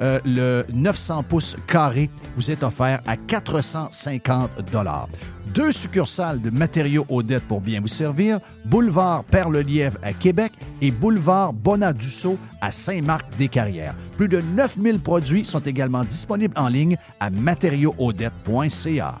Euh, 0.00 0.20
le 0.24 0.64
900 0.72 1.24
pouces 1.24 1.56
carré 1.66 2.08
vous 2.36 2.50
est 2.50 2.62
offert 2.62 3.00
à 3.06 3.16
450 3.16 4.50
Deux 5.54 5.72
succursales 5.72 6.40
de 6.40 6.50
matériaux 6.50 7.04
Odette 7.08 7.44
pour 7.44 7.60
bien 7.60 7.80
vous 7.80 7.88
servir, 7.88 8.38
boulevard 8.64 9.24
Perle-Lièvre 9.24 9.98
à 10.02 10.12
Québec 10.12 10.52
et 10.80 10.90
boulevard 10.90 11.52
Bonadusseau 11.52 12.38
à 12.60 12.70
Saint-Marc-des-Carrières. 12.70 13.94
Plus 14.16 14.28
de 14.28 14.40
9000 14.40 15.00
produits 15.00 15.44
sont 15.44 15.60
également 15.60 16.04
disponibles 16.04 16.54
en 16.56 16.68
ligne 16.68 16.96
à 17.18 17.30
matériauxaudette.ca. 17.30 19.20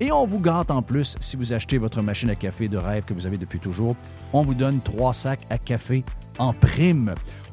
Et 0.00 0.10
on 0.10 0.26
vous 0.26 0.40
gâte 0.40 0.70
en 0.70 0.82
plus 0.82 1.16
si 1.20 1.36
vous 1.36 1.52
achetez 1.52 1.78
votre 1.78 2.02
machine 2.02 2.30
à 2.30 2.34
café 2.34 2.68
de 2.68 2.76
rêve 2.76 3.04
que 3.04 3.14
vous 3.14 3.26
avez 3.26 3.38
depuis 3.38 3.60
toujours. 3.60 3.96
On 4.32 4.42
vous 4.42 4.54
donne 4.54 4.80
trois 4.80 5.14
sacs 5.14 5.46
à 5.50 5.58
café 5.58 6.04
en 6.38 6.52
prime. 6.52 7.14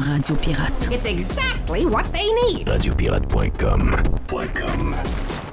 Radio 0.00 0.36
Pirate. 0.36 0.92
It's 0.92 1.04
exactly 1.04 1.84
what 1.86 2.10
they 2.12 2.32
need. 2.32 2.66
Radiopirate.com. 2.66 3.96
.com. 4.54 5.49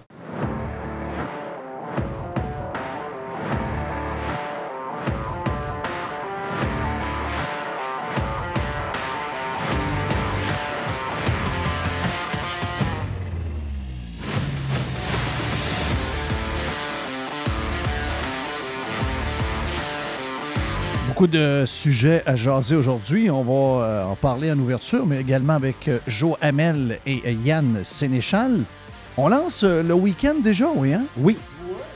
Beaucoup 21.17 21.31
de 21.33 21.63
sujets 21.65 22.21
à 22.27 22.35
jaser 22.35 22.75
aujourd'hui. 22.75 23.31
On 23.31 23.41
va 23.41 23.83
euh, 23.83 24.03
en 24.03 24.15
parler 24.15 24.51
en 24.51 24.59
ouverture, 24.59 25.03
mais 25.07 25.19
également 25.19 25.53
avec 25.53 25.87
euh, 25.87 25.97
Joe 26.05 26.35
Hamel 26.41 26.99
et 27.07 27.23
euh, 27.25 27.31
Yann 27.43 27.79
Sénéchal. 27.83 28.59
On 29.17 29.27
lance 29.27 29.63
le 29.63 29.95
week-end 29.95 30.35
déjà, 30.43 30.67
oui, 30.75 30.93
hein? 30.93 31.05
Oui. 31.17 31.35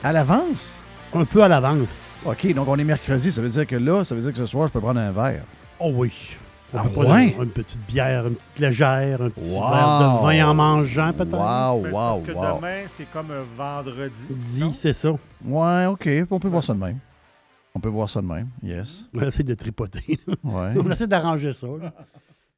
À 0.04 0.12
l'avance? 0.12 0.76
Un 1.14 1.26
peu 1.26 1.44
à 1.44 1.48
l'avance. 1.48 2.24
OK, 2.26 2.52
donc 2.56 2.68
on 2.68 2.80
est 2.80 2.84
mercredi. 2.84 3.32
Ça 3.32 3.44
veut 3.44 3.50
dire 3.50 3.68
que 3.68 3.76
là, 3.76 4.04
ça 4.04 4.16
veut 4.16 4.22
dire 4.22 4.32
que 4.32 4.40
ce 4.40 4.48
soir, 4.48 4.68
je 4.68 4.74
peux 4.74 4.82
prendre 4.82 5.00
un 5.00 5.12
verre. 5.12 5.44
Oh 5.80 5.92
oui. 5.94 6.12
Ça 6.72 6.82
Ah 6.84 6.88
peut 6.92 7.06
ouais? 7.06 7.36
Une 7.40 7.52
petite 7.52 7.82
bière, 7.88 8.26
une 8.26 8.34
petite 8.34 8.58
légère, 8.58 9.22
un 9.22 9.30
petit 9.30 9.54
Wow. 9.54 9.70
verre 9.70 10.00
de 10.00 10.26
vin 10.26 10.48
en 10.50 10.54
mangeant 10.56 11.14
peut-être. 11.14 11.38
Wow, 11.38 11.82
Ben, 11.84 11.92
wow, 11.92 11.94
parce 11.94 12.22
que 12.24 12.32
wow. 12.32 12.56
demain, 12.58 12.78
c'est 12.98 13.12
comme 13.14 13.28
un 13.30 13.46
vendredi. 13.56 14.14
Dit, 14.32 14.74
c'est 14.74 14.94
ça. 14.94 15.12
Ouais, 15.46 15.86
OK. 15.86 16.10
On 16.32 16.40
peut 16.40 16.48
voir 16.48 16.64
ça 16.64 16.74
de 16.74 16.80
même. 16.80 16.98
On 17.74 17.80
peut 17.80 17.90
voir 17.90 18.10
ça 18.10 18.22
de 18.22 18.28
même, 18.28 18.50
yes. 18.64 19.10
On 19.14 19.20
va 19.20 19.28
essayer 19.28 19.44
de 19.44 19.54
tripoter. 19.54 20.20
Ouais. 20.44 20.74
On 20.78 20.84
va 20.84 20.92
essayer 20.92 21.08
d'arranger 21.08 21.54
ça. 21.54 21.68
là. 21.82 21.94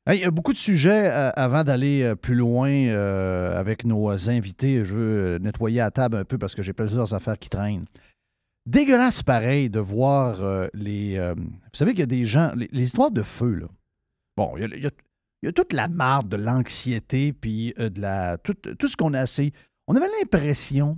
Hey, 0.05 0.19
il 0.19 0.21
y 0.23 0.25
a 0.25 0.31
beaucoup 0.31 0.51
de 0.53 0.57
sujets 0.57 1.09
euh, 1.11 1.29
avant 1.35 1.63
d'aller 1.63 2.01
euh, 2.01 2.15
plus 2.15 2.35
loin 2.35 2.69
euh, 2.69 3.57
avec 3.57 3.85
nos 3.85 4.09
invités. 4.29 4.83
Je 4.83 4.93
veux 4.95 5.37
nettoyer 5.37 5.77
la 5.77 5.91
table 5.91 6.17
un 6.17 6.25
peu 6.25 6.37
parce 6.37 6.55
que 6.55 6.61
j'ai 6.61 6.73
plusieurs 6.73 7.13
affaires 7.13 7.37
qui 7.39 7.47
traînent. 7.49 7.85
Dégueulasse 8.65 9.21
pareil 9.23 9.69
de 9.69 9.79
voir 9.79 10.41
euh, 10.43 10.67
les. 10.73 11.17
vous 11.37 11.43
savez 11.73 11.91
qu'il 11.91 11.99
y 11.99 12.03
a 12.03 12.07
des 12.07 12.25
gens. 12.25 12.51
Les, 12.55 12.69
les 12.71 12.83
histoires 12.83 13.11
de 13.11 13.21
feu, 13.21 13.53
là. 13.55 13.67
Bon, 14.35 14.53
il 14.57 14.61
y 14.61 14.63
a, 14.65 14.67
il 14.75 14.83
y 14.83 14.87
a- 14.87 14.91
il 15.41 15.47
y 15.47 15.49
a 15.49 15.51
toute 15.51 15.73
la 15.73 15.89
marde 15.89 16.29
de 16.29 16.37
l'anxiété, 16.37 17.33
puis 17.33 17.73
de 17.77 17.99
la. 17.99 18.37
Tout, 18.37 18.53
tout 18.53 18.87
ce 18.87 18.95
qu'on 18.95 19.13
a 19.13 19.19
assez. 19.19 19.51
On 19.89 19.95
avait 19.97 20.07
l'impression 20.21 20.97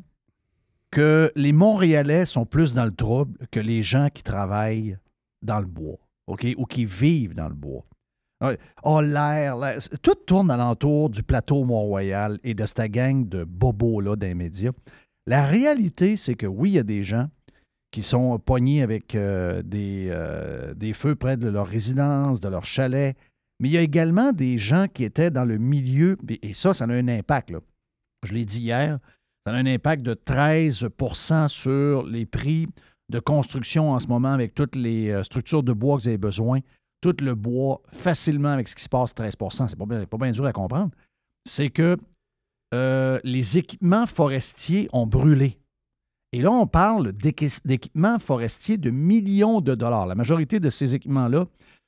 que 0.91 1.31
les 1.35 1.51
Montréalais 1.51 2.25
sont 2.25 2.45
plus 2.45 2.73
dans 2.73 2.85
le 2.85 2.93
trouble 2.93 3.37
que 3.51 3.59
les 3.59 3.83
gens 3.83 4.09
qui 4.13 4.23
travaillent 4.23 4.97
dans 5.41 5.59
le 5.59 5.65
bois, 5.65 5.97
OK, 6.27 6.47
ou 6.57 6.65
qui 6.65 6.85
vivent 6.85 7.35
dans 7.35 7.49
le 7.49 7.55
bois. 7.55 7.85
Ouais. 8.41 8.57
Oh, 8.83 9.01
l'air. 9.01 9.57
Tout 10.01 10.15
tourne 10.15 10.51
alentour 10.51 11.09
du 11.09 11.23
plateau 11.23 11.63
Mont-Royal 11.63 12.39
et 12.43 12.53
de 12.53 12.65
cette 12.65 12.91
gang 12.91 13.27
de 13.27 13.43
bobos 13.43 14.01
là 14.01 14.15
dans 14.15 14.27
les 14.27 14.35
médias. 14.35 14.71
La 15.25 15.45
réalité, 15.45 16.17
c'est 16.17 16.35
que 16.35 16.45
oui, 16.45 16.71
il 16.71 16.75
y 16.75 16.79
a 16.79 16.83
des 16.83 17.03
gens 17.03 17.29
qui 17.91 18.03
sont 18.03 18.37
pognés 18.39 18.81
avec 18.81 19.15
euh, 19.15 19.61
des, 19.61 20.07
euh, 20.09 20.73
des 20.73 20.93
feux 20.93 21.15
près 21.15 21.37
de 21.37 21.47
leur 21.47 21.65
résidence, 21.65 22.41
de 22.41 22.49
leur 22.49 22.65
chalet, 22.65 23.15
mais 23.59 23.69
il 23.69 23.71
y 23.71 23.77
a 23.77 23.81
également 23.81 24.33
des 24.33 24.57
gens 24.57 24.87
qui 24.93 25.05
étaient 25.05 25.31
dans 25.31 25.45
le 25.45 25.57
milieu, 25.57 26.17
et 26.41 26.53
ça, 26.53 26.73
ça 26.73 26.83
a 26.83 26.91
un 26.91 27.07
impact. 27.07 27.53
Je 28.23 28.33
l'ai 28.33 28.45
dit 28.45 28.61
hier, 28.61 28.99
ça 29.45 29.53
a 29.53 29.57
un 29.57 29.65
impact 29.65 30.03
de 30.03 30.13
13% 30.13 31.47
sur 31.47 32.03
les 32.05 32.25
prix 32.25 32.67
de 33.11 33.19
construction 33.19 33.91
en 33.91 33.99
ce 33.99 34.07
moment 34.07 34.31
avec 34.33 34.55
toutes 34.55 34.75
les 34.75 35.09
euh, 35.09 35.23
structures 35.23 35.61
de 35.61 35.73
bois 35.73 35.97
que 35.97 36.03
vous 36.03 36.07
avez 36.07 36.17
besoin. 36.17 36.59
Tout 37.01 37.15
le 37.21 37.35
bois 37.35 37.81
facilement 37.91 38.49
avec 38.49 38.67
ce 38.67 38.75
qui 38.75 38.83
se 38.83 38.89
passe, 38.89 39.13
13 39.13 39.35
C'est 39.67 39.77
pas 39.77 39.85
bien, 39.85 40.05
pas 40.05 40.17
bien 40.17 40.31
dur 40.31 40.45
à 40.45 40.53
comprendre. 40.53 40.89
C'est 41.47 41.69
que 41.69 41.97
euh, 42.73 43.19
les 43.23 43.59
équipements 43.59 44.07
forestiers 44.07 44.89
ont 44.91 45.05
brûlé. 45.05 45.59
Et 46.33 46.41
là, 46.41 46.51
on 46.51 46.65
parle 46.65 47.11
d'équi- 47.11 47.59
d'équipements 47.63 48.17
forestiers 48.17 48.77
de 48.77 48.89
millions 48.89 49.61
de 49.61 49.75
dollars. 49.75 50.07
La 50.07 50.15
majorité 50.15 50.59
de 50.59 50.71
ces 50.71 50.95
équipements-là, 50.95 51.45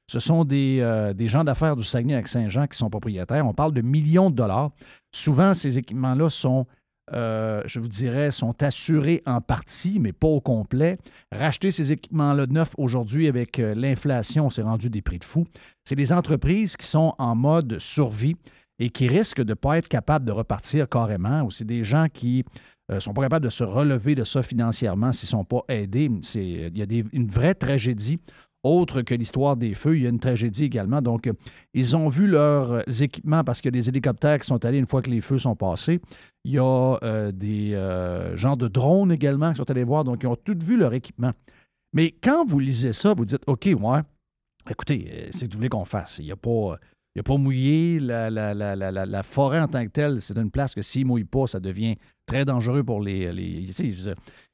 ce 0.10 0.20
sont 0.20 0.46
des, 0.46 0.78
euh, 0.82 1.14
des 1.14 1.28
gens 1.28 1.44
d'affaires 1.44 1.76
du 1.76 1.84
Saguenay-Lac-Saint-Jean 1.84 2.68
qui 2.68 2.78
sont 2.78 2.92
propriétaires. 2.92 3.46
On 3.48 3.54
parle 3.56 3.74
de 3.74 3.82
millions 3.82 4.30
de 4.30 4.36
dollars. 4.36 4.70
Souvent, 5.12 5.56
ces 5.56 5.80
équipements-là 5.80 6.30
sont, 6.30 6.68
euh, 7.14 7.62
je 7.66 7.80
vous 7.80 7.88
dirais, 7.88 8.32
sont 8.32 8.62
assurés 8.62 9.22
en 9.26 9.40
partie, 9.40 10.00
mais 10.00 10.12
pas 10.12 10.28
au 10.28 10.42
complet. 10.42 10.98
Racheter 11.32 11.72
ces 11.72 11.92
équipements-là 11.92 12.48
neufs 12.48 12.74
aujourd'hui 12.78 13.28
avec 13.28 13.60
euh, 13.60 13.74
l'inflation, 13.76 14.50
c'est 14.50 14.62
rendu 14.62 14.90
des 14.90 15.02
prix 15.02 15.20
de 15.20 15.24
fou. 15.24 15.46
C'est 15.86 15.96
des 15.96 16.12
entreprises 16.12 16.76
qui 16.76 16.86
sont 16.86 17.14
en 17.18 17.36
mode 17.36 17.80
survie 17.80 18.36
et 18.80 18.90
qui 18.90 19.08
risquent 19.08 19.42
de 19.42 19.52
ne 19.52 19.54
pas 19.54 19.78
être 19.78 19.88
capables 19.88 20.26
de 20.26 20.32
repartir 20.32 20.90
carrément. 20.90 21.44
Ou 21.44 21.52
c'est 21.52 21.66
des 21.66 21.84
gens 21.84 22.08
qui 22.12 22.44
ne 22.90 23.00
sont 23.00 23.14
pas 23.14 23.24
capables 23.24 23.46
de 23.46 23.50
se 23.50 23.64
relever 23.64 24.14
de 24.14 24.24
ça 24.24 24.44
financièrement 24.44 25.12
s'ils 25.12 25.28
ne 25.28 25.42
sont 25.42 25.46
pas 25.46 25.64
aidés. 25.70 26.12
Il 26.36 26.78
y 26.78 26.82
a 26.82 27.04
une 27.14 27.28
vraie 27.28 27.56
tragédie. 27.56 28.20
Autre 28.68 29.02
que 29.02 29.16
l'histoire 29.16 29.56
des 29.56 29.74
feux, 29.74 29.96
il 29.98 30.04
y 30.04 30.06
a 30.06 30.10
une 30.10 30.20
tragédie 30.20 30.66
également. 30.66 31.02
Donc, 31.02 31.30
ils 31.74 31.96
ont 31.96 32.10
vu 32.10 32.28
leurs 32.28 32.84
équipements 33.02 33.44
parce 33.44 33.62
a 33.76 33.80
des 33.80 33.88
hélicoptères 33.90 34.40
qui 34.40 34.48
sont 34.48 34.64
allés 34.66 34.78
une 34.78 34.88
fois 34.88 35.02
que 35.02 35.10
les 35.10 35.22
feux 35.22 35.38
sont 35.38 35.56
passés. 35.56 36.00
Il 36.44 36.52
y 36.52 36.60
a 36.60 36.98
euh, 37.04 37.32
des 37.32 37.72
euh, 37.74 38.36
de 38.58 38.68
drones 38.68 39.12
également 39.12 39.52
qui 39.52 39.58
sont 39.58 39.72
allés 39.72 39.84
voir. 39.84 40.04
Donc, 40.04 40.20
ils 40.24 40.28
ont 40.28 40.36
tous 40.36 40.58
vu 40.64 40.76
leur 40.78 40.94
équipement. 40.94 41.32
Mais 41.94 42.12
quand 42.22 42.46
vous 42.46 42.60
lisez 42.60 42.94
ça, 42.94 43.14
vous 43.14 43.26
dites 43.26 43.42
OK, 43.48 43.66
ouais, 43.66 44.00
écoutez, 44.70 45.08
euh, 45.12 45.28
c'est 45.32 45.48
que 45.48 45.54
vous 45.54 45.58
voulez 45.60 45.70
qu'on 45.70 45.86
fasse. 45.86 46.18
Il 46.20 46.26
n'y 46.26 46.32
a 46.32 46.36
pas. 46.36 46.78
Il 47.16 47.20
a 47.22 47.24
pas 47.24 47.38
mouillé. 47.38 48.00
La- 48.00 48.30
la- 48.30 48.54
la- 48.54 48.92
la 49.06 49.24
forêt 49.24 49.60
en 49.62 49.68
tant 49.68 49.84
que 49.84 49.90
telle, 49.92 50.22
c'est 50.22 50.38
une 50.38 50.52
place 50.52 50.76
que 50.76 50.82
s'il 50.84 51.04
ne 51.04 51.08
mouille 51.08 51.24
pas, 51.24 51.48
ça 51.48 51.60
devient 51.60 51.96
très 52.28 52.46
dangereux 52.46 52.84
pour 52.84 53.02
les. 53.02 53.32
les 53.34 53.66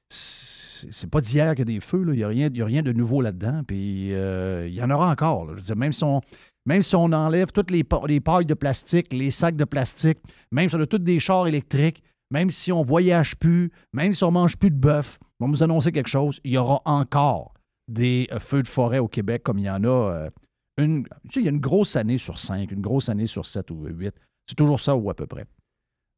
c'est 0.09 1.09
pas 1.09 1.21
d'hier 1.21 1.51
qu'il 1.55 1.59
y 1.59 1.73
a 1.73 1.73
des 1.75 1.79
feux. 1.79 2.03
Il 2.09 2.15
n'y 2.17 2.23
a, 2.23 2.27
rien- 2.27 2.49
a 2.53 2.65
rien 2.65 2.81
de 2.83 2.91
nouveau 2.91 3.21
là-dedans. 3.21 3.63
Puis 3.65 4.13
euh, 4.13 4.67
il 4.67 4.73
y 4.73 4.81
en 4.83 4.89
aura 4.91 5.09
encore. 5.11 5.55
Je 5.57 5.73
même 5.73 5.93
si 5.93 6.03
on, 6.03 6.21
même 6.65 6.81
si 6.81 6.95
on 6.95 7.05
enlève 7.11 7.51
toutes 7.51 7.71
les, 7.71 7.83
les 8.07 8.19
pailles 8.19 8.45
de 8.45 8.53
plastique, 8.53 9.11
les 9.13 9.31
sacs 9.31 9.55
de 9.55 9.65
plastique, 9.65 10.19
même 10.51 10.69
si 10.69 10.75
on 10.75 10.81
a 10.81 10.85
tous 10.85 10.99
des 10.99 11.19
chars 11.19 11.47
électriques, 11.47 12.03
même 12.31 12.49
si 12.49 12.71
on 12.71 12.81
voyage 12.81 13.35
plus, 13.37 13.71
même 13.93 14.13
si 14.13 14.23
on 14.23 14.31
mange 14.31 14.57
plus 14.57 14.71
de 14.71 14.75
bœuf, 14.75 15.19
on 15.39 15.45
va 15.45 15.51
vous 15.51 15.63
annoncer 15.63 15.91
quelque 15.91 16.09
chose, 16.09 16.39
il 16.43 16.51
y 16.53 16.57
aura 16.57 16.81
encore 16.85 17.53
des 17.87 18.27
euh, 18.31 18.39
feux 18.39 18.63
de 18.63 18.67
forêt 18.67 18.99
au 18.99 19.07
Québec 19.07 19.43
comme 19.43 19.59
il 19.59 19.65
y 19.65 19.69
en 19.69 19.83
a 19.83 19.87
euh, 19.87 20.29
une. 20.77 21.03
Tu 21.03 21.33
sais, 21.33 21.39
il 21.41 21.45
y 21.45 21.47
a 21.47 21.51
une 21.51 21.59
grosse 21.59 21.95
année 21.95 22.17
sur 22.17 22.39
cinq, 22.39 22.71
une 22.71 22.81
grosse 22.81 23.09
année 23.09 23.27
sur 23.27 23.45
sept 23.45 23.69
ou 23.71 23.85
huit. 23.85 24.15
C'est 24.47 24.55
toujours 24.55 24.79
ça 24.79 24.95
ou 24.95 25.09
à 25.09 25.13
peu 25.13 25.27
près. 25.27 25.45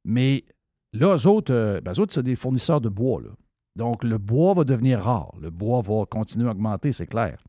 Mais 0.06 0.46
là, 0.94 1.16
eux 1.18 1.28
autres, 1.28 1.82
ben, 1.84 1.92
autres, 2.00 2.14
c'est 2.14 2.24
des 2.24 2.36
fournisseurs 2.36 2.82
de 2.82 2.90
bois. 2.90 3.22
Là. 3.22 3.30
Donc, 3.76 4.04
le 4.04 4.18
bois 4.18 4.54
va 4.54 4.64
devenir 4.64 5.02
rare. 5.02 5.34
Le 5.40 5.50
bois 5.50 5.82
va 5.82 6.06
continuer 6.06 6.48
à 6.48 6.52
augmenter, 6.52 6.92
c'est 6.92 7.08
clair. 7.08 7.44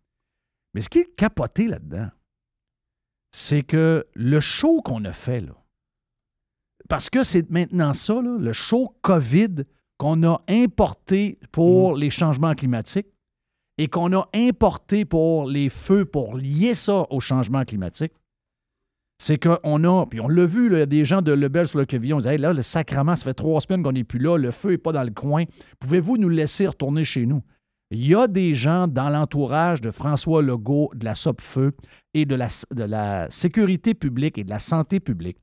Mais 0.75 0.81
ce 0.81 0.89
qui 0.89 0.99
est 0.99 1.15
capoté 1.17 1.69
là-dedans, 1.69 2.09
c'est 3.33 3.63
que 3.63 4.07
le 4.15 4.41
show 4.41 4.83
qu'on 4.83 5.05
a 5.05 5.13
fait, 5.13 5.41
là, 5.41 5.55
parce 6.89 7.11
que 7.11 7.25
c'est 7.25 7.51
maintenant 7.51 7.95
ça, 7.95 8.15
là, 8.15 8.37
le 8.39 8.53
show 8.53 8.97
COVID 9.03 9.65
qu'on 9.99 10.23
a 10.25 10.43
importé 10.49 11.39
pour 11.53 11.97
les 11.97 12.11
changements 12.11 12.55
climatiques 12.55 13.09
et 13.79 13.89
qu'on 13.89 14.13
a 14.17 14.29
importé 14.35 15.05
pour 15.05 15.47
les 15.47 15.69
feux 15.69 16.05
pour 16.05 16.37
lier 16.37 16.75
ça 16.75 17.07
au 17.11 17.21
changement 17.21 17.65
climatique, 17.65 18.13
c'est 19.19 19.39
qu'on 19.39 19.85
a, 19.85 20.07
puis 20.07 20.21
on 20.21 20.29
l'a 20.29 20.45
vu, 20.45 20.87
des 20.87 21.05
gens 21.05 21.23
de 21.23 21.33
Lebel 21.33 21.67
sur 21.67 21.79
le 21.79 21.87
Quevillon, 21.87 22.19
on 22.19 22.21
dit 22.21 22.29
Hey, 22.29 22.39
là, 22.39 22.53
le 22.53 22.63
sacrement, 22.63 23.17
ça 23.17 23.25
fait 23.25 23.35
trois 23.35 23.61
semaines 23.61 23.83
qu'on 23.83 23.93
n'est 23.93 24.05
plus 24.05 24.19
là, 24.19 24.37
le 24.37 24.51
feu 24.51 24.71
n'est 24.71 24.79
pas 24.79 24.93
dans 24.93 25.05
le 25.05 25.11
coin. 25.11 25.45
Pouvez-vous 25.81 26.19
nous 26.19 26.29
laisser 26.29 26.67
retourner 26.67 27.05
chez 27.05 27.25
nous? 27.25 27.43
Il 27.91 28.05
y 28.05 28.15
a 28.15 28.27
des 28.27 28.55
gens 28.55 28.89
dans 28.89 29.11
l'entourage 29.11 29.81
de 29.81 29.93
François 29.93 30.43
Legault, 30.43 30.91
de 30.95 31.05
la 31.05 31.15
SOPFEU 31.15 31.73
et 32.15 32.25
de 32.25 32.35
la, 32.35 33.31
sécurité 33.31 33.95
publique 33.95 34.39
et 34.39 34.45
de 34.45 34.51
la 34.51 34.59
santé 34.59 34.99
publique 35.01 35.39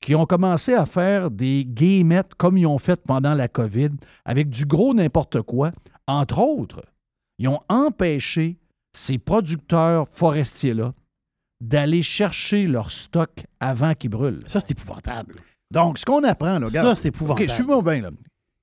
qui 0.00 0.14
ont 0.14 0.26
commencé 0.26 0.74
à 0.74 0.86
faire 0.86 1.30
des 1.30 1.64
guillemettes 1.66 2.34
comme 2.36 2.56
ils 2.56 2.66
ont 2.66 2.78
fait 2.78 3.02
pendant 3.02 3.34
la 3.34 3.48
COVID, 3.48 3.90
avec 4.24 4.48
du 4.48 4.64
gros 4.64 4.94
n'importe 4.94 5.42
quoi. 5.42 5.72
Entre 6.06 6.38
autres, 6.38 6.82
ils 7.38 7.48
ont 7.48 7.60
empêché 7.68 8.58
ces 8.92 9.18
producteurs 9.18 10.08
forestiers-là 10.08 10.94
d'aller 11.60 12.02
chercher 12.02 12.66
leur 12.66 12.90
stock 12.90 13.30
avant 13.60 13.94
qu'ils 13.94 14.10
brûlent. 14.10 14.40
Ça, 14.46 14.60
c'est 14.60 14.72
épouvantable. 14.72 15.34
Donc, 15.72 15.98
ce 15.98 16.04
qu'on 16.04 16.22
apprend, 16.24 16.58
là, 16.58 16.66
Ça, 16.66 16.80
regarde, 16.80 16.96
c'est 16.96 17.08
épouvantable. 17.08 17.48
OK, 17.48 17.54
suis-moi 17.54 17.82
bien, 17.82 18.00
là. 18.02 18.10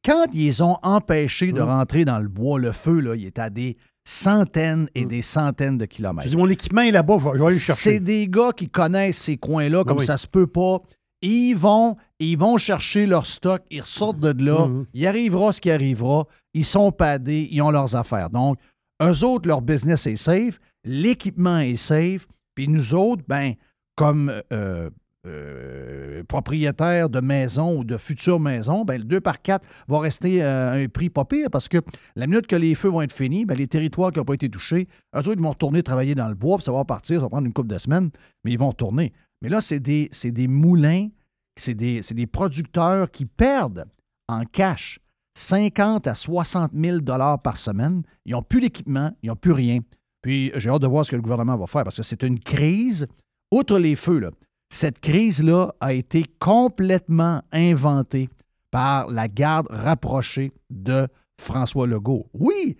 Quand 0.03 0.25
ils 0.33 0.63
ont 0.63 0.77
empêché 0.83 1.51
de 1.51 1.61
Hum. 1.61 1.67
rentrer 1.69 2.05
dans 2.05 2.19
le 2.19 2.27
bois, 2.27 2.59
le 2.59 2.71
feu, 2.71 2.99
là, 2.99 3.15
il 3.15 3.25
est 3.25 3.39
à 3.39 3.49
des 3.49 3.75
centaines 4.07 4.87
et 4.95 5.05
des 5.05 5.21
centaines 5.23 5.77
de 5.77 5.83
Je 5.85 5.89
kilomètres. 5.97 6.29
dis, 6.29 6.37
mon 6.37 6.47
équipement 6.49 6.81
est 6.81 6.91
là-bas, 6.91 7.17
je 7.19 7.23
vais, 7.25 7.31
je 7.33 7.37
vais 7.39 7.45
aller 7.45 7.55
le 7.55 7.59
C'est 7.59 7.65
chercher. 7.65 7.99
des 7.99 8.27
gars 8.27 8.51
qui 8.55 8.69
connaissent 8.69 9.17
ces 9.17 9.37
coins-là 9.37 9.83
comme 9.83 9.97
Oui, 9.97 10.05
ça 10.05 10.17
se 10.17 10.27
peut 10.27 10.47
pas. 10.47 10.79
Ils 11.23 11.55
vont, 11.55 11.95
ils 12.19 12.37
vont 12.37 12.57
chercher 12.57 13.07
leur 13.07 13.25
stock, 13.25 13.63
ils 13.71 13.81
ressortent 13.81 14.19
de 14.19 14.43
là, 14.43 14.67
Mhm. 14.67 14.85
il 14.93 15.07
arrivera 15.07 15.51
ce 15.51 15.59
qui 15.59 15.71
arrivera, 15.71 16.27
ils 16.53 16.63
sont 16.65 16.91
padés, 16.91 17.47
ils 17.51 17.61
ont 17.63 17.71
leurs 17.71 17.95
affaires. 17.95 18.29
Donc, 18.29 18.57
eux 19.01 19.23
autres, 19.23 19.47
leur 19.47 19.61
business 19.63 20.05
est 20.05 20.17
safe, 20.17 20.59
l'équipement 20.83 21.57
est 21.59 21.75
safe, 21.77 22.27
puis 22.55 22.67
nous 22.67 22.93
autres, 22.95 23.23
ben, 23.27 23.53
comme 23.95 24.41
euh, 24.51 24.89
euh, 25.25 26.23
propriétaires 26.23 27.09
de 27.09 27.19
maisons 27.19 27.77
ou 27.77 27.83
de 27.83 27.97
futures 27.97 28.39
maisons, 28.39 28.85
ben, 28.85 28.97
le 28.97 29.03
2 29.03 29.21
par 29.21 29.41
4 29.41 29.67
va 29.87 29.99
rester 29.99 30.43
euh, 30.43 30.83
un 30.83 30.87
prix 30.87 31.09
pas 31.09 31.25
pire 31.25 31.49
parce 31.51 31.67
que 31.67 31.77
la 32.15 32.27
minute 32.27 32.47
que 32.47 32.55
les 32.55 32.75
feux 32.75 32.89
vont 32.89 33.01
être 33.01 33.11
finis, 33.11 33.45
ben, 33.45 33.57
les 33.57 33.67
territoires 33.67 34.11
qui 34.11 34.19
n'ont 34.19 34.25
pas 34.25 34.33
été 34.33 34.49
touchés, 34.49 34.87
eux 35.15 35.19
autres, 35.19 35.33
ils 35.33 35.41
vont 35.41 35.49
retourner 35.49 35.83
travailler 35.83 36.15
dans 36.15 36.29
le 36.29 36.35
bois, 36.35 36.57
puis 36.57 36.65
ça 36.65 36.71
va 36.71 36.85
partir, 36.85 37.17
ça 37.17 37.25
va 37.25 37.29
prendre 37.29 37.47
une 37.47 37.53
couple 37.53 37.69
de 37.69 37.77
semaines, 37.77 38.09
mais 38.43 38.51
ils 38.51 38.59
vont 38.59 38.69
retourner. 38.69 39.13
Mais 39.41 39.49
là, 39.49 39.61
c'est 39.61 39.79
des, 39.79 40.09
des 40.23 40.47
moulins, 40.47 41.09
c'est 41.55 41.75
des, 41.75 42.01
des 42.01 42.27
producteurs 42.27 43.11
qui 43.11 43.25
perdent 43.25 43.85
en 44.27 44.43
cash 44.45 44.99
50 45.37 46.07
à 46.07 46.15
60 46.15 46.71
000 46.73 46.99
dollars 46.99 47.41
par 47.41 47.57
semaine. 47.57 48.03
Ils 48.25 48.31
n'ont 48.31 48.43
plus 48.43 48.61
d'équipement, 48.61 49.11
ils 49.21 49.27
n'ont 49.27 49.35
plus 49.35 49.51
rien. 49.51 49.79
Puis 50.25 50.51
j'ai 50.55 50.71
hâte 50.71 50.81
de 50.81 50.87
voir 50.87 51.05
ce 51.05 51.11
que 51.11 51.15
le 51.15 51.21
gouvernement 51.21 51.55
va 51.55 51.67
faire 51.67 51.83
parce 51.83 51.97
que 51.97 52.01
c'est 52.01 52.23
une 52.23 52.39
crise. 52.39 53.05
Outre 53.51 53.77
les 53.77 53.95
feux, 53.95 54.17
là, 54.17 54.31
cette 54.73 54.99
crise-là 54.99 55.71
a 55.79 55.93
été 55.93 56.23
complètement 56.39 57.43
inventée 57.51 58.29
par 58.71 59.07
la 59.11 59.27
garde 59.27 59.67
rapprochée 59.69 60.51
de 60.71 61.07
François 61.39 61.85
Legault. 61.85 62.25
Oui, 62.33 62.75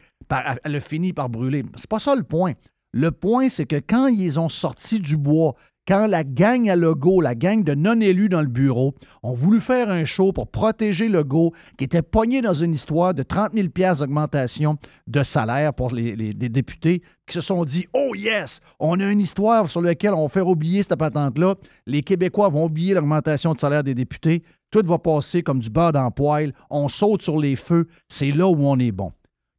elle 0.64 0.76
a 0.76 0.80
fini 0.80 1.14
par 1.14 1.30
brûler. 1.30 1.64
C'est 1.76 1.88
pas 1.88 2.00
ça 2.00 2.16
le 2.16 2.24
point. 2.24 2.54
Le 2.94 3.12
point, 3.12 3.48
c'est 3.48 3.68
que 3.68 3.76
quand 3.76 4.08
ils 4.08 4.40
ont 4.40 4.50
sorti 4.50 5.00
du 5.00 5.16
bois, 5.16 5.54
quand 5.88 6.08
la 6.08 6.24
gang 6.24 6.68
à 6.70 6.76
Legault, 6.76 7.22
la 7.22 7.36
gang 7.36 7.64
de 7.64 7.76
non-élus 7.76 8.30
dans 8.30 8.42
le 8.42 8.48
bureau, 8.48 8.96
ont 9.22 9.34
voulu 9.34 9.60
faire 9.60 9.90
un 9.90 10.04
show 10.04 10.32
pour 10.32 10.48
protéger 10.48 11.10
Legault, 11.10 11.54
qui 11.78 11.84
était 11.84 12.02
pogné 12.02 12.42
dans 12.42 12.54
une 12.54 12.74
histoire 12.74 13.14
de 13.14 13.24
30 13.24 13.54
000 13.54 13.68
d'augmentation 14.00 14.78
de 15.08 15.24
salaire 15.24 15.74
pour 15.74 15.92
les, 15.92 16.34
députés, 16.34 17.04
qui 17.28 17.34
se 17.34 17.42
sont 17.42 17.66
dit 17.66 17.88
Oh 17.94 18.16
yes, 18.16 18.62
on 18.80 19.00
a 19.00 19.06
une 19.12 19.20
histoire 19.20 19.70
sur 19.70 19.82
laquelle 19.82 20.14
on 20.14 20.24
va 20.24 20.30
faire 20.30 20.48
oublier 20.48 20.82
cette 20.82 20.98
patente-là. 20.98 21.56
Les 21.86 22.02
Québécois 22.02 22.50
vont 22.50 22.66
oublier 22.66 22.94
l'augmentation 22.94 23.54
de 23.54 23.60
salaire 23.60 23.84
des 23.84 23.96
députés. 23.96 24.44
Tout 24.72 24.84
va 24.86 24.98
passer 24.98 25.44
comme 25.44 25.60
du 25.60 25.70
beurre 25.70 25.94
dans 25.94 26.06
le 26.06 26.12
poêle. 26.12 26.54
On 26.70 26.88
saute 26.88 27.22
sur 27.22 27.40
les 27.40 27.56
feux. 27.56 27.88
C'est 28.08 28.32
là 28.32 28.48
où 28.48 28.66
on 28.66 28.80
est 28.80 28.92
bon. 28.92 29.12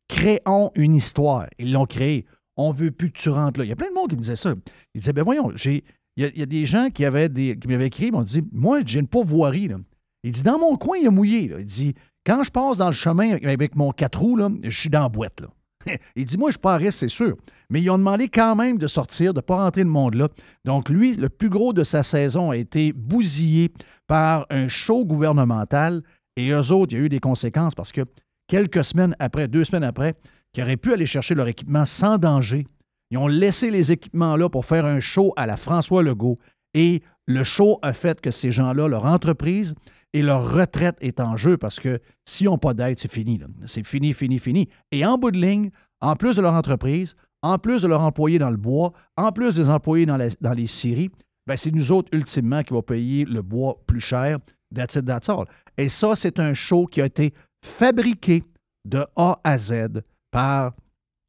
Créons 0.09 0.71
une 0.75 0.95
histoire. 0.95 1.47
Ils 1.59 1.73
l'ont 1.73 1.87
créée. 1.87 2.27
On 2.57 2.71
veut 2.71 2.91
plus 2.91 3.11
que 3.11 3.19
tu 3.19 3.29
rentres 3.29 3.59
là. 3.61 3.65
Il 3.65 3.69
y 3.69 3.73
a 3.73 3.77
plein 3.77 3.89
de 3.89 3.95
monde 3.95 4.11
qui 4.11 4.17
disait 4.17 4.37
ça. 4.37 4.55
Ils 4.95 5.01
disaient, 5.01 5.13
ben 5.13 5.25
voyons, 5.25 5.53
j'ai. 5.55 5.85
Il 6.17 6.33
y, 6.35 6.43
a, 6.43 6.47
des 6.47 6.65
gens 6.65 6.89
qui, 6.89 7.05
m'avaient 7.05 7.87
écrit, 7.87 8.11
m'ont 8.11 8.23
dit, 8.23 8.43
moi, 8.51 8.81
j'ai 8.85 9.01
une 9.01 9.07
pourvoirie. 9.07 9.69
Là. 9.69 9.77
Il 10.25 10.33
dit, 10.33 10.43
dans 10.43 10.59
mon 10.59 10.77
coin, 10.77 10.97
il 10.97 11.07
a 11.07 11.11
mouillé. 11.11 11.53
Il 11.59 11.65
dit, 11.65 11.95
Quand 12.25 12.43
je 12.43 12.51
passe 12.51 12.79
dans 12.79 12.87
le 12.87 12.95
chemin 12.95 13.37
avec 13.45 13.77
mon 13.77 13.91
quatre 13.91 14.21
roues, 14.21 14.39
je 14.63 14.71
suis 14.71 14.89
dans 14.89 15.03
la 15.03 15.09
boîte. 15.11 15.43
Là. 15.43 15.49
Il 16.17 16.25
dit, 16.25 16.39
moi, 16.39 16.49
je 16.49 16.55
suis 16.55 16.61
pas 16.61 16.75
à 16.75 16.77
risque, 16.79 16.99
c'est 16.99 17.09
sûr. 17.09 17.37
Mais 17.69 17.83
ils 17.83 17.91
ont 17.91 17.99
demandé 17.99 18.29
quand 18.29 18.55
même 18.55 18.79
de 18.79 18.87
sortir, 18.87 19.35
de 19.35 19.39
ne 19.39 19.43
pas 19.43 19.57
rentrer 19.57 19.83
le 19.83 19.91
monde 19.91 20.15
là. 20.15 20.29
Donc, 20.65 20.89
lui, 20.89 21.15
le 21.15 21.29
plus 21.29 21.49
gros 21.49 21.73
de 21.73 21.85
sa 21.85 22.03
saison 22.03 22.51
a 22.51 22.57
été 22.57 22.93
bousillé 22.93 23.73
par 24.07 24.47
un 24.51 24.69
show 24.69 25.05
gouvernemental. 25.05 26.03
Et 26.37 26.51
eux 26.51 26.73
autres, 26.73 26.93
il 26.93 26.99
y 26.99 27.03
a 27.03 27.05
eu 27.05 27.09
des 27.09 27.21
conséquences 27.21 27.75
parce 27.75 27.93
que 27.93 28.03
quelques 28.47 28.85
semaines 28.85 29.17
après, 29.19 29.49
deux 29.49 29.65
semaines 29.65 29.85
après, 29.85 30.15
qui 30.53 30.63
auraient 30.63 30.77
pu 30.77 30.93
aller 30.93 31.07
chercher 31.07 31.35
leur 31.35 31.49
équipement 31.49 31.85
sans 31.85 32.19
danger, 32.19 32.67
ils 33.11 33.19
ont 33.19 33.29
laissé 33.29 33.71
les 33.71 33.93
équipements 33.93 34.37
là 34.37 34.49
pour 34.49 34.65
faire 34.65 34.87
un 34.87 35.01
show 35.01 35.33
à 35.37 35.47
la 35.47 35.57
François 35.57 36.03
Legault. 36.03 36.39
Et 36.75 37.03
le 37.27 37.43
show 37.43 37.79
a 37.83 37.93
fait 37.93 38.21
que 38.21 38.31
ces 38.31 38.51
gens-là, 38.51 38.89
leur 38.89 39.05
entreprise 39.05 39.75
et 40.13 40.23
leur 40.23 40.53
retraite 40.53 40.97
est 41.01 41.21
en 41.21 41.37
jeu 41.37 41.57
parce 41.57 41.81
que 41.81 42.01
s'ils 42.25 42.47
n'ont 42.47 42.59
pas 42.59 42.75
d'aide, 42.75 42.99
c'est 42.99 43.11
fini. 43.11 43.41
C'est 43.67 43.85
fini, 43.85 44.13
fini, 44.13 44.39
fini. 44.39 44.69
Et 44.91 45.05
en 45.07 45.19
bout 45.19 45.31
de 45.31 45.39
ligne, 45.39 45.71
en 46.01 46.17
plus 46.17 46.37
de 46.37 46.43
leur 46.43 46.55
entreprise, 46.55 47.15
en 47.43 47.59
plus 47.59 47.83
de 47.83 47.89
leurs 47.89 48.03
employés 48.03 48.39
dans 48.39 48.51
le 48.51 48.57
bois, 48.57 48.93
en 49.17 49.31
plus 49.33 49.57
des 49.57 49.71
employés 49.71 50.07
dans 50.07 50.53
les 50.55 50.67
scieries, 50.67 51.11
ben 51.47 51.57
c'est 51.57 51.71
nous 51.71 51.93
autres, 51.93 52.09
ultimement, 52.13 52.63
qui 52.63 52.75
va 52.75 52.83
payer 52.83 53.25
le 53.25 53.41
bois 53.41 53.81
plus 53.87 54.01
cher. 54.01 54.39
That's 54.75 54.97
it, 54.97 55.05
that's 55.05 55.29
all. 55.29 55.45
Et 55.79 55.89
ça, 55.89 56.17
c'est 56.17 56.41
un 56.41 56.55
show 56.55 56.87
qui 56.87 57.01
a 57.01 57.07
été 57.07 57.33
fabriqué 57.65 58.43
de 58.85 59.07
A 59.15 59.39
à 59.45 59.57
Z 59.57 60.03
par 60.31 60.73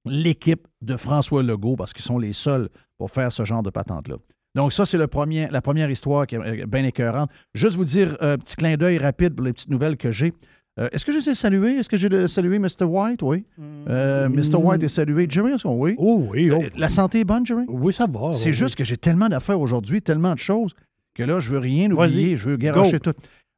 l'équipe 0.10 0.68
de 0.82 0.96
François 0.96 1.44
Legault, 1.44 1.76
parce 1.76 1.94
qu'ils 1.94 2.04
sont 2.06 2.20
les 2.20 2.34
seuls 2.34 2.70
pour 2.98 3.12
faire 3.12 3.32
ce 3.32 3.46
genre 3.46 3.64
de 3.64 3.70
patente-là. 3.70 4.16
Donc, 4.56 4.74
ça, 4.74 4.86
c'est 4.86 4.98
la 4.98 5.08
première 5.08 5.90
histoire 5.92 6.26
qui 6.26 6.36
est 6.36 6.66
bien 6.66 6.84
écœurante. 6.84 7.30
Juste 7.54 7.76
vous 7.76 7.86
dire, 7.86 8.18
un 8.22 8.38
petit 8.38 8.56
clin 8.56 8.76
d'œil 8.76 8.98
rapide 8.98 9.36
pour 9.36 9.46
les 9.46 9.54
petites 9.54 9.70
nouvelles 9.70 9.98
que 9.98 10.12
j'ai. 10.12 10.34
Euh, 10.80 10.88
Est-ce 10.92 11.06
que 11.06 11.12
je 11.12 11.20
sais 11.20 11.34
saluer? 11.36 11.78
Est-ce 11.78 11.90
que 11.90 11.98
j'ai 11.98 12.28
salué 12.28 12.58
Mr. 12.60 12.84
White? 12.86 13.22
Oui. 13.24 13.46
Euh, 13.90 14.30
Mr. 14.30 14.56
White 14.56 14.84
est 14.84 14.88
salué. 14.90 15.26
Jerry, 15.30 15.52
est-ce 15.54 15.64
qu'on- 15.64 15.80
oui? 15.80 15.96
Oh 15.98 16.24
oui, 16.32 16.50
oh, 16.52 16.62
Euh, 16.64 16.70
La 16.78 16.88
santé 16.88 17.20
est 17.22 17.24
bonne, 17.24 17.46
Jerry? 17.46 17.66
oui, 17.68 17.94
ça 17.94 18.06
va. 18.08 18.32
C'est 18.32 18.48
oui. 18.50 18.54
juste 18.54 18.76
que 18.76 18.84
j'ai 18.84 18.98
tellement 18.98 19.28
d'affaires 19.30 19.60
aujourd'hui, 19.60 20.02
tellement 20.02 20.34
de 20.34 20.40
choses, 20.40 20.74
que 21.16 21.24
là, 21.24 21.40
je 21.40 21.52
veux 21.52 21.58
rien 21.60 21.90
oublier. 21.92 22.38
Je 22.38 22.50
veux 22.52 22.58
garocher 22.58 23.00
tout. 23.00 23.14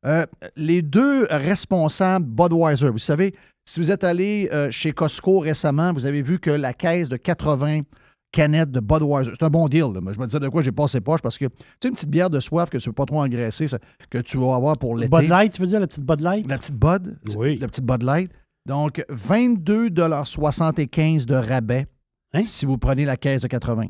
Euh, 0.05 0.25
les 0.55 0.81
deux 0.81 1.27
responsables 1.29 2.25
Budweiser, 2.25 2.89
vous 2.89 2.99
savez, 2.99 3.35
si 3.65 3.79
vous 3.81 3.91
êtes 3.91 4.03
allé 4.05 4.49
euh, 4.53 4.71
chez 4.71 4.91
Costco 4.93 5.39
récemment, 5.39 5.91
vous 5.93 6.05
avez 6.05 6.21
vu 6.21 6.39
que 6.39 6.49
la 6.51 6.73
caisse 6.73 7.09
de 7.09 7.17
80 7.17 7.81
canettes 8.31 8.71
de 8.71 8.79
Budweiser, 8.79 9.31
c'est 9.37 9.43
un 9.45 9.49
bon 9.49 9.67
deal. 9.67 9.91
là. 9.93 9.99
Moi, 10.01 10.13
Je 10.13 10.19
me 10.19 10.25
disais 10.25 10.39
de 10.39 10.47
quoi 10.47 10.61
j'ai 10.61 10.71
passé 10.71 11.01
poche 11.01 11.21
parce 11.21 11.37
que 11.37 11.45
tu 11.45 11.51
sais, 11.83 11.89
une 11.89 11.95
petite 11.95 12.09
bière 12.09 12.29
de 12.29 12.39
soif 12.39 12.69
que 12.69 12.77
tu 12.77 12.87
ne 12.87 12.91
veux 12.91 12.95
pas 12.95 13.05
trop 13.05 13.21
engraisser, 13.21 13.67
ça- 13.67 13.79
que 14.09 14.19
tu 14.19 14.37
vas 14.37 14.55
avoir 14.55 14.77
pour 14.77 14.95
l'été. 14.95 15.09
Bud 15.17 15.27
Light, 15.27 15.51
tu 15.53 15.61
veux 15.61 15.67
dire, 15.67 15.79
la 15.81 15.87
petite 15.87 16.05
Bud 16.05 16.21
Light? 16.21 16.47
La 16.49 16.57
petite 16.57 16.75
Bud, 16.75 17.17
Oui. 17.35 17.57
la 17.57 17.67
petite 17.67 17.83
Bud 17.85 18.03
Light. 18.03 18.31
Donc, 18.65 19.03
22,75 19.09 21.25
de 21.25 21.35
rabais 21.35 21.87
Hein? 22.33 22.45
si 22.45 22.65
vous 22.65 22.77
prenez 22.77 23.03
la 23.05 23.17
caisse 23.17 23.41
de 23.41 23.47
80. 23.47 23.87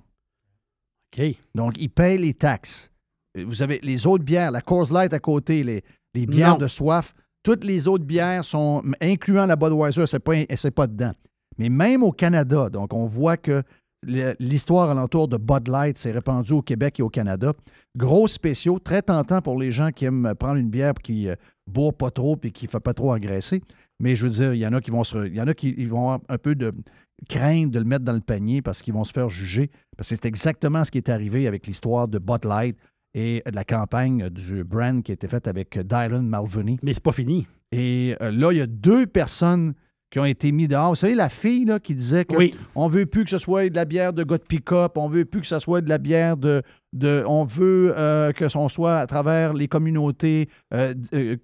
OK. 1.18 1.22
Donc, 1.56 1.74
ils 1.78 1.90
payent 1.90 2.18
les 2.18 2.34
taxes. 2.34 2.90
Vous 3.38 3.62
avez 3.62 3.80
les 3.84 4.08
autres 4.08 4.24
bières, 4.24 4.52
la 4.52 4.62
Coors 4.62 4.92
Light 4.94 5.14
à 5.14 5.20
côté, 5.20 5.64
les, 5.64 5.84
les 6.14 6.26
bières 6.26 6.54
Non. 6.54 6.58
de 6.58 6.68
soif. 6.68 7.14
Toutes 7.44 7.64
les 7.64 7.88
autres 7.88 8.04
bières 8.06 8.44
sont, 8.44 8.84
incluant 9.02 9.46
la 9.46 9.56
Budweiser, 9.56 10.06
c'est 10.08 10.20
pas, 10.20 10.34
pas 10.76 10.88
dedans. 10.88 11.14
Mais 11.58 11.70
même 11.70 12.04
au 12.04 12.12
Canada, 12.12 12.70
donc 12.70 12.94
on 12.94 13.06
voit 13.06 13.38
que 13.38 13.64
l'histoire 14.40 14.90
alentour 14.90 15.28
de 15.28 15.38
Bud 15.38 15.68
Light 15.68 15.98
s'est 15.98 16.12
répandue 16.12 16.54
au 16.54 16.62
Québec 16.62 17.00
et 17.00 17.04
au 17.04 17.10
Canada. 17.10 17.54
Gros 17.98 18.28
spéciaux, 18.28 18.80
très 18.80 19.02
tentant 19.02 19.42
pour 19.42 19.60
les 19.60 19.72
gens 19.72 19.92
qui 19.92 20.06
aiment 20.06 20.34
prendre 20.40 20.56
une 20.56 20.70
bière 20.70 20.94
qui 20.94 21.26
ne 21.26 21.36
boit 21.68 21.92
pas 21.92 22.12
trop 22.12 22.38
et 22.44 22.52
qui 22.52 22.66
ne 22.66 22.70
fait 22.70 22.80
pas 22.80 22.94
trop 22.94 23.14
engraisser. 23.14 23.62
Mais 24.00 24.16
je 24.16 24.24
veux 24.26 24.32
dire, 24.32 24.54
il 24.54 24.60
y 24.60 24.68
en 24.68 24.74
a 24.74 24.80
qui 24.80 24.92
vont 24.92 25.04
se, 25.04 25.28
il 25.28 25.36
y 25.36 25.42
en 25.42 25.48
a 25.48 25.54
qui 25.54 25.76
ils 25.78 25.90
vont 25.90 26.12
avoir 26.12 26.20
un 26.30 26.38
peu 26.38 26.56
de 26.56 26.74
crainte 27.28 27.72
de 27.72 27.80
le 27.80 27.86
mettre 27.86 28.06
dans 28.06 28.14
le 28.14 28.22
panier 28.22 28.62
parce 28.62 28.82
qu'ils 28.82 28.94
vont 28.94 29.04
se 29.04 29.12
faire 29.12 29.28
juger. 29.28 29.70
Parce 29.98 30.10
que 30.10 30.16
c'est 30.16 30.26
exactement 30.26 30.86
ce 30.86 30.92
qui 30.92 30.98
est 30.98 31.10
arrivé 31.10 31.48
avec 31.48 31.68
l'histoire 31.68 32.08
de 32.08 32.20
Bud 32.20 32.46
Light 32.46 32.78
et 33.14 33.42
de 33.46 33.56
la 33.56 33.64
campagne 33.64 34.30
du 34.30 34.64
brand 34.64 35.02
qui 35.04 35.12
a 35.12 35.14
été 35.14 35.28
faite 35.28 35.48
avec 35.48 35.78
Dylan 35.80 36.28
Mulvaney. 36.30 36.78
Mais 36.84 36.94
c'est 36.94 37.04
pas 37.04 37.12
fini. 37.12 37.48
Et 37.72 38.16
euh, 38.22 38.32
là, 38.32 38.52
il 38.52 38.58
y 38.58 38.62
a 38.62 38.68
deux 38.68 39.06
personnes 39.08 39.74
qui 40.12 40.18
ont 40.20 40.26
été 40.26 40.52
mises 40.52 40.70
dehors. 40.70 40.90
Vous 40.90 40.96
savez, 40.96 41.14
la 41.14 41.30
fille 41.30 41.66
là, 41.66 41.80
qui 41.80 41.94
disait 41.94 42.26
que 42.26 42.36
Oui. 42.36 42.56
on 42.74 42.88
veut 42.88 43.06
plus 43.06 43.24
que 43.26 43.30
ce 43.30 43.38
soit 43.38 43.70
de 43.70 43.76
la 43.76 43.86
bière 43.86 44.12
de 44.12 44.24
gars 44.24 44.40
de 44.40 44.44
pick-up, 44.44 44.94
on 44.96 45.08
veut 45.08 45.24
plus 45.26 45.42
que 45.42 45.46
ce 45.48 45.60
soit 45.60 45.82
de 45.82 45.90
la 45.90 46.00
bière 46.00 46.36
de... 46.36 46.64
de 46.94 47.24
on 47.28 47.44
veut 47.46 47.94
euh, 47.96 48.32
que 48.32 48.46
on 48.58 48.70
soit 48.70 48.98
à 48.98 49.06
travers 49.06 49.54
les 49.54 49.68
communautés 49.68 50.50
euh, 50.74 50.96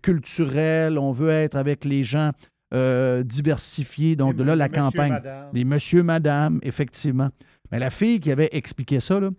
culturelles, 0.01 0.97
on 0.97 1.11
veut 1.11 1.29
être 1.29 1.55
avec 1.55 1.85
les 1.85 2.03
gens 2.03 2.31
euh, 2.73 3.23
diversifiés. 3.23 4.15
Donc, 4.15 4.35
de 4.35 4.43
là, 4.43 4.55
la 4.55 4.67
Monsieur, 4.67 4.81
campagne. 4.81 5.11
madame. 5.11 5.49
Les 5.53 5.63
monsieur, 5.63 6.03
madame, 6.03 6.59
effectivement. 6.63 7.29
Mais 7.71 7.79
la 7.79 7.89
fille 7.89 8.19
qui 8.19 8.31
avait 8.31 8.49
expliqué 8.51 8.99
ça, 8.99 9.19
là, 9.19 9.29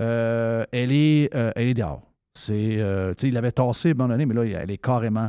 euh, 0.00 0.64
elle, 0.72 0.92
est, 0.92 1.34
euh, 1.34 1.52
elle 1.56 1.68
est 1.68 1.74
dehors. 1.74 2.02
C'est, 2.34 2.78
euh, 2.80 3.14
il 3.22 3.34
l'avait 3.34 3.52
tassé 3.52 3.90
à 3.90 3.92
un 3.92 3.94
moment 3.94 4.08
donné, 4.08 4.26
mais 4.26 4.34
là, 4.34 4.44
elle 4.62 4.70
est 4.70 4.78
carrément 4.78 5.28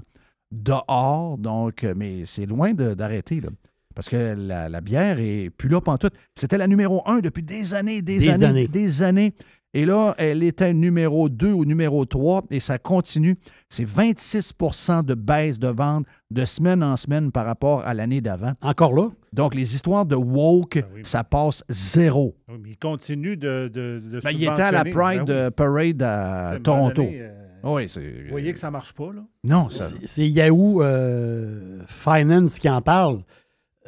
dehors. 0.52 1.38
Donc, 1.38 1.86
mais 1.96 2.26
c'est 2.26 2.46
loin 2.46 2.74
d'arrêter, 2.74 3.42
là. 3.42 3.50
Parce 3.94 4.10
que 4.10 4.36
la, 4.38 4.68
la 4.68 4.82
bière 4.82 5.20
est 5.20 5.50
plus 5.50 5.70
là 5.70 5.80
pantoute. 5.80 6.14
C'était 6.34 6.58
la 6.58 6.68
numéro 6.68 7.02
un 7.08 7.20
depuis 7.20 7.44
des 7.44 7.74
années, 7.74 8.02
des, 8.02 8.18
Des 8.18 8.30
années, 8.30 8.46
années. 8.46 8.68
des 8.68 9.02
années. 9.02 9.34
Et 9.78 9.84
là, 9.86 10.16
elle 10.18 10.42
était 10.42 10.74
numéro 10.74 11.28
2 11.28 11.52
ou 11.52 11.66
numéro 11.66 12.06
3 12.06 12.44
et 12.50 12.62
ça 12.62 12.78
continue. 12.78 13.38
C'est 13.68 13.84
26% 13.84 15.04
de 15.04 15.16
baisse 15.16 15.60
de 15.60 15.68
vente 15.68 16.06
de 16.32 16.46
semaine 16.46 16.82
en 16.82 16.96
semaine 16.96 17.30
par 17.32 17.46
rapport 17.46 17.82
à 17.82 17.94
l'année 17.94 18.22
d'avant. 18.22 18.54
Encore 18.62 18.94
là? 18.94 19.10
Donc, 19.34 19.54
les 19.54 19.76
histoires 19.76 20.06
de 20.06 20.16
woke, 20.16 20.76
Ben 20.76 20.86
oui. 20.96 21.02
ça 21.04 21.26
passe 21.26 21.62
zéro. 21.68 22.38
Oui, 22.48 22.56
mais 22.64 22.70
il 22.70 22.78
continue 22.78 23.36
de. 23.36 23.70
de, 23.72 24.02
de 24.12 24.20
Ben, 24.24 24.32
il 24.32 24.44
était 24.44 24.62
à 24.62 24.72
la. 24.72 24.86
Pride 24.86 25.24
Ben 25.26 25.28
oui. 25.28 25.32
euh, 25.32 25.52
Parade 25.52 26.02
à 26.02 26.58
Toronto. 26.64 27.04
donné, 27.04 27.18
euh, 27.20 27.34
Oui. 27.66 27.86
Vous 27.98 28.32
voyez 28.32 28.54
que 28.54 28.60
ça 28.60 28.72
marche 28.72 28.94
pas, 28.94 29.12
là? 29.14 29.26
Non, 29.44 29.70
ça. 29.70 29.84
C'est 29.84 30.08
c'est 30.08 30.30
Yahoo 30.30 30.82
euh, 30.84 31.82
Finance 31.88 32.60
qui 32.60 32.70
en 32.70 32.82
parle. 32.82 33.24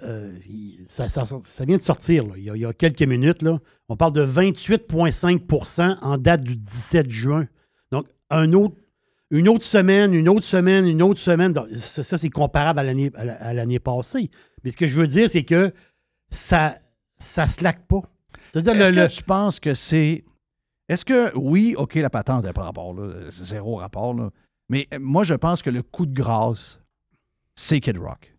Euh, 0.04 0.32
ça, 0.86 1.10
ça- 1.10 1.26
ça 1.42 1.66
vient 1.66 1.78
de 1.78 1.82
sortir 1.82 2.28
là, 2.28 2.34
il, 2.38 2.44
y 2.44 2.50
a, 2.52 2.56
il 2.56 2.62
y 2.62 2.66
a 2.66 2.74
quelques 2.74 3.02
minutes. 3.02 3.42
Là. 3.42 3.60
On 3.90 3.96
parle 3.98 4.14
de 4.14 4.22
28,5% 4.24 5.98
en 6.02 6.18
date 6.18 6.44
du 6.44 6.56
17 6.56 7.10
juin. 7.10 7.48
Donc, 7.92 8.06
un 8.30 8.54
autre, 8.54 8.76
une 9.32 9.50
autre 9.50 9.64
semaine, 9.64 10.14
une 10.14 10.30
autre 10.30 10.46
semaine, 10.46 10.88
une 10.88 11.02
autre 11.02 11.20
semaine. 11.20 11.52
Donc, 11.54 11.68
Ça, 11.74 12.04
ça, 12.04 12.18
c'est 12.18 12.30
comparable 12.30 12.80
à 12.80 13.54
l'année 13.54 13.80
passée. 13.80 14.30
Mais 14.64 14.72
ce 14.72 14.78
que 14.78 14.88
je 14.88 14.98
veux 15.00 15.08
dire, 15.08 15.30
c'est 15.30 15.44
que 15.44 15.74
ça 16.30 16.78
ça 17.20 17.48
slack 17.48 17.88
pas. 17.88 18.02
C'est-à-dire, 18.52 18.80
Est-ce 18.80 18.90
le- 18.92 18.96
que 18.98 19.02
le- 19.02 19.08
tu 19.10 19.24
penses 19.24 19.60
que 19.60 19.74
c'est. 19.74 20.24
Est-ce 20.88 21.04
que, 21.04 21.36
oui, 21.36 21.74
OK, 21.78 21.96
la 21.96 22.10
patente 22.12 22.44
n'a 22.44 22.54
pas 22.54 22.64
rapport, 22.64 22.94
là. 22.94 23.14
C'est 23.32 23.44
zéro 23.46 23.76
rapport, 23.78 24.14
là. 24.14 24.30
Mais 24.70 24.88
moi, 25.00 25.24
je 25.24 25.34
pense 25.34 25.62
que 25.64 25.70
le 25.72 25.82
coup 25.82 26.06
de 26.06 26.14
grâce, 26.14 26.80
c'est 27.56 27.80
Kid 27.80 27.98
Rock. 27.98 28.36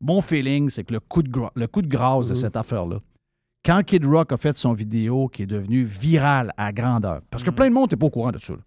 Mon 0.00 0.20
feeling, 0.20 0.68
c'est 0.70 0.84
que 0.84 0.92
le 0.94 1.00
coup 1.00 1.22
de, 1.22 1.30
le 1.54 1.66
coup 1.66 1.82
de 1.82 1.88
grâce 1.88 2.26
de 2.26 2.32
Mhm. 2.32 2.36
cette 2.36 2.56
affaire-là, 2.56 3.00
quand 3.64 3.82
Kid 3.84 4.04
Rock 4.04 4.32
a 4.32 4.36
fait 4.36 4.56
son 4.56 4.72
vidéo 4.72 5.28
qui 5.28 5.42
est 5.42 5.46
devenue 5.46 5.84
virale 5.84 6.52
à 6.56 6.72
grandeur, 6.72 7.20
parce 7.30 7.42
que 7.42 7.50
Mhm. 7.50 7.56
plein 7.56 7.68
de 7.68 7.74
monde 7.74 7.90
n'est 7.90 7.96
pas 7.96 8.06
au 8.06 8.10
courant 8.10 8.30
de 8.30 8.38
ça. 8.38 8.52
là. 8.52 8.58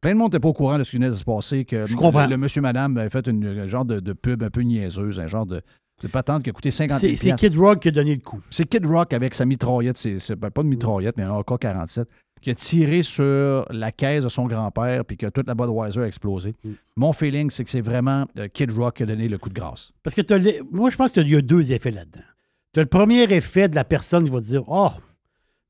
Plein 0.00 0.12
de 0.12 0.18
monde 0.18 0.32
n'est 0.32 0.38
pas 0.38 0.48
au 0.48 0.52
courant 0.52 0.78
de 0.78 0.84
ce 0.84 0.90
qui 0.92 0.96
venait 0.96 1.10
de 1.10 1.14
se 1.16 1.24
passer, 1.24 1.64
que 1.64 1.84
Je 1.84 1.96
comprends. 1.96 2.22
le, 2.24 2.30
le 2.30 2.36
monsieur, 2.36 2.60
madame 2.62 2.96
avait 2.96 3.10
fait 3.10 3.26
une, 3.26 3.44
un 3.44 3.66
genre 3.66 3.84
de, 3.84 3.98
de 3.98 4.12
pub 4.12 4.42
un 4.44 4.50
peu 4.50 4.60
niaiseuse, 4.60 5.18
un 5.18 5.26
genre 5.26 5.44
de, 5.44 5.60
de 6.02 6.06
patente 6.08 6.44
qui 6.44 6.50
a 6.50 6.52
coûté 6.52 6.70
50 6.70 7.00
c'est 7.00 7.16
c'est 7.16 7.34
Kid 7.34 7.56
Rock 7.56 7.80
qui 7.80 7.88
a 7.88 7.90
donné 7.90 8.14
le 8.14 8.20
coup. 8.20 8.40
c'est 8.50 8.64
Kid 8.68 8.86
Rock 8.86 9.12
avec 9.12 9.34
sa 9.34 9.44
mitraillette, 9.44 9.98
c'est, 9.98 10.20
c'est- 10.20 10.36
ben, 10.36 10.50
pas 10.52 10.62
de 10.62 10.68
mitraillette, 10.68 11.16
mais 11.16 11.24
un 11.24 11.34
AK-47, 11.40 12.06
qui 12.40 12.50
a 12.50 12.54
tiré 12.54 13.02
sur 13.02 13.66
la 13.70 13.92
caisse 13.92 14.22
de 14.24 14.28
son 14.28 14.46
grand-père 14.46 15.04
puis 15.04 15.16
que 15.16 15.26
toute 15.26 15.46
la 15.46 15.54
Budweiser 15.54 16.00
a 16.02 16.06
explosé. 16.06 16.54
Mm. 16.64 16.70
Mon 16.96 17.12
feeling, 17.12 17.50
c'est 17.50 17.64
que 17.64 17.70
c'est 17.70 17.80
vraiment 17.80 18.24
euh, 18.38 18.48
Kid 18.48 18.72
Rock 18.72 18.96
qui 18.96 19.02
a 19.02 19.06
donné 19.06 19.28
le 19.28 19.38
coup 19.38 19.48
de 19.48 19.54
grâce. 19.54 19.92
Parce 20.02 20.14
que 20.14 20.34
les- 20.34 20.60
moi, 20.70 20.90
je 20.90 20.96
pense 20.96 21.12
qu'il 21.12 21.28
y 21.28 21.36
a 21.36 21.40
deux 21.42 21.72
effets 21.72 21.90
là-dedans. 21.90 22.24
Tu 22.72 22.80
as 22.80 22.82
le 22.82 22.88
premier 22.88 23.22
effet 23.32 23.68
de 23.68 23.74
la 23.74 23.84
personne 23.84 24.24
qui 24.24 24.30
va 24.30 24.40
dire 24.40 24.62
Oh, 24.68 24.90
tu 24.94 25.02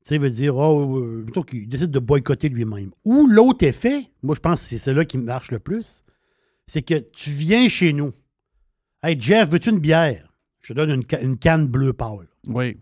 sais, 0.03 0.17
veut 0.17 0.29
dire 0.29 0.55
Oh, 0.57 0.97
euh, 0.99 1.23
plutôt 1.23 1.43
qu'il 1.43 1.67
décide 1.67 1.91
de 1.91 1.99
boycotter 1.99 2.49
lui-même. 2.49 2.91
Ou 3.05 3.27
l'autre 3.27 3.65
effet, 3.65 4.09
moi, 4.21 4.35
je 4.35 4.39
pense 4.41 4.61
que 4.61 4.67
c'est 4.67 4.77
celui-là 4.77 5.05
qui 5.05 5.17
marche 5.17 5.51
le 5.51 5.59
plus, 5.59 6.03
c'est 6.67 6.81
que 6.81 6.99
tu 6.99 7.31
viens 7.31 7.67
chez 7.67 7.93
nous. 7.93 8.11
Hey, 9.01 9.15
Jeff, 9.19 9.49
veux-tu 9.49 9.69
une 9.69 9.79
bière 9.79 10.31
Je 10.61 10.73
te 10.73 10.77
donne 10.77 10.89
une, 10.91 11.03
ca- 11.09 11.21
une 11.21 11.37
canne 11.37 11.67
bleue 11.67 11.93
pâle. 11.93 12.27
Oui. 12.47 12.77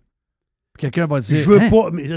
Quelqu'un 0.80 1.06
va 1.08 1.22
dire. 1.22 1.38
Je 1.38 1.48
veux 1.48 1.62
Hein? 1.62 1.70
pas. 1.70 1.90
mais, 1.92 2.08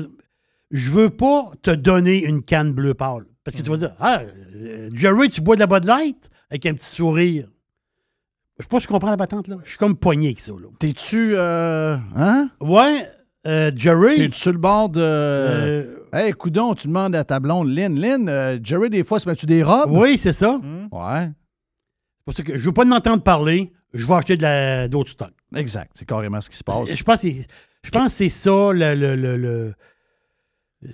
je 0.71 0.91
veux 0.91 1.11
pas 1.11 1.51
te 1.63 1.71
donner 1.71 2.25
une 2.25 2.43
canne 2.43 2.73
bleue 2.73 2.95
pâle. 2.95 3.25
Parce 3.45 3.57
que 3.57 3.63
tu 3.63 3.71
vas 3.71 3.77
dire 3.77 3.95
Ah, 3.99 4.21
euh, 4.55 4.89
Jerry, 4.93 5.29
tu 5.29 5.41
bois 5.41 5.55
de 5.57 5.61
la 5.61 5.67
Bud 5.67 5.85
Light 5.85 6.29
avec 6.51 6.67
un 6.67 6.75
petit 6.75 6.87
sourire. 6.95 7.49
Je 8.59 8.65
sais 8.65 8.69
pas 8.69 8.79
si 8.81 8.87
tu 8.87 8.93
comprends 8.93 9.11
la 9.11 9.17
patente, 9.17 9.49
là. 9.49 9.57
Je 9.65 9.71
suis 9.71 9.79
comme 9.79 9.97
poigné 9.97 10.29
avec 10.29 10.41
ça, 10.41 10.53
là. 10.53 10.69
T'es-tu. 10.79 11.33
euh, 11.35 11.97
hein? 12.15 12.51
Ouais, 12.61 13.09
euh, 13.47 13.71
Jerry. 13.75 14.17
T'es-tu 14.17 14.39
sur 14.39 14.53
le 14.53 14.59
bord 14.59 14.91
de. 14.91 15.01
euh, 15.03 15.97
Hey, 16.13 16.33
coudon, 16.33 16.75
tu 16.75 16.89
demandes 16.89 17.15
à 17.17 17.25
ta 17.25 17.41
blonde, 17.41 17.69
Lynn. 17.71 17.99
Lynn, 17.99 18.29
euh, 18.29 18.59
Jerry, 18.63 18.91
des 18.91 19.03
fois, 19.05 19.19
se 19.21 19.29
met-tu 19.29 19.47
des 19.47 19.63
robes? 19.63 19.91
oui, 19.93 20.19
c'est 20.19 20.33
ça. 20.35 20.51
Hum? 20.57 20.89
Ouais. 20.93 21.31
C'est 21.31 22.25
pour 22.25 22.35
ça 22.35 22.43
que 22.43 22.59
je 22.59 22.65
veux 22.67 22.73
pas 22.75 22.85
m'entendre 22.85 23.23
parler, 23.23 23.73
je 23.95 24.05
vais 24.07 24.15
acheter 24.15 24.37
de 24.37 24.43
la- 24.43 24.89
d'autres 24.89 25.11
stocks. 25.13 25.33
Exact. 25.57 25.93
C'est 25.95 26.05
carrément 26.07 26.41
ce 26.41 26.51
qui 26.51 26.57
se 26.57 26.63
passe. 26.65 26.85
Je 26.87 27.03
pense 27.03 27.23
que 27.23 27.29
c'est- 27.31 27.47
je 27.83 27.91
pense 27.91 28.05
que 28.07 28.11
c'est 28.13 28.29
ça 28.29 28.73
le. 28.73 28.95
le, 28.95 29.17
le, 29.17 29.37
le- 29.39 29.75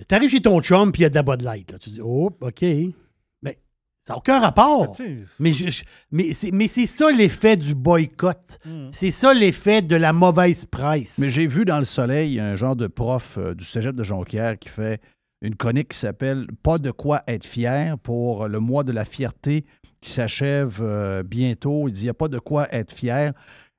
T'arrives 0.09 0.31
chez 0.31 0.41
ton 0.43 0.61
chum 0.61 0.91
puis 0.93 1.01
il 1.01 1.05
y 1.05 1.07
a 1.07 1.11
de 1.11 1.15
la 1.15 1.23
Bud 1.23 1.43
Light. 1.43 1.71
là. 1.73 1.79
Tu 1.79 1.91
dis, 1.91 2.01
oh, 2.03 2.31
OK. 2.41 2.63
Mais 2.63 3.59
ça 4.05 4.15
n'a 4.15 4.17
aucun 4.19 4.41
rapport. 4.41 4.93
Mais, 5.39 5.53
je- 5.53 5.71
je- 5.71 5.85
mais 6.11 6.33
c'est 6.33 6.51
mais 6.51 6.67
c'est 6.69 6.87
ça 6.87 7.11
l'effet 7.13 7.57
du 7.57 7.75
boycott. 7.75 8.59
C'est 8.91 9.11
ça 9.11 9.33
l'effet 9.33 9.83
de 9.83 9.97
la 9.97 10.13
mauvaise 10.13 10.65
presse. 10.65 11.19
Mais 11.19 11.31
j'ai 11.31 11.47
vu 11.47 11.65
dans 11.65 11.79
le 11.79 11.85
soleil 11.85 12.41
un 12.41 12.57
genre 12.57 12.77
de 12.77 12.87
prof 12.89 13.37
euh, 13.39 13.55
du 13.55 13.65
cégep 13.65 13.95
de 13.95 14.03
Jonquière 14.03 14.59
qui 14.59 14.69
fait 14.69 15.01
une 15.43 15.55
chronique 15.55 15.89
qui 15.91 15.99
s'appelle 15.99 16.47
Pas 16.63 16.79
de 16.79 16.91
quoi 16.91 17.23
être 17.29 17.45
fier 17.47 17.99
pour 17.99 18.49
le 18.49 18.59
mois 18.59 18.83
de 18.85 18.93
la 18.93 19.05
fierté 19.05 19.65
qui 20.01 20.11
s'achève 20.11 20.79
euh, 20.83 21.23
bientôt. 21.23 21.89
Il 21.89 21.93
dit 21.93 22.01
Il 22.03 22.05
n'y 22.05 22.11
a 22.11 22.15
pas 22.15 22.29
de 22.29 22.39
quoi 22.39 22.67
être 22.75 22.93
fier. 22.93 23.33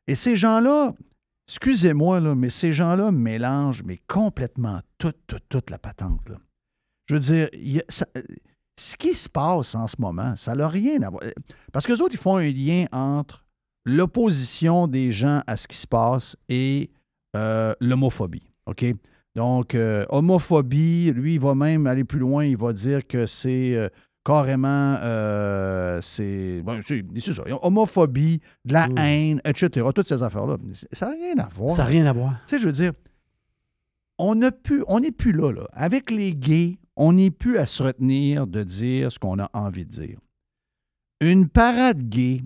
Et 0.07 0.15
ces 0.15 0.35
gens-là, 0.37 0.93
excusez-moi, 1.47 2.21
mais 2.35 2.49
ces 2.49 2.73
gens-là 2.73 3.11
mélangent 3.11 3.83
complètement 4.07 4.81
toute, 4.97 5.17
toute, 5.27 5.43
toute 5.49 5.69
la 5.69 5.77
patente. 5.77 6.31
Je 7.05 7.15
veux 7.15 7.19
dire, 7.19 7.49
euh, 7.53 8.21
ce 8.77 8.97
qui 8.97 9.13
se 9.13 9.29
passe 9.29 9.75
en 9.75 9.87
ce 9.87 9.95
moment, 9.99 10.35
ça 10.35 10.55
n'a 10.55 10.67
rien 10.67 11.01
à 11.01 11.09
voir. 11.09 11.23
Parce 11.71 11.85
que 11.87 11.93
autres, 11.93 12.13
ils 12.13 12.19
font 12.19 12.37
un 12.37 12.51
lien 12.51 12.85
entre 12.91 13.45
l'opposition 13.85 14.87
des 14.87 15.11
gens 15.11 15.41
à 15.47 15.55
ce 15.55 15.67
qui 15.67 15.77
se 15.77 15.87
passe 15.87 16.35
et 16.49 16.91
euh, 17.35 17.73
l'homophobie. 17.79 18.43
OK? 18.65 18.85
Donc, 19.35 19.75
euh, 19.75 20.03
homophobie, 20.09 21.13
lui, 21.13 21.35
il 21.35 21.39
va 21.39 21.53
même 21.55 21.87
aller 21.87 22.03
plus 22.03 22.19
loin. 22.19 22.43
Il 22.43 22.57
va 22.57 22.73
dire 22.73 23.05
que 23.05 23.25
c'est 23.25 23.75
euh, 23.75 23.87
carrément. 24.27 24.97
euh, 25.01 25.99
c'est. 26.01 26.61
bon, 26.61 26.79
ça. 26.83 27.43
Homophobie, 27.61 28.41
de 28.65 28.73
la 28.73 28.87
Mm. 28.89 28.97
haine, 28.97 29.41
etc. 29.45 29.87
Toutes 29.95 30.07
ces 30.07 30.21
affaires-là. 30.21 30.57
Ça 30.91 31.07
n'a 31.07 31.11
rien 31.13 31.37
à 31.39 31.47
voir. 31.47 31.71
ça 31.71 31.83
n'a 31.83 31.85
rien 31.89 32.05
à 32.05 32.11
voir. 32.13 32.33
Tu 32.45 32.55
sais, 32.55 32.59
je 32.59 32.65
veux 32.65 32.73
dire, 32.73 32.91
on 34.19 34.35
n'a 34.35 34.51
plus, 34.51 34.83
on 34.87 34.99
n'est 34.99 35.11
plus 35.11 35.31
là, 35.31 35.51
là. 35.51 35.67
Avec 35.73 36.11
les 36.11 36.35
gays, 36.35 36.77
on 36.95 37.13
n'est 37.13 37.31
plus 37.31 37.57
à 37.57 37.65
se 37.65 37.83
retenir 37.83 38.47
de 38.47 38.63
dire 38.63 39.11
ce 39.11 39.19
qu'on 39.19 39.39
a 39.39 39.49
envie 39.53 39.85
de 39.85 39.91
dire. 39.91 40.19
Une 41.21 41.47
parade 41.47 42.03
gay 42.09 42.43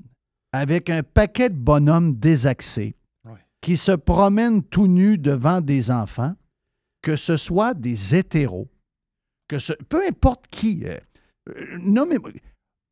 avec 0.54 0.90
un 0.90 1.04
paquet 1.04 1.50
de 1.50 1.56
bonhommes 1.56 2.14
désaxés 2.16 2.96
Ouais. 3.26 3.40
qui 3.62 3.78
se 3.78 3.92
promènent 3.94 4.64
tout 4.64 4.88
nus 4.88 5.18
devant 5.18 5.62
des 5.62 5.92
enfants, 5.92 6.36
que 7.02 7.16
ce 7.16 7.38
soit 7.38 7.74
des 7.74 8.16
hétéros, 8.16 8.68
que 9.48 9.58
ce, 9.60 9.74
peu 9.90 10.06
importe 10.08 10.48
qui. 10.48 10.84
Euh, 11.50 11.54
euh, 11.56 11.78
nommez- 11.82 12.18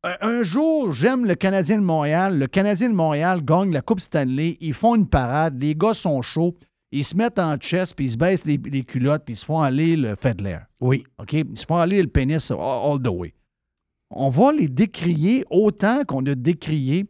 un- 0.02 0.16
un 0.20 0.42
jour, 0.42 0.92
j'aime 0.92 1.26
le 1.26 1.34
Canadien 1.34 1.78
de 1.78 1.84
Montréal. 1.84 2.38
Le 2.38 2.46
Canadien 2.46 2.88
de 2.90 2.94
Montréal 2.94 3.44
gagne 3.44 3.72
la 3.72 3.82
Coupe 3.82 4.00
Stanley. 4.00 4.56
Ils 4.60 4.72
font 4.74 4.94
une 4.94 5.06
parade. 5.08 5.60
Les 5.60 5.74
gars 5.74 5.94
sont 5.94 6.22
chauds. 6.22 6.56
Ils 6.92 7.04
se 7.04 7.16
mettent 7.16 7.38
en 7.38 7.56
chest, 7.56 7.94
puis 7.94 8.06
ils 8.06 8.10
se 8.12 8.16
baissent 8.16 8.44
les, 8.44 8.56
les 8.56 8.82
culottes, 8.82 9.24
puis 9.24 9.34
ils 9.34 9.36
se 9.36 9.44
font 9.44 9.60
aller 9.60 9.94
le 9.96 10.16
Fedler. 10.16 10.58
Oui. 10.80 11.04
OK? 11.18 11.34
Ils 11.34 11.56
se 11.56 11.64
font 11.64 11.76
aller 11.76 12.02
le 12.02 12.08
pénis 12.08 12.50
all, 12.50 12.58
all 12.58 13.00
the 13.00 13.08
way. 13.08 13.32
On 14.10 14.28
va 14.28 14.52
les 14.52 14.68
décrier 14.68 15.44
autant 15.50 16.02
qu'on 16.04 16.24
a 16.26 16.34
décrié 16.34 17.06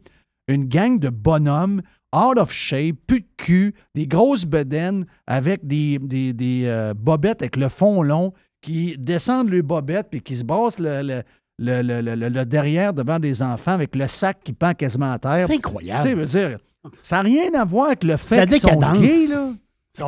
une 0.47 0.65
gang 0.65 0.99
de 0.99 1.09
bonhommes 1.09 1.81
out 2.15 2.37
of 2.37 2.51
shape, 2.51 2.97
plus 3.07 3.21
de 3.21 3.27
cul, 3.37 3.73
des 3.95 4.05
grosses 4.05 4.45
bedaines 4.45 5.05
avec 5.25 5.65
des, 5.65 5.97
des, 5.97 6.33
des, 6.33 6.65
euh, 6.65 6.93
bobettes 6.93 7.41
avec 7.41 7.55
le 7.55 7.69
fond 7.69 8.03
long 8.03 8.33
qui 8.61 8.95
descendent 8.97 9.49
le 9.49 9.61
bobette 9.61 10.07
puis 10.11 10.21
qui 10.21 10.35
se 10.37 10.43
brassent 10.43 10.79
le, 10.79 11.01
le, 11.03 11.81
le- 11.81 12.01
le- 12.01 12.29
le- 12.29 12.45
derrière 12.45 12.93
devant 12.93 13.19
des 13.19 13.41
enfants 13.41 13.71
avec 13.73 13.95
le 13.95 14.07
sac 14.07 14.39
qui 14.43 14.53
pend 14.53 14.73
quasiment 14.73 15.11
à 15.11 15.19
terre. 15.19 15.37
C'est 15.39 15.45
Tu 15.45 15.51
sais, 15.53 15.57
incroyable. 15.57 16.07
je 16.09 16.15
veux 16.15 16.25
dire, 16.25 16.59
ça 17.03 17.17
n'a 17.17 17.21
rien 17.23 17.53
à 17.53 17.65
voir 17.65 17.87
avec 17.87 18.03
le 18.03 18.17
fait 18.17 18.47
qu'ils 18.47 18.61
sont 18.61 18.79
gays, 18.93 19.27
là. 19.27 19.53
Ça 19.93 20.05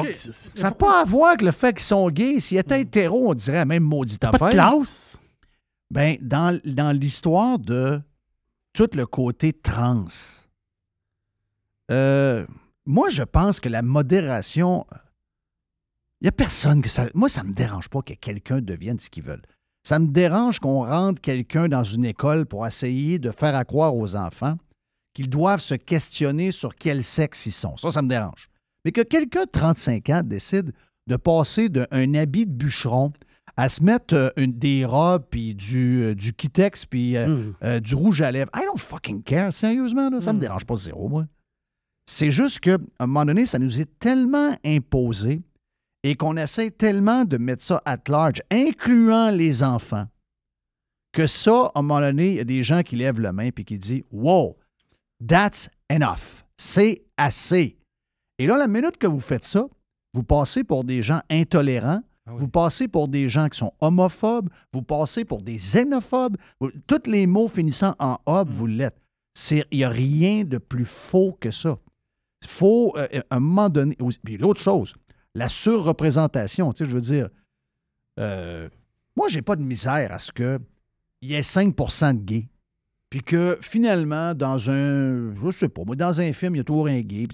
n'a 0.63 0.71
pas 0.71 1.01
à 1.01 1.03
voir 1.03 1.29
avec 1.29 1.41
le 1.41 1.51
fait 1.51 1.73
qu'ils 1.73 1.81
sont 1.83 2.09
gays. 2.09 2.39
S'ils 2.39 2.57
étaient 2.57 2.81
hétéros, 2.81 3.31
on 3.31 3.33
dirait 3.33 3.57
la 3.57 3.65
même 3.65 3.83
maudite 3.83 4.21
Pas 4.21 4.29
de 4.31 4.35
affaire. 4.35 4.49
classe. 4.51 5.19
Ben, 5.91 6.17
dans, 6.21 6.57
dans 6.65 6.91
l'histoire 6.97 7.59
de 7.59 7.99
tout 8.73 8.87
le 8.93 9.05
côté 9.05 9.51
trans, 9.53 10.05
euh, 11.91 12.45
moi, 12.85 13.09
je 13.09 13.23
pense 13.23 13.59
que 13.59 13.69
la 13.69 13.81
modération, 13.81 14.85
il 16.23 16.27
n'y 16.27 16.29
a 16.29 16.31
personne 16.31 16.81
que 16.81 16.89
ça. 16.89 17.05
Moi, 17.13 17.27
ça 17.29 17.43
ne 17.43 17.49
me 17.49 17.53
dérange 17.53 17.89
pas 17.89 18.01
que 18.01 18.13
quelqu'un 18.13 18.61
devienne 18.61 18.97
ce 18.99 19.09
qu'il 19.09 19.23
veut. 19.23 19.41
Ça 19.85 19.99
me 19.99 20.07
dérange 20.07 20.59
qu'on 20.59 20.85
rentre 20.85 21.19
quelqu'un 21.21 21.67
dans 21.67 21.83
une 21.83 22.05
école 22.05 22.45
pour 22.45 22.65
essayer 22.65 23.19
de 23.19 23.29
faire 23.31 23.53
à 23.55 23.65
croire 23.65 23.95
aux 23.95 24.15
enfants 24.15 24.57
qu'ils 25.13 25.29
doivent 25.29 25.59
se 25.59 25.75
questionner 25.75 26.51
sur 26.51 26.75
quel 26.75 27.03
sexe 27.03 27.45
ils 27.45 27.51
sont. 27.51 27.75
Ça, 27.77 27.91
ça 27.91 28.01
me 28.01 28.07
dérange. 28.07 28.49
Mais 28.85 28.91
que 28.91 29.01
quelqu'un 29.01 29.43
de 29.43 29.49
35 29.51 30.09
ans 30.09 30.21
décide 30.23 30.71
de 31.07 31.15
passer 31.17 31.67
d'un 31.69 32.13
habit 32.15 32.45
de 32.45 32.51
bûcheron 32.53 33.11
à 33.57 33.67
se 33.69 33.83
mettre 33.83 34.15
euh, 34.15 34.29
une- 34.37 34.57
des 34.57 34.83
robes, 34.85 35.25
puis 35.29 35.53
du, 35.53 36.01
euh, 36.03 36.15
du 36.15 36.33
Kitex, 36.33 36.85
puis 36.85 37.17
euh, 37.17 37.51
euh, 37.63 37.79
du 37.81 37.93
rouge 37.93 38.21
à 38.21 38.31
lèvres. 38.31 38.49
I 38.55 38.61
don't 38.65 38.79
fucking 38.79 39.21
care, 39.21 39.53
sérieusement. 39.53 40.09
Là, 40.09 40.21
ça 40.21 40.31
me 40.33 40.37
Mm. 40.37 40.41
dérange 40.41 40.65
pas 40.65 40.75
zéro, 40.77 41.07
moi. 41.09 41.25
C'est 42.09 42.31
juste 42.31 42.61
qu'à 42.61 42.77
un 42.99 43.05
moment 43.05 43.25
donné, 43.25 43.45
ça 43.45 43.59
nous 43.59 43.79
est 43.81 43.99
tellement 43.99 44.57
imposé 44.65 45.41
et 46.03 46.15
qu'on 46.15 46.35
essaie 46.37 46.69
tellement 46.71 47.23
de 47.25 47.37
mettre 47.37 47.63
ça 47.63 47.81
at 47.85 47.97
large, 48.09 48.41
incluant 48.51 49.29
les 49.29 49.63
enfants, 49.63 50.05
que 51.13 51.27
ça, 51.27 51.71
à 51.75 51.79
un 51.79 51.81
moment 51.83 51.99
donné, 52.01 52.31
il 52.31 52.35
y 52.37 52.39
a 52.39 52.43
des 52.43 52.63
gens 52.63 52.81
qui 52.81 52.95
lèvent 52.95 53.19
la 53.21 53.31
main 53.33 53.49
et 53.55 53.63
qui 53.63 53.77
disent 53.77 54.03
Wow, 54.11 54.57
that's 55.25 55.69
enough. 55.91 56.43
C'est 56.57 57.03
assez. 57.17 57.77
Et 58.39 58.47
là, 58.47 58.57
la 58.57 58.67
minute 58.67 58.97
que 58.97 59.07
vous 59.07 59.19
faites 59.19 59.43
ça, 59.43 59.65
vous 60.13 60.23
passez 60.23 60.63
pour 60.63 60.83
des 60.83 61.01
gens 61.03 61.21
intolérants, 61.29 62.01
Ah 62.25 62.31
oui. 62.33 62.39
vous 62.39 62.47
passez 62.47 62.87
pour 62.87 63.07
des 63.07 63.29
gens 63.29 63.47
qui 63.47 63.57
sont 63.59 63.71
homophobes, 63.79 64.49
vous 64.73 64.81
passez 64.81 65.23
pour 65.23 65.41
des 65.41 65.55
xénophobes. 65.55 66.37
Vous- 66.59 66.71
Tous 66.87 67.01
les 67.09 67.27
mots 67.27 67.47
finissant 67.47 67.93
en 67.99 68.17
hob, 68.25 68.49
vous 68.49 68.67
l'êtes. 68.67 68.97
Il 69.51 69.63
n'y 69.71 69.83
a 69.83 69.89
rien 69.89 70.43
de 70.43 70.57
plus 70.57 70.85
faux 70.85 71.35
que 71.39 71.49
ça. 71.51 71.77
Il 72.43 72.47
faut, 72.49 72.93
euh, 72.97 73.07
à 73.29 73.35
un 73.37 73.39
moment 73.39 73.69
donné. 73.69 73.95
Puis 74.23 74.37
l'autre 74.37 74.61
chose, 74.61 74.93
la 75.35 75.49
surreprésentation. 75.49 76.71
Tu 76.73 76.83
sais, 76.83 76.89
je 76.89 76.95
veux 76.95 77.01
dire, 77.01 77.29
euh, 78.19 78.69
moi, 79.15 79.27
j'ai 79.29 79.41
pas 79.41 79.55
de 79.55 79.63
misère 79.63 80.11
à 80.11 80.19
ce 80.19 80.31
qu'il 80.31 80.59
y 81.21 81.33
ait 81.33 81.41
5% 81.41 82.17
de 82.17 82.23
gays. 82.23 82.49
Puis 83.09 83.21
que 83.21 83.59
finalement, 83.61 84.33
dans 84.33 84.71
un, 84.71 85.35
je 85.35 85.51
sais 85.51 85.69
pas, 85.69 85.83
moi, 85.85 85.95
dans 85.95 86.19
un 86.19 86.33
film, 86.33 86.55
il 86.55 86.57
y 86.57 86.61
a 86.61 86.63
toujours 86.63 86.87
un 86.87 87.01
gay. 87.01 87.27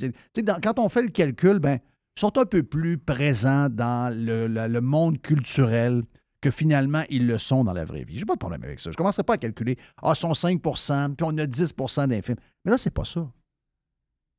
Quand 0.61 0.77
on 0.77 0.89
fait 0.89 1.01
le 1.01 1.09
calcul, 1.09 1.59
ben, 1.59 1.79
ils 2.17 2.19
sont 2.19 2.37
un 2.37 2.45
peu 2.45 2.63
plus 2.63 2.97
présents 2.97 3.69
dans 3.69 4.13
le, 4.13 4.79
monde 4.81 5.21
culturel 5.21 6.03
que 6.41 6.51
finalement 6.51 7.03
ils 7.09 7.27
le 7.27 7.37
sont 7.37 7.63
dans 7.63 7.71
la 7.71 7.85
vraie 7.85 8.03
vie. 8.03 8.17
J'ai 8.17 8.25
pas 8.25 8.33
de 8.33 8.39
problème 8.39 8.61
avec 8.63 8.79
ça. 8.79 8.91
Je 8.91 8.97
commencerai 8.97 9.23
pas 9.23 9.35
à 9.35 9.37
calculer, 9.37 9.77
ah, 10.01 10.11
ils 10.13 10.19
sont 10.19 10.33
5% 10.33 11.15
puis 11.15 11.25
on 11.25 11.37
a 11.37 11.45
10% 11.45 12.07
d'un 12.07 12.21
film. 12.21 12.37
Mais 12.65 12.71
là, 12.71 12.77
c'est 12.77 12.93
pas 12.93 13.05
ça. 13.05 13.25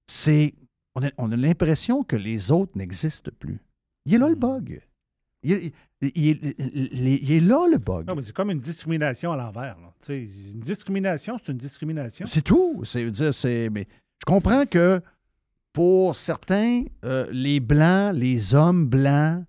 C'est, 0.06 0.52
on 0.94 1.02
a, 1.04 1.10
on 1.18 1.30
a 1.32 1.36
l'impression 1.36 2.02
que 2.02 2.16
les 2.16 2.50
autres 2.50 2.76
n'existent 2.76 3.30
plus. 3.38 3.60
Il 4.06 4.14
est 4.14 4.18
là 4.18 4.28
le 4.28 4.34
bug. 4.34 4.80
Il 5.42 5.52
est, 5.52 5.72
il- 6.02 6.10
il- 6.14 6.54
il- 6.58 7.08
il 7.22 7.32
est 7.32 7.40
là 7.40 7.66
le 7.70 7.78
bug. 7.78 8.06
Non, 8.06 8.14
mais 8.14 8.22
c'est 8.22 8.32
comme 8.34 8.50
une 8.50 8.58
discrimination 8.58 9.32
à 9.32 9.36
l'envers. 9.36 9.76
Une 10.08 10.60
discrimination, 10.60 11.38
c'est 11.42 11.52
une 11.52 11.58
discrimination. 11.58 12.26
C'est 12.26 12.42
tout. 12.42 12.82
C'est 12.84 13.10
dire, 13.10 13.32
c'est. 13.34 13.68
Mais 13.70 13.86
je 14.18 14.24
comprends 14.26 14.66
que 14.66 15.00
pour 15.72 16.16
certains, 16.16 16.84
euh, 17.04 17.26
les 17.30 17.60
blancs, 17.60 18.12
les 18.14 18.54
hommes 18.54 18.86
blancs, 18.86 19.44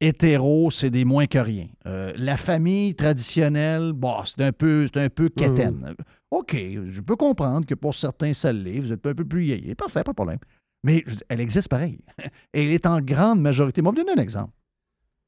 hétéros, 0.00 0.70
c'est 0.70 0.90
des 0.90 1.04
moins 1.04 1.26
que 1.26 1.38
rien. 1.38 1.68
Euh, 1.86 2.12
la 2.16 2.36
famille 2.36 2.94
traditionnelle, 2.94 3.92
bon, 3.92 4.14
c'est 4.24 4.40
un 4.42 4.52
peu, 4.52 4.86
c'est 4.92 5.00
un 5.00 5.08
peu 5.08 5.28
quétaine. 5.28 5.94
OK, 6.30 6.54
je 6.56 7.00
peux 7.00 7.14
comprendre 7.16 7.66
que 7.66 7.74
pour 7.74 7.94
certains, 7.94 8.32
ça 8.32 8.52
l'est. 8.52 8.80
Vous 8.80 8.90
êtes 8.92 9.06
un 9.06 9.14
peu 9.14 9.24
plus 9.24 9.44
yéyé. 9.44 9.74
Parfait, 9.74 10.02
pas 10.02 10.12
de 10.12 10.16
problème. 10.16 10.38
Mais 10.84 11.04
elle 11.28 11.40
existe 11.40 11.68
pareil. 11.68 11.98
Et 12.52 12.64
elle 12.64 12.70
est 12.72 12.86
en 12.86 13.00
grande 13.00 13.40
majorité. 13.40 13.82
Moi, 13.82 13.92
je 13.92 13.96
vais 13.96 14.02
vous 14.02 14.06
donner 14.08 14.20
un 14.20 14.22
exemple. 14.22 14.52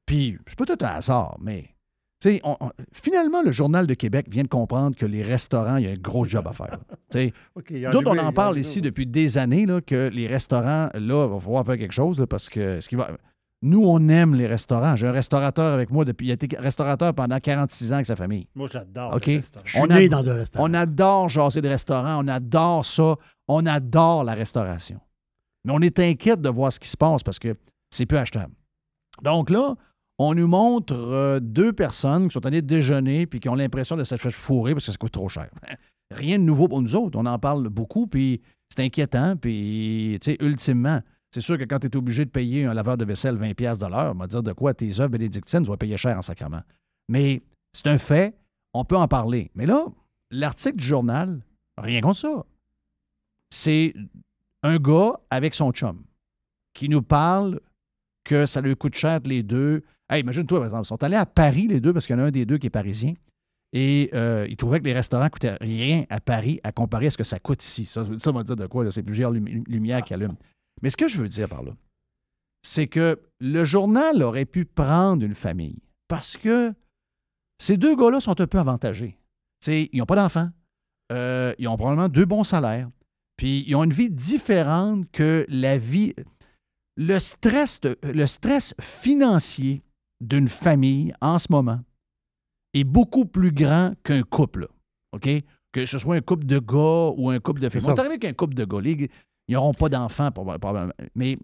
Puis, 0.06 0.36
c'est 0.46 0.58
peut-être 0.58 0.82
un 0.84 0.88
hasard, 0.96 1.36
mais 1.40 1.70
on- 2.42 2.56
on- 2.60 2.70
finalement, 2.92 3.42
le 3.42 3.52
Journal 3.52 3.86
de 3.86 3.94
Québec 3.94 4.26
vient 4.30 4.44
de 4.44 4.48
comprendre 4.48 4.96
que 4.96 5.04
les 5.06 5.22
restaurants, 5.22 5.76
il 5.76 5.84
y 5.84 5.88
a 5.88 5.90
un 5.90 5.94
gros 6.00 6.24
job 6.24 6.46
à 6.48 6.52
faire. 6.54 6.78
Tu 7.10 7.18
sais, 7.18 7.32
OK, 7.54 7.66
il 7.70 7.78
y 7.80 7.86
a 7.86 7.90
nous 7.90 7.98
autres, 7.98 8.10
on 8.10 8.18
en 8.18 8.32
parle 8.32 8.58
ici 8.58 8.80
depuis 8.80 9.06
des 9.06 9.36
années, 9.38 9.66
là, 9.66 9.80
que 9.80 10.08
les 10.12 10.26
restaurants, 10.26 10.88
là, 10.94 11.26
il 11.26 11.30
va 11.32 11.38
falloir 11.38 11.64
faire 11.66 11.76
quelque 11.78 11.92
chose, 11.92 12.18
là, 12.18 12.26
parce 12.26 12.48
que 12.48 12.80
ce 12.80 12.88
qui 12.88 12.96
va. 12.96 13.10
Nous, 13.62 13.82
on 13.82 14.08
aime 14.10 14.34
les 14.34 14.46
restaurants. 14.46 14.94
J'ai 14.94 15.06
un 15.06 15.12
restaurateur 15.12 15.72
avec 15.72 15.90
moi 15.90 16.04
depuis. 16.04 16.26
Il 16.26 16.30
a 16.30 16.34
été 16.34 16.48
restaurateur 16.58 17.14
pendant 17.14 17.40
46 17.40 17.92
ans 17.92 17.96
avec 17.96 18.06
sa 18.06 18.14
famille. 18.16 18.46
Moi, 18.54 18.68
j'adore. 18.70 19.14
OK? 19.14 19.26
le 19.26 19.36
restaurant. 19.36 19.64
Je 19.64 19.70
suis 19.72 19.80
On 19.80 19.86
né 19.86 20.04
a- 20.04 20.08
dans 20.08 20.28
un 20.28 20.34
restaurant. 20.34 20.66
On 20.68 20.74
adore 20.74 21.28
jaser 21.30 21.62
de 21.62 21.68
restaurants, 21.68 22.22
on 22.22 22.28
adore 22.28 22.84
ça, 22.84 23.16
on 23.48 23.64
adore 23.64 24.24
la 24.24 24.34
restauration. 24.34 25.00
Mais 25.64 25.72
on 25.72 25.80
est 25.80 25.98
inquiète 25.98 26.40
de 26.40 26.48
voir 26.48 26.72
ce 26.72 26.80
qui 26.80 26.88
se 26.88 26.96
passe 26.96 27.22
parce 27.22 27.38
que 27.38 27.56
c'est 27.90 28.06
peu 28.06 28.18
achetable. 28.18 28.52
Donc 29.22 29.50
là, 29.50 29.76
on 30.18 30.34
nous 30.34 30.46
montre 30.46 30.94
euh, 30.94 31.40
deux 31.40 31.72
personnes 31.72 32.28
qui 32.28 32.34
sont 32.34 32.44
allées 32.46 32.62
déjeuner 32.62 33.26
puis 33.26 33.40
qui 33.40 33.48
ont 33.48 33.54
l'impression 33.54 33.96
de 33.96 34.04
se 34.04 34.16
faire 34.16 34.32
fourrer 34.32 34.74
parce 34.74 34.86
que 34.86 34.92
ça 34.92 34.98
coûte 34.98 35.12
trop 35.12 35.28
cher. 35.28 35.50
rien 36.10 36.38
de 36.38 36.44
nouveau 36.44 36.68
pour 36.68 36.80
nous 36.80 36.94
autres. 36.96 37.18
On 37.18 37.26
en 37.26 37.38
parle 37.38 37.68
beaucoup, 37.68 38.06
puis 38.06 38.40
c'est 38.68 38.82
inquiétant. 38.82 39.36
Puis, 39.36 40.18
tu 40.20 40.32
sais, 40.32 40.36
ultimement, 40.40 41.00
c'est 41.30 41.40
sûr 41.40 41.58
que 41.58 41.64
quand 41.64 41.80
tu 41.80 41.88
es 41.88 41.96
obligé 41.96 42.24
de 42.24 42.30
payer 42.30 42.64
un 42.64 42.74
laveur 42.74 42.96
de 42.96 43.04
vaisselle 43.04 43.36
20$ 43.36 43.78
de 43.78 43.90
l'heure, 43.90 44.12
on 44.14 44.18
va 44.18 44.26
dire 44.26 44.42
de 44.42 44.52
quoi 44.52 44.74
tes 44.74 45.00
œuvres 45.00 45.10
bénédictines, 45.10 45.64
vas 45.64 45.76
payer 45.76 45.96
cher 45.96 46.16
en 46.16 46.22
sacrement. 46.22 46.62
Mais 47.08 47.42
c'est 47.72 47.88
un 47.88 47.98
fait, 47.98 48.36
on 48.72 48.84
peut 48.84 48.96
en 48.96 49.08
parler. 49.08 49.50
Mais 49.54 49.66
là, 49.66 49.86
l'article 50.30 50.76
du 50.76 50.84
journal, 50.84 51.40
rien 51.76 52.00
contre 52.00 52.20
ça. 52.20 52.44
C'est 53.50 53.94
un 54.64 54.78
gars 54.78 55.12
avec 55.30 55.54
son 55.54 55.70
chum 55.70 56.02
qui 56.74 56.88
nous 56.88 57.02
parle 57.02 57.60
que 58.24 58.46
ça 58.46 58.60
lui 58.60 58.74
coûte 58.74 58.96
cher 58.96 59.20
les 59.24 59.42
deux. 59.44 59.84
Imagine-toi, 60.12 60.58
par 60.58 60.64
exemple, 60.66 60.84
ils 60.84 60.88
sont 60.88 61.02
allés 61.04 61.16
à 61.16 61.26
Paris, 61.26 61.68
les 61.68 61.80
deux, 61.80 61.92
parce 61.92 62.06
qu'il 62.06 62.16
y 62.16 62.18
en 62.18 62.22
a 62.22 62.26
un 62.26 62.30
des 62.30 62.46
deux 62.46 62.58
qui 62.58 62.66
est 62.66 62.70
parisien. 62.70 63.14
Et 63.72 64.10
euh, 64.14 64.46
ils 64.48 64.56
trouvaient 64.56 64.80
que 64.80 64.84
les 64.84 64.92
restaurants 64.92 65.28
coûtaient 65.28 65.56
rien 65.60 66.04
à 66.08 66.20
Paris 66.20 66.60
à 66.62 66.72
comparer 66.72 67.06
à 67.06 67.10
ce 67.10 67.16
que 67.16 67.24
ça 67.24 67.38
coûte 67.38 67.62
ici. 67.62 67.86
Ça, 67.86 68.02
va 68.02 68.42
dire 68.42 68.56
de 68.56 68.66
quoi? 68.66 68.90
C'est 68.90 69.02
plusieurs 69.02 69.32
lumi- 69.32 69.64
lumières 69.66 70.02
qui 70.02 70.14
allument. 70.14 70.36
Mais 70.82 70.90
ce 70.90 70.96
que 70.96 71.08
je 71.08 71.20
veux 71.20 71.28
dire 71.28 71.48
par 71.48 71.62
là, 71.62 71.72
c'est 72.62 72.86
que 72.86 73.20
le 73.40 73.64
journal 73.64 74.22
aurait 74.22 74.44
pu 74.46 74.64
prendre 74.64 75.24
une 75.24 75.34
famille 75.34 75.82
parce 76.08 76.36
que 76.36 76.72
ces 77.58 77.76
deux 77.76 77.94
gars-là 77.96 78.20
sont 78.20 78.40
un 78.40 78.46
peu 78.46 78.58
avantagés. 78.58 79.18
Ils 79.66 79.88
n'ont 79.94 80.06
pas 80.06 80.16
d'enfants. 80.16 80.50
Euh, 81.12 81.54
ils 81.58 81.68
ont 81.68 81.76
probablement 81.76 82.08
deux 82.08 82.24
bons 82.24 82.44
salaires. 82.44 82.88
Puis 83.36 83.64
ils 83.66 83.74
ont 83.74 83.84
une 83.84 83.92
vie 83.92 84.10
différente 84.10 85.10
que 85.12 85.44
la 85.48 85.76
vie. 85.78 86.14
Le 86.96 87.18
stress, 87.18 87.80
le 88.02 88.26
stress 88.26 88.74
financier 88.80 89.82
d'une 90.20 90.46
famille 90.48 91.12
en 91.20 91.38
ce 91.38 91.48
moment 91.50 91.80
est 92.72 92.84
beaucoup 92.84 93.24
plus 93.24 93.50
grand 93.52 93.94
qu'un 94.04 94.22
couple. 94.22 94.68
OK? 95.12 95.28
Que 95.72 95.86
ce 95.86 95.98
soit 95.98 96.14
un 96.16 96.20
couple 96.20 96.46
de 96.46 96.58
gars 96.60 97.12
ou 97.16 97.30
un 97.30 97.40
couple 97.40 97.60
de 97.60 97.68
filles. 97.68 97.80
On 97.84 97.94
arrivé 97.94 98.14
avec 98.14 98.24
un 98.24 98.32
couple 98.32 98.54
de 98.54 98.64
gars. 98.64 98.80
Les- 98.80 99.10
ils 99.48 99.52
n'auront 99.54 99.74
pas 99.74 99.88
d'enfants, 99.88 100.28
proba- 100.28 100.58
probablement. 100.58 100.92
Mais 101.16 101.36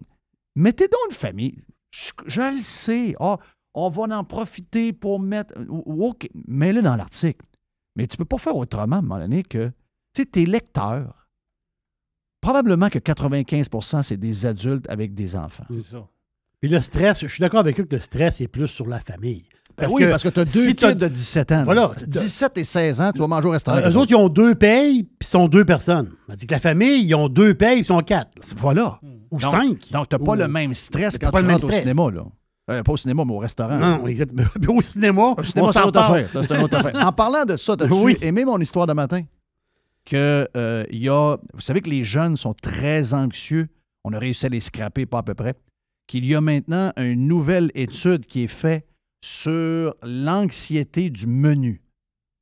mettez 0.55 0.87
donc 0.87 0.99
une 1.09 1.15
famille. 1.15 1.59
Je, 1.91 2.11
je 2.25 2.41
le 2.41 2.57
sais. 2.59 3.15
Ah, 3.19 3.37
on 3.73 3.89
va 3.89 4.17
en 4.17 4.23
profiter 4.23 4.93
pour 4.93 5.19
mettre. 5.19 5.53
OK, 5.69 6.29
mets-le 6.47 6.81
dans 6.81 6.95
l'article. 6.95 7.45
Mais 7.97 8.07
tu 8.07 8.15
ne 8.15 8.19
peux 8.19 8.25
pas 8.25 8.37
faire 8.37 8.55
autrement 8.55 8.95
à 8.95 8.99
un 8.99 9.01
moment 9.01 9.19
donné 9.19 9.43
que, 9.43 9.67
tu 10.13 10.21
sais, 10.21 10.25
tes 10.25 10.45
lecteurs, 10.45 11.20
probablement 12.41 12.89
que 12.89 12.99
95% 12.99 14.03
c'est 14.03 14.17
des 14.17 14.45
adultes 14.45 14.85
avec 14.89 15.13
des 15.13 15.35
enfants. 15.35 15.63
C'est 15.69 15.83
ça. 15.83 16.05
Puis 16.59 16.69
le 16.69 16.79
stress, 16.79 17.21
je 17.21 17.27
suis 17.27 17.41
d'accord 17.41 17.59
avec 17.61 17.79
eux 17.79 17.83
que 17.85 17.95
le 17.95 18.01
stress 18.01 18.41
est 18.41 18.47
plus 18.47 18.67
sur 18.67 18.87
la 18.87 18.99
famille. 18.99 19.43
Ben 19.77 19.87
oui, 19.91 20.05
parce 20.09 20.21
que 20.21 20.29
tu 20.29 20.39
as 20.39 20.43
deux 20.45 20.49
si 20.49 20.73
de 20.73 21.07
17 21.07 21.51
ans. 21.53 21.63
Voilà, 21.63 21.81
là. 21.83 21.91
c'est- 21.95 22.07
17 22.09 22.57
et 22.57 22.63
16 22.63 23.01
ans, 23.01 23.11
tu 23.13 23.19
vas 23.19 23.27
manger 23.27 23.47
au 23.47 23.51
restaurant. 23.51 23.77
Euh, 23.77 23.89
eux 23.89 23.97
autres, 23.97 24.11
ils 24.11 24.15
ont 24.15 24.27
deux 24.29 24.53
payes, 24.53 25.03
puis 25.03 25.11
ils 25.21 25.27
sont 25.27 25.47
deux 25.47 25.63
personnes. 25.65 26.11
Tandis 26.27 26.45
que 26.45 26.53
la 26.53 26.59
famille, 26.59 27.03
ils 27.03 27.15
ont 27.15 27.29
deux 27.29 27.53
payes, 27.55 27.75
puis 27.77 27.79
ils 27.81 27.85
sont 27.85 28.01
quatre. 28.01 28.29
Voilà. 28.57 28.99
Ou 29.31 29.39
Donc- 29.39 29.49
cinq. 29.49 29.89
Donc, 29.91 30.09
tu 30.09 30.15
n'as 30.15 30.19
pas 30.19 30.31
Ou- 30.33 30.35
le 30.35 30.47
même 30.49 30.73
stress 30.75 31.17
quand 31.17 31.31
pas 31.31 31.39
tu 31.39 31.45
le 31.45 31.47
même 31.47 31.55
rentres 31.61 31.69
au 31.73 31.77
cinéma. 31.77 32.11
Là. 32.11 32.23
Euh, 32.69 32.83
pas 32.83 32.91
au 32.91 32.97
cinéma, 32.97 33.23
mais 33.25 33.33
au 33.33 33.37
restaurant. 33.39 33.77
Non, 33.77 34.05
exactement. 34.07 34.43
Au 34.77 34.81
cinéma, 34.81 35.33
Au 35.37 35.43
cinéma, 35.43 35.69
c'est 35.73 35.79
une 35.79 35.85
autre 35.85 35.99
affaire. 35.99 36.29
Ça, 36.29 36.43
c'est 36.43 36.53
une 36.55 36.63
autre 36.63 36.75
affaire. 36.77 36.93
En 37.07 37.11
parlant 37.11 37.45
de 37.45 37.57
ça, 37.57 37.73
as-tu 37.73 37.91
Oui. 37.93 38.17
aimé 38.21 38.45
mon 38.45 38.59
histoire 38.59 38.85
de 38.85 38.93
matin? 38.93 39.23
Que 40.05 40.47
euh, 40.57 40.85
y 40.91 41.09
a. 41.09 41.37
Vous 41.53 41.61
savez 41.61 41.81
que 41.81 41.89
les 41.89 42.03
jeunes 42.03 42.37
sont 42.37 42.53
très 42.53 43.13
anxieux. 43.13 43.67
On 44.03 44.13
a 44.13 44.19
réussi 44.19 44.45
à 44.45 44.49
les 44.49 44.59
scraper, 44.59 45.05
pas 45.05 45.19
à 45.19 45.23
peu 45.23 45.35
près. 45.35 45.55
Qu'il 46.07 46.25
y 46.25 46.35
a 46.35 46.41
maintenant 46.41 46.91
une 46.97 47.27
nouvelle 47.27 47.71
étude 47.75 48.25
qui 48.25 48.43
est 48.43 48.47
faite 48.47 48.87
sur 49.23 49.93
l'anxiété 50.03 51.09
du 51.09 51.27
menu. 51.27 51.81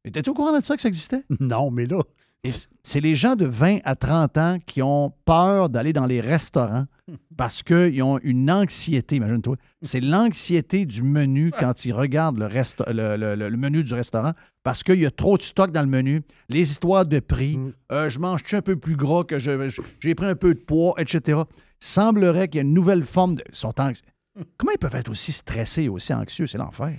Étais-tu 0.05 0.29
au 0.29 0.33
courant 0.33 0.57
de 0.57 0.63
ça 0.63 0.75
que 0.75 0.81
ça 0.81 0.87
existait? 0.87 1.23
Non, 1.39 1.69
mais 1.69 1.85
là, 1.85 2.01
c'est 2.83 3.01
les 3.01 3.15
gens 3.15 3.35
de 3.35 3.45
20 3.45 3.79
à 3.83 3.95
30 3.95 4.37
ans 4.37 4.57
qui 4.65 4.81
ont 4.81 5.13
peur 5.25 5.69
d'aller 5.69 5.93
dans 5.93 6.05
les 6.05 6.21
restaurants 6.21 6.85
parce 7.39 7.63
qu'ils 7.63 8.03
ont 8.03 8.19
une 8.21 8.51
anxiété, 8.51 9.15
imagine-toi. 9.15 9.55
C'est 9.81 10.01
l'anxiété 10.01 10.85
du 10.85 11.03
menu 11.03 11.51
quand 11.57 11.85
ils 11.85 11.93
regardent 11.93 12.37
le, 12.37 12.47
resta- 12.47 12.91
le, 12.91 13.15
le- 13.15 13.35
le- 13.35 13.47
le 13.47 13.57
menu 13.57 13.81
du 13.81 13.93
restaurant 13.93 14.33
parce 14.61 14.83
qu'il 14.83 14.99
y 14.99 15.05
a 15.05 15.09
trop 15.11 15.37
de 15.37 15.41
stock 15.41 15.71
dans 15.71 15.81
le 15.83 15.87
menu, 15.87 16.21
les 16.49 16.69
histoires 16.69 17.05
de 17.05 17.19
prix, 17.19 17.55
Mm. 17.57 17.73
euh, 17.93 18.09
je 18.09 18.19
mange-tu 18.19 18.57
un 18.57 18.61
peu 18.61 18.75
plus 18.75 18.97
gras 18.97 19.23
que 19.23 19.39
je, 19.39 19.69
je- 19.69 19.81
j'ai 20.01 20.15
pris 20.15 20.25
un 20.25 20.35
peu 20.35 20.53
de 20.53 20.59
poids, 20.59 20.95
etc. 20.97 21.39
Semblerait 21.79 22.49
qu'il 22.49 22.57
y 22.57 22.61
a 22.63 22.67
une 22.67 22.73
nouvelle 22.73 23.03
forme 23.03 23.35
de. 23.35 23.43
Comment 24.57 24.71
ils 24.73 24.77
peuvent 24.77 24.95
être 24.95 25.09
aussi 25.09 25.31
stressés 25.31 25.83
et 25.83 25.89
aussi 25.89 26.13
anxieux? 26.13 26.45
C'est 26.45 26.57
l'enfer. 26.57 26.91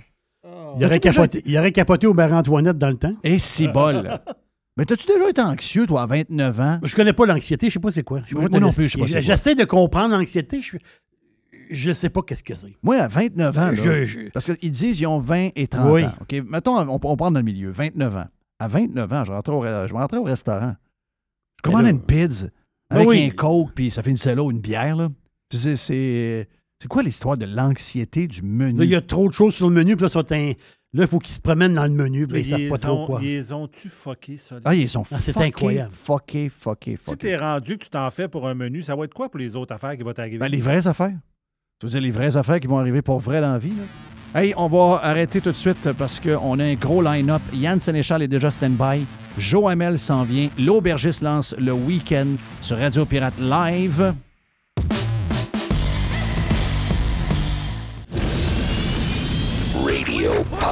il 0.43 0.49
aurait, 0.85 0.97
déjà 0.97 1.11
capoté, 1.13 1.43
il 1.45 1.55
aurait 1.57 1.71
capoté 1.71 2.07
au 2.07 2.13
Marie-Antoinette 2.15 2.79
dans 2.79 2.89
le 2.89 2.97
temps. 2.97 3.13
Et 3.23 3.37
c'est 3.37 3.67
bol. 3.67 4.19
Mais 4.77 4.85
t'as-tu 4.85 5.05
déjà 5.05 5.29
été 5.29 5.41
anxieux, 5.41 5.85
toi, 5.85 6.03
à 6.03 6.05
29 6.05 6.59
ans? 6.61 6.79
Je 6.83 6.95
connais 6.95 7.13
pas 7.13 7.25
l'anxiété, 7.25 7.67
je 7.69 7.73
sais 7.73 7.79
pas 7.79 7.91
c'est 7.91 8.03
quoi. 8.03 8.21
Je 8.25 8.29
sais 8.29 8.35
pas 8.35 8.47
Moi 8.47 8.59
non 8.59 8.71
plus, 8.71 8.85
je 8.85 8.91
sais 8.91 8.97
pas 8.97 9.01
l'expliquer. 9.03 9.07
c'est 9.07 9.13
quoi. 9.27 9.35
J'essaie 9.35 9.55
de 9.55 9.63
comprendre 9.65 10.15
l'anxiété, 10.15 10.61
je 10.61 10.77
je 11.69 11.91
sais 11.93 12.09
pas 12.09 12.21
qu'est-ce 12.21 12.43
que 12.43 12.53
c'est. 12.55 12.75
Moi, 12.83 12.97
à 12.97 13.07
29 13.07 13.57
ans, 13.57 13.67
là, 13.67 13.73
Je- 13.73 14.03
je- 14.03 14.29
parce 14.33 14.53
qu'ils 14.55 14.71
disent 14.71 14.97
qu'ils 14.97 15.07
ont 15.07 15.19
20 15.19 15.49
et 15.55 15.67
30 15.67 15.91
Oui. 15.93 16.03
ans. 16.05 16.13
OK? 16.21 16.33
Mettons, 16.49 16.77
on, 16.79 16.99
on 17.01 17.15
prend 17.15 17.31
dans 17.31 17.39
le 17.39 17.43
milieu, 17.45 17.69
29 17.69 18.15
ans. 18.17 18.27
À 18.59 18.67
29 18.67 19.11
ans, 19.13 19.23
je 19.25 19.31
rentrais 19.31 19.53
au, 19.55 19.87
je 19.87 19.93
rentrais 19.93 20.17
au 20.17 20.23
restaurant. 20.23 20.75
Je 21.57 21.61
commandais 21.63 21.83
là- 21.85 21.89
une 21.91 22.01
pizza 22.01 22.47
avec 22.89 23.07
oui. 23.07 23.25
un 23.25 23.29
coke, 23.35 23.71
puis 23.73 23.89
ça 23.89 24.03
finissait 24.03 24.35
là, 24.35 24.43
ou 24.43 24.51
une 24.51 24.59
bière. 24.59 24.95
Là. 24.97 25.09
C'est, 25.53 25.75
c'est, 25.77 26.49
c'est 26.81 26.87
quoi 26.89 27.03
l'histoire 27.03 27.37
de 27.37 27.45
l'anxiété 27.45 28.27
du 28.27 28.41
menu? 28.41 28.79
Là, 28.79 28.85
il 28.85 28.91
y 28.91 28.95
a 28.95 29.01
trop 29.01 29.27
de 29.29 29.33
choses 29.33 29.53
sur 29.55 29.69
le 29.69 29.75
menu, 29.75 29.95
puis 29.95 30.05
là, 30.05 30.21
un- 30.31 30.53
là, 30.93 31.03
il 31.03 31.07
faut 31.07 31.19
qu'ils 31.19 31.33
se 31.33 31.39
promènent 31.41 31.75
dans 31.75 31.83
le 31.83 31.89
menu, 31.89 32.27
puis 32.27 32.41
ils 32.41 32.45
savent 32.45 32.67
pas 32.69 32.77
trop 32.77 33.05
quoi. 33.05 33.21
Ils 33.23 33.53
ont-tu 33.53 33.89
fucké 33.89 34.37
ça? 34.37 34.55
là? 34.55 34.61
Ah, 34.65 34.75
ils 34.75 34.87
sont 34.89 35.03
Ah, 35.11 35.19
c'est 35.19 35.37
incroyable. 35.37 35.91
Fuckés, 35.93 36.49
fuckés, 36.49 36.97
Si 36.97 37.03
fuckés. 37.11 37.17
t'es 37.17 37.37
rendu 37.37 37.77
que 37.77 37.83
tu 37.85 37.89
t'en 37.89 38.09
fais 38.11 38.27
pour 38.27 38.47
un 38.47 38.53
menu, 38.53 38.81
ça 38.81 38.95
va 38.95 39.05
être 39.05 39.13
quoi 39.13 39.29
pour 39.29 39.39
les 39.39 39.55
autres 39.55 39.73
affaires 39.73 39.95
qui 39.97 40.03
vont 40.03 40.11
t'arriver? 40.13 40.37
Ben, 40.37 40.47
les 40.49 40.61
vraies 40.61 40.87
affaires. 40.87 41.13
Tu 41.79 41.85
veux 41.87 41.91
dire 41.91 42.01
les 42.01 42.11
vraies 42.11 42.37
affaires 42.37 42.59
qui 42.59 42.67
vont 42.67 42.77
arriver 42.79 43.01
pour 43.01 43.19
vrai 43.19 43.41
dans 43.41 43.53
la 43.53 43.59
vie? 43.59 43.69
là? 43.69 44.39
Hey, 44.39 44.53
on 44.55 44.67
va 44.69 44.99
arrêter 45.03 45.41
tout 45.41 45.51
de 45.51 45.55
suite 45.57 45.91
parce 45.97 46.17
qu'on 46.19 46.57
a 46.59 46.63
un 46.63 46.75
gros 46.75 47.01
line-up. 47.01 47.41
Yann 47.53 47.79
Sénéchal 47.81 48.21
est 48.21 48.29
déjà 48.29 48.49
stand-by. 48.49 49.05
Joe 49.37 49.69
Hamel 49.71 49.99
s'en 49.99 50.23
vient. 50.23 50.47
L'aubergiste 50.57 51.21
lance 51.21 51.53
le 51.57 51.73
week-end 51.73 52.27
sur 52.61 52.77
Radio 52.77 53.03
Pirate 53.05 53.33
Live. 53.39 54.13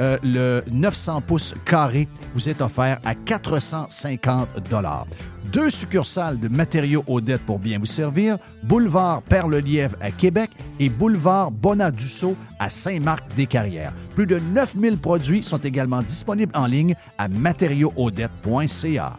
euh, 0.00 0.16
le 0.22 0.62
900 0.72 1.20
pouces 1.20 1.54
carré, 1.66 2.08
vous 2.34 2.48
est 2.48 2.62
offert 2.62 3.00
à 3.04 3.14
450 3.14 4.48
Deux 5.52 5.68
succursales 5.68 6.40
de 6.40 6.48
matériaux 6.48 7.04
Odette 7.06 7.42
pour 7.42 7.58
bien 7.58 7.78
vous 7.78 7.86
servir. 7.86 8.38
Boulevard 8.62 9.22
Perle-Lièvre 9.22 9.96
à 10.00 10.10
Québec 10.10 10.50
et 10.78 10.88
Boulevard 10.88 11.50
Bonadusseau 11.50 12.34
à 12.58 12.70
Saint-Marc-des-Carrières. 12.70 13.92
Plus 14.14 14.26
de 14.26 14.38
9000 14.38 14.96
produits 14.98 15.42
sont 15.42 15.58
également 15.58 16.02
disponibles 16.02 16.56
en 16.56 16.66
ligne 16.66 16.94
à 17.18 17.28
matériauxaudette.ca. 17.28 19.18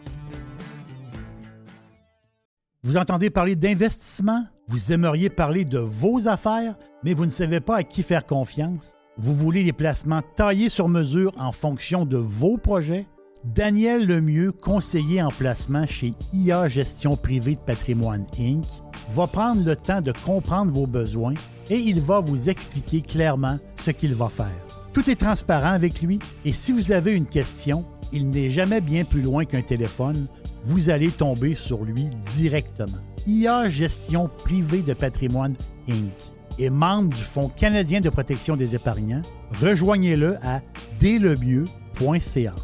Vous 2.83 2.97
entendez 2.97 3.29
parler 3.29 3.55
d'investissement? 3.55 4.45
Vous 4.67 4.91
aimeriez 4.91 5.29
parler 5.29 5.65
de 5.65 5.77
vos 5.77 6.27
affaires, 6.27 6.75
mais 7.03 7.13
vous 7.13 7.25
ne 7.25 7.29
savez 7.29 7.59
pas 7.59 7.77
à 7.77 7.83
qui 7.83 8.01
faire 8.01 8.25
confiance? 8.25 8.95
Vous 9.23 9.35
voulez 9.35 9.63
les 9.63 9.71
placements 9.71 10.23
taillés 10.35 10.67
sur 10.67 10.89
mesure 10.89 11.31
en 11.37 11.51
fonction 11.51 12.05
de 12.05 12.17
vos 12.17 12.57
projets? 12.57 13.05
Daniel 13.43 14.07
Lemieux, 14.07 14.51
conseiller 14.51 15.21
en 15.21 15.27
placement 15.27 15.85
chez 15.85 16.13
IA 16.33 16.67
Gestion 16.67 17.15
Privée 17.15 17.53
de 17.53 17.59
Patrimoine 17.59 18.25
Inc., 18.39 18.65
va 19.11 19.27
prendre 19.27 19.63
le 19.63 19.75
temps 19.75 20.01
de 20.01 20.11
comprendre 20.25 20.73
vos 20.73 20.87
besoins 20.87 21.35
et 21.69 21.77
il 21.77 22.01
va 22.01 22.19
vous 22.19 22.49
expliquer 22.49 23.01
clairement 23.01 23.59
ce 23.77 23.91
qu'il 23.91 24.15
va 24.15 24.27
faire. 24.27 24.65
Tout 24.91 25.07
est 25.07 25.21
transparent 25.21 25.73
avec 25.73 26.01
lui 26.01 26.17
et 26.43 26.51
si 26.51 26.71
vous 26.71 26.91
avez 26.91 27.13
une 27.13 27.27
question, 27.27 27.85
il 28.11 28.27
n'est 28.31 28.49
jamais 28.49 28.81
bien 28.81 29.03
plus 29.03 29.21
loin 29.21 29.45
qu'un 29.45 29.61
téléphone, 29.61 30.25
vous 30.63 30.89
allez 30.89 31.11
tomber 31.11 31.53
sur 31.53 31.83
lui 31.83 32.07
directement. 32.33 32.97
IA 33.27 33.69
Gestion 33.69 34.31
Privée 34.39 34.81
de 34.81 34.95
Patrimoine 34.95 35.53
Inc. 35.87 36.30
est 36.59 36.69
membre 36.69 37.09
du 37.15 37.21
Fonds 37.21 37.49
canadien 37.49 38.01
de 38.01 38.09
protection 38.09 38.55
des 38.55 38.75
épargnants. 38.75 39.21
Rejoignez-le 39.61 40.37
à 40.43 40.61
délemieux.ca. 40.99 42.55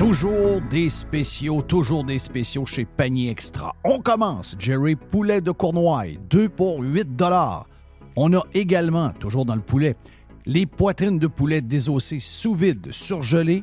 Toujours 0.00 0.62
des 0.70 0.88
spéciaux, 0.88 1.60
toujours 1.60 2.04
des 2.04 2.18
spéciaux 2.18 2.64
chez 2.64 2.86
Panier 2.86 3.30
Extra. 3.30 3.76
On 3.84 4.00
commence, 4.00 4.56
Jerry 4.58 4.96
Poulet 4.96 5.42
de 5.42 5.50
Cournoye, 5.50 6.16
2 6.30 6.48
pour 6.48 6.80
8 6.80 7.06
On 8.16 8.32
a 8.32 8.42
également, 8.54 9.10
toujours 9.10 9.44
dans 9.44 9.54
le 9.54 9.60
poulet, 9.60 9.96
les 10.46 10.64
poitrines 10.64 11.18
de 11.18 11.26
poulet 11.26 11.60
désossées 11.60 12.18
sous 12.18 12.54
vide, 12.54 12.92
surgelées, 12.92 13.62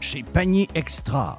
chez 0.00 0.22
Panier 0.22 0.68
Extra. 0.74 1.38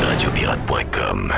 Radiopirate.com. 0.00 1.32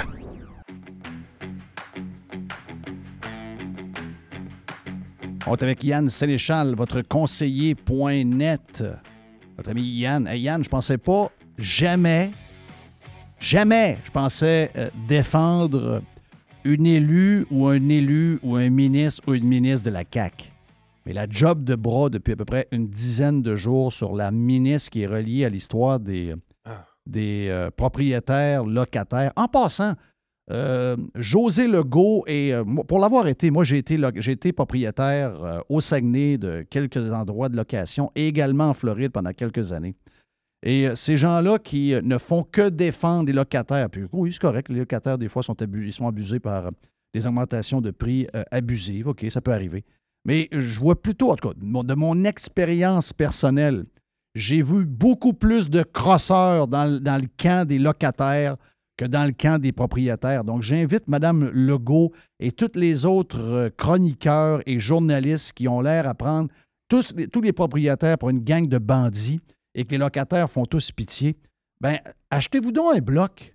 On 5.46 5.54
est 5.54 5.62
avec 5.62 5.82
Yann 5.84 6.10
Sénéchal, 6.10 6.74
votre 6.74 7.00
conseiller.net. 7.02 8.84
Votre 9.56 9.70
ami 9.70 9.82
Yann. 9.82 10.26
Hey, 10.26 10.42
Yann, 10.42 10.62
je 10.62 10.68
pensais 10.68 10.98
pas 10.98 11.30
jamais, 11.56 12.30
jamais, 13.40 13.98
je 14.04 14.10
pensais 14.10 14.70
euh, 14.76 14.90
défendre 15.08 16.02
une 16.64 16.86
élue 16.86 17.46
ou 17.50 17.66
un 17.66 17.88
élu 17.88 18.38
ou 18.42 18.56
un 18.56 18.68
ministre 18.70 19.22
ou 19.26 19.34
une 19.34 19.46
ministre 19.46 19.86
de 19.86 19.90
la 19.90 20.04
CAQ. 20.08 20.52
Mais 21.06 21.14
la 21.14 21.26
job 21.28 21.64
de 21.64 21.74
bras 21.74 22.10
depuis 22.10 22.34
à 22.34 22.36
peu 22.36 22.44
près 22.44 22.68
une 22.70 22.88
dizaine 22.88 23.40
de 23.40 23.56
jours 23.56 23.92
sur 23.92 24.14
la 24.14 24.30
ministre 24.30 24.90
qui 24.90 25.02
est 25.02 25.06
reliée 25.06 25.46
à 25.46 25.48
l'histoire 25.48 25.98
des, 25.98 26.34
des 27.08 27.48
euh, 27.48 27.70
propriétaires 27.70 28.64
locataires. 28.64 29.32
En 29.34 29.48
passant, 29.48 29.94
euh, 30.50 30.96
José 31.14 31.66
Legault, 31.66 32.24
et 32.26 32.54
euh, 32.54 32.64
pour 32.86 33.00
l'avoir 33.00 33.26
été, 33.26 33.50
moi 33.50 33.64
j'ai 33.64 33.78
été, 33.78 34.52
propriétaire 34.52 35.62
au 35.68 35.80
Saguenay 35.80 36.38
de 36.38 36.64
quelques 36.70 37.12
endroits 37.12 37.48
de 37.48 37.56
location 37.56 38.10
également 38.14 38.70
en 38.70 38.74
Floride 38.74 39.12
pendant 39.12 39.32
quelques 39.32 39.72
années. 39.72 39.94
Et 40.64 40.88
ces 40.96 41.16
gens-là 41.16 41.58
qui 41.58 41.94
ne 42.02 42.18
font 42.18 42.42
que 42.42 42.68
défendre 42.68 43.28
les 43.28 43.32
locataires, 43.32 43.88
puis 43.88 44.02
oui, 44.12 44.32
c'est 44.32 44.40
correct, 44.40 44.68
les 44.68 44.80
locataires, 44.80 45.16
des 45.16 45.28
fois, 45.28 45.42
sont, 45.42 45.54
sont 45.92 46.08
abusés 46.08 46.40
par 46.40 46.70
des 47.14 47.26
augmentations 47.26 47.80
de 47.80 47.92
prix 47.92 48.26
abusives. 48.50 49.06
OK, 49.06 49.24
ça 49.30 49.40
peut 49.40 49.52
arriver. 49.52 49.84
Mais 50.24 50.48
je 50.50 50.80
vois 50.80 51.00
plutôt, 51.00 51.30
en 51.30 51.36
tout 51.36 51.50
cas, 51.50 51.54
de 51.54 51.94
mon 51.94 52.24
expérience 52.24 53.12
personnelle, 53.12 53.84
j'ai 54.38 54.62
vu 54.62 54.84
beaucoup 54.84 55.32
plus 55.32 55.68
de 55.68 55.82
crosseurs 55.82 56.68
dans, 56.68 56.84
le- 56.84 57.26
camp 57.36 57.66
des 57.66 57.78
locataires 57.78 58.56
que 58.96 59.04
dans 59.04 59.24
le 59.24 59.32
camp 59.32 59.60
des 59.60 59.72
propriétaires. 59.72 60.44
Donc, 60.44 60.62
j'invite 60.62 61.08
Mme 61.08 61.50
Legault 61.52 62.12
et 62.38 62.52
tous 62.52 62.70
les 62.74 63.04
autres 63.04 63.40
euh, 63.40 63.70
chroniqueurs 63.76 64.60
et 64.66 64.78
journalistes 64.78 65.52
qui 65.52 65.66
ont 65.68 65.80
l'air 65.80 66.08
à 66.08 66.14
prendre 66.14 66.48
tous 66.88 67.14
les, 67.16 67.52
propriétaires 67.52 68.16
pour 68.16 68.30
une 68.30 68.42
gang 68.42 68.66
de 68.66 68.78
bandits 68.78 69.40
et 69.74 69.84
que 69.84 69.90
les 69.90 69.98
locataires 69.98 70.50
font 70.50 70.64
tous 70.64 70.90
pitié. 70.92 71.36
Ben, 71.80 71.98
achetez-vous 72.30 72.72
donc 72.72 72.94
un 72.96 73.00
bloc. 73.00 73.54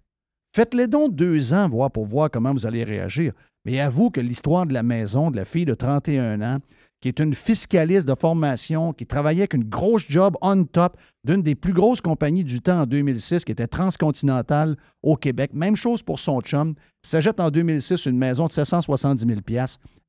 Faites-les 0.56 0.88
donc 0.88 1.16
deux 1.16 1.54
ans, 1.54 1.70
pour 1.90 2.06
voir 2.06 2.30
comment 2.30 2.54
vous 2.54 2.66
allez 2.66 2.84
réagir. 2.84 3.34
Mais 3.66 3.80
avoue 3.80 4.12
que 4.12 4.22
l'histoire 4.22 4.66
de 4.66 4.74
la 4.74 4.84
maison 4.84 5.32
de 5.32 5.38
la 5.38 5.46
fille 5.46 5.66
de 5.66 5.74
31 5.74 6.42
ans, 6.42 6.60
qui 7.04 7.10
est 7.10 7.20
une 7.20 7.36
fiscaliste 7.36 8.08
de 8.08 8.16
formation, 8.18 8.94
qui 8.94 9.06
travaillait 9.06 9.42
avec 9.42 9.56
une 9.56 9.66
grosse 9.66 10.06
job 10.08 10.38
on 10.42 10.64
top 10.64 10.96
d'une 11.26 11.42
des 11.42 11.54
plus 11.54 11.74
grosses 11.74 12.00
compagnies 12.00 12.46
du 12.46 12.62
temps 12.62 12.84
en 12.84 12.86
2006, 12.86 13.44
qui 13.44 13.52
était 13.52 13.68
transcontinentale 13.68 14.78
au 15.02 15.18
Québec. 15.18 15.52
Même 15.54 15.76
chose 15.76 16.02
pour 16.02 16.18
son 16.18 16.40
chum. 16.40 16.76
S'achète 17.06 17.42
en 17.42 17.50
2006 17.50 18.06
une 18.06 18.18
maison 18.18 18.48
de 18.48 18.54
770 18.54 19.28
000 19.28 19.40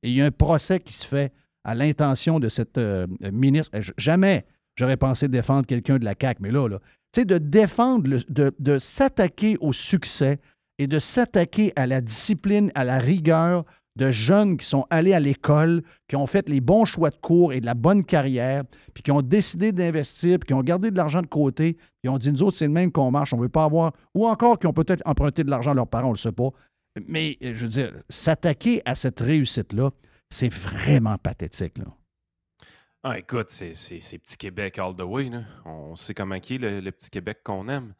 et 0.03 0.09
il 0.09 0.13
y 0.13 0.21
a 0.21 0.25
un 0.25 0.31
procès 0.31 0.79
qui 0.79 0.93
se 0.93 1.05
fait 1.05 1.33
à 1.65 1.75
l'intention 1.75 2.39
de 2.39 2.47
cette 2.47 2.77
euh, 2.77 3.07
ministre. 3.29 3.77
Jamais 3.97 4.45
j'aurais 4.77 4.95
pensé 4.95 5.27
défendre 5.27 5.65
quelqu'un 5.65 5.97
de 5.97 6.05
la 6.05 6.13
CAQ, 6.17 6.41
mais 6.41 6.51
là, 6.51 6.69
là 6.69 6.79
sais, 7.13 7.25
de 7.25 7.39
défendre, 7.39 8.09
de, 8.29 8.55
de 8.57 8.79
s'attaquer 8.79 9.57
au 9.59 9.73
succès 9.73 10.39
et 10.79 10.87
de 10.87 10.99
s'attaquer 10.99 11.73
à 11.75 11.87
la 11.87 11.99
discipline, 11.99 12.71
à 12.73 12.85
la 12.85 12.99
rigueur 12.99 13.65
de 13.95 14.11
jeunes 14.11 14.57
qui 14.57 14.65
sont 14.65 14.85
allés 14.89 15.13
à 15.13 15.19
l'école, 15.19 15.81
qui 16.07 16.15
ont 16.15 16.25
fait 16.25 16.49
les 16.49 16.59
bons 16.59 16.85
choix 16.85 17.09
de 17.09 17.15
cours 17.15 17.53
et 17.53 17.61
de 17.61 17.65
la 17.65 17.73
bonne 17.73 18.03
carrière, 18.03 18.63
puis 18.93 19.03
qui 19.03 19.11
ont 19.11 19.21
décidé 19.21 19.71
d'investir, 19.71 20.39
puis 20.39 20.47
qui 20.47 20.53
ont 20.53 20.61
gardé 20.61 20.91
de 20.91 20.97
l'argent 20.97 21.21
de 21.21 21.27
côté, 21.27 21.77
puis 22.01 22.09
ont 22.09 22.17
dit, 22.17 22.31
nous 22.31 22.43
autres, 22.43 22.57
c'est 22.57 22.67
le 22.67 22.73
même 22.73 22.91
qu'on 22.91 23.11
marche, 23.11 23.33
on 23.33 23.37
ne 23.37 23.43
veut 23.43 23.49
pas 23.49 23.63
avoir, 23.63 23.93
ou 24.13 24.27
encore 24.27 24.59
qui 24.59 24.67
ont 24.67 24.73
peut-être 24.73 25.01
emprunté 25.05 25.43
de 25.43 25.49
l'argent 25.49 25.71
à 25.71 25.75
leurs 25.75 25.87
parents, 25.87 26.07
on 26.07 26.11
ne 26.11 26.15
le 26.15 26.19
sait 26.19 26.31
pas. 26.31 26.49
Mais, 27.07 27.37
euh, 27.43 27.53
je 27.55 27.63
veux 27.63 27.69
dire, 27.69 27.93
s'attaquer 28.09 28.81
à 28.85 28.95
cette 28.95 29.19
réussite-là, 29.19 29.91
c'est 30.29 30.51
vraiment 30.51 31.17
pathétique. 31.17 31.77
Là. 31.77 31.85
Ah, 33.03 33.19
écoute, 33.19 33.51
c'est 33.51 33.73
Petit 33.73 34.37
Québec 34.37 34.79
all 34.79 34.95
the 34.95 35.01
way. 35.01 35.29
là. 35.29 35.43
On 35.65 35.95
sait 35.95 36.13
comment 36.13 36.39
qui 36.39 36.55
est 36.55 36.57
le, 36.57 36.91
Petit 36.91 37.09
Québec 37.09 37.39
qu'on 37.43 37.67
aime. 37.69 37.93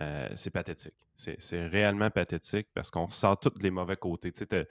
Euh, 0.00 0.28
c'est 0.34 0.50
pathétique. 0.50 0.94
C'est 1.16 1.66
réellement 1.66 2.10
pathétique 2.10 2.68
parce 2.72 2.90
qu'on 2.90 3.10
sent 3.10 3.34
tous 3.42 3.58
les 3.60 3.70
mauvais 3.70 3.96
côtés. 3.96 4.30
Tu 4.30 4.46
sais, 4.48 4.68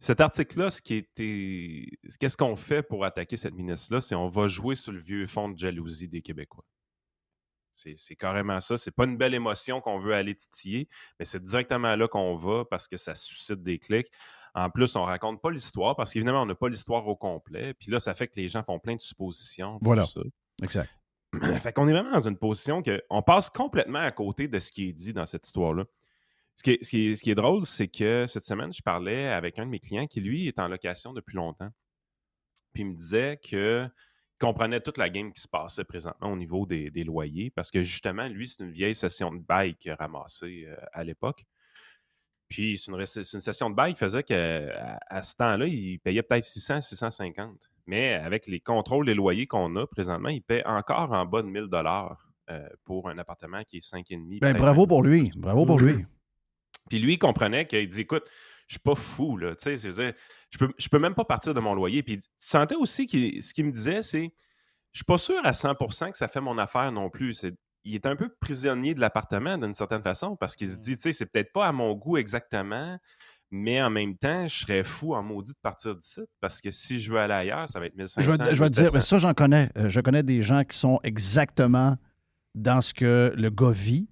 cet 0.00 0.20
article-là, 0.20 0.70
ce 0.70 0.80
qui 0.80 0.94
était. 0.94 1.86
Qu'est-ce 2.20 2.36
qu'on 2.36 2.56
fait 2.56 2.82
pour 2.82 3.04
attaquer 3.04 3.36
cette 3.36 3.54
ministre-là? 3.54 4.00
C'est 4.00 4.14
on 4.14 4.28
va 4.28 4.46
jouer 4.46 4.76
sur 4.76 4.92
le 4.92 5.00
vieux 5.00 5.26
fond 5.26 5.48
de 5.48 5.58
jalousie 5.58 6.08
des 6.08 6.22
Québécois. 6.22 6.64
C'est 7.74 7.94
c'est 7.96 8.16
carrément 8.16 8.60
ça. 8.60 8.76
C'est 8.76 8.92
pas 8.92 9.04
une 9.04 9.16
belle 9.16 9.34
émotion 9.34 9.80
qu'on 9.80 9.98
veut 9.98 10.14
aller 10.14 10.34
titiller, 10.34 10.88
mais 11.18 11.24
c'est 11.24 11.42
directement 11.42 11.96
là 11.96 12.06
qu'on 12.06 12.36
va 12.36 12.64
parce 12.64 12.86
que 12.86 12.96
ça 12.96 13.14
suscite 13.14 13.62
des 13.62 13.78
clics. 13.78 14.08
En 14.54 14.70
plus, 14.70 14.96
on 14.96 15.02
raconte 15.02 15.40
pas 15.42 15.50
l'histoire 15.50 15.94
parce 15.96 16.12
qu'évidemment, 16.12 16.42
on 16.42 16.46
n'a 16.46 16.54
pas 16.54 16.68
l'histoire 16.68 17.06
au 17.06 17.16
complet. 17.16 17.74
Puis 17.74 17.90
là, 17.90 18.00
ça 18.00 18.14
fait 18.14 18.28
que 18.28 18.36
les 18.36 18.48
gens 18.48 18.62
font 18.62 18.78
plein 18.78 18.94
de 18.94 19.00
suppositions. 19.00 19.78
Voilà. 19.82 20.06
ça. 20.06 20.20
Exact. 20.62 20.90
fait 21.60 21.72
qu'on 21.72 21.86
est 21.88 21.92
vraiment 21.92 22.12
dans 22.12 22.28
une 22.28 22.38
position 22.38 22.82
qu'on 22.82 23.22
passe 23.22 23.50
complètement 23.50 23.98
à 23.98 24.10
côté 24.10 24.48
de 24.48 24.58
ce 24.58 24.72
qui 24.72 24.88
est 24.88 24.92
dit 24.92 25.12
dans 25.12 25.26
cette 25.26 25.46
histoire-là. 25.46 25.84
Ce 26.58 26.62
qui 26.64 26.70
est, 26.72 26.84
ce 26.84 26.90
qui 26.90 27.06
est- 27.08 27.14
ce 27.14 27.22
qui 27.22 27.30
est 27.30 27.36
drôle, 27.36 27.64
c'est 27.64 27.86
que 27.86 28.26
cette 28.26 28.44
semaine, 28.44 28.72
je 28.72 28.82
parlais 28.82 29.28
avec 29.28 29.60
un 29.60 29.64
de 29.66 29.70
mes 29.70 29.78
clients 29.78 30.08
qui, 30.08 30.20
lui, 30.20 30.48
est 30.48 30.58
en 30.58 30.66
location 30.66 31.12
depuis 31.12 31.36
longtemps. 31.36 31.70
Puis 32.74 32.82
il 32.82 32.86
me 32.86 32.94
disait 32.94 33.38
que 33.48 33.88
comprenait 34.40 34.80
toute 34.80 34.98
la 34.98 35.08
game 35.08 35.32
qui 35.32 35.40
se 35.40 35.48
passait 35.48 35.84
présentement 35.84 36.32
au 36.32 36.36
niveau 36.36 36.66
des, 36.66 36.90
des 36.90 37.04
loyers 37.04 37.50
parce 37.50 37.70
que 37.70 37.82
justement, 37.82 38.26
lui, 38.26 38.48
c'est 38.48 38.62
une 38.64 38.72
vieille 38.72 38.94
session 38.94 39.32
de 39.32 39.38
bail 39.38 39.76
qu'il 39.76 39.92
a 39.92 39.94
ramassée 39.94 40.64
euh, 40.66 40.76
à 40.92 41.04
l'époque. 41.04 41.44
Puis 42.48 42.76
c'est 42.76 42.90
une, 42.90 43.40
session 43.40 43.70
de 43.70 43.76
bail 43.76 43.92
qui 43.92 44.00
faisait 44.00 44.22
qu'à 44.24 44.98
à 45.08 45.22
ce 45.22 45.36
temps-là, 45.36 45.66
il 45.66 46.00
payait 46.00 46.22
peut-être 46.22 46.44
600, 46.44 46.80
650. 46.80 47.70
Mais 47.86 48.14
avec 48.14 48.46
les 48.46 48.58
contrôles 48.58 49.06
des 49.06 49.14
loyers 49.14 49.46
qu'on 49.46 49.76
a 49.76 49.86
présentement, 49.86 50.30
il 50.30 50.42
paie 50.42 50.64
encore 50.66 51.12
en 51.12 51.24
bas 51.24 51.42
de 51.42 51.48
1000 51.48 51.66
dollars 51.66 52.26
pour 52.84 53.10
un 53.10 53.18
appartement 53.18 53.62
qui 53.64 53.76
est 53.76 53.86
5,5. 53.86 54.40
Ben, 54.40 54.56
bravo 54.56 54.86
pour 54.86 55.02
lui. 55.02 55.30
Bravo 55.36 55.66
pour 55.66 55.78
lui. 55.78 56.06
Puis 56.88 56.98
lui, 56.98 57.14
il 57.14 57.18
comprenait 57.18 57.66
qu'il 57.66 57.88
dit 57.88 58.00
écoute, 58.02 58.24
je 58.66 58.74
suis 58.74 58.80
pas 58.80 58.94
fou, 58.94 59.36
là. 59.38 59.54
Tu 59.56 59.76
sais, 59.76 59.92
je 60.50 60.58
peux, 60.58 60.68
je 60.78 60.88
peux 60.88 60.98
même 60.98 61.14
pas 61.14 61.24
partir 61.24 61.54
de 61.54 61.60
mon 61.60 61.74
loyer. 61.74 62.02
Puis 62.02 62.18
tu 62.18 62.28
sentais 62.36 62.74
aussi 62.74 63.06
que 63.06 63.40
ce 63.40 63.54
qu'il 63.54 63.64
me 63.64 63.70
disait, 63.72 64.02
c'est 64.02 64.30
je 64.92 64.98
suis 64.98 65.04
pas 65.04 65.18
sûr 65.18 65.38
à 65.44 65.52
100% 65.52 66.10
que 66.10 66.16
ça 66.18 66.28
fait 66.28 66.40
mon 66.40 66.58
affaire 66.58 66.90
non 66.92 67.10
plus. 67.10 67.34
C'est- 67.34 67.54
il 67.84 67.94
est 67.94 68.06
un 68.06 68.16
peu 68.16 68.28
prisonnier 68.40 68.94
de 68.94 69.00
l'appartement 69.00 69.56
d'une 69.56 69.72
certaine 69.74 70.02
façon 70.02 70.36
parce 70.36 70.56
qu'il 70.56 70.68
se 70.68 70.78
dit, 70.78 70.96
tu 70.96 71.02
sais, 71.02 71.12
c'est 71.12 71.26
peut-être 71.26 71.52
pas 71.52 71.66
à 71.66 71.72
mon 71.72 71.94
goût 71.94 72.16
exactement, 72.18 72.98
mais 73.50 73.80
en 73.80 73.88
même 73.88 74.16
temps, 74.18 74.46
je 74.48 74.58
serais 74.60 74.84
fou 74.84 75.14
en 75.14 75.22
maudit 75.22 75.52
de 75.52 75.58
partir 75.62 75.94
d'ici 75.94 76.20
parce 76.40 76.60
que 76.60 76.70
si 76.70 77.00
je 77.00 77.10
veux 77.10 77.18
aller 77.18 77.32
ailleurs, 77.34 77.68
ça 77.68 77.80
va 77.80 77.86
être 77.86 77.96
1500. 77.96 78.20
Je 78.22 78.30
vais, 78.30 78.54
je 78.54 78.60
vais 78.62 78.68
te 78.68 78.74
dire, 78.74 78.82
1700. 78.82 78.90
mais 78.94 79.00
ça, 79.00 79.18
j'en 79.18 79.32
connais. 79.32 79.70
Euh, 79.78 79.88
je 79.88 80.00
connais 80.00 80.22
des 80.22 80.42
gens 80.42 80.64
qui 80.64 80.76
sont 80.76 81.00
exactement 81.02 81.96
dans 82.54 82.80
ce 82.80 82.92
que 82.92 83.32
le 83.36 83.50
gars 83.50 83.70
vit. 83.70 84.08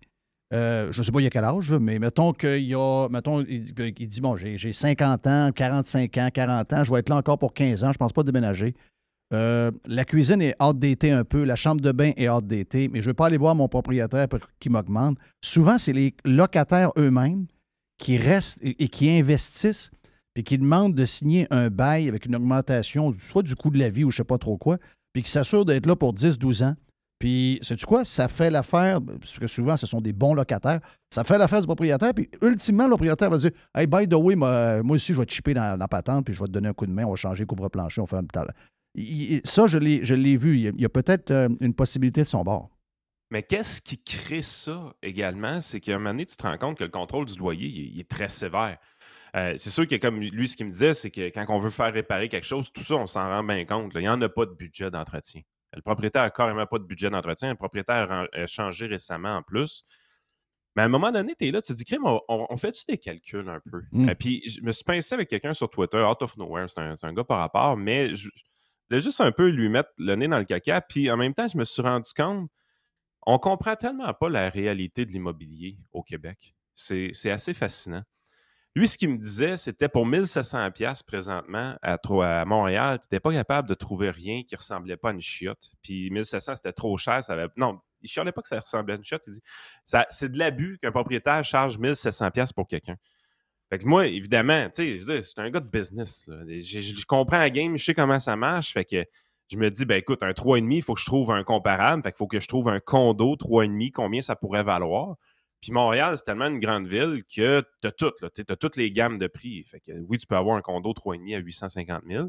Euh, 0.54 0.92
je 0.92 1.00
ne 1.00 1.02
sais 1.04 1.10
pas 1.10 1.20
il 1.20 1.24
y 1.24 1.26
a 1.26 1.30
quel 1.30 1.44
âge, 1.44 1.72
mais 1.72 1.98
mettons 1.98 2.32
qu'il 2.32 2.74
a. 2.74 3.08
Mettons, 3.10 3.42
il, 3.42 3.72
dit 3.72 4.20
Bon, 4.20 4.36
j'ai 4.36 4.56
j'ai 4.56 4.72
50 4.72 5.26
ans, 5.26 5.50
45 5.52 6.18
ans, 6.18 6.28
40 6.32 6.72
ans, 6.72 6.84
je 6.84 6.92
vais 6.92 7.00
être 7.00 7.08
là 7.08 7.16
encore 7.16 7.38
pour 7.38 7.52
15 7.52 7.82
ans, 7.82 7.92
je 7.92 7.96
ne 7.96 7.98
pense 7.98 8.12
pas 8.12 8.22
déménager. 8.22 8.74
Euh, 9.34 9.72
la 9.86 10.04
cuisine 10.04 10.40
est 10.40 10.54
outdatée 10.62 11.10
un 11.10 11.24
peu, 11.24 11.42
la 11.42 11.56
chambre 11.56 11.80
de 11.80 11.90
bain 11.90 12.12
est 12.16 12.28
outdatée, 12.28 12.88
mais 12.88 13.00
je 13.00 13.06
ne 13.06 13.10
veux 13.10 13.14
pas 13.14 13.26
aller 13.26 13.38
voir 13.38 13.56
mon 13.56 13.66
propriétaire 13.66 14.28
pour 14.28 14.38
qu'il 14.60 14.70
m'augmente. 14.70 15.18
Souvent, 15.42 15.78
c'est 15.78 15.92
les 15.92 16.14
locataires 16.24 16.92
eux-mêmes 16.96 17.46
qui 17.98 18.18
restent 18.18 18.62
et, 18.62 18.84
et 18.84 18.88
qui 18.88 19.10
investissent 19.10 19.90
puis 20.36 20.44
qui 20.44 20.58
demandent 20.58 20.94
de 20.94 21.06
signer 21.06 21.46
un 21.50 21.70
bail 21.70 22.08
avec 22.08 22.26
une 22.26 22.36
augmentation, 22.36 23.10
soit 23.18 23.42
du 23.42 23.56
coût 23.56 23.70
de 23.70 23.78
la 23.78 23.88
vie 23.88 24.04
ou 24.04 24.10
je 24.10 24.16
ne 24.16 24.18
sais 24.18 24.24
pas 24.24 24.36
trop 24.36 24.58
quoi, 24.58 24.76
puis 25.14 25.22
qui 25.22 25.30
s'assurent 25.30 25.64
d'être 25.64 25.86
là 25.86 25.96
pour 25.96 26.12
10-12 26.12 26.62
ans. 26.62 26.76
Puis, 27.18 27.58
sais-tu 27.62 27.86
quoi? 27.86 28.04
Ça 28.04 28.28
fait 28.28 28.50
l'affaire, 28.50 29.00
parce 29.02 29.38
que 29.38 29.46
souvent, 29.46 29.76
ce 29.76 29.86
sont 29.86 30.00
des 30.00 30.12
bons 30.12 30.34
locataires, 30.34 30.80
ça 31.10 31.24
fait 31.24 31.38
l'affaire 31.38 31.60
du 31.60 31.66
propriétaire, 31.66 32.12
puis 32.14 32.28
ultimement, 32.42 32.84
le 32.84 32.90
propriétaire 32.90 33.30
va 33.30 33.38
dire 33.38 33.52
Hey, 33.74 33.86
by 33.86 34.06
the 34.06 34.14
way, 34.14 34.34
moi, 34.34 34.82
moi 34.82 34.96
aussi, 34.96 35.14
je 35.14 35.18
vais 35.18 35.26
te 35.26 35.32
chipper 35.32 35.54
dans, 35.54 35.78
la 35.78 35.88
patente, 35.88 36.26
puis 36.26 36.34
je 36.34 36.40
vais 36.40 36.46
te 36.46 36.52
donner 36.52 36.68
un 36.68 36.74
coup 36.74 36.86
de 36.86 36.92
main, 36.92 37.04
on 37.04 37.10
va 37.10 37.16
changer 37.16 37.46
couvre-plancher, 37.46 38.00
on 38.00 38.06
faire 38.06 38.18
un. 38.18 38.46
Il- 38.94 39.40
Ça, 39.44 39.66
je 39.66 39.78
l'ai 39.78 40.36
vu. 40.36 40.58
Il 40.58 40.80
y 40.80 40.84
a, 40.84 40.88
peut-être 40.88 41.30
euh, 41.30 41.48
une 41.60 41.74
possibilité 41.74 42.22
de 42.22 42.26
son 42.26 42.42
bord. 42.42 42.70
Mais 43.30 43.42
qu'est-ce 43.42 43.82
qui 43.82 43.98
crée 43.98 44.42
ça 44.42 44.94
également? 45.02 45.60
C'est 45.60 45.80
qu'à 45.80 45.94
un 45.94 45.98
moment 45.98 46.10
donné, 46.10 46.26
tu 46.26 46.36
te 46.36 46.42
rends 46.42 46.58
compte 46.58 46.78
que 46.78 46.84
le 46.84 46.90
contrôle 46.90 47.26
du 47.26 47.36
loyer, 47.38 47.66
il 47.66 47.80
est, 47.80 47.88
il 47.94 48.00
est 48.00 48.08
très 48.08 48.28
sévère. 48.28 48.78
Euh, 49.34 49.54
c'est 49.56 49.70
sûr 49.70 49.86
que, 49.86 49.96
comme 49.96 50.20
lui, 50.20 50.48
ce 50.48 50.56
qu'il 50.56 50.66
me 50.66 50.70
disait, 50.70 50.94
c'est 50.94 51.10
que 51.10 51.28
quand 51.28 51.44
on 51.48 51.58
veut 51.58 51.70
faire 51.70 51.92
réparer 51.92 52.28
quelque 52.28 52.46
chose, 52.46 52.70
tout 52.72 52.82
ça, 52.82 52.94
on 52.94 53.06
s'en 53.06 53.28
rend 53.28 53.42
bien 53.42 53.64
compte. 53.64 53.94
là. 53.94 54.00
Il 54.00 54.04
n'y 54.04 54.08
en 54.08 54.20
a 54.22 54.28
pas 54.28 54.46
de 54.46 54.52
budget 54.52 54.90
d'entretien. 54.90 55.42
Le 55.76 55.82
propriétaire 55.82 56.22
n'a 56.22 56.30
carrément 56.30 56.66
pas 56.66 56.78
de 56.78 56.84
budget 56.84 57.10
d'entretien. 57.10 57.50
Le 57.50 57.56
propriétaire 57.56 58.28
a, 58.32 58.46
changé 58.46 58.86
récemment 58.86 59.36
en 59.36 59.42
plus. 59.42 59.84
Mais 60.74 60.82
à 60.82 60.86
un 60.86 60.88
moment 60.88 61.12
donné, 61.12 61.34
tu 61.38 61.46
es 61.46 61.50
là, 61.50 61.62
tu 61.62 61.72
te 61.72 61.78
dis, 61.78 61.84
Crime, 61.84 62.02
on, 62.04 62.56
fait-tu 62.56 62.84
des 62.88 62.98
calculs 62.98 63.48
un 63.48 63.60
peu? 63.70 63.82
Mm. 63.92 64.08
Euh, 64.08 64.14
puis 64.14 64.42
je 64.48 64.60
me 64.62 64.72
suis 64.72 64.84
pincé 64.84 65.14
avec 65.14 65.28
quelqu'un 65.28 65.54
sur 65.54 65.70
Twitter, 65.70 65.98
out 65.98 66.20
of 66.22 66.36
nowhere, 66.36 66.68
c'est 66.68 66.80
un, 66.80 67.12
gars 67.12 67.24
par 67.24 67.38
rapport, 67.38 67.76
mais 67.76 68.14
je, 68.14 68.28
voulais 68.90 69.00
juste 69.00 69.20
un 69.20 69.32
peu 69.32 69.48
lui 69.48 69.68
mettre 69.68 69.90
le 69.98 70.14
nez 70.16 70.28
dans 70.28 70.38
le 70.38 70.44
caca. 70.44 70.80
Puis 70.82 71.10
en 71.10 71.16
même 71.16 71.32
temps, 71.32 71.48
je 71.48 71.56
me 71.56 71.64
suis 71.64 71.82
rendu 71.82 72.10
compte 72.14 72.50
on 73.26 73.38
comprend 73.38 73.74
tellement 73.74 74.14
pas 74.14 74.30
la 74.30 74.48
réalité 74.48 75.04
de 75.04 75.10
l'immobilier 75.10 75.76
au 75.92 76.02
Québec. 76.02 76.54
C'est 76.74 77.30
assez 77.30 77.52
fascinant. 77.54 78.04
Lui, 78.76 78.88
ce 78.88 78.98
qu'il 78.98 79.08
me 79.08 79.16
disait, 79.16 79.56
c'était 79.56 79.88
pour 79.88 80.04
1700 80.04 80.70
pièces 80.72 81.02
présentement 81.02 81.76
à, 81.80 82.44
Montréal, 82.44 82.98
tu 83.00 83.06
n'étais 83.06 83.20
pas 83.20 83.32
capable 83.32 83.66
de 83.70 83.72
trouver 83.72 84.10
rien 84.10 84.42
qui 84.42 84.54
ressemblait 84.54 84.98
pas 84.98 85.08
à 85.08 85.12
une 85.12 85.20
chiotte. 85.22 85.70
Puis 85.82 86.10
1700, 86.10 86.56
c'était 86.56 86.74
trop 86.74 86.94
cher. 86.98 87.24
Ça. 87.24 87.38
Non, 87.56 87.80
il 88.02 88.08
chialait 88.10 88.32
pas 88.32 88.42
que 88.42 88.48
ça 88.48 88.60
ressemblait 88.60 88.92
à 88.92 88.96
une 88.98 89.02
chiotte. 89.02 89.22
Il 89.28 89.32
dit, 89.32 89.40
c'est 90.10 90.30
de 90.30 90.38
l'abus 90.38 90.78
qu'un 90.82 90.92
propriétaire 90.92 91.42
charge 91.42 91.78
1700 91.78 92.30
pièces 92.32 92.52
pour 92.52 92.68
quelqu'un. 92.68 92.96
Fait 93.70 93.78
que 93.78 93.86
moi, 93.86 94.08
évidemment, 94.08 94.68
tu 94.68 95.02
sais, 95.02 95.22
c'est 95.22 95.38
un 95.38 95.48
gars 95.48 95.60
de 95.60 95.70
business. 95.70 96.28
Je, 96.46 97.06
comprends 97.06 97.38
la 97.38 97.48
game, 97.48 97.78
je 97.78 97.82
sais 97.84 97.94
comment 97.94 98.20
ça 98.20 98.36
marche. 98.36 98.74
Fait 98.74 98.84
que 98.84 99.06
je 99.50 99.56
me 99.56 99.70
dis, 99.70 99.86
ben 99.86 99.96
écoute, 99.96 100.22
un 100.22 100.32
3,5, 100.32 100.74
il 100.74 100.82
faut 100.82 100.92
que 100.92 101.00
je 101.00 101.06
trouve 101.06 101.30
un 101.30 101.44
comparable. 101.44 102.02
Fait 102.02 102.14
faut 102.14 102.26
que 102.26 102.40
je 102.40 102.46
trouve 102.46 102.68
un 102.68 102.80
condo 102.80 103.36
3,5, 103.36 103.90
combien 103.92 104.20
ça 104.20 104.36
pourrait 104.36 104.64
valoir? 104.64 105.16
Puis 105.66 105.72
Montréal, 105.72 106.16
c'est 106.16 106.22
tellement 106.22 106.46
une 106.46 106.60
grande 106.60 106.86
ville 106.86 107.24
que 107.24 107.60
tu 107.80 107.88
as 107.88 107.90
tout, 107.90 108.12
tu 108.32 108.44
as 108.48 108.56
toutes 108.56 108.76
les 108.76 108.92
gammes 108.92 109.18
de 109.18 109.26
prix. 109.26 109.64
Fait 109.64 109.80
que 109.80 109.90
oui, 110.08 110.16
tu 110.16 110.24
peux 110.24 110.36
avoir 110.36 110.56
un 110.56 110.60
condo 110.60 110.92
3,5 110.92 111.34
à 111.34 111.38
850 111.40 112.04
000. 112.06 112.28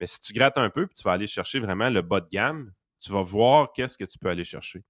Mais 0.00 0.06
si 0.06 0.22
tu 0.22 0.32
grattes 0.32 0.56
un 0.56 0.70
peu, 0.70 0.86
puis 0.86 0.94
tu 0.94 1.02
vas 1.02 1.12
aller 1.12 1.26
chercher 1.26 1.60
vraiment 1.60 1.90
le 1.90 2.00
bas 2.00 2.22
de 2.22 2.28
gamme, 2.30 2.72
tu 2.98 3.12
vas 3.12 3.20
voir 3.20 3.74
qu'est-ce 3.74 3.98
que 3.98 4.06
tu 4.06 4.18
peux 4.18 4.30
aller 4.30 4.44
chercher. 4.44 4.84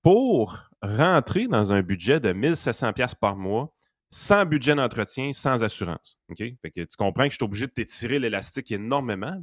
Pour 0.00 0.56
rentrer 0.80 1.46
dans 1.46 1.74
un 1.74 1.82
budget 1.82 2.20
de 2.20 2.32
1700 2.32 2.94
pièces 2.94 3.14
par 3.14 3.36
mois, 3.36 3.76
sans 4.08 4.46
budget 4.46 4.74
d'entretien, 4.74 5.34
sans 5.34 5.62
assurance. 5.62 6.18
Fait 6.38 6.56
que 6.70 6.80
tu 6.80 6.96
comprends 6.96 7.24
que 7.24 7.32
je 7.32 7.36
suis 7.36 7.44
obligé 7.44 7.66
de 7.66 7.72
t'étirer 7.72 8.18
l'élastique 8.18 8.72
énormément. 8.72 9.38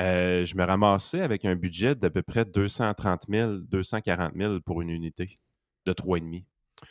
Euh, 0.00 0.44
je 0.44 0.56
me 0.56 0.64
ramassais 0.64 1.20
avec 1.20 1.44
un 1.44 1.54
budget 1.54 1.94
d'à 1.94 2.10
peu 2.10 2.24
près 2.24 2.44
230 2.44 3.26
000, 3.28 3.58
240 3.58 4.32
000 4.34 4.60
pour 4.62 4.82
une 4.82 4.90
unité 4.90 5.36
de 5.86 5.92
3,5. 5.92 6.42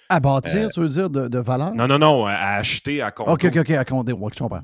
À 0.10 0.19
bâtir, 0.19 0.65
Euh, 0.65 0.69
tu 0.73 0.79
veux 0.79 0.88
dire, 0.89 1.10
de, 1.10 1.27
de 1.27 1.39
valeur? 1.39 1.73
Non, 1.73 1.88
non, 1.88 1.99
non, 1.99 2.25
à 2.25 2.34
acheter 2.58 3.01
à 3.01 3.12
compte. 3.12 3.29
OK, 3.29 3.45
OK, 3.45 3.58
OK, 3.58 3.69
à 3.71 3.86
compter. 3.86 4.13
Ouais, 4.13 4.32
je 4.34 4.39
comprends. 4.39 4.62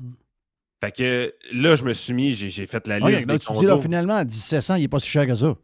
Fait 0.82 0.92
que 0.92 1.34
là, 1.52 1.74
je 1.74 1.84
me 1.84 1.92
suis 1.92 2.14
mis, 2.14 2.34
j'ai 2.34 2.66
fait 2.66 2.86
la 2.86 2.98
liste 2.98 3.26
là, 3.26 3.34
des 3.34 3.38
tu 3.38 3.52
dis, 3.52 3.66
là, 3.66 3.76
finalement, 3.78 4.14
à 4.14 4.24
1700, 4.24 4.76
il 4.76 4.82
n'est 4.82 4.88
pas 4.88 4.98
si 5.00 5.08
cher 5.08 5.26
que 5.26 5.34
ça. 5.34 5.54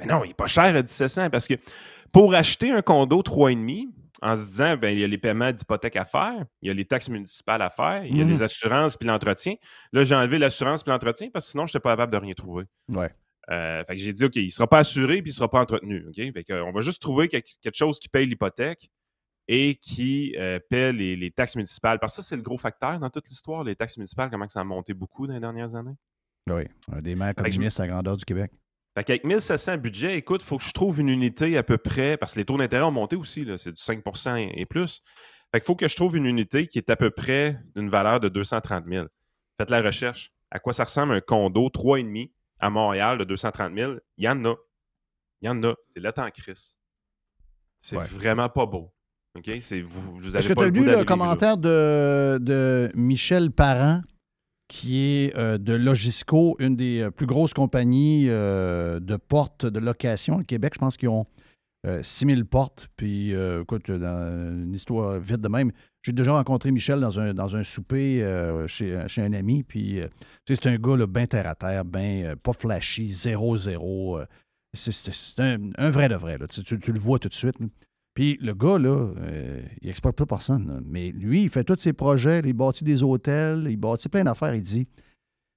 Mais 0.00 0.06
non, 0.06 0.24
il 0.24 0.28
n'est 0.28 0.34
pas 0.34 0.46
cher 0.46 0.64
à 0.64 0.72
1700 0.72 1.28
parce 1.30 1.46
que 1.46 1.54
pour 2.12 2.34
acheter 2.34 2.70
un 2.70 2.80
condo 2.82 3.22
3,5, 3.22 3.88
en 4.22 4.36
se 4.36 4.46
disant, 4.48 4.76
ben, 4.78 4.88
il 4.88 5.00
y 5.00 5.04
a 5.04 5.06
les 5.06 5.18
paiements 5.18 5.52
d'hypothèque 5.52 5.96
à 5.96 6.06
faire, 6.06 6.32
il 6.62 6.68
y 6.68 6.70
a 6.70 6.74
les 6.74 6.86
taxes 6.86 7.10
municipales 7.10 7.60
à 7.60 7.68
faire, 7.68 8.06
il 8.06 8.16
y 8.16 8.22
a 8.22 8.24
Mhm. 8.24 8.30
les 8.30 8.42
assurances 8.42 8.96
puis 8.96 9.06
l'entretien. 9.06 9.54
Là, 9.92 10.02
j'ai 10.02 10.14
enlevé 10.14 10.38
l'assurance 10.38 10.82
puis 10.82 10.90
l'entretien 10.92 11.28
parce 11.30 11.44
que 11.46 11.50
sinon, 11.50 11.66
je 11.66 11.70
n'étais 11.72 11.80
pas 11.80 11.90
capable 11.90 12.12
de 12.12 12.18
rien 12.18 12.32
trouver. 12.32 12.64
Ouais. 12.88 13.10
Euh, 13.50 13.82
fait 13.86 13.96
que 13.96 14.00
j'ai 14.00 14.14
dit, 14.14 14.24
OK, 14.24 14.36
il 14.36 14.46
ne 14.46 14.50
sera 14.50 14.66
pas 14.66 14.78
assuré 14.78 15.20
puis 15.20 15.30
il 15.30 15.34
ne 15.34 15.36
sera 15.36 15.50
pas 15.50 15.60
entretenu. 15.60 16.06
OK? 16.08 16.14
Fait 16.16 16.44
que, 16.44 16.54
euh, 16.54 16.64
on 16.64 16.72
va 16.72 16.80
juste 16.80 17.02
trouver 17.02 17.28
quelque, 17.28 17.50
quelque 17.60 17.76
chose 17.76 17.98
qui 17.98 18.08
paye 18.08 18.24
l'hypothèque 18.24 18.88
et 19.48 19.76
qui 19.76 20.34
euh, 20.38 20.58
paie 20.70 20.92
les, 20.92 21.16
les 21.16 21.30
taxes 21.30 21.56
municipales. 21.56 21.98
Parce 21.98 22.16
que 22.16 22.22
ça, 22.22 22.28
c'est 22.28 22.36
le 22.36 22.42
gros 22.42 22.56
facteur 22.56 22.98
dans 22.98 23.10
toute 23.10 23.28
l'histoire, 23.28 23.62
les 23.64 23.76
taxes 23.76 23.96
municipales, 23.98 24.30
comment 24.30 24.48
ça 24.48 24.60
a 24.60 24.64
monté 24.64 24.94
beaucoup 24.94 25.26
dans 25.26 25.34
les 25.34 25.40
dernières 25.40 25.74
années. 25.74 25.96
Oui, 26.50 26.64
un 26.92 27.00
des 27.00 27.14
maires 27.14 27.34
que 27.34 27.44
je- 27.44 27.50
communistes 27.56 27.80
à 27.80 27.86
grandeur 27.86 28.16
du 28.16 28.24
Québec. 28.24 28.52
Fait 28.96 29.02
qu'avec 29.04 29.24
1700 29.24 29.78
budget, 29.78 30.16
écoute, 30.16 30.42
il 30.42 30.46
faut 30.46 30.56
que 30.58 30.62
je 30.64 30.72
trouve 30.72 31.00
une 31.00 31.08
unité 31.08 31.56
à 31.58 31.62
peu 31.64 31.78
près, 31.78 32.16
parce 32.16 32.34
que 32.34 32.38
les 32.38 32.44
taux 32.44 32.56
d'intérêt 32.56 32.84
ont 32.84 32.92
monté 32.92 33.16
aussi, 33.16 33.44
c'est 33.58 33.72
du 33.72 33.82
5 33.82 34.02
et 34.38 34.60
et 34.60 34.66
plus. 34.66 35.00
Fait 35.52 35.58
qu'il 35.60 35.64
faut 35.66 35.74
que 35.74 35.88
je 35.88 35.96
trouve 35.96 36.16
une 36.16 36.26
unité 36.26 36.66
qui 36.68 36.78
est 36.78 36.90
à 36.90 36.96
peu 36.96 37.10
près 37.10 37.58
d'une 37.74 37.88
valeur 37.88 38.20
de 38.20 38.28
230 38.28 38.84
000. 38.86 39.06
Faites 39.58 39.70
la 39.70 39.82
recherche. 39.82 40.32
À 40.50 40.60
quoi 40.60 40.72
ça 40.72 40.84
ressemble 40.84 41.12
un 41.14 41.20
condo 41.20 41.68
3,5 41.70 42.30
à 42.60 42.70
Montréal 42.70 43.18
de 43.18 43.24
230 43.24 43.74
000? 43.76 43.94
Il 44.16 44.24
y 44.24 44.28
en 44.28 44.44
a. 44.44 44.54
Il 45.40 45.46
y 45.46 45.48
en 45.48 45.60
a. 45.64 45.74
C'est 45.92 46.00
là 46.00 46.12
en 46.16 46.30
crise. 46.30 46.78
C'est 47.82 47.96
Ouais. 47.96 48.04
vraiment 48.06 48.48
pas 48.48 48.66
beau. 48.66 48.93
OK? 49.36 49.50
C'est, 49.60 49.80
vous, 49.80 50.00
vous 50.16 50.36
Est-ce 50.36 50.48
que 50.48 50.54
tu 50.54 50.60
as 50.60 50.68
lu 50.68 50.84
le 50.98 51.04
commentaire 51.04 51.56
de, 51.56 52.38
de 52.38 52.90
Michel 52.94 53.50
Parent, 53.50 54.02
qui 54.68 54.98
est 55.00 55.36
euh, 55.36 55.58
de 55.58 55.72
Logisco, 55.74 56.56
une 56.58 56.76
des 56.76 57.00
euh, 57.00 57.10
plus 57.10 57.26
grosses 57.26 57.52
compagnies 57.54 58.26
euh, 58.28 59.00
de 59.00 59.16
portes 59.16 59.66
de 59.66 59.78
location 59.78 60.36
au 60.36 60.42
Québec? 60.42 60.72
Je 60.74 60.78
pense 60.78 60.96
qu'ils 60.96 61.08
ont 61.08 61.26
euh, 61.86 62.02
6000 62.02 62.44
portes. 62.46 62.88
Puis, 62.96 63.34
euh, 63.34 63.62
écoute, 63.62 63.90
dans 63.90 64.52
une 64.64 64.72
histoire 64.74 65.18
vite 65.18 65.40
de 65.40 65.48
même, 65.48 65.70
j'ai 66.02 66.12
déjà 66.12 66.32
rencontré 66.32 66.70
Michel 66.70 67.00
dans 67.00 67.18
un, 67.18 67.34
dans 67.34 67.56
un 67.56 67.62
souper 67.62 68.22
euh, 68.22 68.66
chez, 68.68 69.02
chez 69.08 69.20
un 69.22 69.32
ami. 69.32 69.64
Puis, 69.64 70.00
euh, 70.00 70.08
c'est 70.46 70.66
un 70.66 70.76
gars 70.76 71.06
bien 71.06 71.26
terre 71.26 71.48
à 71.48 71.54
terre, 71.54 71.84
bien 71.84 72.34
pas 72.42 72.52
flashy, 72.52 73.10
zéro, 73.10 73.56
zéro. 73.58 74.18
euh, 74.18 74.26
C'est 74.74 74.92
c'est- 74.92 75.12
c'est 75.12 75.40
un, 75.42 75.58
un 75.76 75.90
vrai 75.90 76.08
de 76.08 76.14
vrai. 76.14 76.38
là. 76.38 76.46
Tu, 76.46 76.62
tu- 76.62 76.78
tu 76.78 76.92
le 76.92 77.00
vois 77.00 77.18
tout 77.18 77.28
de 77.28 77.34
suite. 77.34 77.56
Puis 78.14 78.38
le 78.40 78.54
gars, 78.54 78.78
là, 78.78 79.10
euh, 79.18 79.62
il 79.82 79.90
exploite 79.90 80.16
pas 80.16 80.26
personne. 80.26 80.82
Mais 80.86 81.10
lui, 81.10 81.42
il 81.42 81.50
fait 81.50 81.64
tous 81.64 81.78
ses 81.78 81.92
projets. 81.92 82.40
Il 82.44 82.52
bâtit 82.52 82.84
des 82.84 83.02
hôtels, 83.02 83.66
il 83.68 83.76
bâtit 83.76 84.08
plein 84.08 84.24
d'affaires. 84.24 84.54
Il 84.54 84.62
dit, 84.62 84.86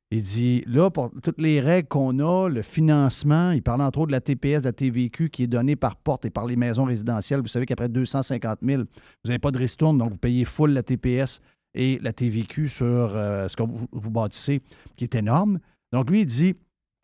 il 0.10 0.22
dit, 0.22 0.64
là, 0.66 0.90
pour 0.90 1.12
toutes 1.22 1.40
les 1.40 1.60
règles 1.60 1.88
qu'on 1.88 2.18
a, 2.20 2.50
le 2.50 2.62
financement, 2.64 3.52
il 3.52 3.62
parle 3.62 3.82
entre 3.82 4.00
autres 4.00 4.08
de 4.08 4.14
la 4.14 4.22
TPS, 4.22 4.62
de 4.62 4.70
la 4.70 4.74
TVQ 4.74 5.30
qui 5.30 5.44
est 5.44 5.48
donnée 5.48 5.76
par 5.76 5.98
porte 5.98 6.26
et 6.26 6.30
par 6.30 6.46
les 6.46 6.56
maisons 6.56 6.86
résidentielles. 6.86 7.42
Vous 7.42 7.48
savez 7.48 7.66
qu'après 7.66 7.90
250 7.90 8.60
000, 8.64 8.84
vous 8.84 8.88
n'avez 9.26 9.40
pas 9.40 9.52
de 9.52 9.58
ristourne, 9.60 9.98
donc 9.98 10.12
vous 10.12 10.18
payez 10.18 10.46
full 10.46 10.72
la 10.72 10.82
TPS 10.82 11.42
et 11.76 12.00
la 12.02 12.14
TVQ 12.14 12.70
sur 12.70 12.86
euh, 12.86 13.48
ce 13.50 13.56
que 13.56 13.64
vous, 13.64 13.88
vous 13.92 14.10
bâtissez, 14.10 14.62
qui 14.96 15.04
est 15.04 15.14
énorme. 15.14 15.60
Donc 15.92 16.10
lui, 16.10 16.22
il 16.22 16.26
dit, 16.26 16.56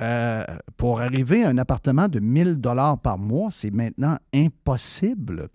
euh, 0.01 0.43
pour 0.77 1.01
arriver 1.01 1.43
à 1.43 1.49
un 1.49 1.57
appartement 1.57 2.07
de 2.07 2.19
1000 2.19 2.57
dollars 2.57 2.99
par 2.99 3.17
mois, 3.17 3.51
c'est 3.51 3.71
maintenant 3.71 4.17
impossible. 4.33 5.49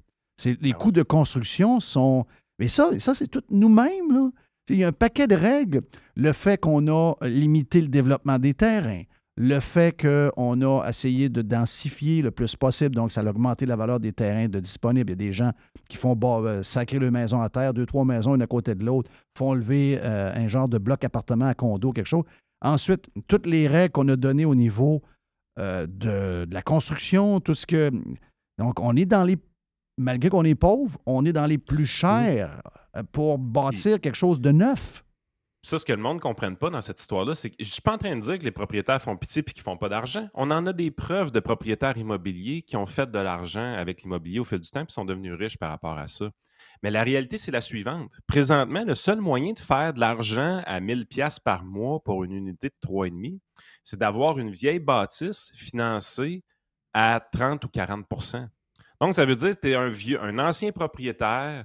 Les 0.61 0.72
coûts 0.72 0.93
de 0.93 1.03
construction 1.03 1.80
sont... 1.80 2.24
Mais 2.59 2.68
ça, 2.68 2.91
ça 2.99 3.14
c'est 3.14 3.28
tout 3.28 3.43
nous-mêmes. 3.51 4.30
Il 4.70 4.76
y 4.76 4.84
a 4.84 4.89
un 4.89 4.93
paquet 4.93 5.26
de 5.26 5.34
règles. 5.34 5.82
Le 6.16 6.32
fait 6.32 6.59
qu'on 6.59 6.86
a 6.89 7.14
limité 7.22 7.80
le 7.80 7.89
développement 7.89 8.39
des 8.39 8.55
terrains, 8.55 9.03
le 9.36 9.61
fait 9.61 9.97
qu'on 10.01 10.62
a 10.62 10.89
essayé 10.89 11.28
de 11.28 11.43
densifier 11.43 12.22
le 12.22 12.32
plus 12.32 12.57
possible, 12.57 12.95
donc 12.95 13.12
ça 13.12 13.20
a 13.20 13.24
augmenté 13.24 13.66
la 13.66 13.76
valeur 13.76 14.01
des 14.01 14.12
terrains 14.12 14.49
de 14.49 14.59
disponibles. 14.59 15.11
Il 15.11 15.12
y 15.12 15.12
a 15.12 15.26
des 15.28 15.32
gens 15.32 15.53
qui 15.89 15.97
font 15.97 16.16
bah, 16.16 16.62
sacrer 16.64 16.99
leur 16.99 17.12
maison 17.12 17.41
à 17.41 17.49
terre, 17.49 17.72
deux, 17.72 17.86
trois 17.86 18.05
maisons 18.05 18.34
une 18.34 18.43
à 18.43 18.49
côté 18.49 18.74
de 18.74 18.84
l'autre, 18.84 19.11
font 19.36 19.55
lever 19.55 20.01
euh, 20.03 20.32
un 20.34 20.49
genre 20.49 20.68
de 20.68 20.78
bloc 20.78 21.05
appartement 21.05 21.47
à 21.47 21.55
condo, 21.55 21.93
quelque 21.93 22.07
chose. 22.07 22.24
Ensuite, 22.61 23.09
toutes 23.28 23.46
les 23.46 23.68
règles 23.68 23.92
qu'on 23.92 24.09
a 24.09 24.16
données 24.16 24.44
au 24.44 24.54
niveau 24.54 25.02
euh, 25.59 25.86
de, 25.86 26.44
de 26.44 26.54
la 26.54 26.62
construction, 26.62 27.40
tout 27.40 27.54
ce 27.54 27.66
que. 27.66 27.90
Donc, 28.59 28.80
on 28.80 28.96
est 28.96 29.06
dans 29.06 29.24
les. 29.24 29.36
Malgré 29.96 30.30
qu'on 30.30 30.44
est 30.44 30.54
pauvre, 30.54 30.98
on 31.06 31.24
est 31.24 31.32
dans 31.32 31.46
les 31.46 31.59
plus 31.59 31.86
chers 31.86 32.62
euh, 32.96 33.02
pour 33.11 33.38
bâtir 33.38 34.00
quelque 34.00 34.16
chose 34.16 34.40
de 34.40 34.52
neuf. 34.52 35.04
Ça, 35.62 35.76
ce 35.76 35.84
que 35.84 35.92
le 35.92 36.00
monde 36.00 36.16
ne 36.16 36.20
comprenne 36.20 36.56
pas 36.56 36.70
dans 36.70 36.80
cette 36.80 37.00
histoire-là, 37.00 37.34
c'est 37.34 37.50
que 37.50 37.56
je 37.59 37.64
suis 37.64 37.82
pas 37.82 37.94
en 37.94 37.98
train 37.98 38.14
de 38.14 38.20
dire 38.20 38.38
que 38.38 38.44
les 38.44 38.52
propriétaires 38.52 39.02
font 39.02 39.16
pitié 39.16 39.42
et 39.44 39.52
qu'ils 39.52 39.62
font 39.62 39.76
pas 39.76 39.88
d'argent. 39.88 40.28
On 40.34 40.52
en 40.52 40.64
a 40.66 40.72
des 40.72 40.92
preuves 40.92 41.32
de 41.32 41.40
propriétaires 41.40 41.98
immobiliers 41.98 42.62
qui 42.62 42.76
ont 42.76 42.86
fait 42.86 43.11
de 43.11 43.18
l'argent 43.18 43.74
avec 43.74 44.02
l'immobilier 44.02 44.38
au 44.38 44.44
fil 44.44 44.61
du 44.61 44.70
temps 44.70 44.82
et 44.82 44.86
sont 44.88 45.04
devenus 45.04 45.34
riches 45.34 45.59
par 45.59 45.70
rapport 45.70 45.98
à 45.98 46.06
ça. 46.06 46.30
Mais 46.83 46.91
la 46.91 47.03
réalité, 47.03 47.39
c'est 47.39 47.51
la 47.51 47.61
suivante. 47.61 48.12
Présentement, 48.26 48.85
le 48.85 48.95
seul 48.95 49.20
moyen 49.20 49.53
de 49.53 49.59
faire 49.59 49.93
de 49.95 50.01
l'argent 50.01 50.62
à 50.66 50.81
1000 50.81 51.07
pièces 51.07 51.39
par 51.39 51.64
mois 51.64 52.01
pour 52.03 52.24
une 52.24 52.33
unité 52.33 52.68
de 52.68 52.89
3,5, 52.89 53.39
c'est 53.83 53.99
d'avoir 53.99 54.39
une 54.39 54.51
vieille 54.51 54.79
bâtisse 54.79 55.51
financée 55.55 56.45
à 56.95 57.20
30 57.33 57.64
ou 57.64 57.68
40% 57.68 58.47
Donc, 59.01 59.14
ça 59.14 59.24
veut 59.24 59.37
dire 59.37 59.55
que 59.57 59.61
tu 59.61 59.70
es 59.70 59.74
un 59.74 59.89
vieux, 59.89 60.22
un 60.22 60.39
ancien 60.39 60.72
propriétaire 60.72 61.64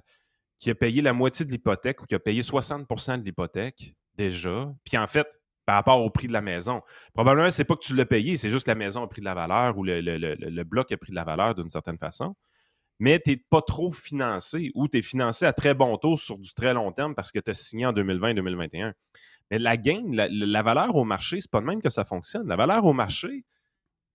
qui 0.60 0.70
a 0.70 0.76
payé 0.76 1.02
la 1.02 1.14
moitié 1.14 1.46
de 1.46 1.52
l'hypothèque 1.52 2.02
ou 2.02 2.06
qui 2.06 2.16
a 2.16 2.20
payé 2.20 2.42
60% 2.42 3.20
de 3.20 3.24
l'hypothèque 3.26 3.96
déjà. 4.16 4.74
Puis 4.86 4.98
en 4.98 5.08
fait, 5.08 5.28
par 5.66 5.76
rapport 5.76 6.02
au 6.04 6.10
prix 6.10 6.28
de 6.28 6.34
la 6.34 6.42
maison, 6.42 6.82
probablement, 7.14 7.50
c'est 7.52 7.64
pas 7.64 7.76
que 7.76 7.84
tu 7.84 7.96
l'as 7.96 8.06
payé, 8.06 8.36
c'est 8.38 8.50
juste 8.50 8.66
que 8.66 8.72
la 8.72 8.76
maison 8.76 9.04
a 9.04 9.08
pris 9.08 9.22
de 9.22 9.26
la 9.26 9.34
valeur 9.34 9.78
ou 9.78 9.84
le, 9.84 10.02
le- 10.02 10.64
bloc 10.64 10.92
a 10.92 10.98
pris 10.98 11.12
de 11.12 11.16
la 11.16 11.24
valeur 11.24 11.56
d'une 11.56 11.70
certaine 11.70 11.98
façon. 11.98 12.36
Mais 13.04 13.20
tu 13.20 13.32
n'es 13.32 13.36
pas 13.36 13.62
trop 13.62 13.92
financé 13.92 14.72
ou 14.76 14.88
tu 14.88 15.00
es 15.00 15.02
financé 15.02 15.46
à 15.46 15.52
très 15.52 15.74
bon 15.74 15.98
taux 15.98 16.16
sur 16.16 16.38
du 16.38 16.54
très 16.54 16.74
long 16.74 16.94
terme 16.94 17.16
parce 17.16 17.34
que 17.34 17.40
tu 17.40 17.52
as 17.52 17.54
signé 17.54 17.86
en 17.86 17.92
2020-2021. 17.92 18.94
Mais 19.52 19.60
la 19.60 19.76
gain, 19.76 20.04
la, 20.14 20.30
la 20.32 20.62
valeur 20.62 20.96
au 20.96 21.04
marché, 21.04 21.42
c'est 21.42 21.52
pas 21.52 21.60
de 21.60 21.66
même 21.66 21.82
que 21.82 21.90
ça 21.90 22.06
fonctionne. 22.06 22.48
La 22.48 22.56
valeur 22.56 22.86
au 22.86 22.94
marché, 22.94 23.44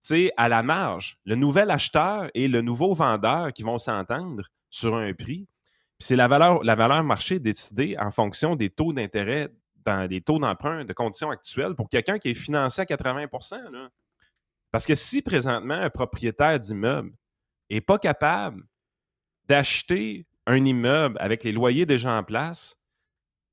c'est 0.01 0.31
à 0.37 0.49
la 0.49 0.63
marge. 0.63 1.19
Le 1.25 1.35
nouvel 1.35 1.69
acheteur 1.69 2.31
et 2.33 2.47
le 2.47 2.63
nouveau 2.63 2.95
vendeur 2.95 3.53
qui 3.53 3.61
vont 3.61 3.77
s'entendre 3.77 4.49
sur 4.71 4.95
un 4.95 5.13
prix. 5.13 5.47
C'est 5.99 6.15
la 6.15 6.27
valeur, 6.27 6.63
la 6.63 6.73
valeur 6.73 7.03
marché 7.03 7.37
décidée 7.37 7.95
en 7.99 8.09
fonction 8.09 8.55
des 8.55 8.71
taux 8.71 8.91
d'intérêt, 8.91 9.49
dans 9.85 10.07
des 10.07 10.21
taux 10.21 10.39
d'emprunt 10.39 10.83
de 10.83 10.93
conditions 10.93 11.29
actuelles 11.29 11.75
pour 11.75 11.89
quelqu'un 11.89 12.17
qui 12.17 12.29
est 12.29 12.33
financé 12.33 12.81
à 12.81 12.87
80 12.87 13.27
là. 13.71 13.89
Parce 14.71 14.87
que 14.87 14.95
si 14.95 15.21
présentement 15.21 15.75
un 15.75 15.91
propriétaire 15.91 16.59
d'immeuble 16.59 17.11
n'est 17.69 17.81
pas 17.81 17.99
capable 17.99 18.63
d'acheter 19.49 20.25
un 20.47 20.63
immeuble 20.63 21.17
avec 21.19 21.43
les 21.43 21.51
loyers 21.51 21.85
déjà 21.85 22.13
en 22.13 22.23
place 22.23 22.77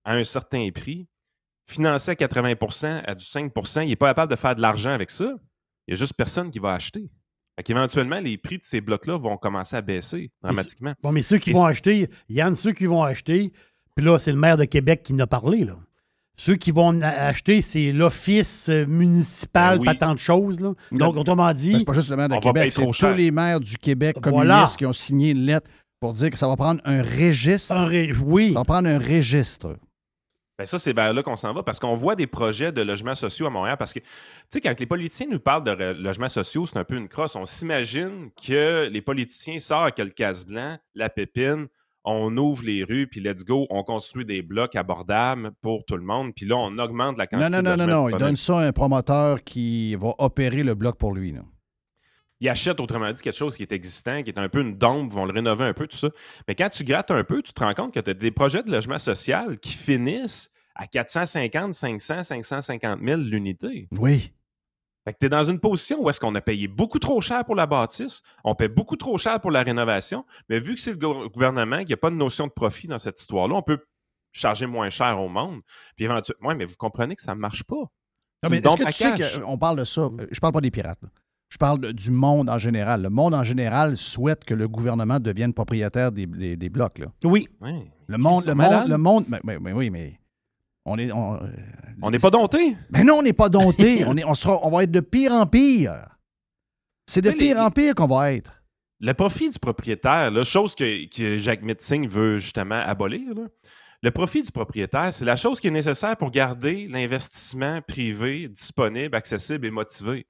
à 0.04 0.14
un 0.14 0.24
certain 0.24 0.68
prix, 0.72 1.08
financé 1.68 2.12
à 2.12 2.14
80% 2.14 3.02
à 3.06 3.14
du 3.14 3.24
5% 3.24 3.82
il 3.82 3.88
n'est 3.88 3.96
pas 3.96 4.08
capable 4.08 4.30
de 4.30 4.36
faire 4.36 4.54
de 4.54 4.60
l'argent 4.62 4.92
avec 4.92 5.10
ça. 5.10 5.34
Il 5.88 5.92
n'y 5.92 5.94
a 5.94 5.96
juste 5.96 6.14
personne 6.14 6.50
qui 6.50 6.58
va 6.58 6.72
acheter. 6.74 7.10
Éventuellement, 7.68 8.20
les 8.20 8.36
prix 8.36 8.58
de 8.58 8.64
ces 8.64 8.80
blocs-là 8.80 9.16
vont 9.18 9.36
commencer 9.38 9.76
à 9.76 9.80
baisser 9.80 10.30
dramatiquement. 10.42 10.92
Bon, 11.02 11.10
mais 11.10 11.22
ceux 11.22 11.38
qui 11.38 11.50
Et 11.50 11.52
vont 11.54 11.64
acheter, 11.64 12.08
Yann, 12.28 12.54
ceux 12.54 12.72
qui 12.72 12.84
vont 12.86 13.02
acheter, 13.02 13.52
puis 13.94 14.04
là, 14.04 14.18
c'est 14.18 14.32
le 14.32 14.38
maire 14.38 14.58
de 14.58 14.64
Québec 14.66 15.02
qui 15.02 15.14
en 15.14 15.18
a 15.20 15.26
parlé, 15.26 15.64
là. 15.64 15.76
Ceux 16.38 16.56
qui 16.56 16.70
vont 16.70 17.00
acheter, 17.00 17.62
c'est 17.62 17.92
l'office 17.92 18.68
euh, 18.68 18.84
municipal, 18.86 19.76
Ben 19.78 19.80
oui. 19.80 19.86
pas 19.86 19.94
tant 19.94 20.12
de 20.12 20.18
choses, 20.18 20.60
là. 20.60 20.74
Donc, 20.92 21.16
autrement 21.16 21.50
dit, 21.54 21.72
Ben, 21.72 21.78
c'est 21.78 21.84
pas 21.86 21.92
juste 21.94 22.10
le 22.10 22.16
maire 22.16 22.28
de 22.28 22.36
Québec, 22.36 22.70
c'est 22.72 22.84
tous 22.90 23.14
les 23.16 23.30
maires 23.30 23.58
du 23.58 23.78
Québec 23.78 24.16
Voilà. 24.22 24.54
communistes 24.54 24.76
qui 24.76 24.84
ont 24.84 24.92
signé 24.92 25.30
une 25.30 25.46
lettre 25.46 25.70
pour 26.00 26.12
dire 26.12 26.30
que 26.30 26.38
ça 26.38 26.46
va 26.48 26.56
prendre 26.56 26.80
un 26.84 27.02
registre. 27.02 27.72
un 27.72 27.86
ré- 27.86 28.12
oui. 28.24 28.52
Ça 28.52 28.58
va 28.60 28.64
prendre 28.64 28.88
un 28.88 28.98
registre. 28.98 29.76
Ben 30.58 30.64
ça, 30.64 30.78
c'est 30.78 30.94
vers 30.94 31.12
là 31.12 31.22
qu'on 31.22 31.36
s'en 31.36 31.52
va 31.52 31.62
parce 31.62 31.78
qu'on 31.78 31.94
voit 31.94 32.16
des 32.16 32.26
projets 32.26 32.72
de 32.72 32.80
logements 32.80 33.14
sociaux 33.14 33.46
à 33.46 33.50
Montréal. 33.50 33.76
Parce 33.78 33.92
que, 33.92 33.98
tu 33.98 34.06
sais, 34.50 34.60
quand 34.62 34.78
les 34.80 34.86
politiciens 34.86 35.26
nous 35.30 35.38
parlent 35.40 35.64
de 35.64 35.72
logements 36.02 36.30
sociaux, 36.30 36.64
c'est 36.64 36.78
un 36.78 36.84
peu 36.84 36.96
une 36.96 37.08
crosse. 37.08 37.36
On 37.36 37.44
s'imagine 37.44 38.30
que 38.46 38.88
les 38.90 39.02
politiciens 39.02 39.58
sortent 39.58 39.82
avec 39.82 39.98
le 39.98 40.08
casse 40.10 40.46
blanc, 40.46 40.78
la 40.94 41.10
pépine, 41.10 41.66
on 42.04 42.34
ouvre 42.38 42.64
les 42.64 42.84
rues, 42.84 43.06
puis 43.06 43.20
let's 43.20 43.44
go, 43.44 43.66
on 43.68 43.82
construit 43.82 44.24
des 44.24 44.40
blocs 44.40 44.76
abordables 44.76 45.50
pour 45.60 45.84
tout 45.84 45.96
le 45.96 46.04
monde, 46.04 46.32
puis 46.34 46.46
là, 46.46 46.56
on 46.56 46.78
augmente 46.78 47.18
la 47.18 47.26
Non, 47.32 47.38
quantité 47.40 47.56
non, 47.56 47.62
de 47.62 47.68
non, 47.68 47.76
non, 47.76 47.86
logements 47.86 48.00
non. 48.02 48.08
Il 48.16 48.18
donne 48.18 48.36
ça 48.36 48.58
à 48.60 48.62
un 48.62 48.72
promoteur 48.72 49.42
qui 49.44 49.94
va 49.96 50.14
opérer 50.18 50.62
le 50.62 50.74
bloc 50.74 50.96
pour 50.96 51.12
lui. 51.12 51.32
là. 51.32 51.40
Ils 52.40 52.48
achètent 52.48 52.80
autrement 52.80 53.10
dit 53.12 53.20
quelque 53.22 53.36
chose 53.36 53.56
qui 53.56 53.62
est 53.62 53.72
existant, 53.72 54.22
qui 54.22 54.30
est 54.30 54.38
un 54.38 54.48
peu 54.48 54.60
une 54.60 54.76
dombe, 54.76 55.12
vont 55.12 55.24
le 55.24 55.32
rénover 55.32 55.64
un 55.64 55.72
peu, 55.74 55.86
tout 55.86 55.96
ça. 55.96 56.08
Mais 56.48 56.54
quand 56.54 56.68
tu 56.68 56.84
grattes 56.84 57.10
un 57.10 57.24
peu, 57.24 57.42
tu 57.42 57.52
te 57.52 57.62
rends 57.64 57.74
compte 57.74 57.94
que 57.94 58.00
tu 58.00 58.10
as 58.10 58.14
des 58.14 58.30
projets 58.30 58.62
de 58.62 58.70
logement 58.70 58.98
social 58.98 59.58
qui 59.58 59.72
finissent 59.72 60.50
à 60.74 60.86
450, 60.86 61.72
500, 61.72 62.22
550 62.22 63.00
000 63.02 63.20
l'unité. 63.22 63.88
Oui. 63.98 64.32
Fait 65.04 65.12
que 65.14 65.18
tu 65.20 65.26
es 65.26 65.28
dans 65.28 65.44
une 65.44 65.60
position 65.60 66.02
où 66.02 66.10
est-ce 66.10 66.18
qu'on 66.20 66.34
a 66.34 66.40
payé 66.40 66.66
beaucoup 66.68 66.98
trop 66.98 67.20
cher 67.20 67.44
pour 67.44 67.54
la 67.54 67.66
bâtisse, 67.66 68.22
on 68.44 68.54
paie 68.56 68.68
beaucoup 68.68 68.96
trop 68.96 69.16
cher 69.18 69.40
pour 69.40 69.50
la 69.52 69.62
rénovation, 69.62 70.26
mais 70.48 70.58
vu 70.58 70.74
que 70.74 70.80
c'est 70.80 70.90
le 70.90 70.96
gou- 70.98 71.28
gouvernement 71.30 71.84
qui 71.84 71.92
n'a 71.92 71.96
pas 71.96 72.10
de 72.10 72.16
notion 72.16 72.48
de 72.48 72.52
profit 72.52 72.88
dans 72.88 72.98
cette 72.98 73.20
histoire-là, 73.20 73.54
on 73.54 73.62
peut 73.62 73.78
charger 74.32 74.66
moins 74.66 74.90
cher 74.90 75.18
au 75.20 75.28
monde. 75.28 75.60
Puis 75.94 76.04
éventuellement, 76.06 76.48
ouais, 76.48 76.54
mais 76.56 76.64
vous 76.66 76.74
comprenez 76.76 77.14
que 77.14 77.22
ça 77.22 77.34
ne 77.36 77.40
marche 77.40 77.62
pas. 77.64 77.76
Non, 78.42 78.50
mais 78.50 78.58
est-ce 78.58 78.76
que 78.76 78.84
tu 78.84 78.92
sais 78.92 79.40
qu'on 79.40 79.56
parle 79.56 79.78
de 79.78 79.84
ça? 79.84 80.02
Euh, 80.02 80.26
Je 80.30 80.40
parle 80.40 80.52
pas 80.52 80.60
des 80.60 80.70
pirates. 80.72 81.00
Je 81.56 81.58
parle 81.58 81.80
de- 81.80 81.90
du 81.92 82.10
monde 82.10 82.50
en 82.50 82.58
général. 82.58 83.00
Le 83.00 83.08
monde 83.08 83.32
en 83.32 83.42
général 83.42 83.96
souhaite 83.96 84.44
que 84.44 84.52
le 84.52 84.68
gouvernement 84.68 85.18
devienne 85.18 85.54
propriétaire 85.54 86.12
des, 86.12 86.26
des- 86.26 86.54
des 86.54 86.68
blocs. 86.68 86.98
Là. 86.98 87.06
Oui. 87.24 87.48
Le 88.08 88.18
monde, 88.18 88.44
le 88.44 88.54
monde, 88.54 88.88
le 88.88 88.98
monde. 88.98 89.24
Mais, 89.28 89.40
mais- 89.42 89.58
mais 89.58 89.72
oui, 89.72 89.88
mais 89.88 90.20
on 90.84 90.98
est. 90.98 91.10
On, 91.12 91.40
On 92.02 92.10
n'est 92.10 92.18
pas 92.18 92.28
dompté? 92.28 92.76
Mais 92.90 93.04
non, 93.04 93.14
on 93.20 93.22
n'est 93.22 93.32
pas 93.32 93.48
dompté. 93.48 94.04
on, 94.06 94.18
est, 94.18 94.24
on, 94.24 94.34
sera, 94.34 94.58
on 94.66 94.70
va 94.70 94.82
être 94.82 94.90
de 94.90 95.00
pire 95.00 95.32
en 95.32 95.46
pire. 95.46 95.94
C'est 97.06 97.22
de 97.22 97.30
Mais 97.30 97.36
les- 97.36 97.40
pire 97.40 97.58
en 97.60 97.70
pire 97.70 97.94
qu'on 97.94 98.06
va 98.06 98.34
être. 98.34 98.52
Le 99.00 99.14
profit 99.14 99.48
du 99.48 99.58
propriétaire, 99.58 100.30
là, 100.30 100.42
chose 100.44 100.74
que, 100.74 101.06
que 101.08 101.38
Jacques 101.38 101.62
Mitzing 101.62 102.06
veut 102.06 102.36
justement 102.36 102.80
abolir, 102.84 103.32
là, 103.34 103.44
le 104.02 104.10
profit 104.10 104.42
du 104.42 104.52
propriétaire, 104.52 105.14
c'est 105.14 105.24
la 105.24 105.36
chose 105.36 105.58
qui 105.58 105.68
est 105.68 105.70
nécessaire 105.70 106.18
pour 106.18 106.30
garder 106.30 106.86
l'investissement 106.86 107.80
privé 107.80 108.46
disponible, 108.48 109.16
accessible 109.16 109.64
et 109.66 109.70
motivé. 109.70 110.26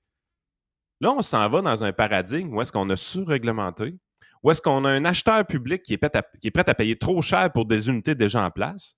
Là, 1.00 1.12
on 1.12 1.22
s'en 1.22 1.48
va 1.48 1.62
dans 1.62 1.84
un 1.84 1.92
paradigme 1.92 2.54
où 2.54 2.62
est-ce 2.62 2.72
qu'on 2.72 2.88
a 2.90 2.96
surréglementé, 2.96 3.98
où 4.42 4.50
est-ce 4.50 4.62
qu'on 4.62 4.84
a 4.84 4.90
un 4.90 5.04
acheteur 5.04 5.46
public 5.46 5.82
qui 5.82 5.94
est, 5.94 5.98
prêt 5.98 6.10
à, 6.68 6.74
payer 6.74 6.96
trop 6.96 7.20
cher 7.22 7.52
pour 7.52 7.66
des 7.66 7.88
unités 7.88 8.14
déjà 8.14 8.42
en 8.42 8.50
place. 8.50 8.96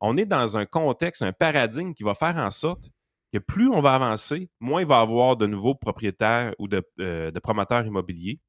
On 0.00 0.16
est 0.16 0.26
dans 0.26 0.56
un 0.56 0.66
contexte, 0.66 1.22
un 1.22 1.32
paradigme 1.32 1.92
qui 1.92 2.02
va 2.02 2.14
faire 2.14 2.36
en 2.36 2.50
sorte 2.50 2.88
que 3.32 3.38
plus 3.38 3.68
on 3.68 3.80
va 3.80 3.94
avancer, 3.94 4.50
moins 4.58 4.80
il 4.80 4.86
va 4.86 4.98
y 4.98 5.02
avoir 5.02 5.36
de 5.36 5.46
nouveaux 5.46 5.74
propriétaires 5.74 6.52
ou 6.58 6.66
de, 6.66 6.82
euh, 6.98 7.30
promoteurs 7.42 7.86
immobiliers 7.86 8.40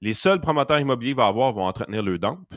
les 0.00 0.14
seuls 0.14 0.40
promoteurs 0.40 0.78
immobiliers 0.78 1.14
vont 1.14 1.26
avoir 1.26 1.52
vont 1.52 1.66
entretenir 1.66 2.02
le 2.02 2.18
dump. 2.18 2.54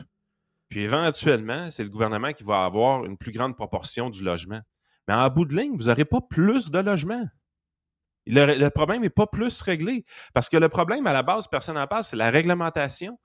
Puis 0.68 0.80
éventuellement, 0.80 1.70
c'est 1.70 1.82
le 1.82 1.90
gouvernement 1.90 2.32
qui 2.32 2.44
va 2.44 2.64
avoir 2.64 3.04
une 3.04 3.18
plus 3.18 3.32
grande 3.32 3.56
proportion 3.56 4.10
du 4.10 4.22
logement. 4.22 4.60
Mais 5.08 5.14
en 5.14 5.28
bout 5.28 5.44
de 5.44 5.56
ligne, 5.56 5.76
vous 5.76 5.84
n'aurez 5.84 6.04
pas 6.04 6.20
plus 6.20 6.70
de 6.70 6.78
logements. 6.78 7.26
Le, 8.26 8.56
le 8.58 8.70
problème 8.70 9.02
n'est 9.02 9.10
pas 9.10 9.26
plus 9.26 9.62
réglé. 9.62 10.04
Parce 10.32 10.48
que 10.48 10.56
le 10.56 10.68
problème, 10.68 11.06
à 11.06 11.12
la 11.12 11.22
base, 11.22 11.48
personne 11.48 11.74
n'en 11.74 11.86
parle, 11.86 12.04
c'est 12.04 12.16
la 12.16 12.30
réglementation 12.30 13.18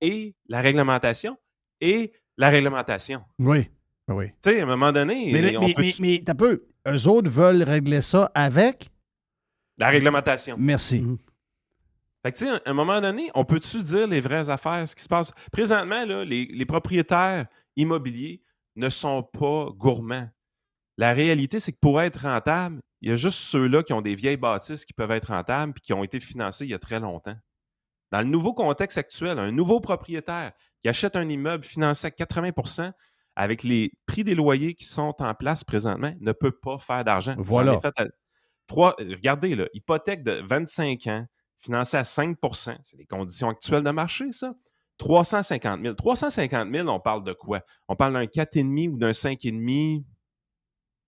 et 0.00 0.34
la 0.48 0.60
réglementation 0.60 1.36
et 1.80 2.12
la 2.36 2.50
réglementation. 2.50 3.22
Oui. 3.38 3.68
Oui. 4.08 4.26
Tu 4.42 4.50
sais, 4.50 4.60
à 4.60 4.64
un 4.64 4.66
moment 4.66 4.92
donné, 4.92 5.30
Mais, 5.32 5.56
on 5.56 5.60
mais, 5.66 5.74
peut- 5.74 5.82
mais, 5.82 5.92
mais 6.00 6.22
t'as 6.24 6.34
peu. 6.34 6.66
Eux 6.86 7.08
autres 7.08 7.30
veulent 7.30 7.62
régler 7.62 8.00
ça 8.02 8.30
avec? 8.34 8.90
la 9.76 9.88
réglementation. 9.88 10.54
Merci. 10.58 11.00
Mhm. 11.00 11.18
Fait 12.24 12.30
que, 12.32 12.38
tu 12.38 12.44
sais, 12.44 12.50
à 12.52 12.60
un 12.66 12.72
moment 12.74 13.00
donné, 13.00 13.30
on 13.34 13.44
peut-tu 13.44 13.82
dire 13.82 14.06
les 14.06 14.20
vraies 14.20 14.48
affaires, 14.48 14.88
ce 14.88 14.94
qui 14.94 15.02
se 15.02 15.08
passe? 15.08 15.32
Présentement, 15.50 16.04
là, 16.04 16.24
les, 16.24 16.44
les 16.46 16.64
propriétaires 16.64 17.46
immobiliers 17.76 18.40
ne 18.76 18.88
sont 18.88 19.22
pas 19.24 19.68
gourmands. 19.76 20.28
La 20.96 21.12
réalité, 21.12 21.58
c'est 21.58 21.72
que 21.72 21.78
pour 21.80 22.00
être 22.00 22.20
rentable, 22.22 22.78
il 23.04 23.10
y 23.10 23.12
a 23.12 23.16
juste 23.16 23.38
ceux-là 23.38 23.82
qui 23.82 23.92
ont 23.92 24.00
des 24.00 24.14
vieilles 24.14 24.38
bâtisses 24.38 24.86
qui 24.86 24.94
peuvent 24.94 25.10
être 25.10 25.26
rentables 25.26 25.74
et 25.76 25.80
qui 25.80 25.92
ont 25.92 26.02
été 26.02 26.20
financés 26.20 26.64
il 26.64 26.70
y 26.70 26.74
a 26.74 26.78
très 26.78 27.00
longtemps. 27.00 27.36
Dans 28.10 28.20
le 28.20 28.24
nouveau 28.24 28.54
contexte 28.54 28.96
actuel, 28.96 29.38
un 29.38 29.52
nouveau 29.52 29.78
propriétaire 29.78 30.52
qui 30.82 30.88
achète 30.88 31.14
un 31.14 31.28
immeuble 31.28 31.64
financé 31.64 32.06
à 32.06 32.10
80% 32.10 32.92
avec 33.36 33.62
les 33.62 33.92
prix 34.06 34.24
des 34.24 34.34
loyers 34.34 34.72
qui 34.74 34.86
sont 34.86 35.14
en 35.18 35.34
place 35.34 35.64
présentement 35.64 36.14
ne 36.18 36.32
peut 36.32 36.50
pas 36.50 36.78
faire 36.78 37.04
d'argent. 37.04 37.34
Voilà. 37.36 37.78
Trois, 38.68 38.96
regardez, 38.98 39.54
là, 39.54 39.66
hypothèque 39.74 40.22
de 40.22 40.42
25 40.42 41.06
ans, 41.08 41.26
financée 41.60 41.98
à 41.98 42.04
5% 42.04 42.78
c'est 42.84 42.96
les 42.96 43.04
conditions 43.04 43.50
actuelles 43.50 43.82
de 43.84 43.90
marché, 43.90 44.32
ça. 44.32 44.54
350 44.96 45.82
000. 45.82 45.94
350 45.94 46.72
000, 46.72 46.88
on 46.88 47.00
parle 47.00 47.22
de 47.22 47.34
quoi? 47.34 47.60
On 47.88 47.96
parle 47.96 48.14
d'un 48.14 48.24
4,5 48.24 48.88
ou 48.88 48.96
d'un 48.96 49.10
5,5 49.10 50.04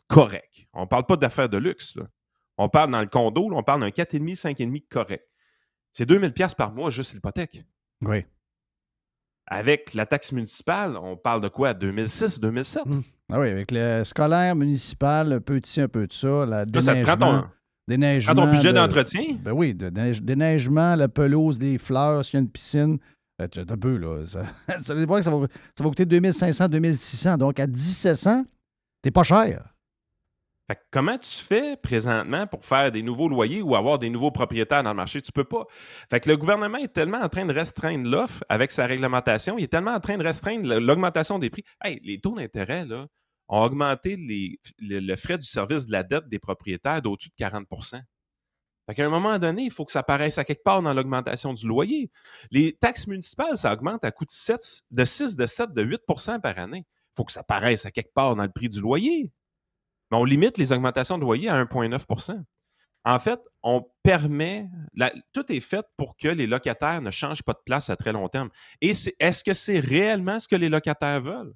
correct. 0.09 0.67
On 0.73 0.83
ne 0.83 0.87
parle 0.87 1.07
pas 1.07 1.17
d'affaires 1.17 1.49
de 1.49 1.59
luxe. 1.59 1.99
On 2.59 2.69
parle 2.69 2.91
dans 2.91 3.01
le 3.01 3.07
condo, 3.09 3.49
on 3.53 3.63
parle 3.63 3.81
d'un 3.81 3.89
4,5, 3.91 4.57
5,5 4.57 4.85
correct. 4.91 5.29
C'est 5.93 6.07
2000 6.07 6.33
pièces 6.33 6.55
par 6.55 6.73
mois 6.73 6.91
juste 6.91 7.15
l'hypothèque. 7.15 7.63
Oui. 8.03 8.25
Avec 9.49 9.95
la 9.95 10.07
taxe 10.07 10.33
municipale, 10.33 10.97
on 10.97 11.17
parle 11.17 11.41
de 11.41 11.49
quoi? 11.49 11.73
2006, 11.73 12.41
2007? 12.41 12.83
Ah 13.31 13.39
oui, 13.39 13.49
avec 13.49 13.71
le 13.71 14.03
scolaire 14.05 14.57
municipal, 14.57 15.33
un 15.35 15.41
peu 15.41 15.61
de 15.61 15.67
ci, 15.67 15.81
un 15.81 15.89
peu 15.89 16.07
de 16.07 16.13
ça, 16.13 16.45
la 16.47 16.65
ça 16.81 16.95
te 16.95 17.03
prend 17.03 17.17
ton, 17.17 17.45
déneigement. 17.87 18.35
prend 18.35 18.45
ton 18.47 18.51
budget 18.51 18.69
de- 18.73 18.79
d'entretien? 18.79 19.25
Ben 19.41 19.53
oui, 19.53 19.73
de 19.75 19.89
neige- 19.89 20.21
déneigement, 20.23 20.97
la 20.97 21.07
pelouse, 21.09 21.61
les 21.61 21.79
fleurs, 21.79 22.25
s'il 22.25 22.35
y 22.35 22.37
a 22.39 22.41
une 22.41 22.51
piscine. 22.51 22.99
Euh, 23.41 23.47
Un 23.57 23.77
peu, 23.77 23.97
là. 23.99 24.25
Ça, 24.27 24.47
ça 24.83 24.95
veut 24.95 25.07
dire 25.07 25.15
que 25.17 25.23
ça 25.23 25.31
va, 25.31 25.47
ça 25.77 25.85
va 25.85 25.91
coûter 25.91 26.07
2500, 26.07 26.69
2600. 26.69 27.37
Donc, 27.37 27.61
à 27.61 27.67
1700, 27.69 28.45
t'es 29.03 29.11
pas 29.13 29.23
cher. 29.23 29.75
Fait 30.69 30.75
que 30.75 30.81
comment 30.91 31.17
tu 31.17 31.43
fais 31.43 31.77
présentement 31.77 32.47
pour 32.49 32.64
faire 32.64 32.91
des 32.91 33.03
nouveaux 33.03 33.29
loyers 33.29 33.62
ou 33.62 33.77
avoir 33.77 34.01
des 34.01 34.11
nouveaux 34.11 34.33
propriétaires 34.33 34.83
dans 34.83 34.91
le 34.91 34.97
marché? 34.97 35.23
Tu 35.23 35.31
peux 35.31 35.45
pas. 35.45 35.64
Fait 36.11 36.19
que 36.19 36.29
le 36.29 36.37
gouvernement 36.37 36.79
est 36.79 36.93
tellement 36.93 37.21
en 37.21 37.29
train 37.29 37.47
de 37.47 37.55
restreindre 37.55 38.09
l'offre 38.09 38.43
avec 38.49 38.73
sa 38.73 38.87
réglementation, 38.87 39.59
il 39.59 39.64
est 39.64 39.69
tellement 39.69 39.95
en 39.95 40.01
train 40.01 40.19
de 40.19 40.25
restreindre 40.25 40.69
l'augmentation 40.81 41.39
des 41.39 41.51
prix. 41.51 41.64
Les 41.85 42.21
taux 42.21 42.35
d'intérêt, 42.35 42.85
ont 43.49 43.62
augmenté 43.62 44.17
le, 44.19 45.17
frais 45.17 45.39
du 45.39 45.47
service 45.47 45.87
de 45.87 45.93
la 45.93 46.03
dette 46.03 46.29
des 46.29 46.39
propriétaires 46.39 47.01
d'au-dessus 47.01 47.29
de 47.29 47.35
40 47.37 47.67
Fait 48.89 48.95
qu'à 48.95 49.07
un 49.07 49.09
moment 49.09 49.39
donné, 49.39 49.62
il 49.62 49.71
faut 49.71 49.85
que 49.85 49.93
ça 49.93 50.01
apparaisse 50.01 50.39
à 50.39 50.45
quelque 50.45 50.64
part 50.64 50.83
dans 50.83 50.93
l'augmentation 50.93 51.53
du 51.53 51.67
loyer. 51.67 52.11
Les 52.51 52.73
taxes 52.73 53.07
municipales, 53.07 53.57
ça 53.57 53.73
augmente 53.73 54.05
à 54.05 54.11
coût 54.11 54.25
de, 54.25 54.31
7, 54.31 54.59
de 54.91 55.05
6, 55.05 55.37
de 55.37 55.47
7, 55.47 55.73
de 55.73 55.83
8 55.83 56.01
par 56.43 56.59
année. 56.59 56.85
Il 56.87 57.12
faut 57.17 57.25
que 57.25 57.33
ça 57.33 57.41
apparaisse 57.41 57.87
à 57.87 57.91
quelque 57.91 58.12
part 58.12 58.35
dans 58.35 58.43
le 58.43 58.53
prix 58.53 58.69
du 58.69 58.81
loyer. 58.81 59.31
On 60.11 60.25
limite 60.25 60.59
les 60.59 60.73
augmentations 60.73 61.19
de 61.19 61.23
loyer 61.23 61.49
à 61.49 61.63
1,9% 61.65 62.43
En 63.05 63.19
fait, 63.19 63.41
on 63.63 63.85
permet. 64.03 64.69
tout 65.33 65.51
est 65.53 65.61
fait 65.61 65.85
pour 65.97 66.17
que 66.17 66.29
les 66.29 66.47
locataires 66.47 67.03
ne 67.03 67.11
changent 67.11 67.43
pas 67.43 67.53
de 67.53 67.63
place 67.65 67.91
à 67.91 67.97
très 67.97 68.13
long 68.13 68.29
terme. 68.29 68.51
Et 68.81 68.93
est-ce 69.19 69.45
que 69.45 69.55
c'est 69.55 69.81
réellement 69.81 70.39
ce 70.39 70.49
que 70.49 70.57
les 70.57 70.69
locataires 70.69 71.21
veulent? 71.21 71.55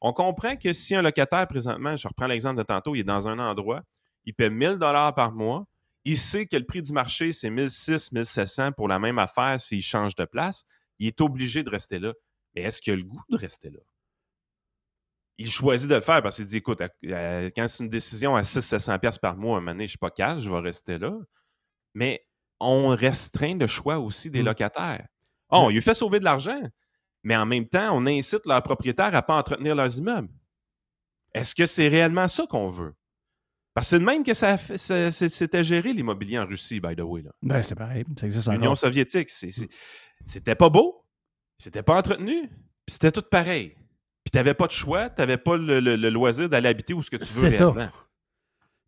On 0.00 0.12
comprend 0.12 0.56
que 0.56 0.72
si 0.72 0.94
un 0.94 1.02
locataire, 1.02 1.46
présentement, 1.48 1.96
je 1.96 2.06
reprends 2.06 2.26
l'exemple 2.26 2.58
de 2.58 2.62
tantôt, 2.62 2.94
il 2.94 3.00
est 3.00 3.04
dans 3.04 3.26
un 3.26 3.38
endroit, 3.38 3.82
il 4.24 4.34
paie 4.34 4.50
1000 4.50 4.76
dollars 4.76 5.14
par 5.14 5.32
mois, 5.32 5.64
il 6.04 6.18
sait 6.18 6.46
que 6.46 6.56
le 6.56 6.66
prix 6.66 6.82
du 6.82 6.92
marché, 6.92 7.32
c'est 7.32 7.48
1600, 7.48 8.10
1700 8.12 8.72
pour 8.72 8.88
la 8.88 8.98
même 8.98 9.18
affaire 9.18 9.58
s'il 9.58 9.82
change 9.82 10.14
de 10.14 10.26
place, 10.26 10.64
il 10.98 11.06
est 11.06 11.20
obligé 11.20 11.62
de 11.62 11.70
rester 11.70 11.98
là. 11.98 12.12
Mais 12.54 12.62
est-ce 12.62 12.82
qu'il 12.82 12.92
a 12.92 12.96
le 12.96 13.04
goût 13.04 13.22
de 13.30 13.36
rester 13.36 13.70
là? 13.70 13.80
Il 15.38 15.50
choisit 15.50 15.88
de 15.88 15.94
le 15.96 16.00
faire 16.00 16.22
parce 16.22 16.36
qu'il 16.36 16.46
dit 16.46 16.58
écoute, 16.58 16.80
à- 16.80 16.84
à- 17.12 17.50
quand 17.50 17.66
c'est 17.68 17.82
une 17.82 17.88
décision 17.90 18.36
à 18.36 18.42
600-700$ 18.42 18.98
piastres 19.00 19.20
par 19.20 19.36
mois, 19.36 19.56
à 19.56 19.58
un 19.58 19.60
moment 19.60 19.72
donné, 19.72 19.84
je 19.84 19.88
ne 19.88 19.88
suis 19.90 19.98
pas 19.98 20.10
calme, 20.10 20.38
je 20.40 20.48
vais 20.50 20.60
rester 20.60 20.98
là. 20.98 21.12
Mais 21.94 22.24
on 22.60 22.88
restreint 22.88 23.56
le 23.56 23.66
choix 23.66 23.98
aussi 23.98 24.30
des 24.30 24.42
Mm. 24.42 24.46
locataires. 24.46 25.06
Oh, 25.50 25.64
on 25.64 25.68
lui 25.70 25.82
fait 25.82 25.94
sauver 25.94 26.18
de 26.20 26.24
l'argent, 26.24 26.60
mais 27.22 27.36
en 27.36 27.46
même 27.46 27.66
temps, 27.68 27.96
on 27.96 28.06
incite 28.06 28.46
leurs 28.46 28.62
propriétaires 28.62 29.14
à 29.14 29.18
ne 29.18 29.20
pas 29.20 29.36
entretenir 29.36 29.74
leurs 29.74 29.98
immeubles. 29.98 30.28
Est-ce 31.34 31.54
que 31.54 31.66
c'est 31.66 31.88
réellement 31.88 32.28
ça 32.28 32.46
qu'on 32.46 32.68
veut? 32.68 32.94
Parce 33.74 33.88
que 33.88 33.90
c'est 33.90 33.98
de 33.98 34.04
même 34.04 34.22
que 34.22 34.34
ça 34.34 34.56
c'était 35.10 35.64
géré 35.64 35.92
l'immobilier 35.92 36.38
en 36.38 36.46
Russie, 36.46 36.78
by 36.78 36.94
the 36.94 37.00
way. 37.00 37.22
là. 37.22 37.32
Ben, 37.42 37.60
c'est 37.62 37.74
pareil. 37.74 38.04
Ça 38.18 38.26
existe 38.26 38.48
L'Union 38.52 38.76
soviétique, 38.76 39.28
c'est- 39.30 39.50
c'est- 39.50 39.68
c'était 40.26 40.54
pas 40.54 40.70
beau, 40.70 41.04
c'était 41.58 41.82
pas 41.82 41.96
entretenu, 41.98 42.48
puis 42.48 42.92
c'était 42.92 43.10
tout 43.10 43.22
pareil. 43.28 43.76
T'avais 44.34 44.54
pas 44.54 44.66
de 44.66 44.72
choix, 44.72 45.08
t'avais 45.08 45.36
pas 45.38 45.56
le, 45.56 45.80
le- 45.80 45.96
le 45.96 46.10
loisir 46.10 46.48
d'aller 46.48 46.68
habiter 46.68 46.92
où 46.94 47.02
ce 47.02 47.10
que 47.10 47.16
tu 47.16 47.22
veux 47.22 47.26
C'est 47.50 47.50
ça. 47.50 47.70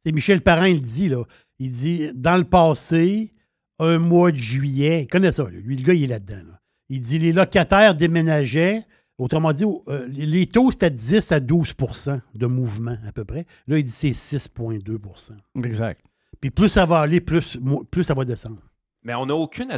C'est 0.04 0.12
Michel 0.12 0.40
Parent, 0.40 0.64
il 0.64 0.74
le 0.76 0.80
dit, 0.80 1.08
là. 1.08 1.22
Il 1.58 1.70
dit, 1.70 2.10
dans 2.14 2.36
le 2.36 2.44
passé, 2.44 3.32
un 3.78 3.98
mois 3.98 4.30
de 4.30 4.36
juillet, 4.36 5.02
il 5.02 5.06
connaît 5.08 5.32
ça, 5.32 5.44
lui, 5.50 5.76
le 5.76 5.82
gars, 5.82 5.94
il 5.94 6.04
est 6.04 6.08
là-dedans. 6.08 6.42
là. 6.48 6.60
Il 6.88 7.00
dit, 7.00 7.18
les 7.18 7.32
locataires 7.32 7.94
déménageaient, 7.94 8.84
autrement 9.18 9.52
dit, 9.52 9.64
euh, 9.88 10.06
les 10.08 10.46
taux, 10.46 10.70
c'était 10.70 10.90
10 10.90 11.32
à 11.32 11.40
12% 11.40 12.20
de 12.34 12.46
mouvement, 12.46 12.96
à 13.06 13.12
peu 13.12 13.24
près. 13.24 13.46
Là, 13.66 13.78
il 13.78 13.84
dit, 13.84 13.90
c'est 13.90 14.10
6,2% 14.12 15.32
Exact. 15.64 16.04
Puis 16.40 16.50
plus 16.50 16.68
ça 16.68 16.84
va 16.86 17.00
aller, 17.00 17.20
plus, 17.20 17.58
plus 17.90 18.04
ça 18.04 18.14
va 18.14 18.24
descendre. 18.24 18.60
Mais 19.06 19.14
on 19.14 19.26
n'a 19.26 19.36
aucune 19.36 19.70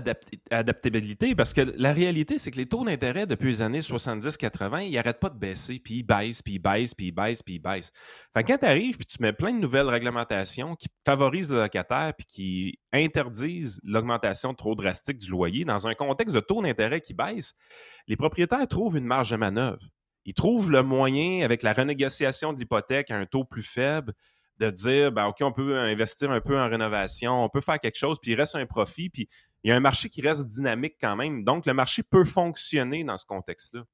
adaptabilité 0.50 1.34
parce 1.34 1.52
que 1.52 1.60
la 1.76 1.92
réalité, 1.92 2.38
c'est 2.38 2.50
que 2.50 2.56
les 2.56 2.64
taux 2.64 2.82
d'intérêt 2.82 3.26
depuis 3.26 3.48
les 3.48 3.60
années 3.60 3.80
70-80, 3.80 4.86
ils 4.86 4.94
n'arrêtent 4.94 5.20
pas 5.20 5.28
de 5.28 5.38
baisser, 5.38 5.78
puis 5.78 5.96
ils 5.96 6.02
baissent, 6.02 6.40
puis 6.40 6.54
ils 6.54 6.58
baissent, 6.58 6.94
puis 6.94 7.08
ils 7.08 7.12
baissent, 7.12 7.42
puis 7.42 7.56
ils 7.56 7.58
baissent. 7.58 7.92
Quand 8.34 8.56
tu 8.56 8.64
arrives, 8.64 8.96
puis 8.96 9.04
tu 9.04 9.18
mets 9.20 9.34
plein 9.34 9.52
de 9.52 9.58
nouvelles 9.58 9.88
réglementations 9.88 10.76
qui 10.76 10.88
favorisent 11.04 11.52
le 11.52 11.60
locataire, 11.60 12.14
puis 12.16 12.26
qui 12.26 12.78
interdisent 12.90 13.82
l'augmentation 13.84 14.54
trop 14.54 14.74
drastique 14.74 15.18
du 15.18 15.30
loyer, 15.30 15.66
dans 15.66 15.86
un 15.86 15.92
contexte 15.92 16.34
de 16.34 16.40
taux 16.40 16.62
d'intérêt 16.62 17.02
qui 17.02 17.12
baisse, 17.12 17.52
les 18.06 18.16
propriétaires 18.16 18.66
trouvent 18.66 18.96
une 18.96 19.04
marge 19.04 19.28
de 19.32 19.36
manœuvre. 19.36 19.90
Ils 20.24 20.32
trouvent 20.32 20.70
le 20.70 20.82
moyen, 20.82 21.44
avec 21.44 21.62
la 21.62 21.74
renégociation 21.74 22.54
de 22.54 22.60
l'hypothèque 22.60 23.10
à 23.10 23.18
un 23.18 23.26
taux 23.26 23.44
plus 23.44 23.62
faible, 23.62 24.14
de 24.58 24.70
dire, 24.70 25.12
ben, 25.12 25.26
OK, 25.26 25.36
on 25.40 25.52
peut 25.52 25.78
investir 25.78 26.30
un 26.30 26.40
peu 26.40 26.58
en 26.58 26.68
rénovation, 26.68 27.44
on 27.44 27.48
peut 27.48 27.60
faire 27.60 27.78
quelque 27.78 27.98
chose, 27.98 28.18
puis 28.20 28.32
il 28.32 28.34
reste 28.34 28.56
un 28.56 28.66
profit, 28.66 29.08
puis 29.08 29.28
il 29.62 29.70
y 29.70 29.72
a 29.72 29.76
un 29.76 29.80
marché 29.80 30.08
qui 30.08 30.20
reste 30.20 30.46
dynamique 30.46 30.96
quand 31.00 31.16
même. 31.16 31.44
Donc, 31.44 31.66
le 31.66 31.74
marché 31.74 32.02
peut 32.02 32.24
fonctionner 32.24 33.04
dans 33.04 33.16
ce 33.18 33.26
contexte-là. 33.26 33.84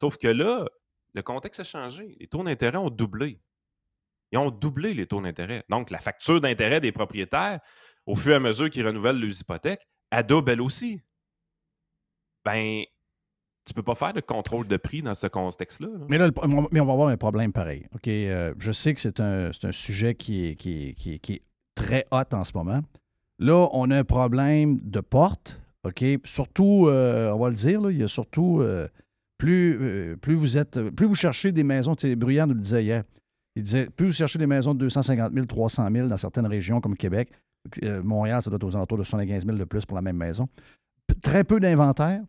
Sauf 0.00 0.16
que 0.16 0.28
là, 0.28 0.66
le 1.14 1.22
contexte 1.22 1.60
a 1.60 1.64
changé. 1.64 2.16
Les 2.18 2.26
taux 2.26 2.42
d'intérêt 2.42 2.78
ont 2.78 2.90
doublé. 2.90 3.40
Ils 4.32 4.38
ont 4.38 4.50
doublé 4.50 4.94
les 4.94 5.06
taux 5.06 5.20
d'intérêt. 5.20 5.64
Donc, 5.68 5.90
la 5.90 5.98
facture 5.98 6.40
d'intérêt 6.40 6.80
des 6.80 6.92
propriétaires, 6.92 7.60
au 8.06 8.14
fur 8.14 8.32
et 8.32 8.36
à 8.36 8.40
mesure 8.40 8.70
qu'ils 8.70 8.86
renouvellent 8.86 9.20
leurs 9.20 9.40
hypothèques, 9.40 9.86
elle 10.10 10.26
double 10.26 10.52
elle 10.52 10.60
aussi. 10.60 11.00
Ben, 12.44 12.84
tu 13.70 13.74
peux 13.74 13.84
pas 13.84 13.94
faire 13.94 14.12
de 14.12 14.20
contrôle 14.20 14.66
de 14.66 14.76
prix 14.76 15.00
dans 15.00 15.14
ce 15.14 15.28
contexte-là. 15.28 15.86
là. 15.86 16.04
Mais 16.08 16.18
là, 16.18 16.28
mais 16.72 16.80
on 16.80 16.86
va 16.86 16.92
avoir 16.92 17.08
un 17.08 17.16
problème 17.16 17.52
pareil. 17.52 17.86
Euh, 18.08 18.52
je 18.58 18.72
sais 18.72 18.94
que 18.94 19.00
c'est 19.00 19.20
un, 19.20 19.52
un 19.62 19.72
sujet 19.72 20.16
qui 20.16 20.46
est, 20.46 20.56
qui, 20.56 20.96
qui 20.96 21.42
très 21.76 22.04
hot 22.10 22.24
en 22.32 22.42
ce 22.42 22.50
moment. 22.56 22.80
Là, 23.38 23.68
on 23.72 23.88
a 23.92 23.98
un 23.98 24.02
problème 24.02 24.80
de 24.82 24.98
porte. 24.98 25.60
Surtout, 26.24 26.88
euh, 26.88 27.30
on 27.30 27.38
va 27.38 27.48
le 27.48 27.54
dire, 27.54 27.88
il 27.92 27.98
y 27.98 28.02
a 28.02 28.08
surtout 28.08 28.60
euh, 28.60 28.88
plus, 29.38 30.16
plus 30.20 30.34
vous 30.34 30.58
êtes, 30.58 30.80
plus 30.90 31.06
vous 31.06 31.14
cherchez 31.14 31.52
des 31.52 31.62
maisons, 31.62 31.94
tu 31.94 32.16
Bruyant 32.16 32.48
nous 32.48 32.54
le 32.54 32.60
disait 32.60 32.82
hier. 32.82 33.04
Il 33.54 33.62
disait, 33.62 33.86
plus 33.86 34.06
vous 34.06 34.12
cherchez 34.12 34.40
des 34.40 34.48
maisons 34.48 34.74
de 34.74 34.80
250 34.80 35.32
000, 35.32 35.46
300 35.46 35.88
000 35.92 36.08
dans 36.08 36.18
certaines 36.18 36.46
régions 36.46 36.80
comme 36.80 36.96
Québec, 36.96 37.30
Montréal, 38.02 38.42
ça 38.42 38.50
doit 38.50 38.56
être 38.56 38.64
aux 38.64 38.74
alentours 38.74 38.98
de 38.98 39.04
75 39.04 39.46
000 39.46 39.56
de 39.56 39.64
plus 39.64 39.86
pour 39.86 39.94
la 39.94 40.02
même 40.02 40.16
maison. 40.16 40.48
Très 41.22 41.44
peu 41.44 41.60
d'inventaire 41.60 42.20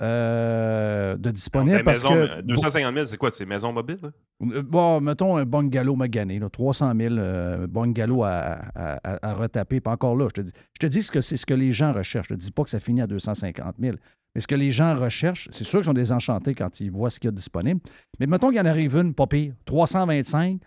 euh, 0.00 1.16
de 1.16 1.30
disponible 1.30 1.78
Ben, 1.78 1.84
parce 1.84 2.04
maison, 2.04 2.14
que... 2.14 2.40
250 2.42 2.94
000, 2.94 3.04
c'est 3.04 3.16
quoi? 3.16 3.30
C'est 3.30 3.46
maison 3.46 3.72
mobile? 3.72 3.98
Euh, 4.04 4.62
Bon, 4.62 5.00
mettons 5.00 5.36
un 5.36 5.44
bungalow 5.44 5.96
magané, 5.96 6.38
là, 6.38 6.48
300 6.48 6.92
000 6.96 7.14
euh, 7.16 7.66
bungalow 7.66 8.22
à, 8.24 8.58
à- 8.74 9.34
retaper. 9.34 9.80
Pas 9.80 9.92
encore 9.92 10.16
là, 10.16 10.26
je 10.28 10.40
te 10.40 10.46
dis. 10.46 10.52
Je 10.80 10.86
te 10.86 10.90
dis 10.90 11.02
ce 11.02 11.10
que 11.10 11.20
c'est 11.20 11.36
ce 11.36 11.46
que 11.46 11.54
les 11.54 11.72
gens 11.72 11.92
recherchent. 11.92 12.28
Je 12.28 12.34
te 12.34 12.38
dis 12.40 12.50
pas 12.52 12.64
que 12.64 12.70
ça 12.70 12.80
finit 12.80 13.00
à 13.02 13.06
250 13.06 13.74
000. 13.80 13.96
Mais 14.34 14.40
ce 14.40 14.46
que 14.46 14.54
les 14.54 14.70
gens 14.70 14.96
recherchent, 14.98 15.48
c'est 15.50 15.64
sûr 15.64 15.80
qu'ils 15.80 15.86
sont 15.86 15.92
désenchantés 15.94 16.54
quand 16.54 16.80
ils 16.80 16.90
voient 16.90 17.10
ce 17.10 17.18
qu'il 17.18 17.28
y 17.28 17.32
a 17.32 17.34
disponible. 17.34 17.80
Mais 18.20 18.26
mettons 18.26 18.48
qu'il 18.48 18.58
y 18.58 18.60
en 18.60 18.66
arrive 18.66 18.96
une, 18.96 19.14
pas 19.14 19.26
pire, 19.26 19.54
325. 19.64 20.60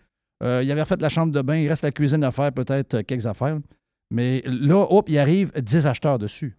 Euh, 0.43 0.61
il 0.63 0.71
avait 0.71 0.85
fait 0.85 0.99
la 1.01 1.09
chambre 1.09 1.31
de 1.31 1.41
bain, 1.41 1.55
il 1.57 1.69
reste 1.69 1.83
la 1.83 1.91
cuisine 1.91 2.23
à 2.23 2.31
faire, 2.31 2.51
peut-être 2.51 2.95
euh, 2.95 3.03
quelques 3.03 3.27
affaires. 3.27 3.59
Mais 4.09 4.41
là, 4.45 4.87
hop, 4.89 5.07
il 5.07 5.17
arrive 5.19 5.51
10 5.55 5.85
acheteurs 5.85 6.17
dessus. 6.19 6.57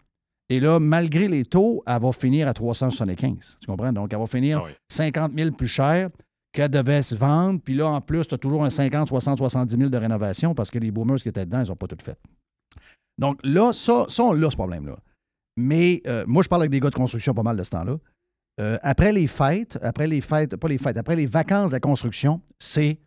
Et 0.49 0.59
là, 0.59 0.79
malgré 0.79 1.27
les 1.27 1.45
taux, 1.45 1.83
elle 1.87 2.01
va 2.01 2.11
finir 2.11 2.47
à 2.47 2.53
375. 2.53 3.57
Tu 3.59 3.67
comprends? 3.67 3.93
Donc, 3.93 4.11
elle 4.13 4.19
va 4.19 4.27
finir 4.27 4.59
Ah 4.61 4.67
oui. 4.67 4.73
50 4.89 5.31
000 5.35 5.51
plus 5.51 5.67
cher 5.67 6.09
qu'elle 6.51 6.69
devait 6.69 7.01
se 7.01 7.15
vendre. 7.15 7.59
Puis 7.63 7.73
là, 7.73 7.87
en 7.87 8.01
plus, 8.01 8.27
tu 8.27 8.35
as 8.35 8.37
toujours 8.37 8.63
un 8.63 8.69
50, 8.69 9.07
60, 9.07 9.37
70 9.37 9.77
000 9.77 9.89
de 9.89 9.97
rénovation 9.97 10.53
parce 10.53 10.69
que 10.69 10.79
les 10.79 10.91
boomers 10.91 11.17
qui 11.17 11.29
étaient 11.29 11.45
dedans, 11.45 11.63
ils 11.63 11.69
n'ont 11.69 11.75
pas 11.75 11.87
tout 11.87 11.97
fait. 12.03 12.17
Donc 13.17 13.39
là, 13.43 13.73
ça, 13.73 14.05
ça 14.09 14.23
on 14.23 14.33
l'a, 14.33 14.49
ce 14.49 14.55
problème-là. 14.55 14.97
Mais 15.57 16.01
euh, 16.07 16.23
moi, 16.27 16.43
je 16.43 16.49
parle 16.49 16.63
avec 16.63 16.71
des 16.71 16.79
gars 16.79 16.89
de 16.89 16.95
construction 16.95 17.33
pas 17.33 17.43
mal 17.43 17.57
de 17.57 17.63
ce 17.63 17.71
temps-là. 17.71 17.97
Euh, 18.59 18.77
après 18.81 19.11
les 19.11 19.27
fêtes, 19.27 19.79
après 19.81 20.07
les 20.07 20.21
fêtes, 20.21 20.55
pas 20.55 20.67
les 20.67 20.77
fêtes, 20.77 20.97
après 20.97 21.15
les 21.15 21.25
vacances 21.25 21.71
de 21.71 21.75
la 21.75 21.79
construction, 21.79 22.41
c'est 22.59 22.99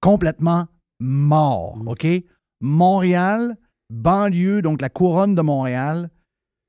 complètement 0.00 0.66
mort. 1.00 1.76
OK? 1.86 2.06
Montréal, 2.60 3.56
banlieue, 3.90 4.62
donc 4.62 4.80
la 4.80 4.88
couronne 4.88 5.34
de 5.34 5.42
Montréal, 5.42 6.10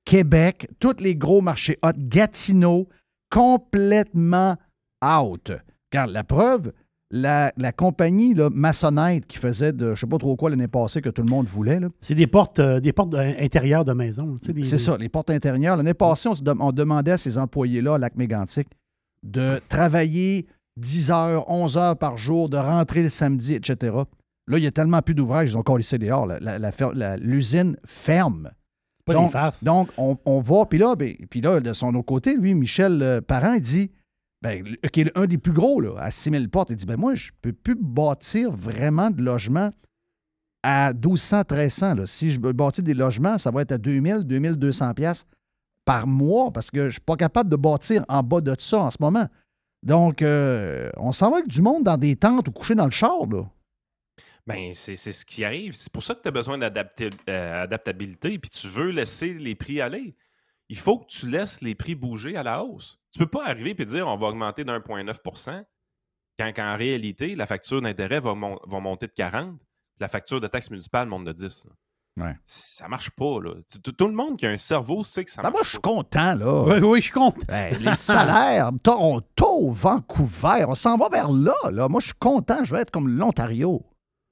Québec, 0.06 0.68
tous 0.80 0.98
les 1.00 1.16
gros 1.16 1.42
marchés 1.42 1.78
hot, 1.84 1.92
Gatineau, 1.98 2.88
complètement 3.32 4.58
out. 5.04 5.52
Car 5.92 6.08
la 6.08 6.24
preuve, 6.24 6.72
la, 7.12 7.54
la 7.58 7.72
compagnie 7.72 8.34
là, 8.34 8.50
Massonite 8.52 9.28
qui 9.28 9.38
faisait 9.38 9.72
de 9.74 9.88
je 9.88 9.92
ne 9.92 9.96
sais 9.96 10.08
pas 10.08 10.18
trop 10.18 10.36
quoi 10.36 10.50
l'année 10.50 10.68
passée 10.68 11.02
que 11.02 11.10
tout 11.10 11.22
le 11.22 11.30
monde 11.30 11.48
voulait. 11.48 11.80
là, 11.80 11.88
C'est 12.00 12.16
des 12.16 12.28
portes, 12.28 12.60
euh, 12.60 12.80
des 12.80 12.92
portes 12.94 13.14
intérieures 13.16 13.86
de 13.86 13.94
maison. 13.94 14.36
tu 14.40 14.48
sais, 14.48 14.54
des- 14.54 14.64
c'est 14.64 14.78
ça, 14.78 14.98
les 14.98 15.10
portes 15.10 15.30
intérieures. 15.30 15.78
L'année 15.78 15.94
passée, 15.94 16.30
on, 16.30 16.36
se 16.36 16.42
dem- 16.42 16.62
on 16.62 16.72
demandait 16.72 17.12
à 17.12 17.18
ces 17.18 17.38
employés-là 17.38 17.96
à 17.96 17.98
Lac 17.98 18.16
Mégantic 18.16 18.68
de 19.24 19.60
travailler 19.70 20.48
10 20.78 21.12
heures, 21.12 21.50
11 21.50 21.78
heures 21.78 21.98
par 21.98 22.18
jour, 22.18 22.50
de 22.50 22.58
rentrer 22.58 23.04
le 23.04 23.10
samedi, 23.10 23.54
etc. 23.54 23.96
Là, 24.48 24.58
il 24.58 24.64
y 24.64 24.68
a 24.68 24.72
tellement 24.72 25.02
plus 25.02 25.14
d'ouvrages, 25.16 25.52
ils 25.52 25.56
ont 25.56 25.60
encore 25.62 25.78
laissé 25.78 25.98
dehors. 26.00 26.28
L'usine 27.20 27.78
ferme. 27.86 28.52
Pas 29.06 29.14
donc, 29.14 29.26
des 29.28 29.32
farces. 29.32 29.64
donc, 29.64 29.90
on, 29.98 30.18
on 30.26 30.40
va, 30.40 30.66
puis 30.66 30.80
là, 30.80 30.96
ben, 30.96 31.16
puis 31.30 31.42
là, 31.42 31.60
de 31.60 31.74
son 31.74 31.94
autre 31.96 32.06
côté, 32.06 32.36
lui, 32.36 32.54
Michel 32.54 33.02
euh, 33.02 33.22
Parent, 33.22 33.54
il 33.54 33.62
dit, 33.62 33.92
ben, 34.42 34.64
qui 34.92 35.02
est 35.02 35.18
un 35.18 35.26
des 35.26 35.38
plus 35.38 35.54
gros, 35.54 35.82
là, 35.82 35.96
à 35.98 36.12
6 36.12 36.32
000 36.32 36.48
portes, 36.48 36.70
il 36.70 36.76
dit, 36.76 36.86
ben 36.86 36.98
moi, 36.98 37.16
je 37.16 37.32
peux 37.42 37.54
plus 37.54 37.76
bâtir 37.76 38.52
vraiment 38.52 39.10
de 39.10 39.22
logements 39.22 39.72
à 40.64 40.94
1200, 40.94 41.44
1300. 41.50 41.96
Là. 41.96 42.08
Si 42.08 42.32
je 42.32 42.40
bâtir 42.40 42.84
des 42.84 42.94
logements, 42.94 43.38
ça 43.38 43.52
va 43.52 43.62
être 43.62 43.74
à 43.74 43.78
2000, 43.78 44.24
2200 44.24 44.94
pièces 44.94 45.26
par 45.86 46.08
mois 46.08 46.52
parce 46.52 46.72
que 46.72 46.86
je 46.86 46.92
suis 46.92 47.02
pas 47.02 47.18
capable 47.18 47.50
de 47.50 47.56
bâtir 47.56 48.04
en 48.08 48.24
bas 48.24 48.42
de 48.42 48.56
ça 48.58 48.80
en 48.80 48.92
ce 48.92 48.98
moment. 49.00 49.28
Donc, 49.84 50.22
euh, 50.22 50.90
on 50.98 51.12
s'en 51.12 51.30
va 51.30 51.38
avec 51.38 51.50
du 51.50 51.62
monde 51.62 51.84
dans 51.84 51.98
des 51.98 52.16
tentes 52.16 52.48
ou 52.48 52.52
coucher 52.52 52.76
dans 52.76 52.86
le 52.86 52.92
char, 52.92 53.26
là. 53.30 53.46
Ben, 54.46 54.74
c'est 54.74 54.96
c'est 54.98 55.14
ce 55.14 55.26
qui 55.26 55.46
arrive. 55.46 55.74
C'est 55.74 55.92
pour 55.92 56.04
ça 56.04 56.16
que 56.16 56.22
tu 56.22 56.28
as 56.28 56.32
besoin 56.32 56.58
d'adaptabilité, 56.58 58.38
puis 58.40 58.50
tu 58.50 58.68
veux 58.68 58.90
laisser 58.90 59.34
les 59.34 59.56
prix 59.56 59.82
aller. 59.82 60.16
Il 60.70 60.78
faut 60.78 61.00
que 61.00 61.08
tu 61.08 61.30
laisses 61.30 61.62
les 61.62 61.76
prix 61.76 61.96
bouger 61.96 62.36
à 62.36 62.44
la 62.44 62.64
hausse. 62.64 62.98
Tu 63.12 63.20
peux 63.20 63.28
pas 63.28 63.46
arriver 63.46 63.76
et 63.78 63.86
dire 63.86 64.08
on 64.08 64.18
va 64.18 64.28
augmenter 64.28 64.64
d'1,9 64.64 65.64
quand, 66.40 66.52
quand 66.56 66.74
en 66.74 66.78
réalité, 66.78 67.36
la 67.36 67.46
facture 67.46 67.82
d'intérêt 67.82 68.20
va, 68.20 68.34
mon- 68.34 68.60
va 68.66 68.80
monter 68.80 69.08
de 69.08 69.12
40 69.14 69.58
puis 69.60 69.68
la 70.00 70.08
facture 70.08 70.42
de 70.42 70.48
taxe 70.48 70.72
municipale 70.72 71.08
monte 71.08 71.26
de 71.26 71.32
10. 71.32 71.66
là. 71.66 72.26
Ouais. 72.26 72.36
Ça 72.46 72.88
marche 72.88 73.10
pas. 73.12 73.40
Là. 73.40 73.52
Tout, 73.84 73.92
tout 73.92 74.08
le 74.08 74.14
monde 74.14 74.38
qui 74.38 74.46
a 74.46 74.50
un 74.50 74.58
cerveau 74.58 75.04
sait 75.04 75.24
que 75.24 75.32
ça 75.32 75.42
Ben, 75.42 75.50
marche 75.50 75.54
moi, 75.54 75.64
je 75.64 75.70
suis 75.70 75.80
content, 75.80 76.34
là. 76.36 76.64
Oui, 76.64 76.80
oui, 76.82 77.02
je 77.02 77.12
compte. 77.12 77.46
Ben, 77.48 77.76
les 77.80 77.96
salaires, 77.96 78.72
Toronto, 78.84 79.70
Vancouver, 79.72 80.66
on 80.68 80.76
s'en 80.76 80.98
va 80.98 81.10
vers 81.10 81.30
là, 81.32 81.56
là. 81.72 81.88
Moi, 81.88 82.02
je 82.02 82.08
suis 82.08 82.16
content, 82.20 82.64
je 82.64 82.74
vais 82.74 82.82
être 82.82 82.92
comme 82.92 83.10
l'Ontario. 83.10 83.84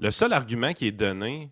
Le 0.02 0.10
seul 0.10 0.34
argument 0.34 0.74
qui 0.74 0.88
est 0.88 0.92
donné 0.92 1.52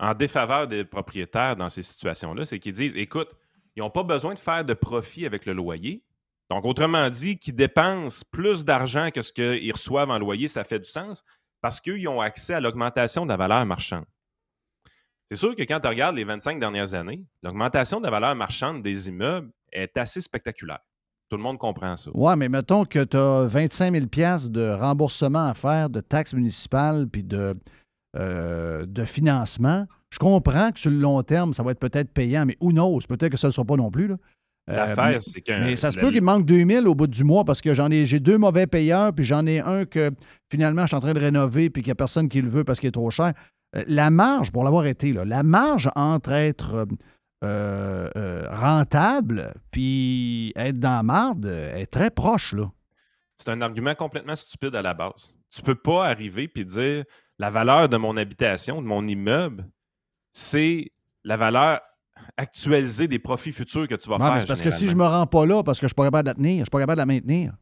en 0.00 0.14
défaveur 0.14 0.66
des 0.66 0.82
propriétaires 0.82 1.56
dans 1.56 1.68
ces 1.68 1.82
situations-là, 1.82 2.46
c'est 2.46 2.58
qu'ils 2.58 2.72
disent 2.72 2.96
écoute, 2.96 3.28
ils 3.76 3.80
n'ont 3.80 3.90
pas 3.90 4.02
besoin 4.02 4.32
de 4.32 4.38
faire 4.38 4.64
de 4.64 4.72
profit 4.72 5.26
avec 5.26 5.44
le 5.44 5.52
loyer. 5.52 6.02
Donc, 6.50 6.64
autrement 6.64 7.08
dit, 7.10 7.38
qu'ils 7.38 7.54
dépensent 7.54 8.24
plus 8.32 8.64
d'argent 8.64 9.10
que 9.10 9.20
ce 9.20 9.32
qu'ils 9.32 9.72
reçoivent 9.72 10.10
en 10.10 10.18
loyer, 10.18 10.48
ça 10.48 10.64
fait 10.64 10.78
du 10.78 10.88
sens 10.88 11.22
parce 11.60 11.80
qu'ils 11.80 12.08
ont 12.08 12.20
accès 12.20 12.54
à 12.54 12.60
l'augmentation 12.60 13.24
de 13.24 13.28
la 13.28 13.36
valeur 13.36 13.64
marchande. 13.66 14.04
C'est 15.30 15.36
sûr 15.36 15.54
que 15.54 15.62
quand 15.62 15.80
tu 15.80 15.88
regardes 15.88 16.16
les 16.16 16.24
25 16.24 16.58
dernières 16.58 16.94
années, 16.94 17.24
l'augmentation 17.42 18.00
de 18.00 18.04
la 18.04 18.10
valeur 18.10 18.34
marchande 18.34 18.82
des 18.82 19.08
immeubles 19.08 19.50
est 19.70 19.96
assez 19.98 20.20
spectaculaire. 20.20 20.80
Tout 21.30 21.36
le 21.36 21.42
monde 21.42 21.58
comprend 21.58 21.96
ça. 21.96 22.10
Ouais, 22.12 22.36
mais 22.36 22.50
mettons 22.50 22.84
que 22.84 23.04
tu 23.04 23.16
as 23.16 23.46
25 23.46 23.92
000 23.92 24.06
piastres 24.08 24.50
de 24.50 24.68
remboursement 24.70 25.46
à 25.46 25.54
faire 25.54 25.88
de 25.88 26.00
taxes 26.00 26.34
municipales 26.34 27.08
puis 27.10 27.22
de, 27.22 27.56
euh, 28.16 28.84
de 28.86 29.04
financement. 29.04 29.86
Je 30.10 30.18
comprends 30.18 30.70
que 30.72 30.78
sur 30.78 30.90
le 30.90 30.98
long 30.98 31.22
terme, 31.22 31.54
ça 31.54 31.62
va 31.62 31.70
être 31.70 31.80
peut-être 31.80 32.12
payant, 32.12 32.44
mais 32.44 32.56
who 32.60 32.70
knows? 32.72 33.00
Peut-être 33.08 33.30
que 33.32 33.36
ça 33.38 33.46
ne 33.46 33.50
le 33.50 33.54
sera 33.54 33.64
pas 33.64 33.76
non 33.76 33.90
plus. 33.90 34.08
là. 34.08 34.16
Euh, 34.70 34.76
L'affaire, 34.76 35.20
c'est 35.22 35.40
que. 35.40 35.52
Mais 35.60 35.74
ça 35.76 35.90
se 35.90 35.98
peut 35.98 36.12
qu'il 36.12 36.22
manque 36.22 36.44
2000 36.46 36.86
au 36.86 36.94
bout 36.94 37.06
du 37.08 37.24
mois 37.24 37.44
parce 37.44 37.60
que 37.60 37.74
j'en 37.74 37.90
ai 37.90 38.06
j'ai 38.06 38.20
deux 38.20 38.38
mauvais 38.38 38.66
payeurs, 38.66 39.12
puis 39.12 39.24
j'en 39.24 39.44
ai 39.46 39.58
un 39.60 39.86
que 39.86 40.12
finalement 40.50 40.82
je 40.82 40.88
suis 40.88 40.96
en 40.96 41.00
train 41.00 41.14
de 41.14 41.18
rénover 41.20 41.68
puis 41.68 41.82
qu'il 41.82 41.88
n'y 41.88 41.92
a 41.92 41.96
personne 41.96 42.28
qui 42.28 42.40
le 42.40 42.48
veut 42.48 42.62
parce 42.62 42.78
qu'il 42.78 42.88
est 42.88 42.92
trop 42.92 43.10
cher. 43.10 43.32
Euh, 43.76 43.82
La 43.88 44.10
marge, 44.10 44.52
pour 44.52 44.62
l'avoir 44.62 44.86
été, 44.86 45.12
là, 45.12 45.24
la 45.24 45.42
marge 45.42 45.90
entre 45.96 46.30
être 46.32 46.86
euh, 47.42 48.44
rentable 48.50 49.52
puis 49.72 50.52
être 50.54 50.78
dans 50.78 50.96
la 50.96 51.02
marde 51.02 51.46
est 51.46 51.86
très 51.86 52.10
proche. 52.10 52.52
Là. 52.52 52.70
C'est 53.36 53.50
un 53.50 53.60
argument 53.62 53.94
complètement 53.96 54.36
stupide 54.36 54.76
à 54.76 54.82
la 54.82 54.94
base. 54.94 55.34
Tu 55.52 55.60
peux 55.62 55.74
pas 55.74 56.06
arriver 56.06 56.48
et 56.54 56.64
dire 56.64 57.04
la 57.42 57.50
valeur 57.50 57.88
de 57.88 57.96
mon 57.96 58.16
habitation, 58.16 58.80
de 58.80 58.86
mon 58.86 59.04
immeuble, 59.06 59.68
c'est 60.32 60.92
la 61.24 61.36
valeur 61.36 61.80
actualisée 62.36 63.08
des 63.08 63.18
profits 63.18 63.50
futurs 63.50 63.88
que 63.88 63.96
tu 63.96 64.08
vas 64.08 64.14
Ouais, 64.16 64.24
faire. 64.26 64.34
mais 64.34 64.44
parce 64.46 64.62
que 64.62 64.70
si 64.70 64.84
je 64.86 64.90
généralement. 64.90 65.14
me 65.16 65.18
rends 65.22 65.26
pas 65.26 65.44
là 65.46 65.62
parce 65.64 65.80
que 65.80 65.86
je 65.86 65.88
suis 65.88 65.94
pas 65.96 66.04
capable 66.04 66.26
de 66.26 66.30
la 66.30 66.34
tenir, 66.34 66.58
je 66.60 66.64
suis 66.64 66.70
pas 66.70 66.78
capable 66.78 66.96
de 66.98 67.02
la 67.02 67.06
maintenir. 67.06 67.52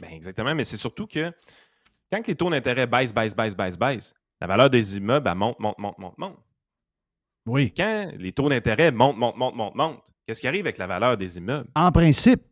Ben, 0.00 0.10
exactement, 0.12 0.54
mais 0.56 0.64
c'est 0.64 0.76
surtout 0.76 1.06
que 1.06 1.32
quand 2.10 2.26
les 2.26 2.34
taux 2.34 2.50
d'intérêt 2.50 2.88
baissent, 2.88 3.14
baissent, 3.14 3.36
baissent, 3.36 3.56
baissent, 3.56 3.78
baissent, 3.78 4.12
la 4.40 4.48
valeur 4.48 4.68
des 4.70 4.96
immeubles, 4.96 5.28
elle 5.28 5.36
monte, 5.36 5.60
monte, 5.60 5.78
monte, 5.78 5.98
monte, 5.98 6.18
monte. 6.18 6.38
Oui. 7.46 7.72
Quand 7.76 8.10
les 8.18 8.32
taux 8.32 8.48
d'intérêt 8.48 8.90
montent, 8.90 9.16
montent, 9.18 9.36
montent, 9.36 9.54
montent, 9.54 9.74
montent, 9.76 10.02
qu'est-ce 10.26 10.40
qui 10.40 10.48
arrive 10.48 10.64
avec 10.66 10.78
la 10.78 10.88
valeur 10.88 11.16
des 11.16 11.38
immeubles? 11.38 11.70
En 11.76 11.92
principe, 11.92 12.42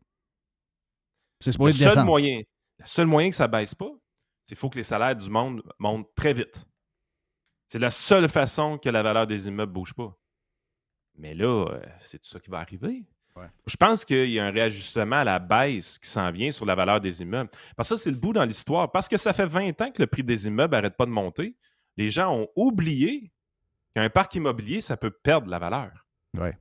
c'est 1.41 1.49
Le 1.49 1.53
supposé 1.53 1.73
seul 1.79 1.89
descendre. 1.89 2.07
moyen, 2.07 2.39
le 2.79 2.87
seul 2.87 3.07
moyen 3.09 3.31
que 3.31 3.37
ça 3.37 3.49
ne 3.49 3.53
baisse 3.53 3.75
pas, 3.75 3.91
qu'il 4.51 4.59
faut 4.59 4.68
que 4.68 4.78
les 4.78 4.82
salaires 4.82 5.14
du 5.14 5.30
monde 5.30 5.62
montent 5.78 6.12
très 6.16 6.32
vite. 6.32 6.66
C'est 7.68 7.78
la 7.78 7.92
seule 7.92 8.28
façon 8.28 8.78
que 8.78 8.88
la 8.88 9.01
valeur 9.01 9.28
des 9.28 9.46
immeubles 9.46 9.70
ne 9.70 9.74
bouge 9.74 9.94
pas. 9.94 10.12
Mais 11.16 11.34
là, 11.34 11.68
euh, 11.68 11.80
c'est 12.01 12.18
tout 12.18 12.28
ça 12.28 12.40
qui 12.40 12.51
va 12.51 12.59
arriver. 12.59 13.07
Ouais. 13.36 13.46
Je 13.68 13.76
pense 13.76 14.05
qu'il 14.05 14.28
y 14.28 14.40
a 14.40 14.46
un 14.46 14.51
réajustement 14.51 15.16
à 15.16 15.24
la 15.24 15.38
baisse 15.38 16.01
qui 16.01 16.09
s'en 16.09 16.32
vient 16.32 16.51
sur 16.51 16.66
la 16.66 16.74
valeur 16.74 17.01
des 17.01 17.22
immeubles. 17.22 17.48
Parce 17.76 17.90
que 17.90 17.96
ça, 17.96 18.03
c'est 18.03 18.11
le 18.11 18.16
bout 18.16 18.32
dans 18.32 18.44
l'histoire. 18.44 18.90
Parce 18.90 19.09
que 19.09 19.16
ça 19.16 19.32
fait 19.32 19.46
20 19.46 19.80
ans 19.82 19.92
que 19.92 20.03
le 20.03 20.09
prix 20.09 20.24
des 20.24 20.48
immeubles 20.48 20.74
n'arrête 20.74 20.96
pas 20.96 21.07
de 21.07 21.12
monter. 21.12 21.57
Les 21.96 22.11
gens 22.11 22.34
ont 22.34 22.48
oublié 22.57 23.30
qu'un 23.94 24.11
parc 24.11 24.34
immobilier, 24.34 24.80
ça 24.80 24.96
peut 24.96 25.12
perdre 25.12 25.48
la 25.48 25.61
valeur. 25.61 26.09
Ouais. 26.36 26.59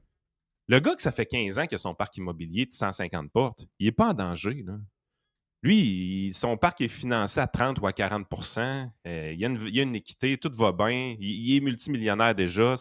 Le 0.67 0.79
gars 0.79 0.93
que 0.93 1.01
ça 1.01 1.11
fait 1.11 1.25
15 1.25 1.57
ans 1.57 1.65
qu'il 1.65 1.73
a 1.73 1.79
son 1.79 1.95
parc 1.95 2.17
immobilier 2.17 2.67
de 2.67 2.71
150 2.71 3.31
portes, 3.31 3.65
il 3.79 3.87
n'est 3.87 3.91
pas 3.91 4.09
en 4.09 4.13
danger. 4.13 4.61
Là. 4.63 4.77
Lui, 5.62 6.32
son 6.34 6.55
parc 6.55 6.80
est 6.82 6.88
financé 6.88 7.39
à 7.39 7.47
30 7.47 7.80
ou 7.82 7.88
à 7.88 7.91
40 7.91 8.26
euh, 9.05 9.32
il, 9.34 9.39
y 9.39 9.45
a 9.45 9.49
une, 9.49 9.60
il 9.68 9.76
y 9.76 9.80
a 9.80 9.84
une 9.84 9.95
équité, 9.95 10.38
tout 10.38 10.51
va 10.53 10.72
bien. 10.72 11.16
Il, 11.20 11.28
il 11.30 11.57
est 11.57 11.60
multimillionnaire 11.60 12.34
déjà. 12.34 12.76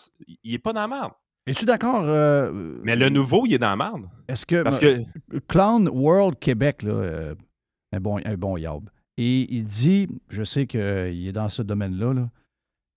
Il 0.44 0.52
n'est 0.52 0.58
pas 0.58 0.72
dans 0.72 0.82
la 0.82 0.88
merde. 0.88 1.12
Es-tu 1.46 1.64
d'accord? 1.64 2.02
euh, 2.04 2.78
Mais 2.84 2.94
le 2.94 3.08
nouveau, 3.08 3.46
il 3.46 3.54
est 3.54 3.58
dans 3.58 3.70
la 3.70 3.76
merde. 3.76 4.08
Est-ce 4.28 4.46
que. 4.46 4.62
Parce 4.62 4.78
que 4.78 5.02
Clown 5.48 5.88
World 5.88 6.38
Québec, 6.38 6.82
là, 6.82 6.92
euh, 6.92 7.34
un 7.92 8.00
bon, 8.00 8.20
un 8.24 8.36
bon 8.36 8.56
yob. 8.56 8.90
Et 9.16 9.52
il 9.52 9.64
dit, 9.64 10.06
je 10.28 10.44
sais 10.44 10.66
qu'il 10.66 11.26
est 11.26 11.32
dans 11.32 11.48
ce 11.48 11.62
domaine-là, 11.62 12.12
là, 12.14 12.30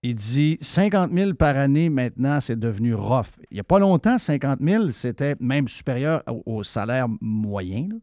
il 0.04 0.14
dit 0.16 0.58
50 0.62 1.12
000 1.12 1.34
par 1.34 1.56
année 1.58 1.90
maintenant, 1.90 2.40
c'est 2.42 2.60
devenu 2.60 2.94
rough. 2.94 3.28
Il 3.50 3.56
n'y 3.56 3.60
a 3.60 3.64
pas 3.64 3.80
longtemps, 3.80 4.18
50 4.20 4.60
000, 4.62 4.90
c'était 4.90 5.36
même 5.40 5.68
supérieur 5.68 6.22
au, 6.28 6.44
au 6.46 6.64
salaire 6.64 7.08
moyen. 7.22 7.88
là. 7.90 7.96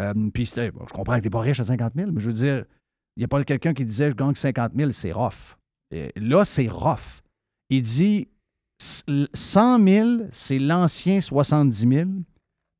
Euh, 0.00 0.12
puis 0.32 0.46
je 0.46 0.70
comprends 0.92 1.16
que 1.16 1.20
tu 1.20 1.26
n'es 1.26 1.30
pas 1.30 1.40
riche 1.40 1.60
à 1.60 1.64
50 1.64 1.92
000, 1.94 2.10
mais 2.12 2.20
je 2.20 2.26
veux 2.26 2.34
dire, 2.34 2.64
il 3.16 3.20
n'y 3.20 3.24
a 3.24 3.28
pas 3.28 3.42
quelqu'un 3.44 3.74
qui 3.74 3.84
disait 3.84 4.10
je 4.10 4.16
gagne 4.16 4.34
50 4.34 4.72
000, 4.74 4.90
c'est 4.92 5.12
rough. 5.12 5.56
Là, 6.16 6.44
c'est 6.44 6.68
rough. 6.68 7.22
Il 7.68 7.82
dit 7.82 8.28
100 8.80 9.84
000, 9.84 10.08
c'est 10.30 10.58
l'ancien 10.58 11.20
70 11.20 11.88
000. 11.88 12.10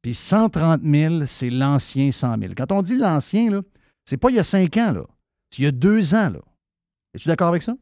Puis 0.03 0.15
130 0.15 0.83
000, 0.83 1.27
c'est 1.27 1.51
l'ancien 1.51 2.11
100 2.11 2.39
000. 2.39 2.55
Quand 2.57 2.73
on 2.73 2.83
dit 2.83 2.97
l'ancien, 2.97 3.61
c'est 4.05 4.17
pas 4.17 4.31
il 4.31 4.37
y 4.37 4.39
a 4.39 4.45
cinq 4.45 4.77
ans, 4.79 4.93
là. 4.93 5.05
C'est 5.51 5.63
il 5.63 5.65
y 5.65 5.69
a 5.69 5.73
deux 5.73 6.15
ans, 6.15 6.31
là. 6.31 6.41
Es-tu 7.13 7.29
d'accord 7.29 7.49
avec 7.49 7.63
ça? 7.63 7.77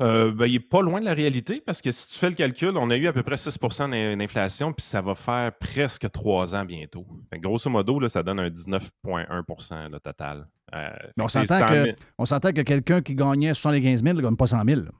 Euh, 0.00 0.32
ben, 0.32 0.46
il 0.46 0.52
n'est 0.52 0.60
pas 0.60 0.80
loin 0.82 1.00
de 1.00 1.04
la 1.04 1.12
réalité 1.14 1.60
parce 1.64 1.82
que 1.82 1.92
si 1.92 2.08
tu 2.08 2.18
fais 2.18 2.28
le 2.30 2.34
calcul, 2.34 2.76
on 2.76 2.88
a 2.90 2.96
eu 2.96 3.06
à 3.06 3.12
peu 3.12 3.22
près 3.22 3.36
6 3.36 3.58
d'in- 3.90 4.16
d'inflation, 4.16 4.72
puis 4.72 4.84
ça 4.84 5.00
va 5.02 5.14
faire 5.14 5.52
presque 5.58 6.10
3 6.10 6.54
ans 6.56 6.64
bientôt. 6.64 7.06
Fait 7.30 7.38
que 7.38 7.42
grosso 7.42 7.68
modo, 7.70 8.00
là, 8.00 8.08
ça 8.08 8.22
donne 8.22 8.40
un 8.40 8.48
19,1% 8.48 9.90
le 9.90 10.00
total. 10.00 10.48
Euh, 10.74 10.88
on 11.18 11.28
s'entend 11.28 11.58
100 11.58 11.68
000. 11.68 12.52
que, 12.52 12.60
quelqu'un 12.62 13.02
qui 13.02 13.14
gagnait 13.14 13.52
75 13.54 14.02
000 14.02 14.16
ne 14.16 14.22
gagne 14.22 14.36
pas 14.36 14.46
100 14.46 14.64
000. 14.64 14.80
là. 14.82 14.90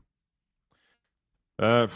Euh, 1.62 1.86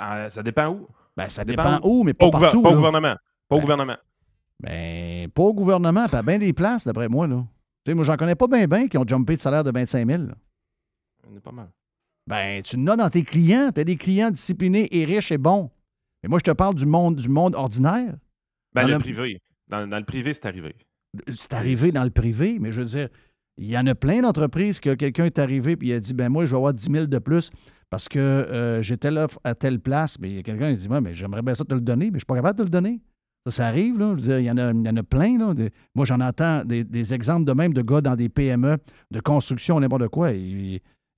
euh, 0.00 0.30
ça 0.30 0.42
dépend 0.42 0.68
où. 0.68 0.88
Ben, 1.16 1.28
ça 1.28 1.44
Dépend 1.44 1.74
dépend 1.76 1.88
où, 1.88 2.04
mais 2.04 2.14
Pas 2.14 2.30
pas, 2.30 2.38
au, 2.38 2.40
partout. 2.40 2.62
pas 2.62 2.70
au 2.70 2.74
gouvernement. 2.74 3.16
Pas 3.48 3.56
au 3.56 3.58
Ben. 3.58 3.62
gouvernement. 3.62 3.96
Ben, 4.60 5.28
pas 5.30 5.42
au 5.42 5.54
gouvernement, 5.54 6.06
à 6.10 6.22
bien 6.22 6.38
des 6.38 6.52
places, 6.52 6.84
d'après 6.86 7.08
moi. 7.08 7.26
Là. 7.26 7.44
Moi, 7.88 8.04
j'en 8.04 8.16
connais 8.16 8.34
pas 8.36 8.46
bien, 8.46 8.66
bien 8.66 8.86
qui 8.88 8.96
ont 8.96 9.04
jumpé 9.06 9.34
de 9.36 9.40
salaire 9.40 9.64
de 9.64 9.70
25 9.72 10.06
000. 10.08 10.22
là. 10.22 10.34
On 11.30 11.36
est 11.36 11.40
pas 11.40 11.52
mal. 11.52 11.68
Ben, 12.26 12.62
tu 12.62 12.76
en 12.76 12.86
as 12.88 12.96
dans 12.96 13.10
tes 13.10 13.22
clients. 13.24 13.70
Tu 13.74 13.80
as 13.80 13.84
des 13.84 13.96
clients 13.96 14.30
disciplinés 14.30 14.88
et 14.90 15.04
riches 15.04 15.32
et 15.32 15.38
bons. 15.38 15.70
Mais 16.22 16.28
moi, 16.28 16.38
je 16.38 16.44
te 16.50 16.54
parle 16.54 16.74
du 16.74 16.86
monde, 16.86 17.16
du 17.16 17.28
monde 17.28 17.54
ordinaire. 17.54 18.14
Ben, 18.74 18.82
Dans 18.82 18.88
le 18.88 18.94
le- 18.94 19.00
privé. 19.00 19.40
Dans, 19.68 19.86
dans 19.88 19.98
le 19.98 20.04
privé, 20.04 20.32
c'est 20.32 20.46
arrivé. 20.46 20.74
C'est 21.36 21.52
arrivé 21.52 21.90
dans 21.92 22.04
le 22.04 22.10
privé, 22.10 22.58
mais 22.60 22.72
je 22.72 22.80
veux 22.80 22.86
dire, 22.86 23.08
il 23.58 23.66
y 23.66 23.76
en 23.76 23.86
a 23.86 23.94
plein 23.94 24.22
d'entreprises 24.22 24.80
que 24.80 24.94
quelqu'un 24.94 25.26
est 25.26 25.38
arrivé 25.38 25.72
et 25.72 25.78
il 25.82 25.92
a 25.92 26.00
dit 26.00 26.14
ben 26.14 26.28
moi, 26.30 26.44
je 26.46 26.50
vais 26.52 26.56
avoir 26.56 26.72
10 26.72 26.90
000 26.90 27.06
de 27.06 27.18
plus 27.18 27.50
parce 27.90 28.08
que 28.08 28.18
euh, 28.18 28.80
j'ai 28.80 28.96
telle 28.96 29.18
offre 29.18 29.38
à 29.44 29.54
telle 29.54 29.78
place. 29.80 30.18
Mais 30.18 30.30
il 30.30 30.36
y 30.36 30.38
a 30.38 30.42
quelqu'un 30.42 30.72
qui 30.72 30.78
dit 30.80 30.88
ouais, 30.88 31.00
mais 31.00 31.12
j'aimerais 31.14 31.42
bien 31.42 31.54
ça 31.54 31.64
te 31.64 31.74
le 31.74 31.80
donner, 31.82 32.06
mais 32.06 32.14
je 32.14 32.18
suis 32.20 32.26
pas 32.26 32.36
capable 32.36 32.58
de 32.58 32.62
te 32.64 32.66
le 32.66 32.70
donner. 32.70 33.00
Ça, 33.46 33.50
ça 33.50 33.66
arrive, 33.66 33.98
là. 33.98 34.06
Je 34.10 34.22
veux 34.22 34.28
dire, 34.28 34.38
il 34.38 34.44
y 34.46 34.50
en 34.50 34.56
a, 34.56 34.70
il 34.70 34.86
y 34.86 34.88
en 34.88 34.96
a 34.96 35.02
plein, 35.02 35.36
là. 35.38 35.52
Des- 35.52 35.70
moi, 35.94 36.06
j'en 36.06 36.20
entends 36.20 36.64
des, 36.64 36.84
des 36.84 37.12
exemples 37.12 37.44
de 37.44 37.52
même 37.52 37.74
de 37.74 37.82
gars 37.82 38.00
dans 38.00 38.14
des 38.16 38.28
PME, 38.28 38.78
de 39.10 39.20
construction, 39.20 39.80
n'importe 39.80 40.08
quoi. 40.08 40.30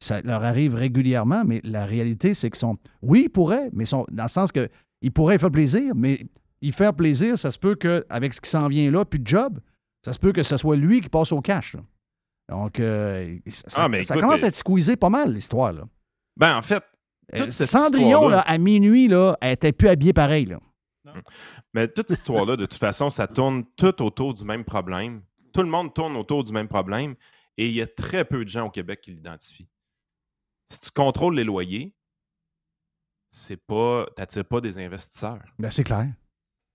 Ça 0.01 0.21
leur 0.23 0.43
arrive 0.45 0.75
régulièrement, 0.75 1.45
mais 1.45 1.61
la 1.65 1.87
réalité, 1.87 2.35
c'est 2.35 2.51
qu'ils 2.51 2.59
sont. 2.59 2.77
Oui, 3.03 3.23
ils 3.27 3.29
pourraient, 3.31 3.69
mais 3.73 3.87
sont 3.87 4.05
dans 4.11 4.25
le 4.25 4.29
sens 4.29 4.53
que 4.53 4.69
ils 5.01 5.13
pourraient 5.13 5.39
faire 5.39 5.51
plaisir, 5.51 5.95
mais 5.95 6.27
y 6.61 6.73
faire 6.73 6.95
plaisir, 6.95 7.39
ça 7.39 7.51
se 7.51 7.59
peut 7.59 7.75
qu'avec 7.75 8.33
ce 8.35 8.41
qui 8.41 8.51
s'en 8.51 8.69
vient 8.69 8.91
là, 8.91 9.05
plus 9.05 9.19
de 9.21 9.27
job, 9.27 9.61
ça 10.05 10.13
se 10.13 10.19
peut 10.19 10.33
que 10.33 10.43
ce 10.43 10.57
soit 10.57 10.77
lui 10.77 11.01
qui 11.01 11.09
passe 11.09 11.33
au 11.33 11.41
cash. 11.41 11.75
là. 11.75 11.81
Donc, 12.51 12.79
euh, 12.81 13.39
ça, 13.49 13.85
Ah, 13.85 13.89
mais 13.89 14.03
ça 14.03 14.15
écoute, 14.15 14.25
commence 14.25 14.43
euh, 14.43 14.47
à 14.47 14.49
être 14.49 14.55
squeezé 14.55 14.97
pas 14.97 15.09
mal, 15.09 15.33
l'histoire. 15.33 15.73
là. 15.73 15.85
Ben, 16.37 16.57
en 16.57 16.63
fait, 16.63 16.83
Euh, 17.33 17.39
toute 17.39 17.53
cette 17.53 17.67
Cendrillon, 17.69 18.29
là, 18.29 18.41
à 18.41 18.59
minuit, 18.59 19.09
là, 19.09 19.37
elle 19.41 19.53
était 19.53 19.73
plus 19.73 19.89
habillée 19.89 20.13
pareil. 20.13 20.45
Là. 20.45 20.59
Mais 21.73 21.89
toute 21.89 22.09
cette 22.09 22.19
histoire-là, 22.19 22.57
de 22.57 22.67
toute 22.67 22.79
façon, 22.79 23.09
ça 23.09 23.27
tourne 23.27 23.65
tout 23.77 24.03
autour 24.03 24.35
du 24.35 24.45
même 24.45 24.65
problème. 24.65 25.23
Tout 25.55 25.63
le 25.63 25.69
monde 25.69 25.95
tourne 25.95 26.17
autour 26.17 26.45
du 26.45 26.53
même 26.53 26.69
problème 26.69 27.15
et 27.57 27.69
il 27.69 27.75
y 27.75 27.81
a 27.83 27.87
très 27.87 28.25
peu 28.25 28.45
de 28.45 28.49
gens 28.49 28.67
au 28.67 28.71
Québec 28.71 29.01
qui 29.03 29.13
l'identifient. 29.13 29.69
Si 30.71 30.81
tu 30.81 30.91
contrôles 30.91 31.35
les 31.37 31.45
loyers, 31.45 31.95
c'est 33.31 33.57
pas, 33.57 34.07
t'attires 34.17 34.45
pas 34.45 34.61
des 34.61 34.79
investisseurs. 34.79 35.41
Ben, 35.59 35.71
c'est 35.71 35.85
clair. 35.85 36.09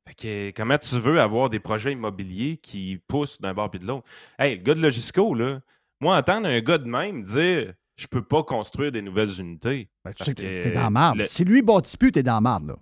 Fait 0.08 0.14
que, 0.16 0.52
comment 0.56 0.78
tu 0.78 0.96
veux 1.00 1.20
avoir 1.22 1.50
des 1.50 1.60
projets 1.60 1.92
immobiliers 1.92 2.58
qui 2.58 3.00
poussent 3.08 3.40
d'un 3.40 3.54
bord 3.54 3.70
puis 3.70 3.80
de 3.80 3.86
l'autre? 3.86 4.08
Hey, 4.38 4.58
le 4.58 4.64
gars 4.64 4.74
de 4.74 4.82
Logisco, 4.82 5.34
là, 5.34 5.60
moi, 6.02 6.18
entendre 6.18 6.48
un 6.48 6.60
gars 6.62 6.78
de 6.78 6.86
même 6.90 7.22
dire 7.22 7.74
je 7.96 8.08
peux 8.08 8.24
pas 8.24 8.44
construire 8.44 8.92
des 8.94 9.02
nouvelles 9.02 9.40
unités. 9.42 9.90
Ben, 10.06 10.12
tu 10.12 10.18
Parce 10.20 10.30
sais 10.30 10.36
que 10.36 10.42
que 10.42 10.64
t'es 10.64 10.72
dans 10.72 10.84
la 10.84 10.90
marde. 10.90 11.18
le- 11.20 11.26
Si 11.26 11.44
lui 11.44 11.62
bâtit 11.62 11.98
plus, 11.98 12.12
t'es 12.14 12.24
dans 12.24 12.36
la 12.36 12.42
marde. 12.42 12.70
Là. 12.70 12.76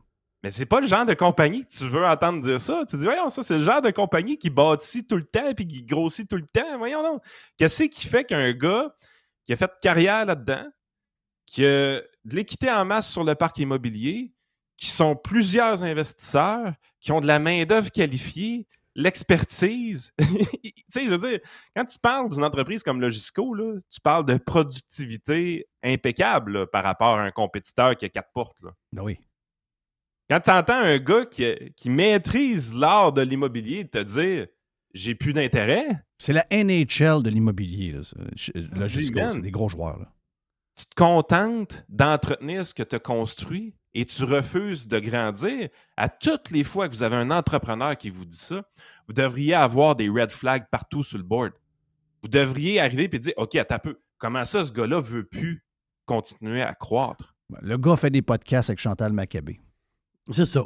Mais 0.44 0.52
c'est 0.52 0.68
pas 0.68 0.80
le 0.80 0.86
genre 0.86 1.06
de 1.06 1.16
compagnie 1.16 1.64
que 1.66 1.70
tu 1.76 1.88
veux 1.88 2.06
entendre 2.06 2.42
dire 2.42 2.62
ça. 2.62 2.84
Tu 2.88 2.96
dis, 2.98 3.04
voyons, 3.04 3.28
ça, 3.30 3.42
c'est 3.42 3.58
le 3.58 3.64
genre 3.64 3.82
de 3.82 3.90
compagnie 3.90 4.38
qui 4.38 4.52
bâtit 4.52 5.06
tout 5.08 5.16
le 5.16 5.24
temps 5.24 5.54
puis 5.56 5.68
qui 5.68 5.84
grossit 5.84 6.30
tout 6.30 6.36
le 6.36 6.46
temps. 6.46 6.78
Voyons 6.78 7.02
donc. 7.02 7.24
Qu'est-ce 7.58 7.84
qui 7.86 8.06
fait 8.08 8.24
qu'un 8.26 8.54
gars 8.54 8.96
qui 9.48 9.54
a 9.54 9.56
fait 9.56 9.72
carrière 9.82 10.26
là-dedans, 10.28 10.66
qui 11.48 11.66
a 11.66 12.02
de 12.26 12.36
l'équité 12.36 12.70
en 12.70 12.86
masse 12.86 13.12
sur 13.12 13.24
le 13.24 13.34
parc 13.34 13.58
immobilier, 13.58 14.34
qui 14.76 14.90
sont 14.90 15.16
plusieurs 15.16 15.84
investisseurs, 15.84 16.74
qui 17.00 17.12
ont 17.12 17.22
de 17.22 17.26
la 17.26 17.40
main-d'œuvre 17.40 17.90
qualifiée, 17.90 18.68
l'expertise. 18.94 20.12
tu 20.20 20.72
sais, 20.90 21.06
je 21.06 21.10
veux 21.10 21.18
dire, 21.18 21.40
quand 21.76 21.86
tu 21.86 21.98
parles 21.98 22.30
d'une 22.30 22.44
entreprise 22.44 22.84
comme 22.84 23.02
Logisco, 23.02 23.54
là, 23.54 23.80
tu 23.90 24.00
parles 24.02 24.26
de 24.26 24.38
productivité 24.38 25.68
impeccable 25.84 26.60
là, 26.60 26.68
par 26.68 26.84
rapport 26.84 27.18
à 27.18 27.24
un 27.24 27.32
compétiteur 27.32 27.96
qui 27.96 28.06
a 28.06 28.10
quatre 28.10 28.32
portes. 28.34 28.58
Là. 28.62 28.72
Ben 28.94 29.04
oui. 29.04 29.18
Quand 30.30 30.42
tu 30.42 30.52
entends 30.52 30.74
un 30.74 30.98
gars 30.98 31.26
qui, 31.26 31.56
qui 31.76 31.90
maîtrise 31.90 32.76
l'art 32.76 33.14
de 33.14 33.22
l'immobilier 33.22 33.88
te 33.88 34.00
dire 34.00 34.48
j'ai 34.94 35.16
plus 35.16 35.34
d'intérêt, 35.34 35.88
C'est 36.18 36.34
la 36.34 36.46
NHL 36.52 37.22
de 37.24 37.30
l'immobilier. 37.30 37.94
Dis, 37.94 38.52
Logisco, 38.76 39.20
man. 39.20 39.34
c'est 39.34 39.42
des 39.42 39.52
gros 39.52 39.70
joueurs. 39.70 40.00
Là. 40.00 40.12
Tu 40.78 40.86
te 40.86 40.96
contentes 40.96 41.84
d'entretenir 41.90 42.66
ce 42.66 42.74
que 42.74 42.84
tu 42.84 42.96
as 42.96 43.00
construit 43.00 43.74
et 43.96 44.06
tu 44.06 44.24
refuses 44.26 44.88
de 44.88 45.00
grandir. 45.00 45.70
À 45.98 46.08
toutes 46.08 46.52
les 46.52 46.64
fois 46.64 46.88
que 46.88 46.94
vous 46.94 47.02
avez 47.02 47.16
un 47.16 47.32
entrepreneur 47.32 47.98
qui 47.98 48.12
vous 48.12 48.26
dit 48.26 48.38
ça, 48.38 48.64
vous 49.08 49.14
devriez 49.14 49.56
avoir 49.56 49.96
des 49.96 50.08
red 50.08 50.32
flags 50.32 50.68
partout 50.70 51.02
sur 51.02 51.18
le 51.18 51.24
board. 51.24 51.54
Vous 52.22 52.30
devriez 52.30 52.80
arriver 52.80 53.10
et 53.12 53.20
dire 53.20 53.34
OK, 53.38 53.56
attends 53.56 53.76
un 53.76 53.80
peu, 53.80 54.00
comment 54.20 54.46
ça 54.46 54.64
ce 54.64 54.72
gars-là 54.72 55.00
veut 55.00 55.26
plus 55.26 55.66
continuer 56.06 56.62
à 56.62 56.76
croître? 56.76 57.36
Le 57.62 57.78
gars 57.78 57.96
fait 57.96 58.12
des 58.12 58.22
podcasts 58.22 58.70
avec 58.70 58.80
Chantal 58.80 59.14
Maccabé. 59.14 59.60
C'est 60.30 60.46
ça. 60.46 60.64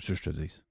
C'est 0.00 0.06
ce 0.06 0.12
que 0.12 0.18
je 0.18 0.30
te 0.30 0.30
dis. 0.30 0.62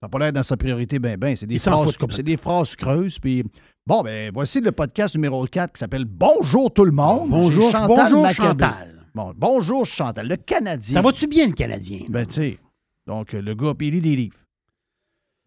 Ça 0.00 0.06
n'a 0.06 0.10
pas 0.10 0.18
l'air 0.20 0.32
dans 0.32 0.44
sa 0.44 0.56
priorité, 0.56 1.00
ben 1.00 1.16
ben. 1.16 1.34
C'est 1.34 1.46
des, 1.46 1.58
phrases, 1.58 1.96
c'est 2.10 2.22
des 2.22 2.36
phrases 2.36 2.76
creuses. 2.76 3.18
Puis, 3.18 3.42
bon, 3.84 4.02
ben, 4.02 4.30
voici 4.32 4.60
le 4.60 4.70
podcast 4.70 5.16
numéro 5.16 5.44
4 5.44 5.72
qui 5.72 5.80
s'appelle 5.80 6.04
Bonjour 6.04 6.72
tout 6.72 6.84
le 6.84 6.92
monde. 6.92 7.30
Bonjour, 7.30 7.68
Chantal 7.68 8.12
bonjour. 8.12 8.30
Chantal. 8.30 9.04
Bon, 9.12 9.34
bonjour 9.36 9.84
Chantal, 9.84 10.28
le 10.28 10.36
Canadien. 10.36 10.94
Ça 10.94 11.02
va-tu 11.02 11.26
bien, 11.26 11.46
le 11.48 11.52
Canadien? 11.52 12.02
Ben, 12.08 12.24
tu 12.24 12.32
sais. 12.34 12.58
Donc, 13.08 13.32
le 13.32 13.54
gars, 13.54 13.74
puis 13.74 13.88
il 13.88 13.94
lit 13.94 14.00
des 14.00 14.14
livres. 14.14 14.36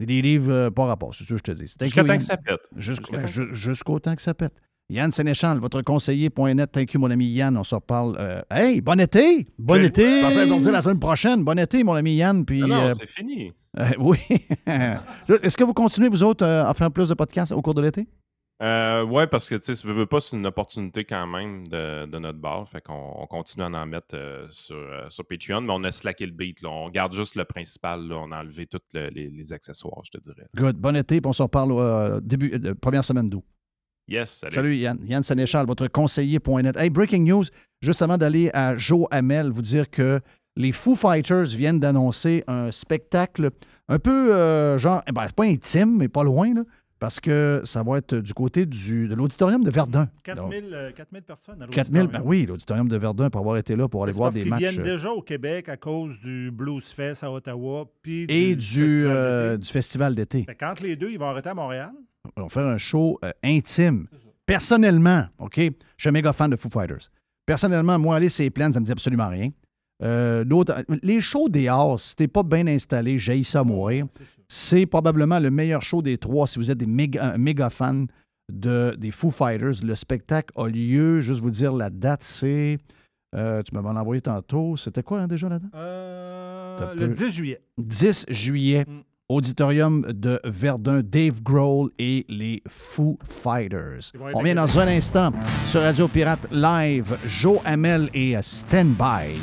Il 0.00 0.06
lit 0.08 0.16
des 0.16 0.28
livres 0.28 0.52
euh, 0.52 0.70
pas 0.70 0.84
rapport, 0.84 1.14
c'est 1.14 1.24
ça 1.24 1.30
que 1.30 1.38
je 1.38 1.42
te 1.44 1.52
dis. 1.52 1.68
C'est 1.68 1.84
Jusqu'à 1.84 2.02
thank 2.02 2.10
temps 2.10 2.18
que 2.18 2.24
ça 2.24 2.36
pète. 2.36 2.60
Jusqu'au 2.76 3.12
ben, 3.12 3.24
temps- 3.24 3.54
jusqu'au 3.54 3.98
temps 4.00 4.14
que 4.16 4.22
ça 4.22 4.34
pète. 4.34 4.52
Yann 4.92 5.10
Sénéchal, 5.10 5.58
votre 5.58 5.80
conseiller.net. 5.82 6.70
Thank 6.70 6.92
you, 6.94 7.00
mon 7.00 7.10
ami 7.10 7.26
Yann. 7.26 7.56
On 7.56 7.64
se 7.64 7.74
reparle. 7.74 8.14
euh, 8.18 8.42
hey, 8.50 8.80
bon 8.80 9.00
été! 9.00 9.46
Bon 9.58 9.74
J'ai- 9.76 9.86
été! 9.86 10.20
Je 10.20 10.26
pensais 10.26 10.46
dire 10.60 10.72
la 10.72 10.80
semaine 10.82 11.00
prochaine. 11.00 11.42
Bon 11.44 11.58
été, 11.58 11.82
mon 11.82 11.94
ami 11.94 12.14
Yann. 12.16 12.44
Puis, 12.44 12.60
Non, 12.60 12.68
non, 12.68 12.82
euh, 12.84 12.88
c'est 12.90 13.08
fini. 13.08 13.52
euh, 13.78 13.88
oui. 13.98 14.18
Est-ce 14.66 15.56
que 15.56 15.64
vous 15.64 15.72
continuez, 15.74 16.08
vous 16.08 16.22
autres, 16.22 16.44
euh, 16.44 16.64
à 16.66 16.74
faire 16.74 16.90
plus 16.90 17.08
de 17.08 17.14
podcasts 17.14 17.52
au 17.52 17.62
cours 17.62 17.74
de 17.74 17.82
l'été? 17.82 18.06
Euh, 18.62 19.02
ouais, 19.04 19.26
parce 19.26 19.48
que 19.48 19.56
tu 19.56 19.74
sais, 19.74 19.86
veux, 19.88 19.92
veux 19.92 20.06
pas, 20.06 20.20
c'est 20.20 20.36
une 20.36 20.46
opportunité 20.46 21.04
quand 21.04 21.26
même 21.26 21.66
de, 21.66 22.06
de 22.06 22.18
notre 22.20 22.38
bar. 22.38 22.68
Fait 22.68 22.80
qu'on 22.80 23.12
on 23.16 23.26
continue 23.26 23.64
à 23.64 23.68
en 23.68 23.86
mettre 23.86 24.14
euh, 24.14 24.46
sur, 24.50 24.76
euh, 24.76 25.06
sur 25.08 25.24
Patreon, 25.26 25.62
mais 25.62 25.72
on 25.72 25.82
a 25.82 25.90
slacké 25.90 26.26
le 26.26 26.32
beat. 26.32 26.62
Là. 26.62 26.68
On 26.68 26.88
garde 26.88 27.12
juste 27.12 27.34
le 27.34 27.44
principal. 27.44 28.06
Là. 28.06 28.16
On 28.20 28.30
a 28.30 28.38
enlevé 28.40 28.66
tous 28.66 28.78
le- 28.94 29.08
les, 29.08 29.30
les 29.30 29.52
accessoires, 29.52 30.02
je 30.04 30.16
te 30.16 30.22
dirais. 30.22 30.46
Good. 30.54 30.76
Bon 30.76 30.94
été, 30.94 31.20
puis 31.20 31.28
on 31.28 31.32
se 31.32 31.42
reparle 31.42 31.72
euh, 31.72 32.20
début, 32.22 32.52
euh, 32.64 32.74
première 32.80 33.02
semaine 33.02 33.28
d'août. 33.28 33.42
Yes, 34.08 34.30
salut. 34.40 34.54
Salut 34.54 34.76
Yann. 34.76 34.98
Yann 35.06 35.22
Sénéchal, 35.22 35.66
votre 35.66 35.86
conseiller.net. 35.88 36.76
Hey, 36.76 36.90
breaking 36.90 37.24
news, 37.24 37.44
juste 37.80 38.02
avant 38.02 38.18
d'aller 38.18 38.50
à 38.52 38.76
Joe 38.76 39.06
Hamel, 39.10 39.50
vous 39.50 39.62
dire 39.62 39.88
que 39.90 40.20
les 40.56 40.72
Foo 40.72 40.94
Fighters 40.94 41.46
viennent 41.46 41.80
d'annoncer 41.80 42.44
un 42.46 42.70
spectacle 42.72 43.50
un 43.88 43.98
peu 43.98 44.34
euh, 44.34 44.78
genre, 44.78 45.02
eh 45.08 45.12
ben, 45.12 45.22
c'est 45.26 45.34
pas 45.34 45.44
intime, 45.44 45.96
mais 45.96 46.08
pas 46.08 46.24
loin, 46.24 46.52
là, 46.52 46.62
parce 47.02 47.18
que 47.18 47.62
ça 47.64 47.82
va 47.82 47.98
être 47.98 48.14
du 48.14 48.32
côté 48.32 48.64
du, 48.64 49.08
de 49.08 49.14
l'auditorium 49.16 49.64
de 49.64 49.70
Verdun. 49.70 50.08
4000 50.22 50.68
euh, 50.72 50.92
4000 50.92 51.22
personnes 51.22 51.60
à 51.62 51.66
4000, 51.66 51.92
ben 51.92 52.00
l'auditorium. 52.02 52.28
oui, 52.28 52.46
l'auditorium 52.46 52.88
de 52.88 52.96
Verdun 52.96 53.28
pour 53.28 53.40
avoir 53.40 53.56
été 53.56 53.74
là 53.74 53.88
pour 53.88 54.04
aller 54.04 54.12
voir 54.12 54.30
parce 54.30 54.36
des 54.36 54.44
matchs. 54.48 54.60
viennent 54.60 54.80
euh, 54.80 54.94
déjà 54.94 55.10
au 55.10 55.20
Québec 55.20 55.68
à 55.68 55.76
cause 55.76 56.20
du 56.20 56.52
Blues 56.52 56.84
Fest 56.84 57.24
à 57.24 57.32
Ottawa 57.32 57.86
puis 58.02 58.26
et 58.28 58.54
du, 58.54 58.62
Festival 58.64 59.16
euh, 59.16 59.50
d'été. 59.50 59.58
du 59.58 59.68
festival 59.68 60.14
d'été. 60.14 60.44
Fait 60.44 60.54
qu'entre 60.54 60.84
les 60.84 60.94
deux, 60.94 61.10
ils 61.10 61.18
vont 61.18 61.26
arrêter 61.26 61.48
à 61.48 61.54
Montréal? 61.54 61.90
On 62.36 62.42
va 62.42 62.48
faire 62.48 62.66
un 62.66 62.78
show 62.78 63.18
euh, 63.24 63.32
intime. 63.42 64.06
Personnellement, 64.46 65.26
OK, 65.38 65.56
je 65.58 65.70
suis 65.98 66.08
un 66.08 66.12
méga 66.12 66.32
fan 66.32 66.50
de 66.50 66.56
Foo 66.56 66.68
Fighters. 66.70 67.10
Personnellement, 67.46 67.98
moi, 67.98 68.16
aller 68.16 68.28
ces 68.28 68.50
plaines, 68.50 68.72
ça 68.72 68.80
me 68.80 68.84
dit 68.84 68.92
absolument 68.92 69.28
rien. 69.28 69.50
Euh, 70.02 70.44
les 71.02 71.20
shows 71.20 71.48
dehors, 71.48 71.98
si 72.00 72.16
t'es 72.16 72.28
pas 72.28 72.42
bien 72.42 72.66
installé, 72.66 73.18
j'ai 73.18 73.42
ça 73.44 73.60
à 73.60 73.64
mourir. 73.64 74.06
C'est 74.48 74.84
probablement 74.86 75.38
le 75.38 75.50
meilleur 75.50 75.80
show 75.82 76.02
des 76.02 76.18
trois 76.18 76.46
si 76.46 76.58
vous 76.58 76.70
êtes 76.70 76.78
des 76.78 76.86
méga, 76.86 77.32
un 77.34 77.38
méga 77.38 77.70
fans 77.70 78.04
de, 78.52 78.96
des 78.98 79.10
Foo 79.10 79.30
Fighters. 79.30 79.82
Le 79.82 79.94
spectacle 79.94 80.52
a 80.56 80.66
lieu, 80.68 81.20
juste 81.20 81.40
vous 81.40 81.50
dire 81.50 81.72
la 81.72 81.88
date, 81.90 82.22
c'est. 82.24 82.78
euh, 83.36 83.62
tu 83.62 83.74
m'avais 83.74 83.88
envoyé 83.98 84.20
tantôt. 84.20 84.76
C'était 84.76 85.02
quoi 85.02 85.20
hein, 85.20 85.26
déjà 85.28 85.48
la 85.48 85.58
date? 85.58 85.70
Euh, 85.74 86.94
le 86.94 87.08
peu. 87.08 87.14
10 87.14 87.30
juillet. 87.30 87.60
10 87.78 88.26
juillet, 88.28 88.84
Mm. 88.86 89.00
Auditorium 89.32 90.04
de 90.12 90.40
Verdun, 90.44 91.02
Dave 91.02 91.42
Grohl 91.42 91.90
et 91.98 92.24
les 92.28 92.62
Foo 92.68 93.18
Fighters. 93.28 94.12
On 94.34 94.42
vient 94.42 94.54
dans 94.54 94.78
un 94.78 94.88
instant 94.88 95.32
sur 95.66 95.80
Radio 95.80 96.08
Pirate 96.08 96.46
Live, 96.50 97.16
Joe 97.26 97.58
Hamel 97.64 98.10
et 98.14 98.36
Stand 98.42 98.94
By. 98.96 99.38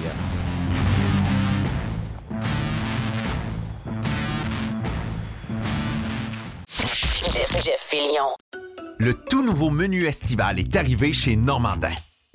Jeff, 7.31 7.51
Jeff 7.63 7.79
Fillion. 7.79 8.35
Le 8.97 9.13
tout 9.13 9.43
nouveau 9.43 9.69
menu 9.69 10.05
estival 10.05 10.59
est 10.59 10.75
arrivé 10.75 11.13
chez 11.13 11.35
Normandin. 11.35 11.91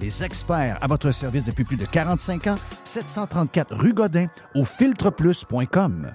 les 0.00 0.24
experts 0.24 0.78
à 0.80 0.86
votre 0.86 1.10
service 1.10 1.44
depuis 1.44 1.64
plus 1.64 1.76
de 1.76 1.84
45 1.84 2.46
ans, 2.48 2.56
734 2.84 3.74
rue 3.74 3.92
Godin 3.92 4.26
au 4.54 4.64
filtreplus.com. 4.64 6.12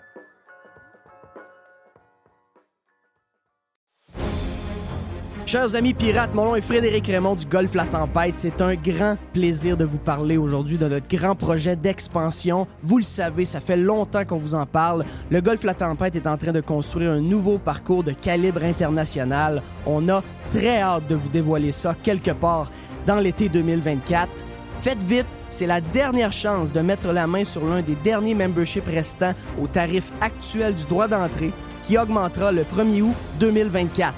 Chers 5.45 5.75
amis 5.75 5.93
pirates, 5.93 6.33
mon 6.33 6.45
nom 6.45 6.55
est 6.55 6.61
Frédéric 6.61 7.05
Raymond 7.05 7.35
du 7.35 7.45
Golfe 7.45 7.75
La 7.75 7.83
Tempête. 7.85 8.37
C'est 8.37 8.59
un 8.61 8.73
grand 8.73 9.17
plaisir 9.33 9.77
de 9.77 9.85
vous 9.85 9.99
parler 9.99 10.37
aujourd'hui 10.37 10.79
de 10.79 10.87
notre 10.87 11.07
grand 11.07 11.35
projet 11.35 11.75
d'expansion. 11.75 12.65
Vous 12.81 12.97
le 12.97 13.03
savez, 13.03 13.45
ça 13.45 13.59
fait 13.59 13.77
longtemps 13.77 14.25
qu'on 14.25 14.37
vous 14.37 14.55
en 14.55 14.65
parle. 14.65 15.03
Le 15.29 15.41
Golfe 15.41 15.63
La 15.63 15.75
Tempête 15.75 16.15
est 16.15 16.25
en 16.25 16.37
train 16.37 16.53
de 16.53 16.61
construire 16.61 17.11
un 17.11 17.21
nouveau 17.21 17.59
parcours 17.59 18.03
de 18.03 18.13
calibre 18.13 18.63
international. 18.63 19.61
On 19.85 20.09
a 20.09 20.23
très 20.49 20.81
hâte 20.81 21.07
de 21.07 21.15
vous 21.15 21.29
dévoiler 21.29 21.71
ça 21.71 21.95
quelque 22.01 22.31
part 22.31 22.71
dans 23.05 23.19
l'été 23.19 23.49
2024. 23.49 24.29
Faites 24.81 25.03
vite, 25.03 25.27
c'est 25.49 25.67
la 25.67 25.81
dernière 25.81 26.33
chance 26.33 26.73
de 26.73 26.81
mettre 26.81 27.11
la 27.11 27.27
main 27.27 27.43
sur 27.43 27.65
l'un 27.65 27.81
des 27.81 27.95
derniers 28.03 28.35
memberships 28.35 28.87
restants 28.87 29.33
au 29.61 29.67
tarif 29.67 30.11
actuel 30.21 30.75
du 30.75 30.85
droit 30.85 31.07
d'entrée 31.07 31.53
qui 31.85 31.97
augmentera 31.97 32.51
le 32.51 32.63
1er 32.63 33.01
août 33.01 33.15
2024 33.39 34.13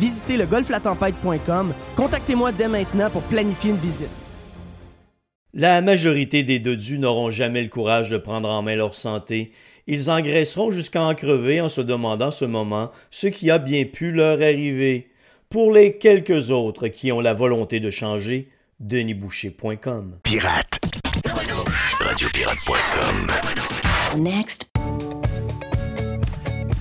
visitez 0.00 0.36
le 0.38 0.46
golflatempête.com. 0.46 1.74
Contactez-moi 1.94 2.52
dès 2.52 2.68
maintenant 2.68 3.10
pour 3.10 3.22
planifier 3.22 3.70
une 3.70 3.76
visite. 3.76 4.08
La 5.52 5.82
majorité 5.82 6.42
des 6.42 6.58
dodus 6.58 6.98
n'auront 6.98 7.30
jamais 7.30 7.62
le 7.62 7.68
courage 7.68 8.08
de 8.10 8.16
prendre 8.16 8.48
en 8.48 8.62
main 8.62 8.76
leur 8.76 8.94
santé. 8.94 9.50
Ils 9.86 10.10
engraisseront 10.10 10.70
jusqu'à 10.70 11.02
en 11.02 11.14
crever 11.14 11.60
en 11.60 11.68
se 11.68 11.80
demandant 11.80 12.30
ce 12.30 12.44
moment 12.44 12.90
ce 13.10 13.26
qui 13.26 13.50
a 13.50 13.58
bien 13.58 13.84
pu 13.84 14.12
leur 14.12 14.40
arriver. 14.40 15.09
Pour 15.52 15.72
les 15.72 15.98
quelques 15.98 16.52
autres 16.52 16.86
qui 16.86 17.10
ont 17.10 17.18
la 17.20 17.34
volonté 17.34 17.80
de 17.80 17.90
changer, 17.90 18.48
denisboucher.com. 18.78 20.18
Pirate. 20.22 20.78
Radiopirate.com. 21.98 23.26
Next. 24.22 24.70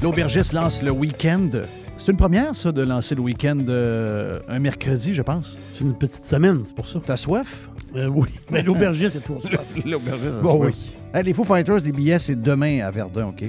L'aubergiste 0.04 0.54
lance 0.54 0.84
le 0.84 0.92
week-end. 0.92 1.50
C'est 1.98 2.12
une 2.12 2.18
première, 2.18 2.54
ça, 2.54 2.72
de 2.72 2.84
lancer 2.84 3.16
le 3.16 3.22
week-end 3.22 3.58
euh, 3.70 4.40
un 4.48 4.60
mercredi, 4.60 5.16
je 5.16 5.24
pense. 5.24 5.58
C'est 5.74 5.84
une 5.84 5.98
petite 5.98 6.26
semaine, 6.26 6.62
c'est 6.64 6.76
pour 6.76 6.88
ça. 6.88 7.02
T'as 7.04 7.18
soif? 7.18 7.70
Euh, 7.96 8.06
oui. 8.06 8.30
Mais 8.52 8.62
l'aubergiste, 8.62 9.14
c'est 9.20 9.24
toujours 9.26 9.42
soif. 9.42 9.66
L'aubergiste, 9.84 10.34
c'est 10.36 10.42
Bon, 10.44 10.60
soif. 10.62 10.76
oui. 10.78 10.96
Hey, 11.16 11.24
les 11.24 11.34
Foo 11.34 11.44
Fighters, 11.44 11.80
les 11.86 11.92
billets, 11.92 12.20
c'est 12.20 12.40
demain 12.40 12.82
à 12.82 12.92
Verdun, 12.92 13.30
OK? 13.30 13.46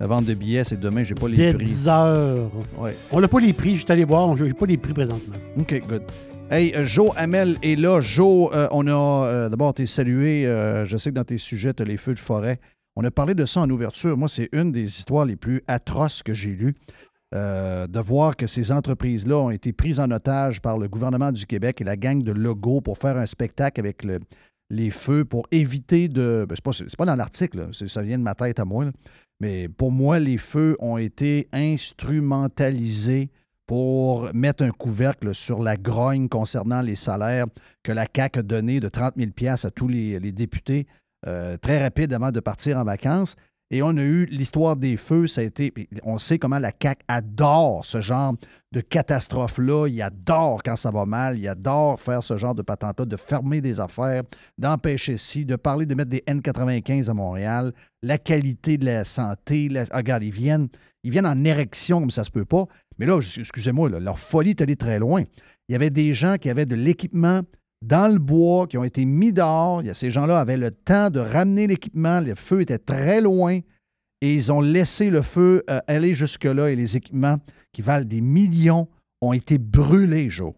La 0.00 0.06
vente 0.06 0.24
de 0.24 0.32
billets, 0.34 0.64
c'est 0.64 0.80
demain. 0.80 1.02
J'ai 1.04 1.14
pas 1.14 1.28
les 1.28 1.36
Dès 1.36 1.52
prix. 1.54 1.64
10 1.66 1.88
heures. 1.88 2.50
Ouais. 2.78 2.96
On 3.12 3.20
n'a 3.20 3.28
pas 3.28 3.38
les 3.40 3.52
prix, 3.52 3.74
je 3.76 3.82
suis 3.84 3.92
allé 3.92 4.04
voir, 4.04 4.34
j'ai 4.36 4.52
pas 4.54 4.66
les 4.66 4.78
prix 4.78 4.94
présentement. 4.94 5.36
OK, 5.58 5.82
good. 5.86 6.02
Hey, 6.50 6.72
euh, 6.74 6.84
Joe 6.86 7.10
Hamel 7.16 7.58
est 7.62 7.78
là. 7.78 8.00
Joe, 8.00 8.48
euh, 8.54 8.66
on 8.72 8.86
a 8.86 8.92
euh, 9.26 9.48
d'abord 9.50 9.70
été 9.70 9.84
salué. 9.86 10.46
euh, 10.46 10.84
je 10.86 10.96
sais 10.96 11.10
que 11.10 11.14
dans 11.14 11.24
tes 11.24 11.36
sujets, 11.36 11.74
tu 11.74 11.82
as 11.82 11.86
les 11.86 11.98
feux 11.98 12.14
de 12.14 12.18
forêt. 12.18 12.58
On 12.96 13.04
a 13.04 13.10
parlé 13.10 13.34
de 13.34 13.44
ça 13.44 13.60
en 13.60 13.70
ouverture. 13.70 14.16
Moi, 14.16 14.28
c'est 14.28 14.48
une 14.52 14.72
des 14.72 14.84
histoires 14.84 15.26
les 15.26 15.36
plus 15.36 15.62
atroces 15.68 16.22
que 16.22 16.34
j'ai 16.34 16.50
lues. 16.50 16.74
de 17.32 18.00
voir 18.00 18.36
que 18.36 18.46
ces 18.48 18.72
entreprises-là 18.72 19.36
ont 19.36 19.50
été 19.50 19.72
prises 19.72 20.00
en 20.00 20.10
otage 20.10 20.60
par 20.60 20.78
le 20.78 20.88
gouvernement 20.88 21.30
du 21.30 21.46
Québec 21.46 21.80
et 21.80 21.84
la 21.84 21.96
gang 21.96 22.22
de 22.24 22.32
Logo 22.32 22.80
pour 22.80 22.98
faire 22.98 23.16
un 23.16 23.26
spectacle 23.26 23.78
avec 23.78 24.02
le- 24.02 24.18
les 24.70 24.90
feux 24.90 25.24
pour 25.24 25.46
éviter 25.52 26.08
de. 26.08 26.44
ben, 26.48 26.56
c'est 26.72 26.96
pas, 26.96 27.04
dans 27.04 27.14
l'article, 27.14 27.68
ça 27.72 28.02
vient 28.02 28.18
de 28.18 28.24
ma 28.24 28.34
tête 28.34 28.58
à 28.58 28.64
moi. 28.64 28.86
là. 28.86 28.90
Mais 29.40 29.68
pour 29.68 29.90
moi, 29.90 30.18
les 30.18 30.38
feux 30.38 30.76
ont 30.80 30.98
été 30.98 31.48
instrumentalisés 31.52 33.30
pour 33.66 34.28
mettre 34.34 34.64
un 34.64 34.70
couvercle 34.70 35.34
sur 35.34 35.62
la 35.62 35.76
grogne 35.76 36.28
concernant 36.28 36.82
les 36.82 36.96
salaires 36.96 37.46
que 37.82 37.92
la 37.92 38.06
CAQ 38.14 38.40
a 38.40 38.42
donné 38.42 38.80
de 38.80 38.88
30 38.88 39.14
000 39.16 39.30
à 39.62 39.70
tous 39.70 39.88
les, 39.88 40.18
députés 40.32 40.86
euh, 41.26 41.56
très 41.56 41.82
rapide 41.82 42.12
avant 42.12 42.32
de 42.32 42.40
partir 42.40 42.78
en 42.78 42.84
vacances. 42.84 43.36
Et 43.72 43.82
on 43.82 43.96
a 43.96 44.02
eu 44.02 44.26
l'histoire 44.26 44.74
des 44.74 44.96
feux, 44.96 45.28
ça 45.28 45.42
a 45.42 45.44
été. 45.44 45.72
On 46.02 46.18
sait 46.18 46.38
comment 46.40 46.58
la 46.58 46.72
CAQ 46.72 47.04
adore 47.06 47.84
ce 47.84 48.00
genre 48.00 48.34
de 48.72 48.80
catastrophe-là. 48.80 49.86
Il 49.86 50.02
adore 50.02 50.64
quand 50.64 50.74
ça 50.74 50.90
va 50.90 51.06
mal. 51.06 51.38
Il 51.38 51.46
adore 51.46 52.00
faire 52.00 52.20
ce 52.22 52.36
genre 52.36 52.56
de 52.56 52.62
patente-là, 52.62 53.04
de 53.04 53.16
fermer 53.16 53.60
des 53.60 53.78
affaires, 53.78 54.24
d'empêcher 54.58 55.16
ci, 55.16 55.44
de 55.44 55.54
parler 55.54 55.86
de 55.86 55.94
mettre 55.94 56.10
des 56.10 56.24
N95 56.26 57.10
à 57.10 57.14
Montréal, 57.14 57.72
la 58.02 58.18
qualité 58.18 58.76
de 58.76 58.86
la 58.86 59.04
santé. 59.04 59.68
ah, 59.76 59.96
regarde, 59.96 60.24
ils 60.24 60.32
viennent, 60.32 60.68
ils 61.04 61.12
viennent 61.12 61.26
en 61.26 61.44
érection 61.44 62.00
comme 62.00 62.10
ça 62.10 62.24
se 62.24 62.30
peut 62.30 62.44
pas. 62.44 62.66
Mais 62.98 63.06
là, 63.06 63.18
excusez-moi, 63.18 63.88
leur 63.88 64.18
folie 64.18 64.50
est 64.50 64.60
allée 64.62 64.76
très 64.76 64.98
loin. 64.98 65.22
Il 65.68 65.72
y 65.72 65.76
avait 65.76 65.90
des 65.90 66.12
gens 66.12 66.38
qui 66.38 66.50
avaient 66.50 66.66
de 66.66 66.74
l'équipement 66.74 67.42
dans 67.82 68.12
le 68.12 68.18
bois, 68.18 68.66
qui 68.66 68.76
ont 68.78 68.84
été 68.84 69.04
mis 69.04 69.32
dehors. 69.32 69.82
Il 69.82 69.94
Ces 69.94 70.10
gens-là 70.10 70.38
avaient 70.38 70.56
le 70.56 70.70
temps 70.70 71.10
de 71.10 71.20
ramener 71.20 71.66
l'équipement. 71.66 72.20
Le 72.20 72.34
feu 72.34 72.60
était 72.60 72.78
très 72.78 73.20
loin. 73.20 73.60
Et 74.22 74.34
ils 74.34 74.52
ont 74.52 74.60
laissé 74.60 75.08
le 75.08 75.22
feu 75.22 75.62
euh, 75.70 75.80
aller 75.86 76.12
jusque-là 76.12 76.68
et 76.70 76.76
les 76.76 76.96
équipements 76.96 77.38
qui 77.72 77.80
valent 77.80 78.04
des 78.04 78.20
millions 78.20 78.86
ont 79.22 79.32
été 79.32 79.56
brûlés, 79.56 80.28
Joe. 80.28 80.52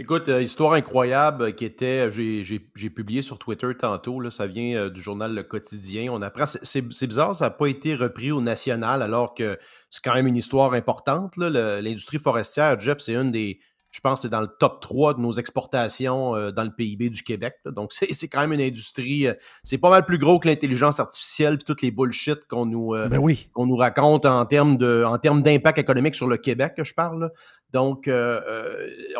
Écoute, 0.00 0.28
euh, 0.28 0.40
histoire 0.40 0.74
incroyable 0.74 1.42
euh, 1.42 1.50
qui 1.50 1.64
était, 1.64 2.08
j'ai- 2.12 2.44
j'ai 2.44 2.90
publié 2.90 3.22
sur 3.22 3.40
Twitter 3.40 3.66
tantôt, 3.76 4.30
ça 4.30 4.46
vient 4.46 4.76
euh, 4.82 4.90
du 4.90 5.00
journal 5.00 5.34
Le 5.34 5.42
Quotidien. 5.42 6.12
On 6.12 6.22
apprend, 6.22 6.46
c'est- 6.46 6.80
bizarre, 7.08 7.34
ça 7.34 7.46
n'a 7.46 7.50
pas 7.50 7.66
été 7.66 7.96
repris 7.96 8.30
au 8.30 8.40
national 8.40 9.02
alors 9.02 9.34
que 9.34 9.58
c'est 9.90 10.04
quand 10.04 10.14
même 10.14 10.28
une 10.28 10.36
histoire 10.36 10.74
importante. 10.74 11.36
L'industrie 11.36 12.18
forestière, 12.20 12.78
Jeff, 12.78 13.00
c'est 13.00 13.16
une 13.16 13.32
des, 13.32 13.58
je 13.98 14.00
pense, 14.00 14.20
que 14.20 14.22
c'est 14.22 14.28
dans 14.28 14.40
le 14.40 14.46
top 14.46 14.80
3 14.80 15.14
de 15.14 15.20
nos 15.20 15.32
exportations 15.32 16.36
euh, 16.36 16.52
dans 16.52 16.62
le 16.62 16.70
PIB 16.70 17.10
du 17.10 17.24
Québec. 17.24 17.56
là. 17.64 17.72
Donc, 17.72 17.92
c'est 17.92 18.12
c'est 18.14 18.28
quand 18.28 18.38
même 18.40 18.52
une 18.52 18.60
industrie, 18.60 19.26
euh, 19.26 19.34
c'est 19.64 19.76
pas 19.78 19.90
mal 19.90 20.04
plus 20.06 20.18
gros 20.18 20.38
que 20.38 20.46
l'intelligence 20.46 21.00
artificielle 21.00 21.54
et 21.54 21.58
toutes 21.58 21.82
les 21.82 21.90
bullshit 21.90 22.44
qu'on 22.46 22.64
nous, 22.64 22.94
euh, 22.94 23.08
Ben 23.08 23.18
oui. 23.18 23.50
qu'on 23.52 23.66
nous 23.66 23.74
raconte 23.74 24.24
en 24.24 24.46
termes 24.46 24.76
de, 24.76 25.02
en 25.04 25.18
termes 25.18 25.42
d'impact 25.42 25.78
économique 25.78 26.14
sur 26.14 26.28
le 26.28 26.36
Québec, 26.36 26.74
que 26.76 26.84
je 26.84 26.94
parle. 26.94 27.20
là. 27.22 27.30
Donc, 27.72 28.08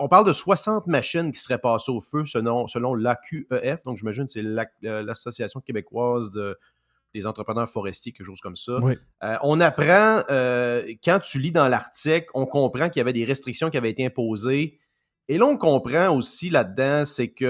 on 0.01 0.09
parle 0.09 0.27
de 0.27 0.33
60 0.33 0.87
machines 0.87 1.33
qui 1.33 1.39
seraient 1.41 1.59
passées 1.59 1.93
au 1.93 2.01
feu 2.01 2.25
selon, 2.25 2.67
selon 2.67 2.95
l'AQEF. 2.95 3.83
Donc, 3.85 3.99
j'imagine 3.99 4.25
que 4.27 4.33
c'est 4.33 4.43
l'Association 4.83 5.61
québécoise 5.61 6.31
de- 6.31 6.57
des 7.19 7.27
entrepreneurs 7.27 7.69
forestiers, 7.69 8.13
quelque 8.13 8.27
chose 8.27 8.41
comme 8.41 8.57
ça. 8.57 8.77
Oui. 8.83 8.95
Euh, 9.23 9.37
on 9.43 9.61
apprend, 9.61 10.23
euh, 10.31 10.93
quand 11.03 11.19
tu 11.21 11.39
lis 11.39 11.53
dans 11.53 11.69
l'article, 11.69 12.27
on 12.35 12.47
comprend 12.47 12.89
qu'il 12.89 13.01
y 13.01 13.03
avait 13.03 13.13
des 13.13 13.25
restrictions 13.25 13.71
qui 13.71 13.77
avaient 13.77 13.91
été 13.91 14.07
imposées. 14.07 14.79
Et 15.29 15.39
là, 15.39 15.47
on 15.47 15.57
comprend 15.57 16.09
aussi 16.17 16.51
là-dedans, 16.51 17.05
c'est 17.05 17.29
que 17.29 17.45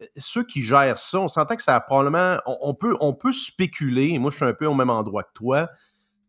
euh, 0.00 0.06
ceux 0.16 0.44
qui 0.44 0.62
gèrent 0.62 0.98
ça, 0.98 1.20
on 1.20 1.28
s'entend 1.28 1.56
que 1.56 1.62
ça 1.62 1.74
a 1.74 1.80
probablement. 1.80 2.38
On, 2.46 2.56
on 2.62 2.74
peut, 2.74 2.96
on 3.00 3.12
peut 3.14 3.32
spéculer, 3.32 4.18
moi 4.18 4.30
je 4.30 4.36
suis 4.36 4.44
un 4.44 4.54
peu 4.54 4.66
au 4.66 4.74
même 4.74 4.90
endroit 4.90 5.24
que 5.24 5.32
toi, 5.34 5.68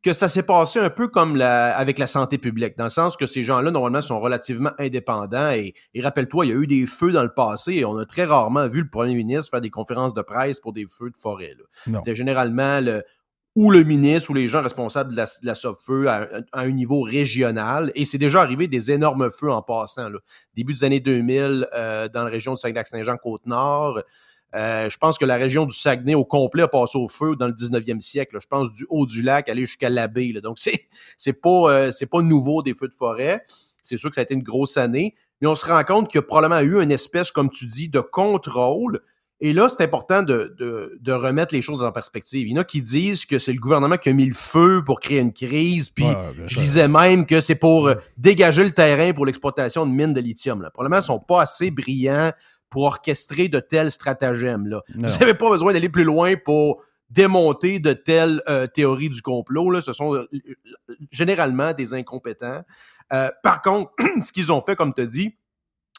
que 0.01 0.13
ça 0.13 0.29
s'est 0.29 0.43
passé 0.43 0.79
un 0.79 0.89
peu 0.89 1.07
comme 1.09 1.35
la- 1.35 1.75
avec 1.77 1.99
la 1.99 2.07
santé 2.07 2.37
publique, 2.37 2.77
dans 2.77 2.85
le 2.85 2.89
sens 2.89 3.17
que 3.17 3.25
ces 3.25 3.43
gens-là, 3.43 3.69
normalement, 3.71 4.01
sont 4.01 4.19
relativement 4.19 4.71
indépendants. 4.79 5.51
Et, 5.51 5.73
et 5.93 6.01
rappelle-toi, 6.01 6.45
il 6.45 6.49
y 6.49 6.53
a 6.53 6.57
eu 6.57 6.67
des 6.67 6.85
feux 6.85 7.11
dans 7.11 7.23
le 7.23 7.33
passé 7.33 7.73
et 7.73 7.85
on 7.85 7.97
a 7.97 8.05
très 8.05 8.23
rarement 8.23 8.67
vu 8.67 8.81
le 8.81 8.89
premier 8.89 9.13
ministre 9.15 9.51
faire 9.51 9.61
des 9.61 9.69
conférences 9.69 10.13
de 10.13 10.21
presse 10.21 10.59
pour 10.61 10.71
des 10.73 10.85
feux 10.89 11.09
de 11.09 11.17
forêt. 11.17 11.53
C'était 11.99 12.15
généralement 12.15 12.79
le, 12.79 13.03
ou 13.55 13.71
le 13.71 13.83
ministre 13.83 14.29
ou 14.29 14.33
les 14.35 14.47
gens 14.47 14.61
responsables 14.61 15.11
de 15.11 15.17
la, 15.17 15.25
de 15.25 15.45
la 15.45 15.55
SOPFEU 15.55 16.07
à, 16.07 16.21
un- 16.21 16.41
à 16.53 16.61
un 16.61 16.71
niveau 16.71 17.01
régional. 17.01 17.91
Et 17.95 18.05
c'est 18.05 18.17
déjà 18.17 18.41
arrivé 18.41 18.67
des 18.67 18.91
énormes 18.91 19.29
feux 19.31 19.51
en 19.51 19.61
passant. 19.61 20.07
là. 20.09 20.19
Début 20.55 20.73
des 20.75 20.83
années 20.85 20.99
2000, 21.01 21.67
euh, 21.75 22.07
dans 22.07 22.23
la 22.23 22.29
région 22.29 22.53
de 22.53 22.57
Saint-Lac-Saint-Jean, 22.59 23.17
Côte-Nord. 23.17 23.99
Euh, 24.55 24.89
je 24.89 24.97
pense 24.97 25.17
que 25.17 25.25
la 25.25 25.35
région 25.35 25.65
du 25.65 25.75
Saguenay 25.75 26.15
au 26.15 26.25
complet 26.25 26.63
a 26.63 26.67
passé 26.67 26.97
au 26.97 27.07
feu 27.07 27.35
dans 27.35 27.47
le 27.47 27.53
19e 27.53 27.99
siècle. 27.99 28.35
là. 28.35 28.39
Je 28.41 28.47
pense 28.47 28.71
du 28.71 28.85
haut 28.89 29.05
du 29.05 29.21
lac 29.21 29.47
aller 29.47 29.65
jusqu'à 29.65 29.89
la 29.89 30.07
baie. 30.07 30.31
là. 30.33 30.41
Donc, 30.41 30.57
c'est 31.17 31.33
pas, 31.33 31.71
euh, 31.71 31.91
pas 32.11 32.21
nouveau 32.21 32.63
des 32.63 32.73
feux 32.73 32.87
de 32.87 32.93
forêt. 32.93 33.43
C'est 33.81 33.97
sûr 33.97 34.09
que 34.09 34.15
ça 34.15 34.21
a 34.21 34.23
été 34.23 34.33
une 34.33 34.43
grosse 34.43 34.77
année, 34.77 35.15
mais 35.41 35.47
on 35.47 35.55
se 35.55 35.65
rend 35.65 35.83
compte 35.83 36.09
qu'il 36.09 36.17
y 36.17 36.19
a 36.19 36.23
probablement 36.23 36.61
eu 36.61 36.81
une 36.81 36.91
espèce, 36.91 37.31
comme 37.31 37.49
tu 37.49 37.65
dis, 37.65 37.89
de 37.89 38.01
contrôle. 38.01 39.01
Et 39.41 39.53
là, 39.53 39.69
c'est 39.69 39.81
important 39.81 40.21
de, 40.21 40.53
de, 40.59 40.99
de, 40.99 41.13
remettre 41.13 41.55
les 41.55 41.61
choses 41.61 41.81
en 41.81 41.93
perspective. 41.93 42.45
Il 42.45 42.51
y 42.51 42.57
en 42.57 42.61
a 42.61 42.65
qui 42.65 42.81
disent 42.81 43.25
que 43.25 43.39
c'est 43.39 43.53
le 43.53 43.59
gouvernement 43.59 43.95
qui 43.95 44.09
a 44.09 44.13
mis 44.13 44.25
le 44.25 44.33
feu 44.33 44.83
pour 44.85 44.99
créer 44.99 45.19
une 45.19 45.31
crise, 45.31 45.89
puis 45.89 46.05
je 46.45 46.59
disais 46.59 46.89
même 46.89 47.25
que 47.25 47.39
c'est 47.39 47.55
pour 47.55 47.89
dégager 48.17 48.65
le 48.65 48.71
terrain 48.71 49.13
pour 49.13 49.25
l'exploitation 49.25 49.85
de 49.85 49.93
mines 49.93 50.13
de 50.13 50.19
lithium. 50.19 50.61
Là. 50.61 50.71
Probablement, 50.71 50.97
ils 50.97 50.99
ne 50.99 51.05
sont 51.05 51.19
pas 51.19 51.41
assez 51.41 51.71
brillants 51.71 52.33
pour 52.69 52.83
orchestrer 52.83 53.47
de 53.47 53.59
tels 53.59 53.91
stratagèmes. 53.91 54.67
Là. 54.67 54.81
Vous 54.95 55.01
n'avez 55.01 55.33
pas 55.33 55.49
besoin 55.49 55.73
d'aller 55.73 55.89
plus 55.89 56.03
loin 56.03 56.35
pour 56.35 56.83
démonter 57.09 57.79
de 57.79 57.93
telles 57.93 58.41
euh, 58.47 58.67
théories 58.67 59.09
du 59.09 59.21
complot. 59.21 59.71
Là. 59.71 59.81
Ce 59.81 59.93
sont 59.93 60.15
euh, 60.15 60.27
généralement 61.11 61.73
des 61.73 61.93
incompétents. 61.93 62.63
Euh, 63.13 63.29
par 63.43 63.61
contre, 63.61 63.91
ce 64.23 64.31
qu'ils 64.31 64.51
ont 64.51 64.61
fait, 64.61 64.75
comme 64.75 64.93
tu 64.93 65.01
as 65.01 65.05
dit, 65.05 65.35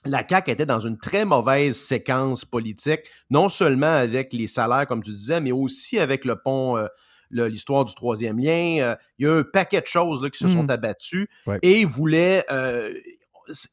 la 0.06 0.26
CAQ 0.26 0.52
était 0.52 0.66
dans 0.66 0.80
une 0.80 0.98
très 0.98 1.24
mauvaise 1.26 1.76
séquence 1.76 2.44
politique, 2.44 3.00
non 3.28 3.50
seulement 3.50 3.98
avec 3.98 4.32
les 4.32 4.46
salaires, 4.46 4.86
comme 4.86 5.02
tu 5.02 5.10
disais, 5.10 5.40
mais 5.40 5.52
aussi 5.52 5.98
avec 5.98 6.24
le 6.24 6.36
pont, 6.36 6.82
l'histoire 7.30 7.84
du 7.84 7.94
troisième 7.94 8.38
lien. 8.38 8.96
il 9.18 9.26
y 9.26 9.28
a 9.28 9.34
un 9.34 9.42
paquet 9.42 9.82
de 9.82 9.86
choses 9.86 10.22
là, 10.22 10.30
qui 10.30 10.38
se 10.38 10.48
sont 10.48 10.62
mmh. 10.62 10.70
abattues 10.70 11.28
et 11.60 11.80
ils 11.80 11.86
voulaient. 11.86 12.46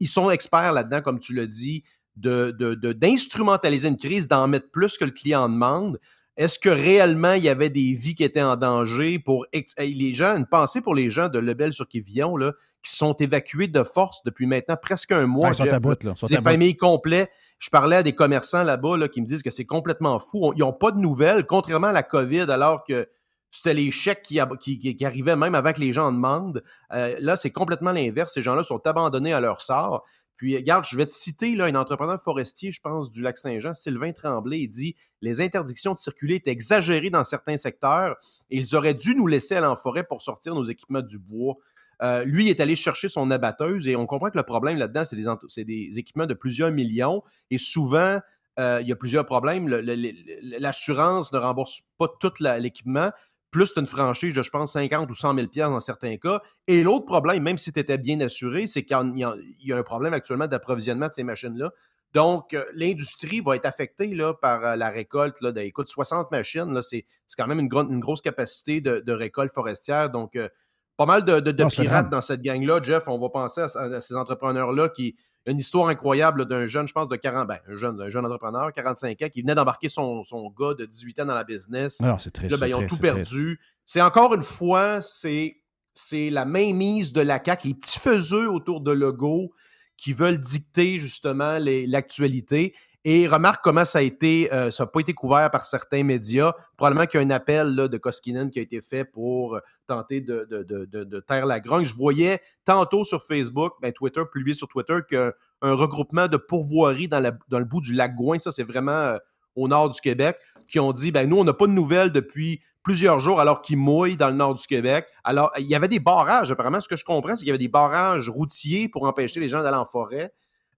ils 0.02 0.10
sont 0.10 0.30
experts 0.30 0.74
là-dedans, 0.74 1.02
comme 1.02 1.20
tu 1.20 1.34
l'as 1.34 1.48
dit, 1.48 1.86
d'instrumentaliser 2.18 3.88
de, 3.88 3.94
une 3.94 3.98
crise, 3.98 4.28
d'en 4.28 4.48
mettre 4.48 4.70
plus 4.72 4.98
que 4.98 5.06
le 5.06 5.12
client 5.12 5.48
demande. 5.48 6.00
Est-ce 6.38 6.60
que 6.60 6.70
réellement 6.70 7.34
il 7.34 7.44
y 7.44 7.50
avait 7.50 7.72
des 7.72 7.94
vies 7.94 8.14
qui 8.14 8.24
étaient 8.24 8.44
en 8.44 8.56
danger 8.56 9.18
pour 9.18 9.48
les 9.80 10.14
gens, 10.14 10.38
une 10.38 10.46
pensée 10.46 10.82
pour 10.82 10.94
les 10.94 11.10
gens 11.10 11.30
de 11.30 11.40
Lebel 11.40 11.74
sur 11.74 11.88
Quévillon, 11.88 12.38
là, 12.38 12.54
qui 12.84 12.96
sont 12.96 13.14
évacués 13.14 13.68
de 13.68 13.82
force 13.82 14.24
depuis 14.24 14.46
maintenant 14.46 14.78
presque 14.80 15.12
un 15.12 15.26
mois. 15.26 15.54
C'est 15.56 16.28
des 16.30 16.42
familles 16.42 16.78
complètes. 16.78 17.32
Je 17.58 17.72
parlais 17.72 17.96
à 17.98 18.04
des 18.04 18.14
commerçants 18.14 18.62
là-bas 18.62 18.98
là, 18.98 19.08
qui 19.08 19.22
me 19.22 19.26
disent 19.26 19.42
que 19.42 19.50
c'est 19.50 19.66
complètement 19.66 20.20
fou. 20.20 20.54
Ils 20.56 20.60
n'ont 20.60 20.74
pas 20.74 20.92
de 20.92 21.00
nouvelles, 21.00 21.44
contrairement 21.48 21.88
à 21.88 21.92
la 21.92 22.04
COVID, 22.04 22.46
alors 22.50 22.84
que 22.84 23.08
c'était 23.50 23.74
les 23.74 23.90
chèques 23.90 24.22
qui, 24.22 24.40
qui, 24.80 25.06
arrivaient 25.06 25.36
même 25.36 25.56
avant 25.56 25.74
que 25.74 25.80
les 25.80 25.94
gens 25.94 26.08
en 26.08 26.12
demandent. 26.12 26.62
Euh, 26.94 27.16
là, 27.20 27.36
c'est 27.36 27.50
complètement 27.50 27.92
l'inverse. 27.92 28.34
Ces 28.34 28.44
gens-là 28.44 28.62
sont 28.62 28.86
abandonnés 28.86 29.34
à 29.34 29.40
leur 29.40 29.62
sort. 29.62 30.04
Puis, 30.38 30.56
regarde, 30.56 30.86
je 30.90 30.96
vais 30.96 31.06
te 31.06 31.12
citer 31.12 31.56
là, 31.56 31.66
un 31.66 31.76
entrepreneur 31.76 32.22
forestier, 32.22 32.72
je 32.72 32.80
pense, 32.80 33.10
du 33.10 33.22
lac 33.22 33.40
Saint-Jean, 33.40 33.74
Sylvain 33.74 34.12
Tremblay, 34.14 34.62
il 34.62 34.68
dit 34.68 34.96
Les 35.22 35.42
interdictions 35.42 35.94
de 35.94 35.98
circuler 35.98 36.36
étaient 36.36 36.52
exagérées 36.52 37.10
dans 37.10 37.24
certains 37.24 37.58
secteurs 37.58 38.16
et 38.52 38.58
ils 38.58 38.76
auraient 38.76 38.94
dû 38.94 39.16
nous 39.16 39.28
laisser 39.28 39.56
aller 39.56 39.66
en 39.66 39.76
forêt 39.76 40.04
pour 40.04 40.22
sortir 40.22 40.54
nos 40.54 40.64
équipements 40.64 41.02
du 41.02 41.18
bois. 41.18 41.56
Euh, 42.04 42.24
lui 42.26 42.46
il 42.46 42.50
est 42.50 42.60
allé 42.60 42.76
chercher 42.76 43.10
son 43.10 43.32
abatteuse 43.32 43.88
et 43.88 43.96
on 43.96 44.06
comprend 44.06 44.30
que 44.30 44.38
le 44.38 44.44
problème 44.44 44.78
là-dedans, 44.78 45.04
c'est 45.04 45.16
des, 45.16 45.90
des, 45.90 45.98
équipements 45.98 46.28
de 46.28 46.36
plusieurs 46.36 46.72
millions 46.72 47.24
et 47.50 47.58
souvent, 47.58 48.20
euh, 48.60 48.78
il 48.82 48.88
y 48.88 48.92
a 48.92 48.96
plusieurs 48.96 49.26
problèmes. 49.26 49.68
L'assurance 49.68 51.34
ne 51.34 51.40
rembourse 51.40 51.82
pas 51.98 52.08
tout 52.20 52.34
l'équipement 52.40 53.12
plus 53.52 53.74
une 53.78 53.86
franchise 53.86 54.36
de, 54.36 54.42
je 54.42 54.50
pense, 54.50 54.74
50 54.74 55.10
ou 55.10 55.14
100 55.14 55.36
000 55.36 55.48
dans 55.56 55.80
certains 55.80 56.18
cas. 56.18 56.42
Et 56.68 56.84
l'autre 56.84 57.06
problème, 57.06 57.44
même 57.44 57.58
si 57.58 57.72
tu 57.72 57.80
étais 57.80 57.98
bien 57.98 58.20
assuré, 58.20 58.68
c'est 58.68 58.84
qu'il 58.84 58.98
y, 59.16 59.74
a 59.74 59.78
un 59.78 59.84
problème 59.84 60.14
actuellement 60.14 60.48
d'approvisionnement 60.48 61.08
de 61.08 61.14
ces 61.14 61.24
machines-là. 61.24 61.72
Donc, 62.14 62.54
euh, 62.54 62.64
l'industrie 62.74 63.42
va 63.42 63.56
être 63.56 63.66
affectée 63.66 64.16
là, 64.16 64.34
par 64.34 64.66
euh, 64.66 64.76
la 64.76 64.90
récolte. 64.90 65.42
Là, 65.42 65.52
de, 65.52 65.62
écoute, 65.62 65.88
60 65.88 66.32
machines, 66.32 66.82
c'est 66.82 67.06
quand 67.38 67.48
même 67.48 67.60
une, 67.60 67.70
une, 67.72 68.00
grosse 68.00 68.22
capacité 68.22 68.82
de, 68.82 69.12
récolte 69.12 69.54
forestière. 69.54 70.10
Donc, 70.10 70.36
euh, 70.36 70.48
pas 70.96 71.06
mal 71.06 71.24
de, 71.24 71.40
pirates 71.68 72.10
dans 72.10 72.22
cette 72.22 72.42
gang-là. 72.42 72.80
Jeff, 72.82 73.08
on 73.08 73.20
va 73.20 73.30
penser 73.30 73.62
à 73.62 74.02
ces 74.02 74.16
entrepreneurs-là 74.16 74.90
qui, 74.90 75.16
une 75.48 75.58
histoire 75.58 75.88
incroyable 75.88 76.46
d'un 76.46 76.68
jeune, 76.68 76.88
je 76.88 76.94
pense, 76.94 77.08
de 77.08 77.16
40, 77.16 77.48
ben, 77.48 77.60
un 77.68 77.78
jeune, 77.78 78.02
un 78.02 78.10
jeune 78.10 78.26
entrepreneur, 78.26 78.72
45 78.72 79.22
ans, 79.22 79.30
qui 79.32 79.42
venait 79.42 79.56
d'embarquer 79.56 79.90
son, 79.90 80.24
son, 80.24 80.50
gars 80.50 80.74
de 80.74 80.86
18 80.86 81.22
ans 81.22 81.26
dans 81.26 81.36
la 81.36 81.44
business. 81.44 82.02
Alors, 82.02 82.22
c'est 82.22 82.32
très, 82.32 82.50
là, 82.50 82.58
ben, 82.58 82.68
ils 82.68 82.76
ont 82.76 82.86
tout 82.86 82.98
perdu. 82.98 83.60
C'est 83.86 84.02
encore 84.02 84.34
une 84.34 84.44
fois, 84.44 85.02
c'est, 85.02 85.58
c'est 85.94 86.30
la 86.30 86.46
mainmise 86.46 87.14
de 87.14 87.22
la 87.22 87.42
CAQ, 87.44 87.70
les 87.70 87.74
petits 87.74 88.00
faiseux 88.00 88.50
autour 88.52 88.82
de 88.82 88.92
Legault 88.92 89.52
qui 89.96 90.14
veulent 90.14 90.40
dicter 90.40 91.00
justement 91.00 91.58
l'actualité. 91.60 92.76
Et 93.10 93.26
remarque 93.26 93.64
comment 93.64 93.86
ça 93.86 94.00
a 94.00 94.02
été, 94.02 94.52
euh, 94.52 94.70
ça 94.70 94.84
n'a 94.84 94.88
pas 94.88 95.00
été 95.00 95.14
couvert 95.14 95.50
par 95.50 95.64
certains 95.64 96.04
médias. 96.04 96.52
Probablement 96.76 97.06
qu'il 97.06 97.22
y 97.22 97.24
a 97.24 97.26
un 97.26 97.30
appel 97.30 97.74
de 97.74 97.98
Koskinen 97.98 98.52
qui 98.52 98.60
a 98.60 98.62
été 98.62 98.82
fait 98.82 99.06
pour 99.06 99.56
euh, 99.56 99.60
tenter 99.86 100.20
de, 100.20 100.46
de, 100.52 100.64
de, 100.64 101.06
de 101.06 101.20
taire 101.22 101.46
la 101.46 101.62
grogne. 101.62 101.86
Je 101.86 101.96
voyais 101.96 102.42
tantôt 102.66 103.06
sur 103.06 103.24
Facebook, 103.24 103.76
ben, 103.82 103.94
Twitter, 103.94 104.24
publié 104.30 104.54
sur 104.54 104.68
Twitter, 104.68 104.98
qu'un 105.10 105.32
regroupement 105.62 106.28
de 106.28 106.36
pourvoiries 106.36 107.08
dans, 107.08 107.22
la, 107.22 107.32
dans, 107.48 107.60
le 107.60 107.64
bout 107.64 107.80
du 107.80 107.94
lac 107.94 108.14
Gouin, 108.14 108.40
ça 108.40 108.52
c'est 108.52 108.64
vraiment 108.64 108.92
euh, 108.92 109.18
au 109.56 109.70
nord 109.70 109.90
du 109.90 110.02
Québec, 110.02 110.38
qui 110.68 110.82
ont 110.82 110.92
dit, 110.92 111.14
ben 111.14 111.30
nous, 111.30 111.38
on 111.38 111.46
n'a 111.46 111.54
pas 111.54 111.68
de 111.68 111.72
nouvelles 111.72 112.12
depuis 112.12 112.60
plusieurs 112.84 113.22
jours 113.22 113.40
alors 113.40 113.62
qu'ils 113.62 113.78
mouillent 113.78 114.18
dans 114.18 114.28
le 114.28 114.36
nord 114.36 114.54
du 114.54 114.68
Québec. 114.68 115.08
Alors, 115.24 115.50
il 115.58 115.66
y 115.66 115.76
avait 115.76 115.88
des 115.88 116.02
barrages, 116.02 116.52
apparemment. 116.52 116.82
Ce 116.82 116.90
que 116.90 116.98
je 116.98 117.06
comprends, 117.06 117.38
c'est 117.38 117.40
qu'il 117.40 117.48
y 117.48 117.52
avait 117.52 117.58
des 117.58 117.70
barrages 117.70 118.28
routiers 118.28 118.90
pour 118.90 119.08
empêcher 119.08 119.40
les 119.40 119.48
gens 119.48 119.64
d'aller 119.64 119.78
en 119.78 119.86
forêt. 119.86 120.34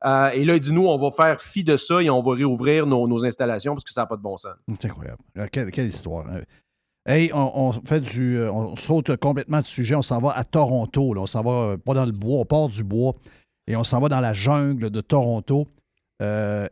Euh, 0.05 0.29
et 0.29 0.45
là, 0.45 0.55
il 0.55 0.59
dit 0.59 0.71
nous, 0.71 0.87
on 0.87 0.97
va 0.97 1.11
faire 1.11 1.41
fi 1.41 1.63
de 1.63 1.75
ça 1.77 2.01
et 2.01 2.09
on 2.09 2.21
va 2.21 2.33
réouvrir 2.33 2.85
nos, 2.85 3.25
installations 3.25 3.73
parce 3.73 3.83
que 3.83 3.91
ça 3.91 4.01
n'a 4.01 4.07
pas 4.07 4.15
de 4.15 4.21
bon 4.21 4.37
sens. 4.37 4.53
C'est 4.79 4.85
incroyable. 4.85 5.19
Euh, 5.37 5.47
quelle, 5.51 5.87
histoire. 5.87 6.25
Hein. 6.27 6.41
Hey, 7.05 7.31
on, 7.33 7.73
fait 7.73 8.01
du. 8.01 8.37
Euh, 8.37 8.51
on 8.51 8.75
saute 8.75 9.15
complètement 9.17 9.59
de 9.59 9.65
sujet. 9.65 9.95
On 9.95 10.01
s'en 10.01 10.19
va 10.19 10.31
à 10.31 10.43
Toronto. 10.43 11.13
On 11.17 11.25
s'en 11.25 11.41
va 11.41 11.77
pas 11.77 11.93
dans 11.93 12.05
le 12.05 12.11
bois, 12.11 12.39
on 12.39 12.45
part 12.45 12.69
du 12.69 12.83
bois 12.83 13.15
et 13.67 13.75
on 13.75 13.83
s'en 13.83 13.99
va 13.99 14.09
dans 14.09 14.21
la 14.21 14.33
jungle 14.33 14.89
de 14.89 15.01
Toronto. 15.01 15.67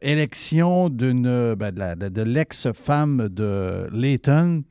élection 0.01 0.89
d'une 0.89 1.55
ben, 1.55 1.71
de 1.71 2.21
l'ex-femme 2.21 3.29
de 3.29 3.87
Layton. 3.91 4.63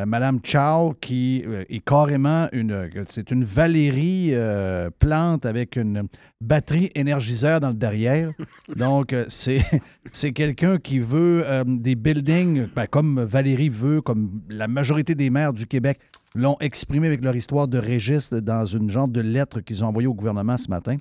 Euh, 0.00 0.06
Madame 0.06 0.40
Chow, 0.42 0.94
qui 1.00 1.42
euh, 1.46 1.64
est 1.68 1.84
carrément 1.84 2.48
une. 2.52 2.90
C'est 3.08 3.30
une 3.30 3.44
Valérie 3.44 4.30
euh, 4.32 4.90
plante 4.98 5.46
avec 5.46 5.76
une 5.76 6.08
batterie 6.40 6.90
énergiseur 6.94 7.60
dans 7.60 7.68
le 7.68 7.74
derrière. 7.74 8.30
Donc, 8.76 9.14
c'est, 9.28 9.60
c'est 10.12 10.32
quelqu'un 10.32 10.78
qui 10.78 10.98
veut 10.98 11.44
des 11.66 11.94
buildings, 11.94 12.68
ben, 12.74 12.86
comme 12.86 13.22
Valérie 13.22 13.68
veut, 13.68 14.00
comme 14.00 14.40
la 14.48 14.68
majorité 14.68 15.14
des 15.14 15.30
maires 15.30 15.52
du 15.52 15.66
Québec 15.66 16.00
l'ont 16.34 16.56
exprimé 16.60 17.08
avec 17.08 17.22
leur 17.22 17.34
histoire 17.34 17.66
de 17.66 17.78
registre 17.78 18.38
dans 18.40 18.64
une 18.64 18.88
genre 18.88 19.08
de 19.08 19.20
lettre 19.20 19.60
qu'ils 19.60 19.82
ont 19.82 19.88
envoyée 19.88 20.06
au 20.06 20.14
gouvernement 20.14 20.56
ce 20.56 20.70
matin. 20.70 20.96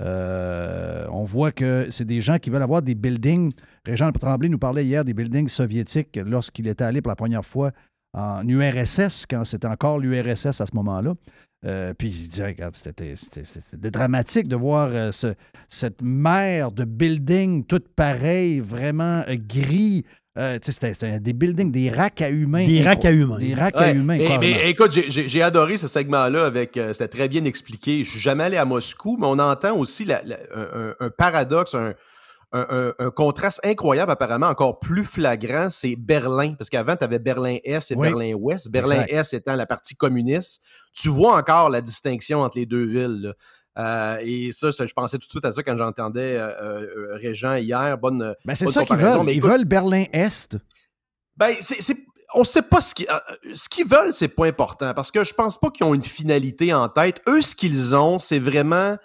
on 0.00 1.24
voit 1.24 1.50
que 1.50 1.86
c'est 1.90 2.04
des 2.04 2.20
gens 2.20 2.38
qui 2.38 2.50
veulent 2.50 2.62
avoir 2.62 2.82
des 2.82 2.94
buildings. 2.94 3.52
Régent 3.84 4.12
Tremblay 4.12 4.48
nous 4.48 4.58
parlait 4.58 4.84
hier 4.84 5.04
des 5.04 5.14
buildings 5.14 5.48
soviétiques 5.48 6.18
lorsqu'il 6.24 6.68
était 6.68 6.84
allé 6.84 7.00
pour 7.00 7.10
la 7.10 7.16
première 7.16 7.44
fois 7.44 7.72
en 8.16 8.46
URSS, 8.48 9.26
quand 9.28 9.44
c'était 9.44 9.68
encore 9.68 9.98
l'URSS 9.98 10.60
à 10.60 10.66
ce 10.66 10.74
moment-là. 10.74 11.14
Euh, 11.64 11.94
puis 11.94 12.08
il 12.08 12.28
disait, 12.28 12.46
regarde, 12.46 12.74
c'était 12.74 13.90
dramatique 13.90 14.46
de 14.46 14.56
voir 14.56 14.90
euh, 14.92 15.10
ce, 15.10 15.28
cette 15.68 16.00
mer 16.02 16.70
de 16.70 16.84
buildings 16.84 17.64
toutes 17.64 17.88
pareilles, 17.88 18.60
vraiment 18.60 19.24
euh, 19.26 19.36
gris. 19.36 20.04
c'était 20.62 21.18
des 21.18 21.32
buildings, 21.32 21.72
des 21.72 21.90
racks 21.90 22.20
à 22.20 22.30
humains. 22.30 22.66
Des 22.66 22.82
racks 22.82 23.04
à 23.04 23.10
humains. 23.10 23.38
Des 23.38 23.54
racks 23.54 23.76
à 23.76 23.90
humains. 23.90 24.38
Mais, 24.38 24.70
écoute, 24.70 24.92
j'ai 24.92 25.42
adoré 25.42 25.76
ce 25.76 25.88
segment-là 25.88 26.44
avec. 26.44 26.78
c'était 26.92 27.08
très 27.08 27.28
bien 27.28 27.44
expliqué. 27.44 28.04
Je 28.04 28.10
suis 28.10 28.20
jamais 28.20 28.44
allé 28.44 28.56
à 28.58 28.64
Moscou, 28.64 29.16
mais 29.18 29.26
on 29.26 29.38
entend 29.38 29.76
aussi 29.76 30.06
un, 31.00 31.10
paradoxe, 31.10 31.74
un, 31.74 31.94
un, 32.52 33.10
contraste 33.10 33.60
incroyable, 33.64 34.12
apparemment, 34.12 34.46
encore 34.46 34.78
plus 34.78 35.04
flagrant, 35.04 35.68
c'est 35.68 35.96
Berlin. 35.96 36.54
Parce 36.54 36.70
qu'avant, 36.70 36.96
tu 36.96 37.04
avais 37.04 37.18
Berlin-Est 37.18 37.90
et 37.90 37.96
Berlin-Ouest. 37.96 38.70
Berlin-Est 38.70 39.34
étant 39.34 39.56
la 39.56 39.66
partie 39.66 39.96
communiste. 39.96 40.62
Tu 40.94 41.08
vois 41.08 41.36
encore 41.36 41.70
la 41.70 41.80
distinction 41.80 42.40
entre 42.40 42.58
les 42.58 42.66
deux 42.66 42.86
villes. 42.86 43.34
Euh, 43.78 44.18
et 44.22 44.52
ça, 44.52 44.70
je 44.70 44.92
pensais 44.94 45.18
tout 45.18 45.26
de 45.26 45.30
suite 45.30 45.44
à 45.44 45.52
ça 45.52 45.62
quand 45.62 45.76
j'entendais 45.76 46.36
euh, 46.36 46.48
euh, 46.48 47.18
Régent 47.20 47.56
hier. 47.56 47.98
Bonne, 47.98 48.34
ben 48.44 48.54
c'est 48.54 48.66
ça 48.68 48.84
qu'ils 48.84 48.96
veulent. 48.96 49.28
Ils 49.30 49.42
veulent 49.42 49.64
Berlin-Est. 49.64 50.56
Ben, 51.36 51.52
c'est 51.60 51.96
on 52.34 52.40
ne 52.40 52.44
sait 52.44 52.62
pas 52.62 52.80
ce 52.80 52.94
qu'ils 52.94 53.06
ce 53.54 53.68
qu'ils 53.68 53.86
veulent, 53.86 54.12
c'est 54.12 54.28
pas 54.28 54.46
important 54.46 54.92
parce 54.94 55.10
que 55.10 55.22
je 55.24 55.32
pense 55.32 55.58
pas 55.58 55.70
qu'ils 55.70 55.86
ont 55.86 55.94
une 55.94 56.02
finalité 56.02 56.74
en 56.74 56.88
tête. 56.88 57.20
Eux, 57.28 57.40
ce 57.40 57.54
qu'ils 57.54 57.94
ont, 57.94 58.18
c'est 58.18 58.38
vraiment 58.38 58.96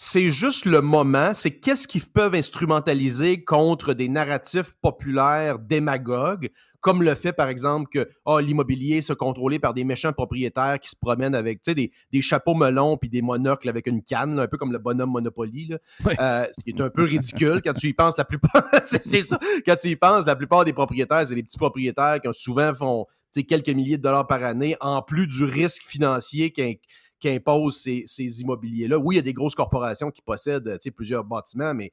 c'est 0.00 0.30
juste 0.30 0.64
le 0.64 0.80
moment, 0.80 1.34
c'est 1.34 1.50
qu'est-ce 1.50 1.88
qu'ils 1.88 2.04
peuvent 2.04 2.36
instrumentaliser 2.36 3.42
contre 3.42 3.94
des 3.94 4.08
narratifs 4.08 4.74
populaires 4.80 5.58
démagogues, 5.58 6.50
comme 6.78 7.02
le 7.02 7.16
fait 7.16 7.32
par 7.32 7.48
exemple 7.48 7.88
que 7.90 8.08
oh, 8.24 8.38
l'immobilier 8.38 9.00
se 9.00 9.12
contrôlé 9.12 9.58
par 9.58 9.74
des 9.74 9.82
méchants 9.82 10.12
propriétaires 10.12 10.78
qui 10.78 10.88
se 10.88 10.94
promènent 10.94 11.34
avec 11.34 11.64
des, 11.64 11.90
des 12.12 12.22
chapeaux 12.22 12.54
melons 12.54 12.96
puis 12.96 13.10
des 13.10 13.22
monocles 13.22 13.68
avec 13.68 13.88
une 13.88 14.04
canne, 14.04 14.38
un 14.38 14.46
peu 14.46 14.56
comme 14.56 14.70
le 14.70 14.78
bonhomme 14.78 15.10
Monopoly, 15.10 15.74
euh, 16.06 16.46
ce 16.56 16.62
qui 16.62 16.70
est 16.70 16.80
un 16.80 16.90
peu 16.90 17.02
ridicule 17.02 17.60
quand 17.64 17.74
tu 17.74 17.88
y 17.88 17.92
penses 17.92 18.16
la 18.16 18.24
plupart. 18.24 18.62
c'est 18.84 19.02
ça, 19.02 19.36
quand 19.66 19.74
tu 19.74 19.88
y 19.88 19.96
penses, 19.96 20.26
la 20.26 20.36
plupart 20.36 20.64
des 20.64 20.72
propriétaires, 20.72 21.26
c'est 21.26 21.34
des 21.34 21.42
petits 21.42 21.58
propriétaires 21.58 22.20
qui 22.22 22.28
ont 22.28 22.32
souvent 22.32 22.72
font 22.72 23.06
quelques 23.42 23.68
milliers 23.68 23.98
de 23.98 24.02
dollars 24.02 24.26
par 24.26 24.42
année, 24.42 24.76
en 24.80 25.02
plus 25.02 25.26
du 25.26 25.44
risque 25.44 25.84
financier 25.84 26.50
qu'un 26.50 26.72
qui 27.20 27.28
impose 27.30 27.78
ces, 27.78 28.40
immobiliers-là. 28.40 28.98
Oui, 28.98 29.16
il 29.16 29.18
y 29.18 29.20
a 29.20 29.22
des 29.22 29.32
grosses 29.32 29.54
corporations 29.54 30.10
qui 30.10 30.22
possèdent 30.22 30.78
plusieurs 30.94 31.24
bâtiments, 31.24 31.74
mais 31.74 31.90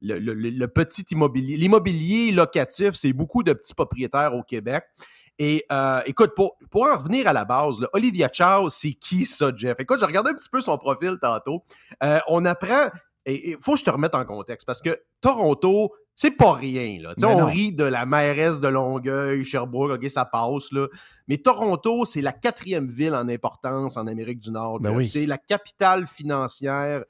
le, 0.00 0.66
petit 0.66 1.04
immobilier, 1.10 1.56
l'immobilier 1.56 2.32
locatif, 2.32 2.94
c'est 2.94 3.12
beaucoup 3.12 3.42
de 3.42 3.52
petits 3.52 3.74
propriétaires 3.74 4.34
au 4.34 4.42
Québec. 4.42 4.84
Et 5.38 5.64
euh, 5.70 6.00
écoute, 6.06 6.32
pour, 6.34 6.56
en 6.74 6.96
revenir 6.96 7.28
à 7.28 7.32
la 7.32 7.44
base, 7.44 7.76
Olivia 7.92 8.28
Chow, 8.32 8.70
c'est 8.70 8.94
qui 8.94 9.24
ça, 9.24 9.52
Jeff? 9.54 9.78
Écoute, 9.78 10.00
j'ai 10.00 10.06
regardé 10.06 10.30
un 10.30 10.34
petit 10.34 10.48
peu 10.48 10.60
son 10.60 10.76
profil 10.78 11.16
tantôt. 11.20 11.62
Euh, 12.02 12.18
on 12.28 12.44
apprend, 12.44 12.88
et 13.24 13.50
il 13.50 13.56
faut 13.60 13.74
que 13.74 13.78
je 13.78 13.84
te 13.84 13.90
remette 13.90 14.14
en 14.14 14.24
contexte, 14.24 14.66
parce 14.66 14.82
que 14.82 14.98
Toronto, 15.20 15.92
c'est 16.20 16.32
pas 16.32 16.52
rien. 16.52 17.00
Là. 17.00 17.14
Tu 17.14 17.20
sais, 17.20 17.28
Mais 17.28 17.32
on 17.32 17.38
non. 17.42 17.46
rit 17.46 17.72
de 17.72 17.84
la 17.84 18.04
mairesse 18.04 18.58
de 18.58 18.66
Longueuil, 18.66 19.44
Sherbrooke, 19.44 19.92
OK, 19.92 20.10
ça 20.10 20.24
passe. 20.24 20.72
Là. 20.72 20.88
Mais 21.28 21.36
Toronto, 21.36 22.04
c'est 22.06 22.22
la 22.22 22.32
quatrième 22.32 22.90
ville 22.90 23.14
en 23.14 23.28
importance 23.28 23.96
en 23.96 24.08
Amérique 24.08 24.40
du 24.40 24.50
Nord. 24.50 24.80
Ben 24.80 24.90
oui. 24.96 25.08
C'est 25.08 25.26
la 25.26 25.38
capitale 25.38 26.08
financière 26.08 27.04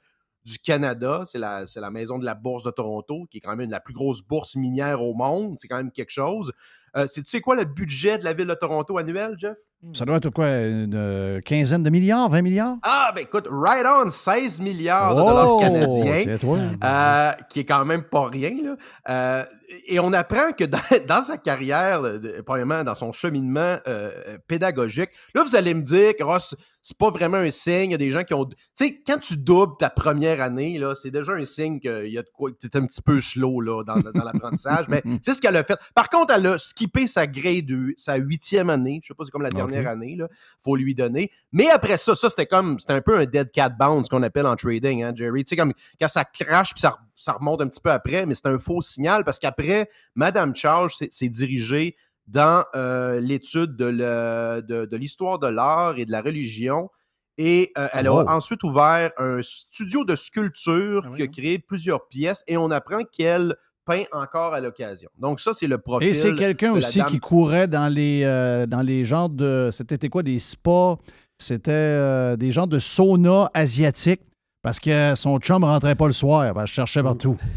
du 0.45 0.59
Canada. 0.59 1.23
C'est 1.25 1.39
la, 1.39 1.65
c'est 1.65 1.79
la 1.79 1.89
maison 1.89 2.19
de 2.19 2.25
la 2.25 2.35
bourse 2.35 2.65
de 2.65 2.69
Toronto, 2.69 3.25
qui 3.31 3.39
est 3.39 3.41
quand 3.41 3.55
même 3.55 3.71
la 3.71 3.79
plus 3.79 3.95
grosse 3.95 4.21
bourse 4.21 4.55
minière 4.55 5.01
au 5.01 5.15
monde. 5.15 5.57
C'est 5.57 5.67
quand 5.67 5.77
même 5.77 5.91
quelque 5.91 6.11
chose. 6.11 6.53
Euh, 6.95 7.07
c'est, 7.07 7.23
tu 7.23 7.31
sais 7.31 7.41
quoi 7.41 7.55
le 7.55 7.65
budget 7.65 8.19
de 8.19 8.23
la 8.23 8.33
ville 8.33 8.45
de 8.45 8.53
Toronto 8.53 8.95
annuel, 8.99 9.33
Jeff? 9.39 9.57
Ça 9.93 10.03
doit 10.03 10.17
être 10.17 10.29
quoi, 10.29 10.45
une 10.47 10.93
euh, 10.93 11.39
quinzaine 11.39 11.83
de 11.83 11.89
milliards, 11.89 12.29
20 12.29 12.41
milliards? 12.41 12.75
Ah, 12.83 13.11
ben 13.15 13.21
écoute, 13.21 13.47
right 13.49 13.85
on, 13.85 14.09
16 14.09 14.59
milliards 14.59 15.15
de 15.15 15.21
Oh, 15.21 15.25
dollars 15.29 15.57
canadiens, 15.57 16.21
c'est 16.25 16.37
toi. 16.37 16.57
euh, 16.83 17.31
qui 17.49 17.61
est 17.61 17.65
quand 17.65 17.85
même 17.85 18.03
pas 18.03 18.27
rien. 18.27 18.51
Là. 18.61 18.75
Euh, 19.09 19.43
et 19.87 19.99
on 19.99 20.11
apprend 20.13 20.51
que 20.51 20.63
dans, 20.63 20.79
dans 21.07 21.21
sa 21.21 21.37
carrière, 21.37 22.01
premièrement, 22.45 22.83
dans 22.83 22.95
son 22.95 23.11
cheminement 23.11 23.77
euh, 23.87 24.37
pédagogique, 24.47 25.09
là, 25.35 25.43
vous 25.43 25.55
allez 25.55 25.73
me 25.73 25.81
dire 25.81 26.13
que 26.17 26.23
oh, 26.23 26.37
c'est- 26.39 26.57
pas 26.97 27.11
vraiment 27.11 27.37
un 27.37 27.51
signe. 27.51 27.89
Il 27.89 27.91
y 27.91 27.95
a 27.95 27.97
des 27.97 28.09
gens 28.09 28.23
qui 28.23 28.33
ont. 28.33 28.45
Tu 28.45 28.55
sais, 28.73 28.99
quand 29.05 29.19
tu 29.19 29.37
doubles 29.37 29.73
ta 29.77 29.91
première 29.91 30.41
année, 30.41 30.79
là, 30.79 30.95
c'est 30.99 31.11
déjà 31.11 31.33
un 31.33 31.45
signe 31.45 31.79
qu'il 31.79 32.07
y 32.07 32.17
a 32.17 32.23
de 32.23 32.29
quoi, 32.33 32.49
que 32.51 32.55
tu 32.67 32.77
un 32.77 32.85
petit 32.85 33.01
peu 33.01 33.21
slow 33.21 33.61
là, 33.61 33.83
dans, 33.83 33.97
dans 33.97 34.23
l'apprentissage. 34.23 34.87
Mais 34.87 35.03
c'est 35.21 35.33
ce 35.33 35.41
qu'elle 35.41 35.55
a 35.57 35.63
fait. 35.63 35.77
Par 35.93 36.09
contre, 36.09 36.33
elle 36.33 36.47
a 36.47 36.57
skippé 36.57 37.05
sa 37.05 37.27
grade, 37.27 37.65
de- 37.67 37.93
sa 37.97 38.15
huitième 38.15 38.69
année. 38.71 38.99
Je 39.03 39.09
sais 39.09 39.13
pas, 39.13 39.23
c'est 39.23 39.29
comme 39.31 39.43
la 39.43 39.51
dernière 39.51 39.81
Ok. 39.81 39.87
année. 39.87 40.15
Là. 40.17 40.27
faut 40.59 40.75
lui 40.75 40.95
donner. 40.95 41.31
Mais 41.51 41.69
après 41.69 41.97
ça, 41.97 42.15
ça, 42.15 42.29
c'était 42.29 42.47
comme. 42.47 42.79
C'était 42.79 42.93
un 42.93 43.01
peu 43.01 43.15
un 43.19 43.25
dead 43.25 43.51
cat 43.51 43.69
bounce 43.69 44.09
qu'on 44.09 44.23
appelle 44.23 44.47
en 44.47 44.55
trading, 44.55 45.03
hein, 45.03 45.11
Jerry. 45.15 45.43
Tu 45.43 45.49
sais, 45.49 45.55
comme 45.57 45.73
quand 46.01 46.07
ça 46.07 46.25
crache 46.25 46.73
puis 46.73 46.81
ça, 46.81 46.97
ça 47.19 47.33
remonte 47.33 47.61
un 47.61 47.67
petit 47.67 47.81
peu 47.81 47.91
après, 47.91 48.25
mais 48.25 48.33
c'est 48.33 48.47
un 48.47 48.57
faux 48.57 48.81
signal 48.81 49.23
parce 49.23 49.37
qu'après, 49.39 49.89
Madame 50.15 50.55
Charles 50.55 50.89
s'est 50.91 51.29
dirigée 51.29 51.95
dans 52.27 52.63
euh, 52.75 53.19
l'étude 53.19 53.75
de 53.75 53.85
le- 53.85 54.61
de- 54.61 54.85
de 54.85 54.97
l'histoire 54.97 55.37
de 55.39 55.47
l'art 55.47 55.97
et 55.99 56.05
de 56.05 56.11
la 56.11 56.21
religion. 56.21 56.89
Et 57.37 57.71
euh, 57.77 57.87
elle 57.93 58.07
a 58.07 58.13
Oh. 58.13 58.23
ensuite 58.27 58.63
ouvert 58.63 59.11
un 59.17 59.39
studio 59.41 60.03
de 60.03 60.15
sculpture 60.15 61.03
Ah 61.05 61.09
oui, 61.11 61.15
qui 61.17 61.21
a 61.23 61.27
créé 61.27 61.59
plusieurs 61.59 62.07
pièces 62.07 62.43
et 62.47 62.57
on 62.57 62.69
apprend 62.71 63.03
qu'elle 63.03 63.55
peint 63.85 64.03
encore 64.11 64.53
à 64.53 64.59
l'occasion. 64.59 65.09
Donc 65.17 65.39
ça, 65.39 65.53
c'est 65.53 65.65
le 65.67 65.77
profil. 65.79 66.09
Et 66.09 66.13
c'est 66.13 66.35
quelqu'un 66.35 66.73
aussi 66.73 66.99
dame. 66.99 67.07
qui 67.09 67.19
courait 67.19 67.67
dans 67.67 67.87
les, 67.91 68.21
euh, 68.23 68.65
dans 68.67 68.81
les 68.81 69.03
genres 69.05 69.29
de. 69.29 69.69
C'était 69.71 70.09
quoi, 70.09 70.21
des 70.21 70.37
spas? 70.39 70.97
C'était 71.41 71.71
euh, 71.71 72.35
des 72.35 72.51
genres 72.51 72.67
de 72.67 72.77
sauna 72.79 73.49
asiatiques 73.53 74.21
parce 74.61 74.79
que 74.79 75.13
son 75.15 75.39
chum 75.39 75.63
rentrait 75.63 75.95
pas 75.95 76.07
le 76.07 76.13
soir. 76.13 76.53
Ben, 76.53 76.65
je 76.65 76.73
cherchais 76.73 77.03
partout. 77.03 77.37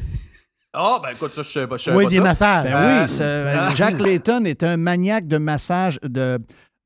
Ah, 0.75 0.99
ben 1.03 1.11
écoute, 1.11 1.35
ça, 1.35 1.43
je 1.43 1.51
sais 1.51 1.67
pas. 1.67 1.77
je 1.77 1.91
Oui, 1.91 2.05
pas 2.05 2.09
des 2.11 2.17
ça. 2.17 2.23
massages. 2.23 2.65
Ben 2.65 2.75
Euh, 2.75 3.03
oui, 3.03 3.09
c'est- 3.11 3.23
euh, 3.25 3.69
Jack 3.75 3.99
Layton 4.01 4.47
est 4.47 4.63
un 4.63 4.79
maniaque 4.79 5.27
de 5.29 5.37
massage 5.37 6.01
de, 6.03 6.39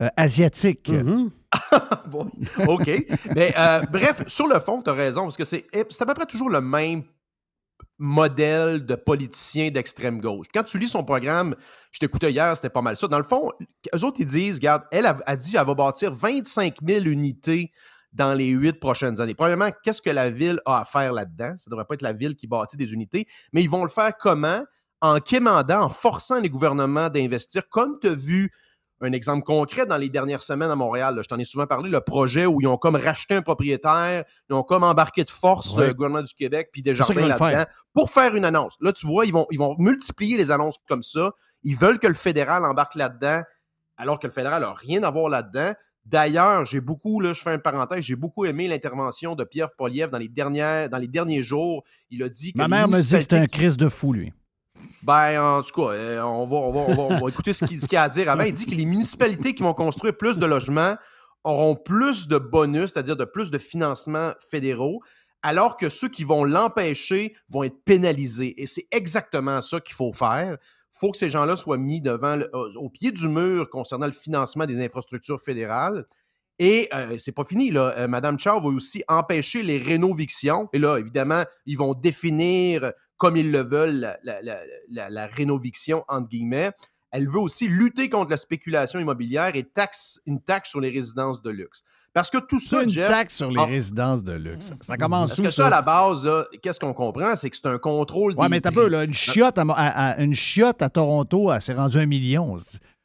euh, 0.02 0.08
asiatique. 0.16 0.88
Mhm. 0.88 1.30
Bon, 2.08 2.28
OK. 2.66 2.90
Mais 3.36 3.54
euh, 3.56 3.82
bref, 3.90 4.24
sur 4.26 4.48
le 4.48 4.58
fond, 4.58 4.82
tu 4.82 4.90
as 4.90 4.92
raison, 4.92 5.22
parce 5.22 5.36
que 5.36 5.44
c'est 5.44 5.66
c'est 5.90 6.02
à 6.02 6.06
peu 6.06 6.14
près 6.14 6.26
toujours 6.26 6.50
le 6.50 6.60
même 6.60 7.04
modèle 7.98 8.84
de 8.84 8.94
politicien 8.94 9.70
d'extrême 9.70 10.20
gauche. 10.20 10.46
Quand 10.52 10.64
tu 10.64 10.78
lis 10.78 10.88
son 10.88 11.04
programme, 11.04 11.54
je 11.92 11.98
t'écoutais 12.00 12.30
hier, 12.32 12.56
c'était 12.56 12.68
pas 12.70 12.82
mal 12.82 12.96
ça. 12.96 13.06
Dans 13.08 13.18
le 13.18 13.24
fond, 13.24 13.50
eux 13.94 14.04
autres, 14.04 14.20
ils 14.20 14.26
disent, 14.26 14.56
regarde, 14.56 14.82
elle 14.90 15.06
a, 15.06 15.16
a 15.26 15.36
dit 15.36 15.52
qu'elle 15.52 15.64
va 15.66 15.74
bâtir 15.74 16.12
25 16.12 16.76
000 16.86 17.04
unités 17.06 17.70
dans 18.16 18.32
les 18.32 18.48
huit 18.48 18.80
prochaines 18.80 19.20
années. 19.20 19.34
Premièrement, 19.34 19.68
qu'est-ce 19.82 20.00
que 20.00 20.10
la 20.10 20.30
ville 20.30 20.60
a 20.64 20.80
à 20.80 20.84
faire 20.84 21.12
là-dedans? 21.12 21.52
Ça 21.56 21.64
ne 21.68 21.70
devrait 21.70 21.84
pas 21.84 21.94
être 21.94 22.02
la 22.02 22.14
ville 22.14 22.34
qui 22.34 22.46
bâtit 22.46 22.76
des 22.76 22.94
unités, 22.94 23.26
mais 23.52 23.62
ils 23.62 23.70
vont 23.70 23.84
le 23.84 23.90
faire 23.90 24.16
comment? 24.18 24.62
En 25.02 25.20
quémandant, 25.20 25.82
en 25.82 25.90
forçant 25.90 26.40
les 26.40 26.48
gouvernements 26.48 27.10
d'investir, 27.10 27.68
comme 27.68 27.98
tu 28.00 28.08
as 28.08 28.14
vu 28.14 28.50
un 29.02 29.12
exemple 29.12 29.44
concret 29.44 29.84
dans 29.84 29.98
les 29.98 30.08
dernières 30.08 30.42
semaines 30.42 30.70
à 30.70 30.74
Montréal. 30.74 31.14
là, 31.14 31.20
je 31.20 31.28
t'en 31.28 31.38
ai 31.38 31.44
souvent 31.44 31.66
parlé, 31.66 31.90
le 31.90 32.00
projet 32.00 32.46
où 32.46 32.62
ils 32.62 32.66
ont 32.66 32.78
comme 32.78 32.96
racheté 32.96 33.34
un 33.34 33.42
propriétaire, 33.42 34.24
ils 34.48 34.54
ont 34.54 34.62
comme 34.62 34.84
embarqué 34.84 35.22
de 35.22 35.30
force 35.30 35.74
Ouais. 35.76 35.88
le 35.88 35.92
gouvernement 35.92 36.22
du 36.22 36.32
Québec 36.32 36.70
puis 36.72 36.80
des 36.80 36.94
jardins 36.94 37.26
là-dedans 37.26 37.64
pour 37.92 38.10
faire 38.10 38.34
une 38.34 38.46
annonce. 38.46 38.76
Là, 38.80 38.92
tu 38.92 39.06
vois, 39.06 39.26
ils 39.26 39.32
vont, 39.34 39.46
ils 39.50 39.58
vont 39.58 39.76
multiplier 39.78 40.38
les 40.38 40.50
annonces 40.50 40.78
comme 40.88 41.02
ça. 41.02 41.32
Ils 41.62 41.76
veulent 41.76 41.98
que 41.98 42.06
le 42.06 42.14
fédéral 42.14 42.64
embarque 42.64 42.94
là-dedans, 42.94 43.42
alors 43.98 44.18
que 44.18 44.26
le 44.26 44.32
fédéral 44.32 44.62
n'a 44.62 44.72
rien 44.72 45.02
à 45.02 45.10
voir 45.10 45.28
là-dedans. 45.28 45.74
D'ailleurs, 46.06 46.64
j'ai 46.64 46.80
beaucoup, 46.80 47.18
là, 47.20 47.32
je 47.32 47.42
fais 47.42 47.52
une 47.52 47.60
parenthèse, 47.60 48.04
j'ai 48.04 48.14
beaucoup 48.14 48.44
aimé 48.44 48.68
l'intervention 48.68 49.34
de 49.34 49.42
Pierre 49.42 49.74
Poliev 49.76 50.08
dans 50.08 50.18
les, 50.18 50.28
dernières, 50.28 50.88
dans 50.88 50.98
les 50.98 51.08
derniers 51.08 51.42
jours. 51.42 51.82
Il 52.10 52.22
a 52.22 52.28
dit 52.28 52.52
que 52.52 52.58
Ma 52.58 52.68
mère 52.68 52.86
me 52.86 52.96
dit 52.96 53.10
que 53.10 53.20
c'était 53.20 53.36
un 53.36 53.46
crise 53.46 53.76
de 53.76 53.88
fou, 53.88 54.12
lui. 54.12 54.32
ben, 55.02 55.40
en 55.40 55.62
tout 55.62 55.82
cas, 55.82 55.92
euh, 55.92 56.20
on, 56.22 56.46
va, 56.46 56.56
on, 56.56 56.72
va, 56.72 56.80
on, 56.80 56.94
va, 56.94 57.16
on 57.16 57.20
va 57.24 57.28
écouter 57.28 57.52
ce 57.52 57.64
qu'il 57.64 57.80
ce 57.80 57.88
qu'il 57.88 57.98
a 57.98 58.04
à 58.04 58.08
dire 58.08 58.30
avant. 58.30 58.44
Il 58.44 58.52
dit 58.52 58.66
que 58.66 58.74
les 58.74 58.86
municipalités 58.86 59.52
qui 59.52 59.64
vont 59.64 59.74
construire 59.74 60.16
plus 60.16 60.38
de 60.38 60.46
logements 60.46 60.96
auront 61.42 61.74
plus 61.74 62.28
de 62.28 62.38
bonus, 62.38 62.92
c'est-à-dire 62.92 63.16
de 63.16 63.24
plus 63.24 63.50
de 63.50 63.58
financements 63.58 64.30
fédéraux, 64.48 65.00
alors 65.42 65.76
que 65.76 65.88
ceux 65.88 66.08
qui 66.08 66.22
vont 66.22 66.44
l'empêcher 66.44 67.34
vont 67.48 67.64
être 67.64 67.84
pénalisés. 67.84 68.60
Et 68.62 68.68
c'est 68.68 68.86
exactement 68.92 69.60
ça 69.60 69.80
qu'il 69.80 69.94
faut 69.96 70.12
faire. 70.12 70.56
Faut 70.98 71.10
que 71.10 71.18
ces 71.18 71.28
gens-là 71.28 71.56
soient 71.56 71.76
mis 71.76 72.00
devant 72.00 72.38
au 72.76 72.88
pied 72.90 73.12
du 73.12 73.28
mur 73.28 73.68
concernant 73.70 74.06
le 74.06 74.12
financement 74.12 74.66
des 74.66 74.80
infrastructures 74.80 75.40
fédérales. 75.40 76.06
Et 76.58 76.88
euh, 76.94 77.18
c'est 77.18 77.32
pas 77.32 77.44
fini, 77.44 77.70
là. 77.70 77.92
Euh, 77.98 78.08
Madame 78.08 78.38
va 78.42 78.56
aussi 78.56 79.04
empêcher 79.08 79.62
les 79.62 79.76
rénovictions. 79.76 80.70
Et 80.72 80.78
là, 80.78 80.96
évidemment, 80.96 81.44
ils 81.66 81.76
vont 81.76 81.92
définir 81.92 82.84
euh, 82.84 82.90
comme 83.18 83.36
ils 83.36 83.50
le 83.50 83.62
veulent 83.62 84.16
la- 84.22 85.10
la 85.10 85.26
rénoviction, 85.26 86.04
entre 86.08 86.28
guillemets. 86.28 86.70
Elle 87.12 87.28
veut 87.28 87.38
aussi 87.38 87.68
lutter 87.68 88.08
contre 88.08 88.30
la 88.30 88.36
spéculation 88.36 88.98
immobilière 88.98 89.52
et 89.54 89.62
taxe, 89.62 90.20
une 90.26 90.40
taxe 90.40 90.70
sur 90.70 90.80
les 90.80 90.90
résidences 90.90 91.40
de 91.40 91.50
luxe. 91.50 91.82
Parce 92.12 92.30
que 92.30 92.38
tout 92.38 92.58
ça, 92.58 92.78
C'est 92.78 92.84
une 92.84 92.90
Jeff, 92.90 93.08
taxe 93.08 93.36
sur 93.36 93.50
les 93.50 93.56
Ah. 93.60 93.64
résidences 93.64 94.22
de 94.24 94.32
luxe. 94.32 94.66
Ça 94.82 94.96
commence 94.96 95.28
parce 95.28 95.38
où, 95.40 95.42
que 95.44 95.50
ça, 95.50 95.68
à 95.68 95.70
la 95.70 95.82
base, 95.82 96.28
qu'est-ce 96.62 96.80
qu'on 96.80 96.92
comprend? 96.92 97.36
C'est 97.36 97.48
que 97.48 97.56
c'est 97.56 97.66
un 97.66 97.78
contrôle 97.78 98.34
Ouais, 98.34 98.46
des 98.46 98.50
mais 98.50 98.60
t'as 98.60 98.72
peu, 98.72 98.88
là, 98.88 99.04
une 99.04 99.14
chiotte 99.14 99.56
à, 99.58 99.62
à- 99.62 100.10
à- 100.12 100.20
une 100.20 100.34
chiotte 100.34 100.82
à 100.82 100.88
Toronto, 100.88 101.52
elle 101.52 101.62
s'est 101.62 101.74
rendue 101.74 101.98
un 101.98 102.06
million. 102.06 102.56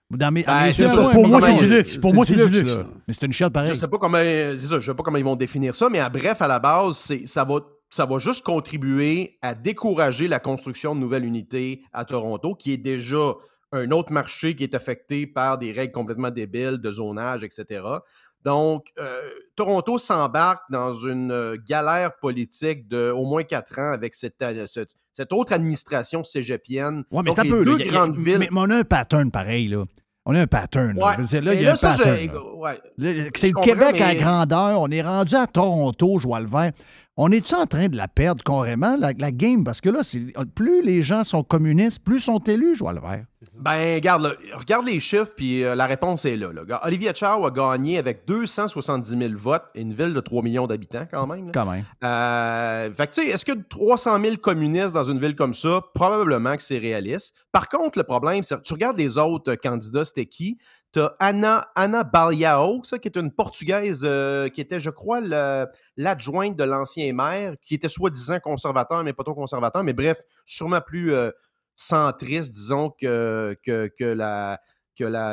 Dans 0.09 0.30
mes, 0.31 0.43
Ben, 0.43 0.65
mes 0.65 0.71
c'est 0.73 0.89
Pour 0.91 1.27
moi, 1.27 1.39
c'est 1.41 1.53
du 1.57 1.67
luxe. 1.67 1.97
Pour 1.97 2.13
moi, 2.13 2.26
c'est 2.26 2.35
du 2.35 2.47
luxe, 2.49 2.76
là. 2.76 2.84
Mais 3.07 3.13
c'est 3.13 3.26
une 3.26 3.31
chiotte 3.31 3.53
pareille. 3.53 3.69
Je 3.69 3.76
sais 3.76 3.88
pas 3.88 3.97
comment, 3.97 4.17
c'est 4.17 4.57
ça, 4.57 4.80
je 4.81 4.85
sais 4.88 4.93
pas 4.95 5.03
comment 5.03 5.17
ils 5.17 5.23
vont 5.23 5.38
définir 5.38 5.73
ça, 5.73 5.88
mais 5.89 5.99
à 5.99 6.09
bref, 6.09 6.41
à 6.41 6.47
la 6.49 6.59
base, 6.59 6.97
c'est, 6.97 7.26
ça 7.27 7.45
va, 7.45 7.59
ça 7.89 8.05
va 8.05 8.17
juste 8.19 8.43
contribuer 8.43 9.38
à 9.41 9.53
décourager 9.55 10.27
la 10.27 10.39
construction 10.39 10.95
de 10.95 10.99
nouvelles 10.99 11.23
unités 11.26 11.84
à 11.93 12.03
Toronto, 12.03 12.55
qui 12.55 12.73
est 12.73 12.77
déjà 12.77 13.35
un 13.72 13.91
autre 13.91 14.11
marché 14.11 14.56
qui 14.56 14.64
est 14.64 14.76
affecté 14.76 15.26
par 15.27 15.57
des 15.57 15.72
règles 15.72 15.93
complètement 15.93 16.30
débiles 16.31 16.77
de 16.80 16.91
zonage, 16.91 17.43
etc. 17.43 17.81
Donc, 18.43 18.88
euh, 18.99 19.22
Toronto 19.56 19.98
s'embarque 19.99 20.64
dans 20.72 20.93
une 20.93 21.31
euh, 21.31 21.57
galère 21.68 22.15
politique 22.18 22.88
de 22.88 23.11
au 23.11 23.23
moins 23.26 23.43
quatre 23.43 23.77
ans 23.80 23.91
avec 23.91 24.15
cette, 24.15 24.41
euh, 24.41 24.65
cette, 24.65 24.89
cette 25.14 25.31
autre 25.31 25.53
administration 25.53 26.23
cégepienne. 26.23 27.03
Ouais, 27.11 27.22
mais 27.23 27.30
Donc, 27.34 27.43
les 27.43 27.49
peu. 27.49 27.64
deux 27.64 27.77
là, 27.77 27.85
a- 27.85 27.88
grandes 27.89 28.18
villes. 28.18 28.39
Mais, 28.39 28.49
mais 28.52 28.60
on 28.60 28.69
a 28.72 28.77
un 28.77 28.84
pattern 28.84 29.30
pareil, 29.30 29.68
là. 29.68 29.84
On 30.26 30.35
a 30.35 30.41
un 30.41 30.48
pattern. 30.48 30.98
là. 30.98 31.06
Ouais. 31.18 31.23
Il 31.31 31.61
y 31.61 31.68
a 31.68 31.72
un 31.72 31.76
je- 31.76 31.81
pattern. 31.81 32.38
ouais. 32.56 32.80
C'est 33.35 33.48
le 33.49 33.64
Québec 33.64 34.02
à 34.02 34.15
grandeur. 34.15 34.80
On 34.81 34.89
est 34.89 35.02
rendu 35.02 35.35
à 35.35 35.45
Toronto, 35.48 36.18
je 36.19 36.27
vois 36.27 36.39
le 36.39 36.48
vert. 36.48 36.72
On 37.17 37.29
est-tu 37.31 37.55
en 37.55 37.65
train 37.65 37.88
de 37.89 37.97
la 37.97 38.07
perdre 38.07 38.41
carrément, 38.43 38.95
la, 38.97 39.11
la 39.17 39.31
game? 39.31 39.63
Parce 39.63 39.81
que 39.81 39.89
là, 39.89 39.99
plus 40.55 40.81
les 40.81 41.03
gens 41.03 41.23
sont 41.23 41.43
communistes, 41.43 41.99
plus 42.03 42.21
sont 42.21 42.39
élus, 42.39 42.75
je 42.75 42.79
vois 42.79 42.93
le 42.93 43.01
vert. 43.01 43.25
Ben, 43.55 43.95
regarde, 43.95 44.21
là, 44.23 44.33
regarde 44.53 44.85
les 44.85 44.99
chiffres, 44.99 45.33
puis 45.35 45.63
euh, 45.63 45.75
la 45.75 45.88
réponse 45.88 46.25
est 46.25 46.38
là, 46.38 46.51
là. 46.53 46.79
Olivier 46.85 47.11
Chow 47.13 47.45
a 47.45 47.51
gagné 47.51 47.97
avec 47.97 48.25
270 48.27 49.09
000 49.17 49.33
votes, 49.35 49.63
une 49.75 49.93
ville 49.93 50.13
de 50.13 50.19
3 50.19 50.41
millions 50.43 50.67
d'habitants 50.67 51.05
quand 51.09 51.27
même. 51.27 51.47
là. 51.47 51.51
Quand 51.53 51.65
même. 51.65 51.83
Euh, 52.03 52.93
fait 52.93 53.07
que, 53.07 53.13
tu 53.13 53.23
sais, 53.23 53.27
est-ce 53.29 53.45
que 53.45 53.51
300 53.51 54.21
000 54.21 54.38
communistes 54.38 54.93
dans 54.93 55.03
une 55.03 55.19
ville 55.19 55.35
comme 55.35 55.53
ça? 55.53 55.81
Probablement 55.93 56.55
que 56.55 56.61
c'est 56.61 56.77
réaliste. 56.77 57.35
Par 57.51 57.67
contre, 57.67 57.97
le 57.97 58.03
problème, 58.03 58.43
c'est 58.43 58.61
tu 58.61 58.73
regardes 58.73 58.97
les 58.97 59.17
autres 59.17 59.51
euh, 59.51 59.55
candidats, 59.55 60.05
c'était 60.05 60.27
qui? 60.27 60.57
T'as 60.91 61.13
Anna, 61.19 61.72
Anna 61.76 62.03
Baliao, 62.03 62.84
ça, 62.84 62.99
qui 62.99 63.07
est 63.07 63.18
une 63.18 63.31
Portugaise 63.31 64.01
euh, 64.03 64.49
qui 64.49 64.59
était, 64.59 64.81
je 64.81 64.89
crois, 64.89 65.22
l'adjointe 65.95 66.57
de 66.57 66.63
l'ancien 66.65 67.13
maire, 67.13 67.55
qui 67.61 67.76
était 67.76 67.88
soi-disant 67.88 68.39
conservateur, 68.41 69.01
mais 69.03 69.13
pas 69.13 69.23
trop 69.23 69.34
conservateur, 69.34 69.84
mais 69.85 69.93
bref, 69.93 70.22
sûrement 70.45 70.81
plus 70.81 71.13
euh, 71.13 71.31
centriste, 71.77 72.53
disons, 72.53 72.89
que, 72.89 73.55
que, 73.63 73.89
que 73.97 74.03
la, 74.03 74.59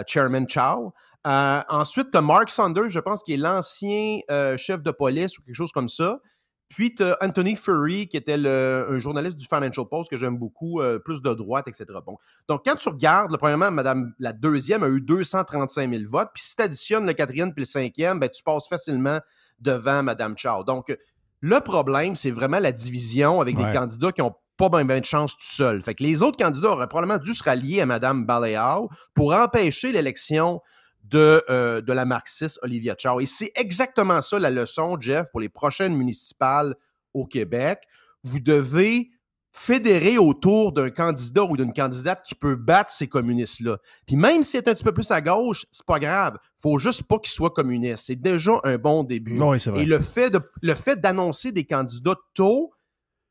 chairman 0.07 0.49
Chow. 0.49 0.93
Euh, 1.27 1.61
ensuite, 1.69 2.13
tu 2.13 2.19
as 2.19 2.23
Mark 2.23 2.51
Saunders, 2.51 2.89
je 2.89 3.01
pense, 3.01 3.25
qui 3.25 3.35
est 3.35 3.37
l'ancien 3.37 4.21
chef 4.57 4.81
de 4.81 4.91
police 4.93 5.39
ou 5.39 5.43
quelque 5.43 5.57
chose 5.57 5.73
comme 5.73 5.89
ça. 5.89 6.21
Puis, 6.69 6.95
tu 6.95 7.03
as 7.03 7.17
Anthony 7.23 7.57
Furry, 7.57 8.09
qui 8.09 8.17
était 8.17 8.37
le, 8.37 8.87
un 8.91 8.99
journaliste 8.99 9.37
du 9.39 9.47
Financial 9.47 9.87
Post 9.89 10.11
que 10.11 10.19
j'aime 10.19 10.37
beaucoup, 10.37 10.81
euh, 10.81 10.99
plus 10.99 11.23
de 11.23 11.33
droite, 11.33 11.67
etc. 11.67 11.87
Bon. 12.05 12.17
Donc, 12.49 12.63
quand 12.65 12.77
tu 12.77 12.89
regardes, 12.91 13.31
là, 13.31 13.39
premièrement, 13.39 13.71
Madame, 13.71 14.13
la 14.19 14.33
deuxième 14.33 14.83
a 14.83 14.89
eu 14.89 15.01
235 15.01 15.91
000 15.91 16.03
votes. 16.07 16.29
Puis, 16.35 16.43
si 16.45 16.57
tu 16.57 16.63
additionnes 16.63 17.07
le 17.07 17.15
quatrième 17.15 17.53
puis 17.55 17.63
le 17.63 17.67
cinquième, 17.67 18.19
ben, 18.21 18.29
tu 18.29 18.43
passes 18.43 18.69
facilement 18.69 19.19
devant 19.61 20.03
Madame 20.03 20.37
Chow. 20.37 20.63
Donc, 20.65 20.97
le 21.41 21.61
problème, 21.61 22.17
c'est 22.17 22.31
vraiment 22.31 22.59
la 22.59 22.73
division 22.73 23.41
avec 23.41 23.57
Ouais. 23.59 23.65
des 23.73 23.77
candidats 23.77 24.13
qui 24.13 24.21
n'ont 24.21 24.35
pas 24.57 24.69
bien 24.69 24.99
de 25.01 25.05
chance 25.05 25.33
tout 25.37 25.45
seuls. 25.45 25.81
Fait 25.83 25.95
que 25.95 26.03
les 26.03 26.23
autres 26.23 26.37
candidats 26.37 26.71
auraient 26.71 26.89
probablement 26.89 27.19
dû 27.19 27.33
se 27.33 27.45
rallier 27.45 27.81
à 27.81 27.87
Mme 27.87 28.27
Baleao 28.27 28.89
pour 29.15 29.33
empêcher 29.33 29.93
l'élection 29.93 30.61
de, 31.11 31.43
euh, 31.49 31.81
de 31.81 31.93
la 31.93 32.05
marxiste 32.05 32.59
Olivia 32.63 32.95
Chow. 32.99 33.21
Et 33.21 33.27
c'est 33.27 33.53
exactement 33.55 34.21
ça 34.21 34.39
la 34.39 34.51
leçon, 34.51 34.97
Jeff, 35.01 35.31
pour 35.31 35.41
les 35.41 35.49
prochaines 35.49 35.97
municipales 35.97 36.75
au 37.15 37.27
Québec. 37.27 37.81
Vous 38.25 38.41
devez 38.41 39.11
fédérer 39.51 40.19
autour 40.19 40.73
d'un 40.73 40.91
candidat 40.91 41.45
ou 41.45 41.57
d'une 41.57 41.73
candidate 41.73 42.23
qui 42.25 42.35
peut 42.35 42.55
battre 42.55 42.91
ces 42.91 43.09
communistes-là. 43.09 43.79
Puis 44.07 44.17
même 44.17 44.43
s'il 44.43 44.59
est 44.59 44.69
un 44.69 44.75
petit 44.75 44.85
peu 44.85 44.93
plus 44.93 45.11
à 45.11 45.21
gauche, 45.21 45.67
c'est 45.73 45.87
pas 45.87 45.99
grave. 45.99 46.37
faut 46.63 46.79
juste 46.79 47.05
pas 47.05 47.19
qu'il 47.19 47.33
soit 47.33 47.51
communiste. 47.51 48.05
C'est 48.07 48.21
déjà 48.21 48.53
un 48.63 48.77
bon 48.77 49.03
début. 49.03 49.41
Oui, 49.41 49.59
c'est 49.59 49.71
vrai. 49.71 49.83
Et 49.83 49.87
le 49.87 50.01
fait, 50.01 50.31
de, 50.31 50.41
le 50.63 50.75
fait 50.75 51.01
d'annoncer 51.01 51.51
des 51.51 51.65
candidats 51.65 52.15
tôt, 52.35 52.73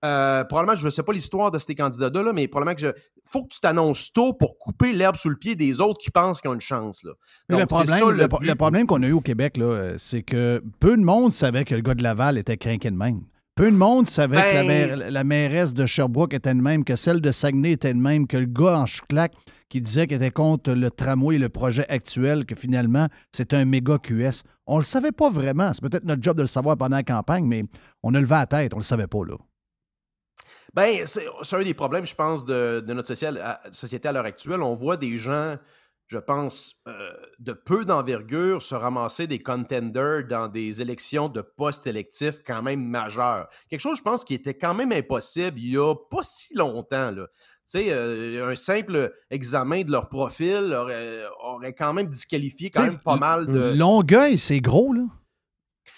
euh, 0.05 0.43
probablement, 0.43 0.75
je 0.75 0.85
ne 0.85 0.89
sais 0.89 1.03
pas 1.03 1.13
l'histoire 1.13 1.49
de 1.51 1.57
ces 1.57 1.73
candidats-là, 1.73 2.21
là, 2.23 2.33
mais 2.33 2.47
probablement 2.47 2.75
que 2.75 2.81
je. 2.81 2.87
faut 3.25 3.43
que 3.43 3.49
tu 3.49 3.59
t'annonces 3.59 4.11
tôt 4.13 4.33
pour 4.33 4.57
couper 4.57 4.93
l'herbe 4.93 5.15
sous 5.15 5.29
le 5.29 5.35
pied 5.35 5.55
des 5.55 5.81
autres 5.81 5.99
qui 5.99 6.11
pensent 6.11 6.39
qu'ils 6.39 6.51
ont 6.51 6.53
une 6.53 6.61
chance. 6.61 7.03
Là. 7.03 7.11
Donc, 7.49 7.59
le 7.61 7.65
problème, 7.65 7.97
ça, 7.97 8.11
le, 8.41 8.55
problème 8.55 8.85
qu'on 8.85 9.01
a 9.01 9.07
eu 9.07 9.13
au 9.13 9.21
Québec, 9.21 9.57
là, 9.57 9.65
euh, 9.65 9.95
c'est 9.97 10.21
que 10.21 10.61
peu 10.79 10.95
de 10.95 11.03
monde 11.03 11.31
savait 11.31 11.65
que 11.65 11.73
le 11.73 11.81
gars 11.81 11.95
de 11.95 12.03
Laval 12.03 12.37
était 12.37 12.57
craqué 12.57 12.91
de 12.91 12.95
même. 12.95 13.21
Peu 13.55 13.71
de 13.71 13.75
monde 13.75 14.07
savait 14.07 14.37
que 14.37 14.55
la, 14.55 14.61
Ben, 14.61 14.67
maire- 14.67 15.11
la 15.11 15.23
mairesse 15.23 15.73
de 15.73 15.87
Sherbrooke 15.87 16.35
était 16.35 16.53
de 16.53 16.61
même, 16.61 16.83
que 16.83 16.95
celle 16.95 17.21
de 17.21 17.31
Saguenay 17.31 17.71
était 17.71 17.93
de 17.93 17.99
même, 17.99 18.27
que 18.27 18.37
le 18.37 18.45
gars 18.45 18.77
en 18.79 18.85
chouclac 18.85 19.33
qui 19.69 19.81
disait 19.81 20.05
qu'il 20.05 20.17
était 20.17 20.31
contre 20.31 20.73
le 20.73 20.91
tramway 20.91 21.35
et 21.35 21.39
le 21.39 21.49
projet 21.49 21.85
actuel, 21.89 22.45
que 22.45 22.53
finalement, 22.55 23.07
c'est 23.31 23.53
un 23.55 23.65
méga 23.65 23.97
QS. 23.97 24.43
On 24.67 24.77
le 24.77 24.83
savait 24.83 25.11
pas 25.11 25.29
vraiment. 25.31 25.73
C'est 25.73 25.81
peut-être 25.81 26.05
notre 26.05 26.21
job 26.21 26.37
de 26.37 26.41
le 26.43 26.47
savoir 26.47 26.77
pendant 26.77 26.97
la 26.97 27.03
campagne, 27.03 27.45
mais 27.45 27.63
on 28.03 28.13
a 28.13 28.19
levé 28.19 28.35
la 28.35 28.45
tête. 28.45 28.73
On 28.75 28.77
le 28.77 28.83
savait 28.83 29.07
pas, 29.07 29.25
là. 29.27 29.35
Ben, 30.73 31.05
c'est 31.05 31.25
un 31.55 31.63
des 31.63 31.73
problèmes, 31.73 32.05
je 32.05 32.15
pense, 32.15 32.45
de, 32.45 32.83
de 32.85 32.93
notre 32.93 33.11
à- 33.39 33.59
société 33.71 34.07
à 34.07 34.11
l'heure 34.11 34.25
actuelle. 34.25 34.61
On 34.61 34.73
voit 34.73 34.97
des 34.97 35.17
gens, 35.17 35.55
je 36.07 36.17
pense, 36.17 36.75
euh, 36.87 37.11
de 37.39 37.53
peu 37.53 37.85
d'envergure 37.85 38.61
se 38.61 38.75
ramasser 38.75 39.27
des 39.27 39.39
contenders 39.39 40.27
dans 40.27 40.47
des 40.47 40.81
élections 40.81 41.29
de 41.29 41.41
postes 41.41 41.87
électifs 41.87 42.41
quand 42.45 42.61
même 42.61 42.83
majeurs. 42.83 43.47
Quelque 43.69 43.79
chose, 43.79 43.97
je 43.97 44.03
pense, 44.03 44.23
qui 44.23 44.33
était 44.33 44.53
quand 44.53 44.73
même 44.73 44.91
impossible 44.91 45.59
il 45.59 45.73
y 45.73 45.77
a 45.77 45.95
pas 45.95 46.21
si 46.23 46.53
longtemps. 46.55 47.11
Là. 47.11 47.27
Tu 47.69 47.79
sais, 47.79 47.87
euh, 47.89 48.49
un 48.49 48.55
simple 48.55 49.11
examen 49.29 49.81
de 49.83 49.91
leur 49.91 50.07
profil 50.07 50.73
aurait, 50.73 51.23
aurait 51.43 51.73
quand 51.73 51.91
même 51.93 52.07
disqualifié 52.07 52.69
quand 52.71 52.83
T'sais, 52.83 52.91
même 52.91 52.99
pas 52.99 53.17
mal 53.17 53.47
de... 53.47 53.73
Longueuil, 53.75 54.37
c'est 54.37 54.61
gros, 54.61 54.93
là. 54.93 55.01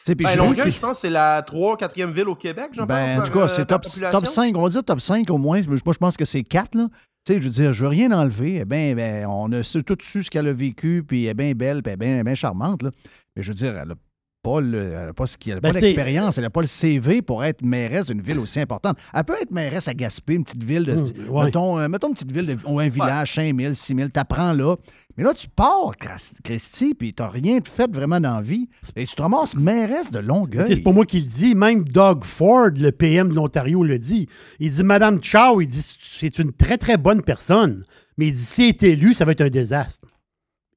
Ben, 0.08 0.28
je- 0.30 0.38
Longueuil, 0.38 0.72
je 0.72 0.80
pense, 0.80 1.00
c'est 1.00 1.10
la 1.10 1.42
3 1.42 1.78
4e 1.78 2.12
ville 2.12 2.28
au 2.30 2.36
Québec, 2.36 2.70
je 2.74 2.82
Ben, 2.82 3.06
pense. 3.06 3.20
en 3.20 3.26
tout 3.28 3.38
cas, 3.38 3.46
euh, 3.46 3.48
c'est 3.48 3.66
top, 3.66 3.84
population. 3.84 4.20
top 4.20 4.28
5. 4.28 4.56
On 4.58 4.64
va 4.64 4.70
dire 4.70 4.84
top 4.84 5.00
5 5.02 5.30
au 5.30 5.38
moins. 5.38 5.62
Moi, 5.68 5.78
je 5.94 5.98
pense 5.98 6.18
que 6.18 6.26
c'est 6.26 6.44
4. 6.44 6.76
Là. 6.76 6.88
Tu 7.26 7.34
sais, 7.34 7.40
je 7.42 7.46
veux 7.46 7.54
dire, 7.54 7.74
je 7.74 7.84
veux 7.84 7.90
rien 7.90 8.12
enlever. 8.12 8.58
Eh 8.62 8.66
ben, 8.66 8.96
ben, 8.96 9.26
on 9.28 9.52
a 9.52 9.62
tout 9.64 9.98
su 10.02 10.24
ce 10.24 10.30
qu'elle 10.32 10.48
a 10.48 10.54
vécu, 10.54 11.04
puis 11.08 11.26
elle 11.26 11.32
est 11.32 11.34
bien 11.36 11.52
belle, 11.54 11.84
puis 11.84 11.94
elle 11.94 12.02
est 12.02 12.14
bien, 12.16 12.24
bien 12.24 12.36
charmante. 12.36 12.82
Là. 12.82 12.92
Mais 13.36 13.44
je 13.44 13.50
veux 13.50 13.56
dire, 13.56 13.78
elle 13.78 13.90
n'a 13.90 13.96
pas, 14.42 14.62
le- 14.62 14.94
elle 14.94 15.10
a 15.10 15.14
pas, 15.14 15.28
ce 15.28 15.38
qui- 15.38 15.52
elle 15.52 15.58
a 15.58 15.60
Ben, 15.62 15.74
pas 15.74 15.80
l'expérience, 15.80 16.38
n'a 16.40 16.50
pas 16.50 16.62
le 16.62 16.68
CV 16.68 17.22
pour 17.22 17.44
être 17.44 17.62
mairesse 17.62 18.06
d'une 18.08 18.22
ville 18.22 18.40
aussi 18.40 18.60
importante. 18.62 18.98
Elle 19.14 19.24
peut 19.26 19.36
être 19.40 19.52
mairesse 19.52 19.90
à 19.90 19.94
Gaspé, 19.94 20.36
une 20.36 20.44
petite 20.46 20.64
ville 20.64 20.86
de. 20.86 20.94
Hum, 20.94 21.30
ouais. 21.30 21.46
mettons, 21.46 21.78
euh, 21.78 21.88
mettons 21.90 22.08
une 22.08 22.14
petite 22.14 22.32
ville 22.32 22.46
de, 22.46 22.58
ou 22.66 22.80
un 22.80 22.88
village, 22.88 23.36
5 23.36 23.54
000, 23.56 23.74
6 23.74 23.94
000, 23.96 24.10
t'apprends 24.10 24.54
là. 24.54 24.76
Mais 25.20 25.26
là, 25.26 25.34
tu 25.34 25.50
pars, 25.50 25.92
Christy, 26.46 26.94
puis 26.94 27.14
t'as 27.14 27.28
rien 27.28 27.60
fait 27.62 27.94
vraiment 27.94 28.22
dans 28.22 28.36
la 28.36 28.42
vie. 28.42 28.70
Et 28.96 29.06
tu 29.06 29.16
te 29.16 29.22
ramasses 29.22 29.54
mairesse 29.54 30.12
de 30.12 30.20
Longueuil. 30.20 30.64
C'est 30.66 30.82
pas 30.82 30.94
moi 30.94 31.06
qui 31.06 31.20
le 31.20 31.26
dis. 31.26 31.56
Même 31.56 31.84
Doug 31.84 32.24
Ford, 32.24 32.70
le 32.74 32.94
PM 32.94 33.28
de 33.28 33.34
l'Ontario, 33.36 33.84
le 33.84 34.00
dit. 34.00 34.30
Il 34.62 34.72
dit 34.72 34.82
Madame 34.82 35.22
Chow, 35.22 35.60
il 35.60 35.68
dit 35.68 35.82
c'est 36.00 36.40
une 36.40 36.54
très, 36.54 36.78
très 36.78 36.96
bonne 36.96 37.22
personne. 37.22 37.84
Mais 38.18 38.28
il 38.28 38.34
dit 38.34 38.42
si 38.46 38.62
elle 38.64 38.70
est 38.70 38.84
élue, 38.84 39.14
ça 39.14 39.26
va 39.26 39.34
être 39.34 39.42
un 39.42 39.50
désastre. 39.50 40.08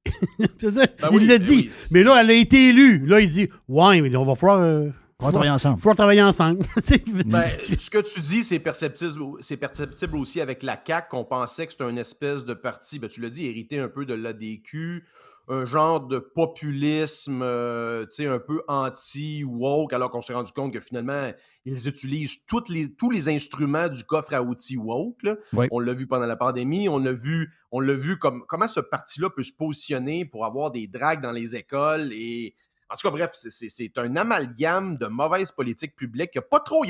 Ben 0.39 1.09
il 1.13 1.17
oui, 1.17 1.25
l'a 1.25 1.37
ben 1.37 1.43
dit. 1.45 1.51
oui, 1.55 1.69
mais 1.93 2.03
là, 2.03 2.19
elle 2.19 2.29
a 2.31 2.33
été 2.33 2.67
élue. 2.67 3.05
Là, 3.05 3.21
il 3.21 3.29
dit 3.29 3.47
Ouais, 3.69 4.01
mais 4.01 4.13
on 4.17 4.25
va 4.25 4.35
falloir. 4.35 4.59
euh, 4.59 4.89
On 5.23 5.27
va 5.27 5.31
travailler 5.31 5.51
ensemble. 5.51 5.77
falloir 5.79 5.95
travailler 5.95 6.21
ensemble. 6.21 6.65
Tu 6.75 6.81
sais, 6.81 7.03
Ben, 7.07 7.49
ce 7.79 7.89
que 7.89 7.99
tu 7.99 8.19
dis, 8.19 8.43
c'est 8.43 8.59
perceptible, 8.59 9.23
c'est 9.39 9.55
perceptible 9.55 10.17
aussi 10.17 10.41
avec 10.41 10.63
la 10.63 10.77
CAQ, 10.85 11.07
qu'on 11.09 11.23
pensait 11.23 11.65
que 11.65 11.71
c'était 11.71 11.89
une 11.89 11.97
espèce 11.97 12.43
de 12.43 12.53
parti, 12.53 12.99
ben, 12.99 13.09
tu 13.09 13.21
l'as 13.21 13.29
dit, 13.29 13.45
hérité 13.45 13.79
un 13.79 13.87
peu 13.87 14.05
de 14.05 14.13
l'ADQ, 14.13 15.05
un 15.47 15.63
genre 15.63 16.01
de 16.07 16.19
populisme, 16.19 17.41
euh, 17.41 18.05
tu 18.07 18.15
sais, 18.15 18.27
un 18.27 18.39
peu 18.39 18.63
anti-woke, 18.67 19.93
alors 19.93 20.11
qu'on 20.11 20.21
s'est 20.21 20.33
rendu 20.33 20.51
compte 20.51 20.73
que 20.73 20.81
finalement, 20.81 21.31
ils 21.63 21.87
utilisent 21.87 22.45
toutes 22.45 22.67
les, 22.67 22.93
tous 22.93 23.09
les 23.09 23.29
instruments 23.29 23.87
du 23.87 24.03
coffre 24.03 24.33
à 24.33 24.41
outils 24.41 24.75
woke. 24.77 25.23
là. 25.23 25.37
Oui. 25.53 25.67
On 25.71 25.79
l'a 25.79 25.93
vu 25.93 26.05
pendant 26.05 26.25
la 26.25 26.35
pandémie, 26.35 26.89
on 26.89 26.97
l'a 26.97 27.13
vu, 27.13 27.49
on 27.71 27.79
l'a 27.79 27.93
vu 27.93 28.17
comme 28.17 28.43
comment 28.45 28.67
ce 28.67 28.81
parti-là 28.81 29.29
peut 29.29 29.43
se 29.43 29.53
positionner 29.53 30.25
pour 30.25 30.45
avoir 30.45 30.71
des 30.71 30.87
dragues 30.87 31.21
dans 31.21 31.31
les 31.31 31.55
écoles 31.55 32.11
et 32.11 32.55
en 32.93 32.95
tout 32.95 33.07
cas, 33.07 33.11
bref, 33.11 33.31
c'est- 33.33 33.97
un 33.97 34.15
amalgame 34.15 34.97
de 34.97 35.07
mauvaise 35.07 35.51
politique 35.51 35.95
publique. 35.95 36.31
Il 36.35 36.37
n'y 36.37 36.43
a 36.43 36.47
pas 36.49 36.59
trop, 36.59 36.83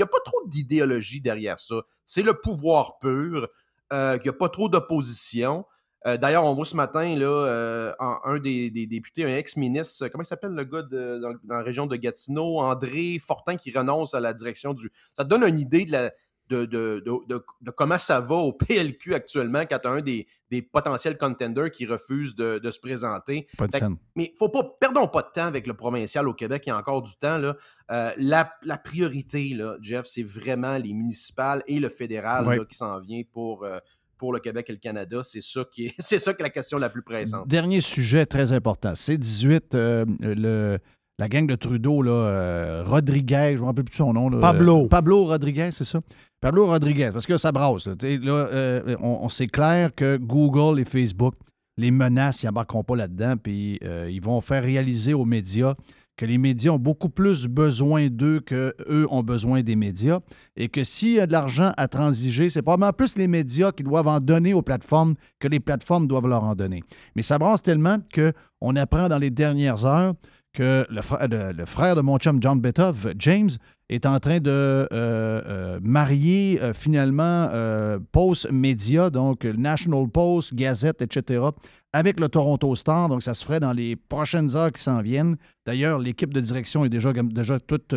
d'idéologie 0.47 1.21
derrière 1.21 1.59
ça. 1.59 1.75
C'est 2.05 2.21
le 2.23 2.33
pouvoir 2.33 2.99
pur. 2.99 3.47
Euh, 3.93 4.17
il 4.19 4.23
n'y 4.23 4.29
a 4.29 4.33
pas 4.33 4.49
trop 4.49 4.69
d'opposition. 4.69 5.65
Euh, 6.05 6.17
D'ailleurs, 6.17 6.43
on 6.43 6.53
voit 6.53 6.65
ce 6.65 6.75
matin, 6.75 7.15
là, 7.15 7.25
euh, 7.27 7.93
un 7.99 8.37
des, 8.39 8.69
députés, 8.87 9.23
un 9.23 9.35
ex-ministre, 9.35 10.09
comment 10.09 10.23
il 10.23 10.27
s'appelle 10.27 10.51
le 10.53 10.65
gars 10.65 10.81
de- 10.81 11.19
dans, 11.19 11.31
dans 11.43 11.57
la 11.57 11.63
région 11.63 11.85
de 11.85 11.95
Gatineau, 11.95 12.59
André 12.59 13.19
Fortin, 13.25 13.55
qui 13.55 13.71
renonce 13.71 14.13
à 14.13 14.19
la 14.19 14.33
direction 14.33 14.73
du. 14.73 14.91
Ça 15.13 15.23
donne 15.23 15.43
une 15.43 15.59
idée 15.59 15.85
de, 15.85 15.93
la- 15.93 16.11
de, 16.53 16.65
de- 16.65 17.03
de- 17.05 17.35
de- 17.35 17.43
de 17.61 17.71
comment 17.71 17.97
ça 17.97 18.19
va 18.19 18.35
au 18.35 18.53
PLQ 18.53 19.13
actuellement 19.15 19.61
quand 19.69 19.79
tu 19.79 19.87
as 19.87 19.91
un 19.91 20.01
des, 20.01 20.27
des 20.51 20.61
potentiels 20.61 21.17
contenders 21.17 21.71
qui 21.71 21.85
refuse 21.85 22.35
de, 22.35 22.59
de 22.59 22.71
se 22.71 22.79
présenter. 22.79 23.47
Pas 23.57 23.67
de 23.67 23.71
Fait 23.71 23.79
que- 23.79 23.85
scène. 23.85 23.97
mais 24.15 24.33
faut 24.37 24.49
pas, 24.49 24.63
perdons 24.79 25.07
pas 25.07 25.21
de 25.23 25.29
temps 25.33 25.45
avec 25.47 25.67
le 25.67 25.73
provincial 25.73 26.27
au 26.27 26.33
Québec, 26.33 26.63
il 26.65 26.69
y 26.69 26.71
a 26.71 26.77
encore 26.77 27.01
du 27.01 27.15
temps. 27.15 27.37
Là. 27.37 27.55
Euh, 27.91 28.11
la, 28.17 28.51
la 28.63 28.77
priorité, 28.77 29.53
là, 29.55 29.75
Jeff, 29.81 30.05
c'est 30.05 30.23
vraiment 30.23 30.77
les 30.77 30.93
municipales 30.93 31.63
et 31.67 31.79
le 31.79 31.89
fédéral 31.89 32.47
Ouais. 32.47 32.57
là, 32.57 32.65
qui 32.65 32.77
s'en 32.77 32.99
vient 32.99 33.21
pour, 33.31 33.63
euh, 33.65 33.77
pour 34.17 34.31
le 34.33 34.39
Québec 34.39 34.65
et 34.69 34.73
le 34.73 34.79
Canada. 34.79 35.21
C'est 35.23 35.41
ça 35.41 35.65
qui 35.69 35.87
est, 35.87 35.93
c'est 35.99 36.19
ça 36.19 36.33
qui 36.33 36.41
est 36.41 36.43
la 36.45 36.49
question 36.49 36.77
la 36.77 36.89
plus 36.89 37.01
pressante. 37.03 37.47
Dernier 37.47 37.81
sujet 37.81 38.25
très 38.25 38.51
important. 38.51 38.93
C'est 38.95 39.17
18, 39.17 39.75
euh, 39.75 40.05
le, 40.19 40.77
la 41.19 41.27
gang 41.27 41.45
de 41.45 41.55
Trudeau, 41.55 42.01
là, 42.01 42.11
euh, 42.11 42.83
Rodriguez, 42.85 43.51
je 43.53 43.57
ne 43.57 43.61
me 43.61 43.65
rappelle 43.67 43.83
plus 43.83 43.95
son 43.97 44.13
nom. 44.13 44.29
là, 44.29 44.39
Pablo. 44.39 44.85
euh, 44.85 44.87
Pablo 44.87 45.25
Rodriguez, 45.25 45.69
c'est 45.71 45.83
ça? 45.83 45.99
Pablo 46.43 46.65
Rodriguez, 46.65 47.11
parce 47.13 47.25
que 47.25 47.37
ça 47.37 47.53
brasse. 47.53 47.87
Là, 47.87 47.95
euh, 48.03 48.97
on, 48.99 49.29
c'est 49.29 49.47
clair 49.47 49.95
que 49.95 50.17
Google 50.17 50.77
et 50.77 50.83
Facebook, 50.83 51.35
les 51.77 51.89
menaces, 51.89 52.43
ils 52.43 52.47
n'embarqueront 52.47 52.83
pas 52.83 52.97
là-dedans, 52.97 53.35
puis 53.41 53.79
euh, 53.81 54.09
ils 54.11 54.21
vont 54.21 54.41
faire 54.41 54.61
réaliser 54.61 55.13
aux 55.13 55.23
médias 55.23 55.75
que 56.17 56.25
les 56.25 56.37
médias 56.37 56.71
ont 56.71 56.79
beaucoup 56.79 57.07
plus 57.07 57.47
besoin 57.47 58.09
d'eux 58.09 58.41
qu'eux 58.41 59.07
ont 59.09 59.23
besoin 59.23 59.63
des 59.63 59.77
médias, 59.77 60.19
et 60.57 60.67
que 60.67 60.83
s'il 60.83 61.13
y 61.13 61.19
a 61.21 61.27
de 61.27 61.31
l'argent 61.31 61.71
à 61.77 61.87
transiger, 61.87 62.49
c'est 62.49 62.61
probablement 62.61 62.91
plus 62.91 63.17
les 63.17 63.29
médias 63.29 63.71
qui 63.71 63.83
doivent 63.83 64.09
en 64.09 64.19
donner 64.19 64.53
aux 64.53 64.61
plateformes 64.61 65.15
que 65.39 65.47
les 65.47 65.61
plateformes 65.61 66.07
doivent 66.07 66.27
leur 66.27 66.43
en 66.43 66.55
donner. 66.55 66.83
Mais 67.15 67.21
ça 67.21 67.37
brasse 67.37 67.61
tellement 67.61 67.99
qu'on 68.13 68.75
apprend 68.75 69.07
dans 69.07 69.17
les 69.17 69.29
dernières 69.29 69.85
heures 69.85 70.13
que 70.53 70.85
le 70.89 71.01
frère 71.01 71.27
de, 71.27 71.51
le 71.51 71.65
frère 71.65 71.95
de 71.95 72.01
mon 72.01 72.17
chum 72.17 72.37
John 72.41 72.59
Beethoven, 72.59 73.13
James, 73.17 73.49
est 73.89 74.05
en 74.05 74.19
train 74.19 74.39
de 74.39 74.49
euh, 74.49 74.87
euh, 74.93 75.79
marier 75.81 76.59
euh, 76.61 76.73
finalement 76.73 77.49
euh, 77.51 77.99
Post 78.11 78.51
Media, 78.51 79.09
donc 79.09 79.45
euh, 79.45 79.53
National 79.53 80.07
Post, 80.07 80.53
Gazette, 80.53 81.01
etc., 81.01 81.45
avec 81.91 82.19
le 82.19 82.29
Toronto 82.29 82.75
Star. 82.75 83.09
Donc, 83.09 83.21
ça 83.21 83.33
se 83.33 83.43
ferait 83.45 83.59
dans 83.59 83.73
les 83.73 83.95
prochaines 83.95 84.55
heures 84.55 84.71
qui 84.71 84.81
s'en 84.81 85.01
viennent. 85.01 85.35
D'ailleurs, 85.65 85.99
l'équipe 85.99 86.33
de 86.33 86.41
direction 86.41 86.85
est 86.85 86.89
déjà, 86.89 87.13
déjà 87.13 87.59
toute 87.59 87.93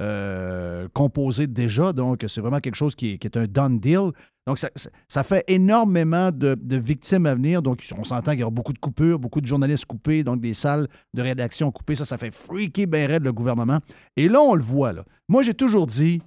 euh, 0.00 0.88
composée 0.94 1.46
déjà. 1.46 1.92
Donc, 1.92 2.24
c'est 2.26 2.40
vraiment 2.40 2.60
quelque 2.60 2.74
chose 2.74 2.94
qui 2.94 3.18
est, 3.22 3.36
un 3.36 3.46
done 3.46 3.78
deal. 3.78 4.12
Donc, 4.46 4.58
ça, 4.58 5.22
fait 5.22 5.44
énormément 5.46 6.32
de, 6.32 6.56
victimes 6.76 7.26
à 7.26 7.34
venir. 7.34 7.60
Donc, 7.60 7.86
on 7.96 8.04
s'entend 8.04 8.30
qu'il 8.32 8.40
y 8.40 8.42
aura 8.42 8.50
beaucoup 8.50 8.72
de 8.72 8.78
coupures, 8.78 9.18
beaucoup 9.18 9.40
de 9.40 9.46
journalistes 9.46 9.84
coupés, 9.84 10.24
donc 10.24 10.40
des 10.40 10.54
salles 10.54 10.88
de 11.12 11.22
rédaction 11.22 11.70
coupées. 11.70 11.96
Ça, 11.96 12.04
ça 12.04 12.18
fait 12.18 12.30
freaker 12.30 12.86
bien 12.86 13.06
raide 13.06 13.24
le 13.24 13.32
gouvernement. 13.32 13.78
Et 14.16 14.28
là, 14.28 14.40
on 14.40 14.54
le 14.54 14.62
voit. 14.62 14.92
Là. 14.92 15.04
Moi, 15.28 15.42
j'ai 15.42 15.54
toujours 15.54 15.86
dit, 15.86 16.22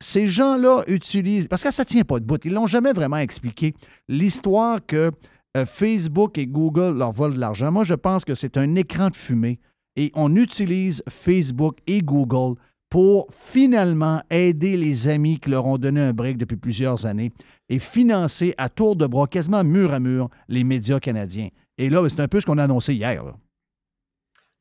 ces 0.00 0.26
gens-là 0.26 0.84
utilisent, 0.86 1.48
parce 1.48 1.64
que 1.64 1.72
ça 1.72 1.82
ne 1.82 1.88
tient 1.88 2.04
pas 2.04 2.20
de 2.20 2.24
bout, 2.24 2.42
ils 2.44 2.52
l'ont 2.52 2.68
jamais 2.68 2.92
vraiment 2.92 3.16
expliqué, 3.16 3.74
l'histoire 4.08 4.78
que 4.86 5.10
euh, 5.56 5.66
Facebook 5.66 6.38
et 6.38 6.46
Google 6.46 6.96
leur 6.96 7.12
volent 7.12 7.34
de 7.34 7.40
l'argent. 7.40 7.72
Moi, 7.72 7.84
je 7.84 7.94
pense 7.94 8.24
que 8.24 8.34
c'est 8.34 8.56
un 8.56 8.76
écran 8.76 9.10
de 9.10 9.16
fumée 9.16 9.58
et 9.96 10.12
on 10.14 10.36
utilise 10.36 11.02
Facebook 11.08 11.78
et 11.86 12.00
Google 12.00 12.56
pour 12.90 13.28
finalement 13.32 14.22
aider 14.30 14.76
les 14.76 15.08
amis 15.08 15.38
qui 15.38 15.50
leur 15.50 15.66
ont 15.66 15.78
donné 15.78 16.00
un 16.00 16.12
break 16.12 16.38
depuis 16.38 16.56
plusieurs 16.56 17.06
années 17.06 17.32
et 17.68 17.78
financer 17.78 18.54
à 18.56 18.68
tour 18.68 18.96
de 18.96 19.06
bras, 19.06 19.26
quasiment 19.26 19.62
mur 19.62 19.92
à 19.92 20.00
mur, 20.00 20.28
les 20.48 20.64
médias 20.64 21.00
canadiens. 21.00 21.48
Et 21.76 21.90
là, 21.90 22.06
c'est 22.08 22.20
un 22.20 22.28
peu 22.28 22.40
ce 22.40 22.46
qu'on 22.46 22.58
a 22.58 22.64
annoncé 22.64 22.94
hier. 22.94 23.22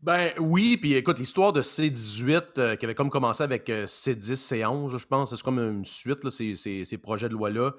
Ben 0.02 0.32
oui, 0.38 0.78
puis 0.78 0.94
écoute, 0.94 1.18
l'histoire 1.18 1.54
de 1.54 1.62
C18 1.64 2.44
euh, 2.60 2.76
qui 2.76 2.86
avait 2.86 2.94
comme 2.94 3.10
commencé 3.10 3.42
avec 3.42 3.68
euh, 3.70 3.88
C10, 3.88 4.36
C11, 4.36 4.98
je 4.98 5.08
pense, 5.08 5.36
c'est 5.36 5.42
comme 5.42 5.58
une 5.58 5.86
suite, 5.86 6.30
ces, 6.30 6.54
ces, 6.54 6.98
projets 6.98 7.30
de 7.30 7.34
loi-là. 7.34 7.72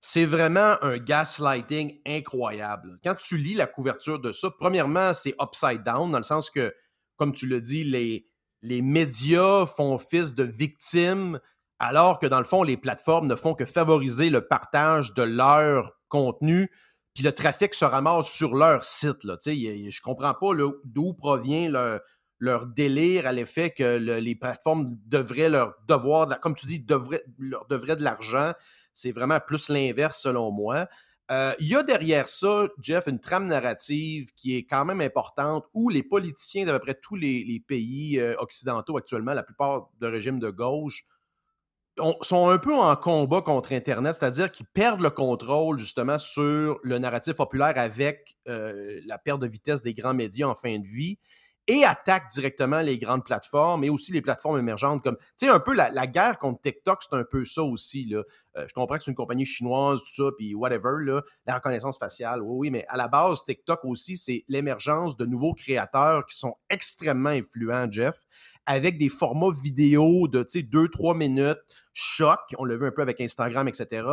C'est 0.00 0.24
vraiment 0.24 0.76
un 0.80 0.96
gaslighting 0.96 2.00
incroyable. 2.06 2.98
Quand 3.04 3.14
tu 3.14 3.36
lis 3.36 3.54
la 3.54 3.66
couverture 3.66 4.18
de 4.18 4.32
ça, 4.32 4.48
premièrement, 4.58 5.12
c'est 5.12 5.34
upside 5.40 5.82
down, 5.82 6.10
dans 6.10 6.18
le 6.18 6.24
sens 6.24 6.48
que, 6.48 6.74
comme 7.16 7.34
tu 7.34 7.46
le 7.46 7.60
dis, 7.60 7.84
les, 7.84 8.26
les 8.66 8.82
médias 8.82 9.66
font 9.66 9.98
fils 9.98 10.34
de 10.34 10.42
victimes, 10.42 11.40
alors 11.78 12.18
que 12.18 12.26
dans 12.26 12.38
le 12.38 12.44
fond, 12.44 12.62
les 12.62 12.76
plateformes 12.76 13.26
ne 13.26 13.36
font 13.36 13.54
que 13.54 13.64
favoriser 13.64 14.30
le 14.30 14.46
partage 14.46 15.14
de 15.14 15.22
leur 15.22 15.92
contenu 16.08 16.70
puis 17.16 17.24
le 17.24 17.32
trafic 17.32 17.72
se 17.72 17.86
ramasse 17.86 18.30
sur 18.30 18.54
leur 18.54 18.84
site. 18.84 19.24
Là. 19.24 19.38
Je 19.42 19.50
ne 19.50 20.02
comprends 20.02 20.34
pas 20.34 20.50
d'où 20.84 21.14
provient 21.14 21.70
leur, 22.38 22.66
délire 22.66 23.26
à 23.26 23.32
l'effet 23.32 23.70
que 23.70 23.96
les 23.96 24.34
plateformes 24.34 24.90
devraient 25.06 25.48
leur 25.48 25.72
devoir, 25.88 26.28
comme 26.40 26.54
tu 26.54 26.66
dis, 26.66 26.78
devraient, 26.78 27.24
leur 27.38 27.64
devraient 27.68 27.96
de 27.96 28.04
l'argent. 28.04 28.52
C'est 28.92 29.12
vraiment 29.12 29.40
plus 29.40 29.70
l'inverse 29.70 30.20
selon 30.20 30.52
moi. 30.52 30.88
Euh, 31.30 31.54
il 31.58 31.66
y 31.66 31.74
a 31.74 31.82
derrière 31.82 32.28
ça, 32.28 32.68
Jeff, 32.80 33.08
une 33.08 33.18
trame 33.18 33.46
narrative 33.46 34.32
qui 34.36 34.56
est 34.56 34.62
quand 34.62 34.84
même 34.84 35.00
importante 35.00 35.64
où 35.74 35.88
les 35.88 36.04
politiciens 36.04 36.64
d'à 36.64 36.72
peu 36.72 36.78
près 36.78 36.94
tous 36.94 37.16
les, 37.16 37.62
pays 37.66 38.20
euh, 38.20 38.36
occidentaux 38.38 38.96
actuellement, 38.96 39.32
la 39.32 39.42
plupart 39.42 39.88
de 40.00 40.06
régimes 40.06 40.38
de 40.38 40.50
gauche, 40.50 41.04
sont 42.20 42.50
un 42.50 42.58
peu 42.58 42.74
en 42.74 42.94
combat 42.94 43.40
contre 43.40 43.72
Internet, 43.72 44.16
c'est-à-dire 44.16 44.50
qu'ils 44.50 44.66
perdent 44.66 45.00
le 45.00 45.08
contrôle 45.08 45.78
justement 45.78 46.18
sur 46.18 46.78
le 46.82 46.98
narratif 46.98 47.34
populaire 47.34 47.72
avec 47.76 48.36
euh, 48.48 49.00
la 49.06 49.16
perte 49.16 49.40
de 49.40 49.46
vitesse 49.46 49.80
des 49.80 49.94
grands 49.94 50.12
médias 50.12 50.46
en 50.46 50.54
fin 50.54 50.78
de 50.78 50.86
vie 50.86 51.18
et 51.68 51.84
attaquent 51.84 52.30
directement 52.30 52.80
les 52.80 52.98
grandes 52.98 53.24
plateformes 53.24 53.82
et 53.84 53.90
aussi 53.90 54.12
les 54.12 54.22
plateformes 54.22 54.58
émergentes 54.58 55.02
comme, 55.02 55.16
tu 55.16 55.46
sais, 55.46 55.48
un 55.48 55.60
peu 55.60 55.74
la, 55.74 56.06
guerre 56.06 56.38
contre 56.38 56.60
TikTok, 56.60 57.02
c'est 57.02 57.16
un 57.16 57.24
peu 57.24 57.44
ça 57.44 57.62
aussi, 57.62 58.04
là. 58.04 58.22
Euh, 58.56 58.64
je 58.68 58.72
comprends 58.72 58.96
que 58.96 59.02
c'est 59.02 59.10
une 59.10 59.16
compagnie 59.16 59.44
chinoise, 59.44 60.00
tout 60.00 60.24
ça, 60.24 60.30
puis 60.36 60.54
whatever, 60.54 61.04
là, 61.04 61.22
la 61.46 61.56
reconnaissance 61.56 61.98
faciale, 61.98 62.42
oui, 62.42 62.56
oui, 62.58 62.70
mais 62.70 62.84
à 62.88 62.96
la 62.96 63.08
base, 63.08 63.44
TikTok 63.44 63.84
aussi, 63.84 64.16
c'est 64.16 64.44
l'émergence 64.48 65.16
de 65.16 65.26
nouveaux 65.26 65.54
créateurs 65.54 66.24
qui 66.26 66.36
sont 66.36 66.54
extrêmement 66.70 67.30
influents, 67.30 67.86
Jeff, 67.90 68.22
avec 68.66 68.98
des 68.98 69.08
formats 69.08 69.50
vidéo 69.50 70.28
de, 70.28 70.42
tu 70.42 70.60
sais, 70.60 70.66
2-3 70.66 71.16
minutes, 71.16 71.58
choc, 71.92 72.38
on 72.58 72.64
l'a 72.64 72.76
vu 72.76 72.86
un 72.86 72.92
peu 72.92 73.02
avec 73.02 73.20
Instagram, 73.20 73.68
etc., 73.68 74.06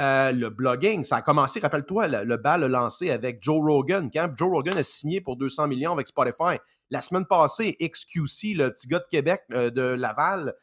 euh, 0.00 0.32
le 0.32 0.48
blogging, 0.48 1.04
ça 1.04 1.16
a 1.16 1.22
commencé, 1.22 1.60
rappelle-toi, 1.60 2.08
le, 2.08 2.36
bal 2.36 2.64
a 2.64 2.68
lancé 2.68 3.10
avec 3.10 3.42
Joe 3.42 3.60
Rogan. 3.60 4.10
Quand 4.10 4.30
Joe 4.34 4.48
Rogan 4.48 4.78
a 4.78 4.82
signé 4.82 5.20
pour 5.20 5.36
200 5.36 5.68
millions 5.68 5.92
avec 5.92 6.08
Spotify, 6.08 6.56
la 6.90 7.02
semaine 7.02 7.26
passée, 7.26 7.76
XQC, 7.78 8.54
le 8.54 8.70
petit 8.70 8.88
gars 8.88 9.00
de 9.00 9.06
Québec, 9.10 9.42
euh, 9.52 9.70
de 9.70 9.82
Laval, 9.82 10.54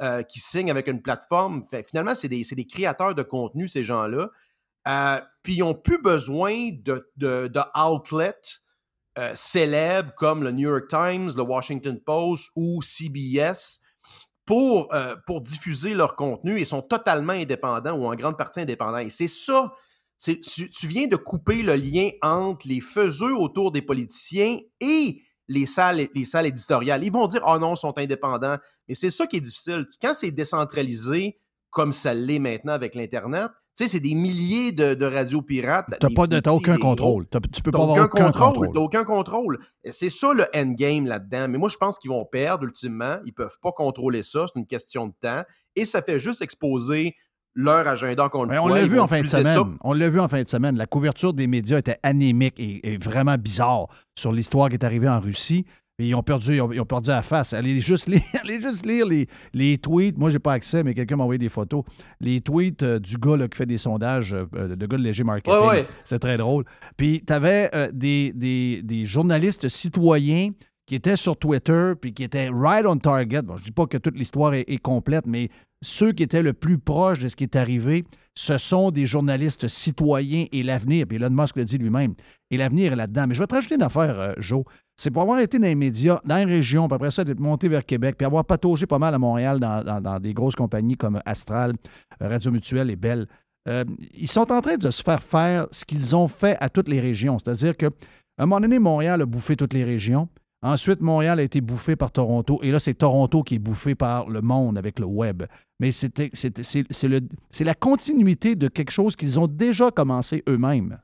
euh, 0.00 0.22
qui 0.22 0.40
signe 0.40 0.70
avec 0.70 0.88
une 0.88 1.02
plateforme, 1.02 1.62
finalement, 1.86 2.14
c'est 2.14 2.28
des, 2.28 2.66
créateurs 2.66 3.14
de 3.14 3.22
contenu, 3.22 3.68
ces 3.68 3.82
gens-là. 3.82 4.30
puis 5.42 5.56
ils 5.56 5.60
n'ont 5.60 5.74
plus 5.74 6.00
besoin 6.00 6.70
de, 6.72 7.10
célèbres 9.34 10.14
comme 10.14 10.44
le 10.44 10.52
New 10.52 10.70
York 10.70 10.86
Times, 10.88 11.32
le 11.36 11.42
Washington 11.42 12.00
Post 12.00 12.52
ou 12.56 12.80
CBS 12.80 13.80
pour, 14.48 14.88
euh, 14.94 15.14
pour 15.26 15.42
diffuser 15.42 15.92
leur 15.92 16.16
contenu 16.16 16.58
et 16.58 16.64
sont 16.64 16.80
totalement 16.80 17.34
indépendants 17.34 17.98
ou 17.98 18.06
en 18.06 18.14
grande 18.14 18.38
partie 18.38 18.60
indépendants. 18.60 18.96
Et 18.96 19.10
c'est 19.10 19.28
ça, 19.28 19.74
tu, 20.18 20.40
tu 20.40 20.86
viens 20.86 21.06
de 21.06 21.16
couper 21.16 21.62
le 21.62 21.76
lien 21.76 22.08
entre 22.22 22.66
les 22.66 22.80
faiseux 22.80 23.36
autour 23.36 23.72
des 23.72 23.82
politiciens 23.82 24.56
et 24.80 25.20
les 25.48 25.66
salles, 25.66 26.08
les 26.14 26.24
salles 26.24 26.46
éditoriales. 26.46 27.04
Ils 27.04 27.12
vont 27.12 27.26
dire, 27.26 27.42
oh 27.46 27.58
non, 27.58 27.74
ils 27.74 27.76
sont 27.76 27.98
indépendants. 27.98 28.56
Mais 28.88 28.94
c'est 28.94 29.10
ça 29.10 29.26
qui 29.26 29.36
est 29.36 29.40
difficile. 29.40 29.84
Quand 30.00 30.14
c'est 30.14 30.30
décentralisé, 30.30 31.38
comme 31.68 31.92
ça 31.92 32.14
l'est 32.14 32.38
maintenant 32.38 32.72
avec 32.72 32.94
l'Internet, 32.94 33.50
tu 33.78 33.84
sais, 33.84 33.88
c'est 33.88 34.00
des 34.00 34.14
milliers 34.14 34.72
de, 34.72 34.94
de 34.94 35.06
radios 35.06 35.40
pirates. 35.40 35.86
Tu 36.00 36.06
n'as 36.08 36.50
aucun 36.50 36.76
contrôle. 36.78 37.28
tu 37.52 37.62
peux 37.62 37.70
pas 37.70 37.84
avoir 37.84 38.06
aucun 38.06 38.32
contrôle. 38.32 38.76
aucun 38.76 39.04
contrôle. 39.04 39.60
C'est 39.88 40.10
ça 40.10 40.32
le 40.34 40.44
endgame 40.52 41.06
là-dedans. 41.06 41.46
Mais 41.48 41.58
moi, 41.58 41.68
je 41.68 41.76
pense 41.76 41.96
qu'ils 41.96 42.10
vont 42.10 42.24
perdre 42.24 42.64
ultimement. 42.64 43.18
Ils 43.24 43.28
ne 43.28 43.34
peuvent 43.34 43.56
pas 43.62 43.70
contrôler 43.70 44.24
ça. 44.24 44.46
C'est 44.48 44.58
une 44.58 44.66
question 44.66 45.06
de 45.06 45.12
temps. 45.20 45.44
Et 45.76 45.84
ça 45.84 46.02
fait 46.02 46.18
juste 46.18 46.42
exposer 46.42 47.14
leur 47.54 47.86
agenda 47.86 48.24
encore 48.24 48.46
une 48.46 48.50
fois. 48.50 48.62
On 48.62 48.68
l'a 48.68 48.84
vu 48.84 48.98
en 48.98 49.06
fin 49.06 49.20
de 49.20 49.26
semaine. 49.28 49.76
On 49.82 49.92
l'a 49.92 50.08
vu 50.08 50.18
en 50.18 50.26
fin 50.26 50.42
de 50.42 50.48
semaine. 50.48 50.76
La 50.76 50.86
couverture 50.86 51.32
des 51.32 51.46
médias 51.46 51.78
était 51.78 51.98
anémique 52.02 52.54
et 52.58 52.98
vraiment 52.98 53.38
bizarre 53.38 53.86
sur 54.18 54.32
l'histoire 54.32 54.70
qui 54.70 54.74
est 54.74 54.84
arrivée 54.84 55.08
en 55.08 55.20
Russie 55.20 55.64
ils 56.00 56.14
ont 56.14 56.22
perdu, 56.22 56.54
ils 56.54 56.80
ont, 56.80 56.84
perdu 56.84 57.10
la 57.10 57.22
face. 57.22 57.52
Allez 57.52 57.80
juste 57.80 58.06
lire, 58.06 58.22
allez 58.42 58.60
juste 58.60 58.86
lire 58.86 59.04
les, 59.04 59.26
les 59.52 59.78
tweets. 59.78 60.16
Moi, 60.16 60.30
j'ai 60.30 60.38
pas 60.38 60.52
accès, 60.52 60.84
mais 60.84 60.94
quelqu'un 60.94 61.16
m'a 61.16 61.24
envoyé 61.24 61.38
des 61.38 61.48
photos. 61.48 61.82
Les 62.20 62.40
tweets 62.40 62.82
euh, 62.84 62.98
du 63.00 63.16
gars 63.16 63.36
qui 63.48 63.56
fait 63.56 63.66
des 63.66 63.78
sondages, 63.78 64.32
euh, 64.32 64.46
le 64.52 64.86
gars 64.86 64.96
de 64.96 65.02
Léger 65.02 65.24
Marketing. 65.24 65.84
C'est 66.04 66.20
très 66.20 66.36
drôle. 66.36 66.64
Puis, 66.96 67.22
tu 67.26 67.32
avais 67.32 67.70
euh, 67.74 67.90
des, 67.92 68.32
des, 68.32 69.04
journalistes 69.04 69.68
citoyens 69.68 70.50
qui 70.86 70.94
étaient 70.94 71.16
sur 71.16 71.36
Twitter, 71.36 71.92
puis 72.00 72.14
qui 72.14 72.22
étaient 72.22 72.48
right 72.48 72.86
on 72.86 72.96
target. 72.96 73.42
Bon, 73.42 73.56
je 73.56 73.64
dis 73.64 73.72
pas 73.72 73.86
que 73.86 73.98
toute 73.98 74.16
l'histoire 74.16 74.54
est, 74.54 74.64
est, 74.68 74.78
complète, 74.78 75.26
mais 75.26 75.48
ceux 75.82 76.12
qui 76.12 76.22
étaient 76.22 76.42
le 76.42 76.52
plus 76.52 76.78
proches 76.78 77.20
de 77.20 77.28
ce 77.28 77.36
qui 77.36 77.44
est 77.44 77.56
arrivé, 77.56 78.04
ce 78.34 78.58
sont 78.58 78.90
des 78.90 79.06
journalistes 79.06 79.68
citoyens 79.68 80.46
et 80.52 80.62
l'avenir. 80.62 81.06
Puis 81.06 81.16
Elon 81.16 81.30
Musk 81.30 81.56
le 81.56 81.64
dit 81.64 81.78
lui-même. 81.78 82.14
Et 82.50 82.56
l'avenir 82.56 82.92
est 82.92 82.96
là-dedans. 82.96 83.26
Mais 83.26 83.34
je 83.34 83.40
vais 83.40 83.46
te 83.46 83.54
rajouter 83.54 83.74
une 83.74 83.82
affaire, 83.82 84.34
Joe 84.38 84.64
c'est 84.98 85.12
pour 85.12 85.22
avoir 85.22 85.38
été 85.38 85.58
dans 85.60 85.66
les 85.66 85.76
médias, 85.76 86.20
dans 86.24 86.36
les 86.36 86.44
régions, 86.44 86.88
puis 86.88 86.96
après 86.96 87.12
ça, 87.12 87.22
d'être 87.22 87.38
monté 87.38 87.68
vers 87.68 87.86
Québec, 87.86 88.16
puis 88.18 88.26
avoir 88.26 88.44
pataugé 88.44 88.84
pas 88.84 88.98
mal 88.98 89.14
à 89.14 89.18
Montréal 89.18 89.60
dans, 89.60 90.18
des 90.20 90.34
grosses 90.34 90.56
compagnies 90.56 90.96
comme 90.96 91.20
Astral, 91.24 91.74
euh, 92.20 92.28
Radio 92.28 92.50
Mutuelle 92.50 92.90
et 92.90 92.96
Bell. 92.96 93.26
Euh, 93.68 93.84
ils 94.12 94.28
sont 94.28 94.50
en 94.50 94.60
train 94.60 94.76
de 94.76 94.90
se 94.90 95.02
faire 95.02 95.22
faire 95.22 95.68
ce 95.70 95.84
qu'ils 95.84 96.16
ont 96.16 96.26
fait 96.26 96.56
à 96.58 96.68
toutes 96.68 96.88
les 96.88 97.00
régions. 97.00 97.38
C'est-à-dire 97.38 97.76
qu'à 97.76 97.90
un 98.38 98.46
moment 98.46 98.60
donné, 98.60 98.80
Montréal 98.80 99.22
a 99.22 99.26
bouffé 99.26 99.54
toutes 99.54 99.72
les 99.72 99.84
régions. 99.84 100.28
Ensuite, 100.60 101.00
Montréal 101.00 101.38
a 101.38 101.42
été 101.42 101.60
bouffé 101.60 101.94
par 101.94 102.10
Toronto. 102.10 102.58
Et 102.62 102.72
là, 102.72 102.80
c'est 102.80 102.94
Toronto 102.94 103.42
qui 103.42 103.56
est 103.56 103.60
bouffé 103.60 103.94
par 103.94 104.28
le 104.28 104.40
monde 104.40 104.76
avec 104.76 104.98
le 104.98 105.06
web. 105.06 105.44
Mais 105.78 105.92
c'est 105.92 106.10
la 107.60 107.74
continuité 107.74 108.56
de 108.56 108.66
quelque 108.68 108.90
chose 108.90 109.14
qu'ils 109.14 109.38
ont 109.38 109.46
déjà 109.46 109.90
commencé 109.90 110.42
eux-mêmes. 110.48 110.98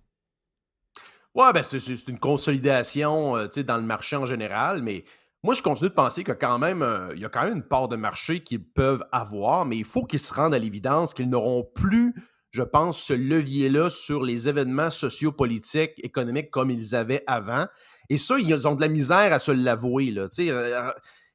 Ouais, 1.36 1.52
ben 1.52 1.64
c'est 1.64 2.08
une 2.08 2.18
consolidation 2.18 3.36
euh, 3.36 3.48
dans 3.66 3.76
le 3.76 3.82
marché 3.82 4.14
en 4.14 4.24
général, 4.24 4.82
mais 4.82 5.02
moi, 5.42 5.52
je 5.52 5.62
continue 5.62 5.90
de 5.90 5.94
penser 5.94 6.24
que 6.24 6.32
quand 6.32 6.58
même, 6.58 6.80
euh, 6.80 7.12
y 7.16 7.24
a 7.24 7.28
quand 7.28 7.42
même 7.42 7.56
une 7.56 7.62
part 7.62 7.88
de 7.88 7.96
marché 7.96 8.40
qu'ils 8.40 8.64
peuvent 8.64 9.04
avoir, 9.12 9.66
mais 9.66 9.76
il 9.76 9.84
faut 9.84 10.04
qu'ils 10.04 10.20
se 10.20 10.32
rendent 10.32 10.54
à 10.54 10.58
l'évidence 10.58 11.12
qu'ils 11.12 11.28
n'auront 11.28 11.68
plus, 11.74 12.14
je 12.50 12.62
pense, 12.62 13.02
ce 13.02 13.12
levier-là 13.12 13.90
sur 13.90 14.22
les 14.22 14.48
événements 14.48 14.90
sociopolitiques, 14.90 15.92
économiques 16.02 16.50
comme 16.50 16.70
ils 16.70 16.94
avaient 16.94 17.24
avant. 17.26 17.66
Et 18.10 18.18
ça, 18.18 18.36
ils 18.38 18.68
ont 18.68 18.74
de 18.74 18.80
la 18.80 18.88
misère 18.88 19.32
à 19.32 19.38
se 19.38 19.52
l'avouer. 19.52 20.10
Là, 20.10 20.26
euh, 20.38 20.92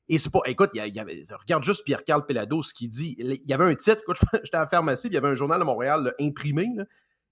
et 0.07 0.17
c'est 0.17 0.31
pas. 0.31 0.39
Écoute, 0.45 0.71
y 0.73 0.77
y 0.77 0.99
avait, 0.99 1.23
regarde 1.39 1.63
juste 1.63 1.85
Pierre-Carl 1.85 2.25
Pelado, 2.25 2.63
ce 2.63 2.73
qu'il 2.73 2.89
dit. 2.89 3.15
Il 3.19 3.41
y 3.45 3.53
avait 3.53 3.65
un 3.65 3.75
titre, 3.75 4.01
j'étais 4.43 4.57
à 4.57 4.61
la 4.61 4.67
pharmacie, 4.67 5.07
il 5.07 5.13
y 5.13 5.17
avait 5.17 5.29
un 5.29 5.35
journal 5.35 5.59
de 5.59 5.65
Montréal 5.65 6.13
imprimé. 6.19 6.67
Là, 6.75 6.85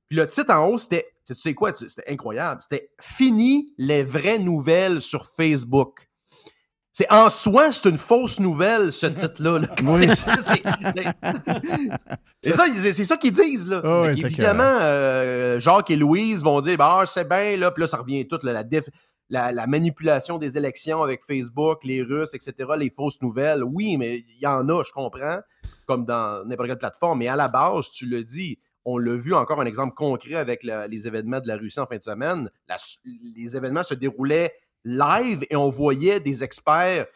puis 0.09 0.17
le 0.17 0.25
titre 0.25 0.53
en 0.53 0.67
haut, 0.67 0.77
c'était, 0.77 1.05
tu 1.25 1.35
sais 1.35 1.53
quoi, 1.53 1.73
c'était 1.73 2.09
incroyable. 2.09 2.61
C'était 2.61 2.89
Fini 2.99 3.73
les 3.77 4.03
vraies 4.03 4.39
nouvelles 4.39 5.01
sur 5.01 5.25
Facebook. 5.25 6.07
C'est 6.93 7.11
en 7.11 7.29
soi, 7.29 7.71
c'est 7.71 7.89
une 7.89 7.97
fausse 7.97 8.39
nouvelle, 8.39 8.91
ce 8.91 9.07
titre-là. 9.07 9.59
C'est 12.43 12.53
ça, 12.53 12.65
c'est 12.71 13.05
ça 13.05 13.17
qu'ils 13.17 13.33
disent. 13.33 13.67
Là. 13.67 13.81
Oh, 13.83 14.05
évidemment, 14.05 14.77
euh, 14.81 15.59
Jacques 15.59 15.91
et 15.91 15.95
Louise 15.95 16.43
vont 16.43 16.61
dire 16.61 16.77
bah, 16.77 17.03
c'est 17.07 17.27
bien, 17.27 17.57
là, 17.57 17.71
puis 17.71 17.81
là, 17.81 17.87
ça 17.87 17.97
revient 17.97 18.27
tout, 18.27 18.39
la, 18.43 18.63
la, 19.29 19.51
la, 19.51 19.67
manipulation 19.67 20.37
des 20.37 20.57
élections 20.57 21.03
avec 21.03 21.23
Facebook, 21.23 21.83
les 21.83 22.01
Russes, 22.01 22.33
etc., 22.33 22.53
les 22.77 22.89
fausses 22.89 23.21
nouvelles. 23.21 23.63
Oui, 23.63 23.97
mais 23.97 24.25
il 24.27 24.39
y 24.39 24.47
en 24.47 24.67
a, 24.69 24.83
je 24.83 24.91
comprends, 24.91 25.41
comme 25.85 26.05
dans 26.05 26.45
n'importe 26.45 26.69
quelle 26.69 26.77
plateforme. 26.77 27.19
Mais 27.19 27.27
à 27.27 27.35
la 27.35 27.47
base, 27.47 27.89
tu 27.89 28.05
le 28.05 28.23
dis, 28.23 28.59
on 28.85 28.97
l'a 28.97 29.15
vu 29.15 29.33
encore 29.33 29.59
un 29.59 29.65
exemple 29.65 29.95
concret 29.95 30.35
avec 30.35 30.63
les 30.63 31.07
événements 31.07 31.41
de 31.41 31.47
la 31.47 31.57
Russie 31.57 31.79
en 31.79 31.85
fin 31.85 31.97
de 31.97 32.03
semaine. 32.03 32.49
les 33.35 33.57
événements 33.57 33.83
se 33.83 33.93
déroulaient 33.93 34.53
live 34.85 35.45
et 35.49 35.57
on 35.57 35.69
voyait 35.69 36.21
des 36.21 36.43
experts 36.43 37.07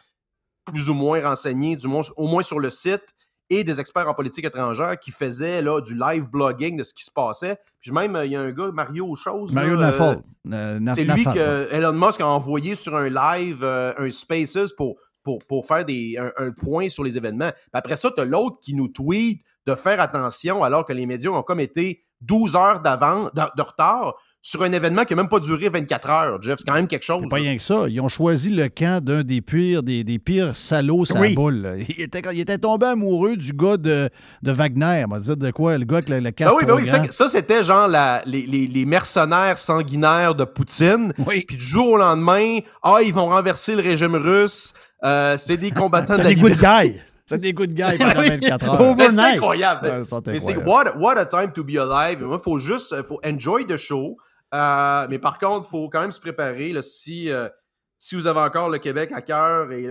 plus 0.66 0.90
ou 0.90 0.94
moins 0.94 1.22
renseignés, 1.22 1.76
du 1.76 1.88
moins, 1.88 2.02
au 2.16 2.28
moins 2.28 2.42
sur 2.42 2.60
le 2.60 2.68
site, 2.68 3.06
et 3.52 3.64
des 3.64 3.80
experts 3.80 4.08
en 4.08 4.14
politique 4.14 4.44
étrangère 4.44 4.98
qui 4.98 5.10
faisaient 5.10 5.60
là, 5.60 5.80
du 5.80 5.94
live 5.94 6.28
blogging 6.30 6.76
de 6.76 6.82
ce 6.82 6.94
qui 6.94 7.04
se 7.04 7.10
passait. 7.10 7.56
Puis 7.80 7.90
même, 7.92 8.16
euh, 8.16 8.24
il 8.24 8.32
y 8.32 8.36
a 8.36 8.40
un 8.40 8.50
gars, 8.50 8.70
Mario 8.72 9.14
Chose. 9.14 9.52
Mario 9.52 9.74
là, 9.76 9.86
Nafal. 9.88 10.16
euh, 10.16 10.20
Euh, 10.52 10.78
c'est 10.92 11.04
lui 11.04 11.24
que 11.24 11.68
Elon 11.72 11.92
Musk 11.92 12.20
a 12.20 12.26
envoyé 12.28 12.74
sur 12.74 12.96
un 12.96 13.08
live, 13.08 13.60
euh, 13.62 13.92
un 13.98 14.10
Spaces 14.10 14.72
pour, 14.76 14.96
pour, 15.22 15.38
pour 15.46 15.66
faire 15.66 15.84
des, 15.84 16.16
un, 16.18 16.32
un 16.44 16.50
point 16.50 16.88
sur 16.88 17.04
les 17.04 17.16
événements. 17.16 17.50
Puis 17.50 17.70
après 17.72 17.96
ça, 17.96 18.10
tu 18.14 18.20
as 18.22 18.24
l'autre 18.24 18.58
qui 18.60 18.74
nous 18.74 18.88
tweet 18.88 19.42
de 19.66 19.74
faire 19.74 20.00
attention 20.00 20.62
alors 20.64 20.84
que 20.84 20.92
les 20.92 21.06
médias 21.06 21.30
ont 21.30 21.42
comme 21.42 21.60
été 21.60 22.02
12 22.22 22.54
heures 22.54 22.80
d'avant, 22.80 23.24
de, 23.34 23.42
de 23.56 23.62
retard 23.62 24.14
sur 24.40 24.62
un 24.62 24.70
événement 24.70 25.04
qui 25.04 25.12
n'a 25.14 25.22
même 25.22 25.28
pas 25.28 25.40
duré 25.40 25.68
24 25.68 26.10
heures, 26.10 26.42
Jeff. 26.42 26.58
C'est 26.58 26.64
quand 26.68 26.74
même 26.74 26.86
quelque 26.86 27.04
chose. 27.04 27.24
Pas 27.28 27.36
rien 27.36 27.56
que 27.56 27.62
ça. 27.62 27.86
Ils 27.88 28.00
ont 28.00 28.06
choisi 28.08 28.50
le 28.50 28.68
camp 28.68 29.02
d'un 29.04 29.24
des 29.24 29.40
pires, 29.40 29.82
des, 29.82 30.04
des 30.04 30.20
pires 30.20 30.54
salauds 30.54 31.04
sa 31.04 31.18
Oui. 31.20 31.34
boule. 31.34 31.78
Il 31.88 32.00
était, 32.00 32.22
il 32.32 32.38
était 32.40 32.58
tombé 32.58 32.86
amoureux 32.86 33.36
du 33.36 33.52
gars 33.52 33.76
de, 33.76 34.08
de 34.42 34.52
Wagner. 34.52 35.04
On 35.08 35.12
va 35.14 35.18
dire 35.18 35.36
de 35.36 35.50
quoi? 35.50 35.76
Le 35.78 35.84
gars 35.84 35.96
avec 35.96 36.08
le, 36.08 36.16
le 36.18 36.22
Ben 36.22 36.32
casque 36.32 36.56
oui, 36.60 36.64
ben 36.64 36.74
oui, 36.76 36.86
ça, 37.10 37.28
c'était 37.28 37.64
genre 37.64 37.88
la- 37.88 38.22
les, 38.24 38.42
les- 38.46 38.68
les 38.68 38.84
mercenaires 38.84 39.58
sanguinaires 39.58 40.36
de 40.36 40.44
Poutine. 40.44 41.12
Puis 41.26 41.56
du 41.56 41.64
jour 41.64 41.88
au 41.90 41.96
lendemain, 41.96 42.58
ah, 42.84 42.98
ils 43.04 43.12
vont 43.14 43.26
renverser 43.26 43.74
le 43.74 43.82
régime 43.82 44.14
russe. 44.14 44.72
Euh, 45.04 45.36
c'est 45.36 45.56
des 45.56 45.70
combattants 45.70 46.16
de 46.16 46.22
la 46.22 46.28
C'est 46.28 46.34
des 46.34 46.40
good 46.40 46.58
guys. 46.58 47.00
C'est 47.26 47.38
des 47.38 47.52
good 47.52 47.72
guys 47.72 47.98
pendant 47.98 48.20
Oui. 48.20 48.28
24 48.28 48.68
heures. 48.68 48.96
C'est 48.98 49.18
incroyable. 49.18 49.86
Ouais, 49.86 49.98
mais 50.26 50.38
c'est 50.38 50.52
incroyable. 50.56 50.98
what, 50.98 50.98
what 50.98 51.18
a 51.18 51.24
time 51.26 51.52
to 51.52 51.64
be 51.64 51.76
alive. 51.76 52.22
Moi, 52.22 52.38
il 52.40 52.42
faut 52.42 52.58
juste 52.58 53.02
faut 53.04 53.20
enjoy 53.24 53.64
the 53.66 53.76
show. 53.76 54.16
Euh, 54.54 55.06
mais 55.08 55.18
par 55.18 55.38
contre, 55.38 55.66
il 55.66 55.70
faut 55.70 55.88
quand 55.88 56.02
même 56.02 56.12
se 56.12 56.20
préparer. 56.20 56.72
là, 56.72 56.82
si, 56.82 57.30
euh, 57.30 57.48
si 57.98 58.14
vous 58.16 58.26
avez 58.26 58.40
encore 58.40 58.68
le 58.68 58.78
Québec 58.78 59.10
à 59.14 59.22
cœur 59.22 59.72
et 59.72 59.84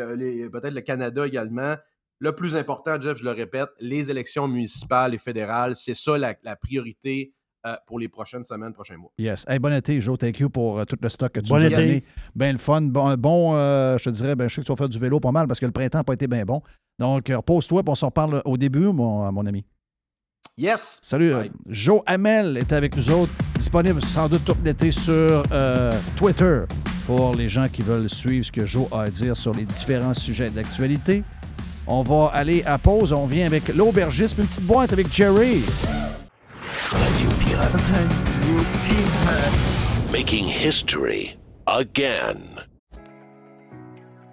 peut-être 0.51 0.73
le 0.73 0.81
Canada 0.81 1.25
également, 1.25 1.75
le 2.19 2.35
plus 2.35 2.55
important, 2.55 3.01
Jeff, 3.01 3.17
je 3.17 3.23
le 3.23 3.31
répète, 3.31 3.69
les 3.79 4.11
élections 4.11 4.47
municipales 4.47 5.15
et 5.15 5.17
fédérales, 5.17 5.75
c'est 5.75 5.95
ça 5.95 6.17
la, 6.19 6.35
la 6.43 6.55
priorité 6.55 7.33
euh, 7.65 7.75
pour 7.85 7.99
les 7.99 8.07
prochaines 8.07 8.43
semaines, 8.43 8.73
prochains 8.73 8.97
mois. 8.97 9.11
Yes. 9.17 9.45
Hey, 9.47 9.59
bon 9.59 9.73
été, 9.73 9.99
Joe. 10.01 10.17
Thank 10.17 10.39
you 10.39 10.49
pour 10.49 10.79
euh, 10.79 10.85
tout 10.85 10.97
le 11.01 11.09
stock 11.09 11.31
que 11.31 11.39
tu 11.39 11.49
Bon 11.49 11.57
nous 11.57 11.63
as 11.65 11.67
été. 11.67 11.75
donné. 11.75 12.03
Ben 12.35 12.51
le 12.53 12.57
fun. 12.57 12.81
Bon, 12.81 13.13
bon, 13.15 13.55
euh, 13.55 13.97
je 13.97 14.05
te 14.05 14.09
dirais, 14.09 14.35
ben, 14.35 14.47
je 14.47 14.55
sais 14.55 14.61
que 14.61 14.65
tu 14.67 14.71
vas 14.71 14.77
faire 14.77 14.89
du 14.89 14.99
vélo 14.99 15.19
pas 15.19 15.31
mal 15.31 15.47
parce 15.47 15.59
que 15.59 15.65
le 15.65 15.71
printemps 15.71 15.99
n'a 15.99 16.03
pas 16.03 16.13
été 16.13 16.27
bien 16.27 16.43
bon. 16.45 16.61
Donc, 16.99 17.27
repose-toi, 17.29 17.81
on 17.87 17.95
s'en 17.95 18.07
reparle 18.07 18.41
au 18.45 18.57
début, 18.57 18.79
mon, 18.91 19.31
mon 19.31 19.45
ami. 19.45 19.65
Yes! 20.57 20.99
Salut. 21.01 21.33
euh, 21.33 21.47
Joe 21.67 22.01
Hamel 22.05 22.57
était 22.57 22.75
avec 22.75 22.95
nous 22.97 23.09
autres, 23.11 23.31
disponible 23.55 24.01
sans 24.01 24.27
doute 24.27 24.43
tout 24.45 24.55
l'été 24.63 24.91
sur 24.91 25.43
euh, 25.51 25.91
Twitter 26.15 26.61
pour 27.07 27.33
les 27.33 27.47
gens 27.49 27.67
qui 27.69 27.81
veulent 27.81 28.09
suivre 28.09 28.45
ce 28.45 28.51
que 28.51 28.65
Joe 28.65 28.87
a 28.91 29.01
à 29.03 29.09
dire 29.09 29.35
sur 29.35 29.53
les 29.53 29.65
différents 29.65 30.13
sujets 30.13 30.49
d'actualité. 30.49 31.23
On 31.87 32.03
va 32.03 32.27
aller 32.33 32.63
à 32.65 32.77
pause. 32.77 33.11
On 33.13 33.25
vient 33.25 33.45
avec 33.47 33.69
l'aubergiste, 33.69 34.37
une 34.37 34.45
petite 34.45 34.63
boîte 34.65 34.93
avec 34.93 35.11
Jerry. 35.11 35.61
Radio 36.91 37.29
Pirate. 37.39 37.93
Making 40.11 40.45
history 40.45 41.37
again. 41.65 42.59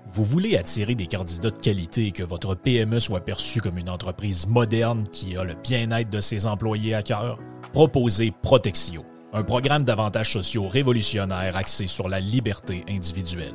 Vous 0.08 0.24
voulez 0.24 0.56
attirer 0.56 0.96
des 0.96 1.06
candidats 1.06 1.50
de 1.50 1.58
qualité 1.58 2.06
et 2.06 2.10
que 2.10 2.24
votre 2.24 2.56
PME 2.56 2.98
soit 2.98 3.20
perçue 3.20 3.60
comme 3.60 3.78
une 3.78 3.88
entreprise 3.88 4.48
moderne 4.48 5.04
qui 5.12 5.36
a 5.36 5.44
le 5.44 5.54
bien-être 5.54 6.10
de 6.10 6.20
ses 6.20 6.46
employés 6.48 6.94
à 6.94 7.02
cœur? 7.02 7.38
Proposez 7.72 8.32
Protexio, 8.42 9.04
un 9.32 9.44
programme 9.44 9.84
d'avantages 9.84 10.32
sociaux 10.32 10.66
révolutionnaire 10.66 11.54
axé 11.54 11.86
sur 11.86 12.08
la 12.08 12.18
liberté 12.18 12.84
individuelle. 12.88 13.54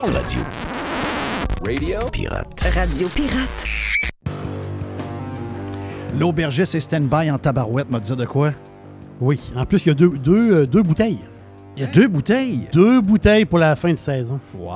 Radio. 0.00 0.40
Radio 1.66 1.98
Pirate. 2.10 2.62
Radio 2.74 3.08
Pirate. 3.08 3.64
L'aubergiste 6.18 6.76
est 6.76 6.80
stand-by 6.80 7.30
en 7.30 7.38
tabarouette, 7.38 7.90
m'a 7.90 8.00
dit 8.00 8.16
de 8.16 8.24
quoi? 8.24 8.52
Oui. 9.20 9.38
En 9.54 9.66
plus, 9.66 9.84
il 9.84 9.88
y 9.88 9.90
a 9.90 9.94
deux, 9.94 10.08
deux, 10.08 10.54
euh, 10.54 10.66
deux 10.66 10.82
bouteilles. 10.82 11.20
Il 11.76 11.82
y 11.82 11.84
a 11.84 11.88
deux 11.88 12.08
bouteilles? 12.08 12.68
Deux 12.72 13.02
bouteilles 13.02 13.44
pour 13.44 13.58
la 13.58 13.76
fin 13.76 13.90
de 13.90 13.96
saison. 13.96 14.40
Wow! 14.54 14.68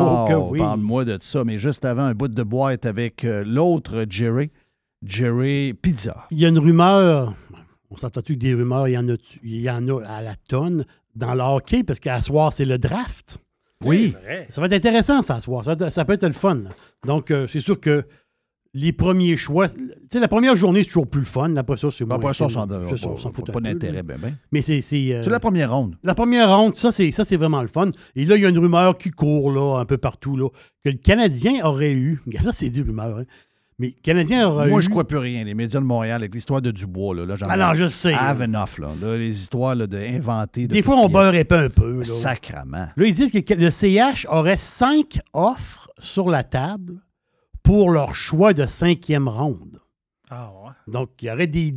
Oh, 0.00 0.26
que 0.28 0.34
oui. 0.34 0.58
Parle-moi 0.58 1.04
de 1.04 1.18
ça. 1.20 1.44
Mais 1.44 1.58
juste 1.58 1.84
avant, 1.84 2.04
un 2.04 2.14
bout 2.14 2.28
de 2.28 2.42
boîte 2.42 2.86
avec 2.86 3.24
euh, 3.24 3.44
l'autre 3.46 4.06
Jerry. 4.08 4.50
Jerry 5.04 5.74
Pizza. 5.74 6.26
Il 6.30 6.38
y 6.38 6.46
a 6.46 6.48
une 6.48 6.58
rumeur. 6.58 7.34
On 7.90 7.96
s'entend-tu 7.96 8.34
que 8.34 8.38
des 8.38 8.54
rumeurs, 8.54 8.88
il 8.88 8.92
y 8.92 8.98
en 8.98 9.08
a, 9.08 9.16
il 9.42 9.60
y 9.60 9.70
en 9.70 9.86
a 9.88 10.02
à 10.06 10.22
la 10.22 10.34
tonne 10.48 10.86
dans 11.14 11.34
le 11.34 11.42
hockey, 11.42 11.84
parce 11.84 12.00
qu'à 12.00 12.22
soir, 12.22 12.52
c'est 12.52 12.64
le 12.64 12.78
draft. 12.78 13.38
Oui. 13.88 14.14
Ça 14.50 14.60
va 14.60 14.66
être 14.66 14.72
intéressant, 14.74 15.22
ça, 15.22 15.40
soir. 15.40 15.64
Ça, 15.64 15.74
va 15.74 15.86
être- 15.86 15.92
ça 15.92 16.04
peut 16.04 16.12
être 16.14 16.26
le 16.26 16.32
fun. 16.32 16.54
là. 16.56 16.70
Donc, 17.06 17.30
euh, 17.30 17.46
c'est 17.48 17.60
sûr 17.60 17.78
que 17.80 18.04
les 18.76 18.92
premiers 18.92 19.36
choix. 19.36 19.68
Tu 19.68 19.76
sais, 20.10 20.18
la 20.18 20.26
première 20.26 20.56
journée, 20.56 20.80
c'est 20.82 20.88
toujours 20.88 21.06
plus 21.06 21.20
le 21.20 21.26
fun. 21.26 21.54
Après 21.56 21.76
ça, 21.76 21.90
c'est 21.92 22.04
moins. 22.04 22.16
Après 22.82 22.96
ça, 22.98 23.08
on 23.08 23.16
s'en 23.16 23.30
fout 23.32 23.44
pas 23.52 23.60
d'intérêt, 23.60 24.02
ben, 24.02 24.18
ben. 24.20 24.34
Mais 24.50 24.62
c'est. 24.62 24.80
C'est 24.80 25.14
euh, 25.14 25.22
C'est 25.22 25.30
la 25.30 25.38
première 25.38 25.72
ronde. 25.72 25.96
la 26.02 26.14
première 26.16 26.56
ronde, 26.56 26.74
ça, 26.74 26.90
c'est, 26.90 27.12
ça, 27.12 27.24
c'est 27.24 27.36
vraiment 27.36 27.62
le 27.62 27.68
fun. 27.68 27.90
Et 28.16 28.24
là, 28.24 28.36
il 28.36 28.42
y 28.42 28.46
a 28.46 28.48
une 28.48 28.58
rumeur 28.58 28.98
qui 28.98 29.10
court 29.10 29.52
là, 29.52 29.78
un 29.78 29.84
peu 29.84 29.96
partout, 29.96 30.36
là, 30.36 30.48
que 30.84 30.90
le 30.90 30.96
Canadien 30.96 31.64
aurait 31.64 31.92
eu. 31.92 32.20
Ça, 32.42 32.52
c'est 32.52 32.68
des 32.70 32.82
rumeurs, 32.82 33.18
hein. 33.18 33.24
Mais 33.78 33.90
Canadien 33.90 34.48
aurait 34.48 34.68
Moi, 34.68 34.78
eu. 34.78 34.82
je 34.82 34.90
crois 34.90 35.06
plus 35.06 35.18
rien. 35.18 35.42
Les 35.44 35.54
médias 35.54 35.80
de 35.80 35.84
Montréal, 35.84 36.22
avec 36.22 36.34
l'histoire 36.34 36.62
de 36.62 36.70
Dubois, 36.70 37.14
là, 37.14 37.26
là 37.26 37.34
j'en 37.36 37.46
Ah 37.48 37.56
non, 37.56 37.74
je 37.74 37.88
sais. 37.88 38.14
Have 38.14 38.40
enough, 38.40 38.78
là. 38.78 38.88
Là, 39.00 39.16
les 39.16 39.40
histoires 39.40 39.74
là, 39.74 39.86
d'inventer. 39.86 40.68
Des 40.68 40.82
fois, 40.82 40.96
on 40.96 41.08
beurre 41.08 41.34
épais 41.34 41.56
un 41.56 41.70
peu. 41.70 41.98
Là. 41.98 42.04
Sacrement. 42.04 42.88
Là, 42.96 43.06
ils 43.06 43.12
disent 43.12 43.32
que 43.32 43.54
le 43.54 43.70
CH 43.70 44.26
aurait 44.28 44.56
cinq 44.56 45.18
offres 45.32 45.90
sur 45.98 46.30
la 46.30 46.44
table 46.44 47.00
pour 47.62 47.90
leur 47.90 48.14
choix 48.14 48.52
de 48.52 48.66
cinquième 48.66 49.28
ronde. 49.28 49.80
Ah 50.30 50.52
ouais. 50.62 50.92
Donc, 50.92 51.10
il 51.22 51.26
y 51.26 51.30
aurait 51.30 51.46
des, 51.46 51.72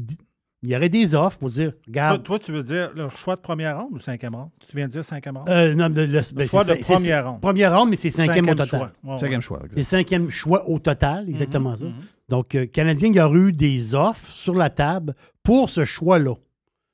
il 0.63 0.69
y 0.71 0.75
aurait 0.75 0.89
des 0.89 1.13
offres 1.15 1.37
pour 1.39 1.49
dire, 1.49 1.71
Toi, 1.73 1.81
regarde. 1.87 2.23
toi, 2.23 2.39
tu 2.39 2.51
veux 2.51 2.63
dire 2.63 2.91
le 2.95 3.09
choix 3.09 3.35
de 3.35 3.41
première 3.41 3.77
ronde 3.79 3.89
ou 3.93 3.99
cinquième 3.99 4.35
ronde? 4.35 4.49
Tu 4.67 4.75
viens 4.75 4.87
de 4.87 4.91
dire 4.91 5.05
cinquième 5.05 5.37
ronde? 5.37 5.47
Euh, 5.49 5.75
non, 5.75 5.87
le- 5.89 6.33
ben, 6.33 6.47
choix 6.47 6.63
de 6.63 6.73
première 6.81 7.29
ronde. 7.31 7.41
Première 7.41 7.77
ronde, 7.77 7.89
mais 7.91 7.95
c'est 7.95 8.09
cinquième, 8.11 8.45
au 8.45 8.55
total. 8.55 8.67
choix. 8.67 8.91
Ouais, 9.03 9.11
ouais. 9.11 9.17
Cinquième 9.17 9.41
choix. 9.41 9.61
C'est 9.73 9.83
cinquième 9.83 10.29
choix 10.29 10.67
au 10.69 10.79
total, 10.79 11.29
exactement 11.29 11.71
Mhm, 11.71 11.77
ça. 11.77 11.85
Donc, 12.29 12.55
euh, 12.55 12.65
Canadien, 12.65 13.09
il 13.09 13.15
y 13.15 13.21
aurait 13.21 13.37
eu 13.39 13.51
des 13.51 13.93
offres 13.95 14.29
sur 14.29 14.55
la 14.55 14.69
table 14.69 15.13
pour 15.43 15.69
ce 15.69 15.85
choix-là. 15.85 16.33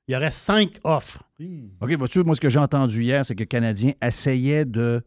Il 0.07 0.13
y 0.13 0.17
aurait 0.17 0.29
cinq 0.31 0.79
offres. 0.83 1.23
OK, 1.81 1.91
vois-tu, 1.97 2.23
moi, 2.23 2.35
ce 2.35 2.41
que 2.41 2.49
j'ai 2.49 2.59
entendu 2.59 3.03
hier, 3.03 3.25
c'est 3.25 3.33
que 3.35 3.39
le 3.43 3.45
Canadien 3.47 3.93
essayait 4.01 4.65
de 4.65 5.01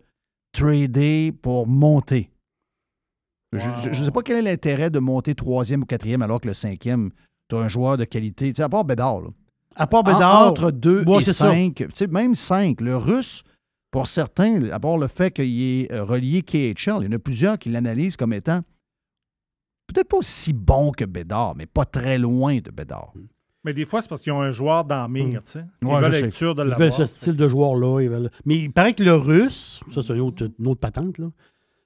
trader 0.52 1.32
pour 1.32 1.66
monter. 1.66 2.30
Je 3.52 3.88
ne 3.88 4.04
sais 4.04 4.10
pas 4.10 4.22
quel 4.22 4.38
est 4.38 4.42
l'intérêt 4.42 4.90
de 4.90 4.98
monter 4.98 5.34
troisième 5.34 5.82
ou 5.82 5.86
quatrième 5.86 6.20
alors 6.22 6.40
que 6.40 6.48
le 6.48 6.54
cinquième, 6.54 7.10
tu 7.48 7.56
as 7.56 7.58
un 7.58 7.68
joueur 7.68 7.96
de 7.96 8.04
qualité. 8.04 8.48
Tu 8.52 8.56
sais, 8.56 8.62
à 8.62 8.68
part 8.68 8.84
Bédard. 8.84 9.20
là. 9.20 9.28
À 9.76 9.86
part 9.86 10.00
En- 10.00 10.12
Bédard. 10.12 10.46
entre 10.48 10.70
deux 10.70 11.04
Ouais, 11.04 11.18
et 11.18 11.22
c'est 11.22 11.32
ça. 11.32 11.50
cinq. 11.50 11.74
Tu 11.76 11.88
sais, 11.94 12.06
même 12.06 12.34
cinq. 12.34 12.80
Le 12.80 12.96
russe, 12.96 13.42
pour 13.90 14.06
certains, 14.06 14.64
à 14.70 14.80
part 14.80 14.96
le 14.98 15.06
fait 15.06 15.30
qu'il 15.30 15.62
est 15.62 15.92
euh, 15.92 16.04
relié 16.04 16.42
KHL, 16.42 16.98
il 17.00 17.04
y 17.04 17.08
en 17.08 17.12
a 17.12 17.18
plusieurs 17.18 17.58
qui 17.58 17.68
l'analysent 17.68 18.16
comme 18.16 18.32
étant 18.32 18.60
peut-être 19.86 20.08
pas 20.08 20.16
aussi 20.16 20.52
bon 20.52 20.90
que 20.92 21.04
Bédard, 21.04 21.54
mais 21.56 21.66
pas 21.66 21.84
très 21.84 22.18
loin 22.18 22.58
de 22.58 22.70
Bédard. 22.70 23.12
Mais 23.64 23.72
des 23.72 23.84
fois, 23.84 24.00
c'est 24.02 24.08
parce 24.08 24.20
qu'ils 24.22 24.32
ont 24.32 24.40
un 24.42 24.50
joueur 24.50 24.84
dans 24.84 25.02
le 25.06 25.12
mire, 25.12 25.42
tu 25.44 25.52
sais. 25.52 25.64
Ils 25.82 25.88
Ouais, 25.88 26.00
veulent 26.00 26.12
je 26.12 26.18
être 26.18 26.24
sais. 26.26 26.30
sûrs 26.38 26.54
de 26.54 26.62
Ils 26.62 26.68
l'avoir. 26.68 26.80
veulent 26.88 26.92
ce 26.92 27.06
style 27.06 27.36
de 27.36 27.48
joueur-là. 27.48 28.08
veulent- 28.08 28.30
Mais 28.44 28.56
il 28.58 28.72
paraît 28.72 28.94
que 28.94 29.02
le 29.02 29.14
russe, 29.14 29.80
ça 29.92 30.02
c'est 30.02 30.14
une 30.14 30.20
autre, 30.20 30.48
une 30.58 30.66
autre 30.68 30.80
patente, 30.80 31.18
là, 31.18 31.26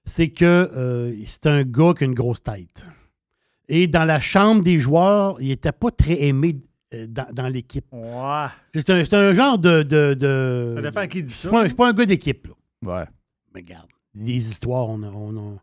c'est 0.05 0.29
que 0.29 0.45
euh, 0.45 1.15
c'est 1.25 1.47
un 1.47 1.63
gars 1.63 1.95
qui 1.97 2.05
a 2.05 2.07
une 2.07 2.15
grosse 2.15 2.43
tête. 2.43 2.87
Et 3.73 3.87
dans 3.87 4.05
la 4.05 4.19
chambre 4.21 4.63
des 4.63 4.79
joueurs, 4.79 5.37
il 5.41 5.49
n'était 5.49 5.71
pas 5.73 5.91
très 5.93 6.23
aimé 6.25 6.57
euh, 6.93 7.07
dans, 7.09 7.33
dans 7.33 7.47
l'équipe. 7.49 7.87
Ouais. 7.93 8.47
C'est 8.75 8.91
un, 8.91 9.05
c'est 9.05 9.15
un 9.15 9.33
genre 9.33 9.59
de. 9.59 9.83
de, 9.85 10.15
de- 10.15 10.73
Ça 10.77 10.83
dépend 10.83 11.01
à 11.01 11.07
qui 11.07 11.23
dit 11.23 11.33
ça. 11.33 11.43
C'est 11.43 11.51
pas, 11.51 11.63
un- 11.63 11.69
c'est 11.69 11.77
pas 11.77 11.89
un 11.89 11.93
gars 11.93 12.05
d'équipe. 12.07 12.49
là. 12.49 12.55
Ouais. 13.01 13.05
Mais 13.55 13.61
regarde, 13.61 13.89
des 14.15 14.33
histoires, 14.51 14.89
on, 14.89 15.01
on- 15.05 15.37
on- 15.37 15.59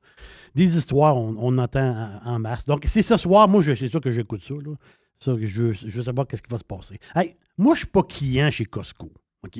des 0.55 0.77
histoires, 0.77 1.17
on, 1.17 1.35
on 1.37 1.57
entend 1.57 2.19
en, 2.23 2.39
masse. 2.39 2.65
Donc, 2.65 2.83
c'est 2.87 3.01
ce 3.01 3.17
soir, 3.17 3.47
moi, 3.49 3.59
je- 3.61 3.75
c'est 3.75 3.87
sûr 3.89 3.99
que 4.01 4.11
j'écoute 4.11 4.41
ça. 4.41 4.53
Là. 4.53 4.73
Ça, 5.19 5.33
je, 5.39 5.61
veux- 5.63 5.73
je 5.73 5.97
veux 5.97 6.03
savoir 6.03 6.27
qu'est-ce 6.27 6.41
qui 6.41 6.49
va 6.51 6.57
se 6.59 6.63
passer. 6.63 6.97
Hey, 7.15 7.35
moi, 7.57 7.73
je 7.75 7.79
suis 7.79 7.87
pas 7.87 8.03
client 8.03 8.49
chez 8.49 8.65
Costco. 8.65 9.11
OK? 9.43 9.59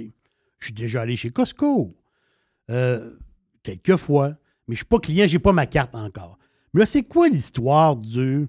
Je 0.60 0.66
suis 0.66 0.74
déjà 0.74 1.02
allé 1.02 1.16
chez 1.18 1.32
Costco. 1.32 1.96
Euh, 2.70 3.12
quelques 3.64 3.96
fois. 3.98 4.30
Mais 4.68 4.76
je 4.76 4.78
suis 4.80 4.86
pas 4.86 5.00
client, 5.00 5.26
j'ai 5.28 5.40
pas 5.40 5.52
ma 5.54 5.66
carte 5.66 5.96
encore. 5.96 6.38
Mais 6.78 6.82
là, 6.82 6.86
c'est 6.86 7.02
quoi 7.02 7.28
l'histoire 7.28 7.96
du. 7.96 8.48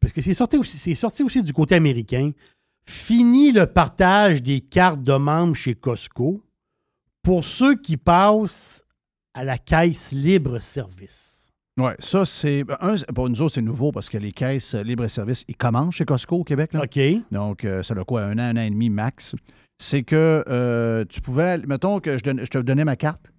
Parce 0.00 0.10
que 0.10 0.22
c'est 0.22 0.32
sorti, 0.32 0.56
aussi, 0.56 0.78
c'est 0.78 0.94
sorti 0.94 1.22
aussi 1.22 1.42
du 1.42 1.52
côté 1.52 1.74
américain. 1.74 2.30
Fini 2.88 3.52
le 3.52 3.66
partage 3.66 4.42
des 4.42 4.62
cartes 4.62 5.02
de 5.02 5.12
membres 5.12 5.54
chez 5.54 5.74
Costco 5.74 6.42
pour 7.22 7.44
ceux 7.44 7.76
qui 7.76 7.98
passent 7.98 8.82
à 9.34 9.44
la 9.44 9.58
caisse 9.58 10.12
libre-service. 10.12 11.52
Oui, 11.78 11.90
ça, 11.98 12.24
c'est. 12.24 12.64
Un, 12.80 12.94
pour 13.14 13.28
nous 13.28 13.42
autres, 13.42 13.56
c'est 13.56 13.60
nouveau 13.60 13.92
parce 13.92 14.08
que 14.08 14.16
les 14.16 14.32
caisses 14.32 14.74
libre-service, 14.74 15.44
ils 15.46 15.56
commencent 15.56 15.96
chez 15.96 16.06
Costco 16.06 16.36
au 16.36 16.44
Québec. 16.44 16.72
Là. 16.72 16.84
OK. 16.84 16.98
Donc, 17.30 17.66
euh, 17.66 17.82
ça 17.82 17.92
a 17.92 18.04
quoi, 18.04 18.22
un 18.22 18.38
an, 18.38 18.56
un 18.56 18.56
an 18.56 18.62
et 18.62 18.70
demi 18.70 18.88
max. 18.88 19.36
C'est 19.76 20.02
que 20.02 20.42
euh, 20.48 21.04
tu 21.10 21.20
pouvais. 21.20 21.58
Mettons 21.58 22.00
que 22.00 22.16
je, 22.16 22.24
je 22.24 22.48
te 22.48 22.56
donnais 22.56 22.86
ma 22.86 22.96
carte. 22.96 23.30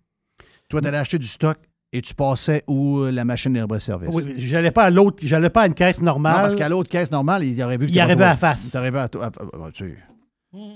Toi, 0.70 0.82
tu 0.82 0.88
allais 0.88 1.00
acheter 1.00 1.18
du 1.18 1.26
stock 1.26 1.58
et 1.94 2.02
tu 2.02 2.14
passais 2.14 2.64
où 2.68 3.00
euh, 3.00 3.12
la 3.12 3.24
machine 3.26 3.54
libre-service. 3.54 4.10
Oui, 4.14 4.34
j'allais 4.38 4.72
pas 4.72 4.84
à 4.84 4.90
l'autre, 4.90 5.18
j'allais 5.24 5.50
pas 5.50 5.62
à 5.64 5.68
une 5.68 5.74
caisse 5.74 6.02
normale. 6.02 6.36
Non, 6.36 6.42
parce 6.42 6.56
qu'à 6.56 6.70
l'autre 6.70 6.90
caisse 6.90 7.12
normale, 7.12 7.44
il 7.44 7.62
aurait 7.64 7.78
vu 7.78 7.88
que 7.88 7.92
Il 7.92 8.00
arrivait 8.00 8.24
à 8.26 8.36
face. 8.36 8.72
Il 8.74 8.78
arrivait 8.78 9.00
à 9.00 9.08
toi. 9.08 9.26
à- 9.26 9.28
à- 9.28 9.68
à- 9.68 9.72
tu 9.72 9.90
sais. 9.90 9.98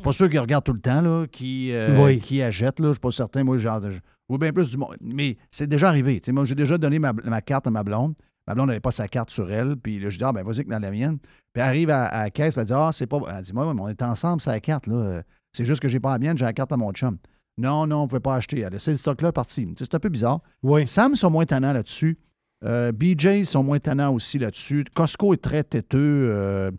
Pas 0.03 0.11
sûr 0.11 0.29
qu'ils 0.29 0.39
regardent 0.39 0.63
tout 0.63 0.73
le 0.73 0.79
temps, 0.81 1.01
là, 1.01 1.25
qui, 1.31 1.71
euh, 1.71 1.97
Oui. 2.03 2.19
qui 2.19 2.41
achète, 2.41 2.79
là. 2.79 2.88
Je 2.88 2.93
suis 2.93 2.99
pas 2.99 3.11
certain. 3.11 3.43
Moi, 3.43 3.57
genre, 3.57 3.81
je 3.89 3.97
vois 4.29 4.38
bien 4.38 4.51
plus 4.53 4.69
du 4.69 4.77
monde. 4.77 4.95
Mais 5.01 5.38
c'est 5.49 5.67
déjà 5.67 5.88
arrivé. 5.89 6.19
Tu 6.19 6.27
sais, 6.27 6.31
moi, 6.31 6.45
j'ai 6.45 6.55
déjà 6.55 6.77
donné 6.77 6.99
ma, 6.99 7.13
ma 7.13 7.41
carte 7.41 7.67
à 7.67 7.71
ma 7.71 7.83
blonde. 7.83 8.13
Ma 8.47 8.53
blonde 8.53 8.67
n'avait 8.67 8.79
pas 8.79 8.91
sa 8.91 9.07
carte 9.07 9.29
sur 9.31 9.51
elle. 9.51 9.75
Puis 9.77 9.99
là, 9.99 10.09
je 10.09 10.17
dis, 10.17 10.23
ah, 10.23 10.31
ben, 10.33 10.43
vas-y 10.43 10.65
que 10.65 10.69
dans 10.69 10.79
la 10.79 10.91
mienne. 10.91 11.17
Puis 11.19 11.29
elle 11.55 11.61
arrive 11.63 11.89
à, 11.89 12.05
à 12.05 12.23
la 12.23 12.29
caisse, 12.29 12.53
puis 12.53 12.61
elle 12.61 12.67
dit, 12.67 12.73
ah, 12.75 12.89
c'est 12.91 13.07
pas. 13.07 13.19
Elle 13.35 13.43
dit, 13.43 13.53
moi, 13.53 13.67
on 13.67 13.88
est 13.89 14.01
ensemble, 14.01 14.41
la 14.45 14.59
carte, 14.59 14.88
là. 14.88 15.21
C'est 15.53 15.65
juste 15.65 15.81
que 15.81 15.88
j'ai 15.88 15.99
pas 15.99 16.11
la 16.11 16.19
mienne, 16.19 16.38
j'ai 16.38 16.45
la 16.45 16.53
carte 16.53 16.71
à 16.71 16.77
mon 16.77 16.91
chum. 16.91 17.17
Non, 17.57 17.86
non, 17.88 17.98
on 17.98 18.03
ne 18.03 18.07
pouvait 18.07 18.19
pas 18.22 18.36
acheter. 18.36 18.60
Elle 18.60 18.65
a 18.65 18.69
laissé 18.72 18.91
le 18.91 18.98
stock-là 18.98 19.32
parti. 19.32 19.68
C'est 19.78 19.94
un 19.94 19.99
peu 19.99 20.10
bizarre. 20.10 20.40
Oui. 20.64 20.88
Sam 20.88 21.15
sont 21.15 21.30
moins 21.30 21.45
tannants 21.45 21.73
là-dessus. 21.73 22.18
Euh, 22.64 22.91
BJ 22.91 23.44
sont 23.44 23.64
moins 23.64 23.80
tannants 23.80 24.14
aussi 24.14 24.40
là-dessus. 24.40 24.86
Costco 24.94 25.34
est 25.34 25.41
très 25.41 25.64
têteux. 25.64 26.30
euh, 26.32 26.72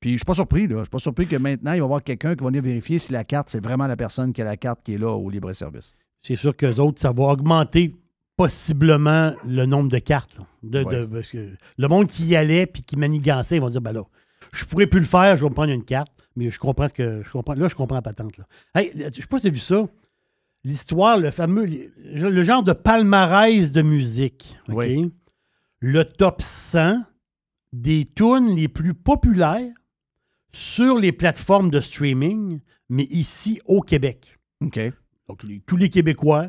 puis 0.00 0.12
je 0.12 0.16
suis 0.18 0.24
pas 0.24 0.34
surpris, 0.34 0.68
là. 0.68 0.76
Je 0.78 0.82
suis 0.84 0.90
pas 0.90 0.98
surpris 0.98 1.26
que 1.26 1.36
maintenant, 1.36 1.72
il 1.72 1.78
va 1.78 1.84
y 1.84 1.84
avoir 1.84 2.02
quelqu'un 2.02 2.34
qui 2.36 2.42
va 2.44 2.50
venir 2.50 2.62
vérifier 2.62 2.98
si 2.98 3.12
la 3.12 3.24
carte, 3.24 3.48
c'est 3.50 3.62
vraiment 3.64 3.86
la 3.86 3.96
personne 3.96 4.32
qui 4.32 4.42
a 4.42 4.44
la 4.44 4.56
carte 4.56 4.80
qui 4.84 4.94
est 4.94 4.98
là 4.98 5.10
au 5.12 5.28
libre-service. 5.30 5.94
C'est 6.22 6.36
sûr 6.36 6.56
qu'eux 6.56 6.74
autres, 6.76 7.00
ça 7.00 7.12
va 7.12 7.24
augmenter 7.24 7.94
possiblement 8.36 9.34
le 9.44 9.66
nombre 9.66 9.88
de 9.88 9.98
cartes. 9.98 10.36
là. 10.38 10.44
De, 10.62 10.82
de- 10.82 10.84
Ouais. 11.02 11.06
parce 11.06 11.28
que 11.28 11.50
le 11.76 11.88
monde 11.88 12.06
qui 12.06 12.24
y 12.26 12.36
allait 12.36 12.66
puis 12.66 12.82
qui 12.82 12.96
manigançait, 12.96 13.56
ils 13.56 13.60
vont 13.60 13.68
dire 13.70 13.80
ben 13.80 13.92
là, 13.92 14.02
je 14.52 14.64
pourrais 14.64 14.86
plus 14.86 15.00
le 15.00 15.06
faire, 15.06 15.36
je 15.36 15.42
vais 15.44 15.48
me 15.50 15.54
prendre 15.54 15.72
une 15.72 15.84
carte. 15.84 16.12
Mais 16.36 16.50
je 16.50 16.58
comprends 16.60 16.86
ce 16.86 16.94
que. 16.94 17.22
Je 17.24 17.30
comprends, 17.32 17.54
là, 17.54 17.66
je 17.68 17.74
comprends 17.74 17.96
la 17.96 18.02
patente. 18.02 18.38
Là. 18.38 18.44
Hey, 18.76 18.92
je 18.94 19.20
sais 19.20 19.26
pas 19.26 19.38
si 19.38 19.42
tu 19.42 19.48
as 19.48 19.50
vu 19.50 19.58
ça. 19.58 19.84
L'histoire, 20.64 21.18
le 21.18 21.30
fameux. 21.30 21.66
Le 21.96 22.42
genre 22.42 22.62
de 22.62 22.72
palmarès 22.72 23.70
de 23.72 23.82
musique. 23.82 24.56
OK? 24.68 24.74
Oui. 24.76 25.12
Le 25.80 26.04
top 26.04 26.42
100 26.42 26.96
des 27.72 28.06
tunes 28.16 28.54
les 28.56 28.68
plus 28.68 28.94
populaires 28.94 29.72
sur 30.52 30.98
les 30.98 31.12
plateformes 31.12 31.70
de 31.70 31.80
streaming, 31.80 32.60
mais 32.88 33.04
ici 33.04 33.60
au 33.66 33.80
Québec. 33.82 34.38
OK. 34.62 34.80
Donc, 35.28 35.42
les- 35.44 35.60
tous 35.60 35.76
les 35.76 35.90
Québécois, 35.90 36.48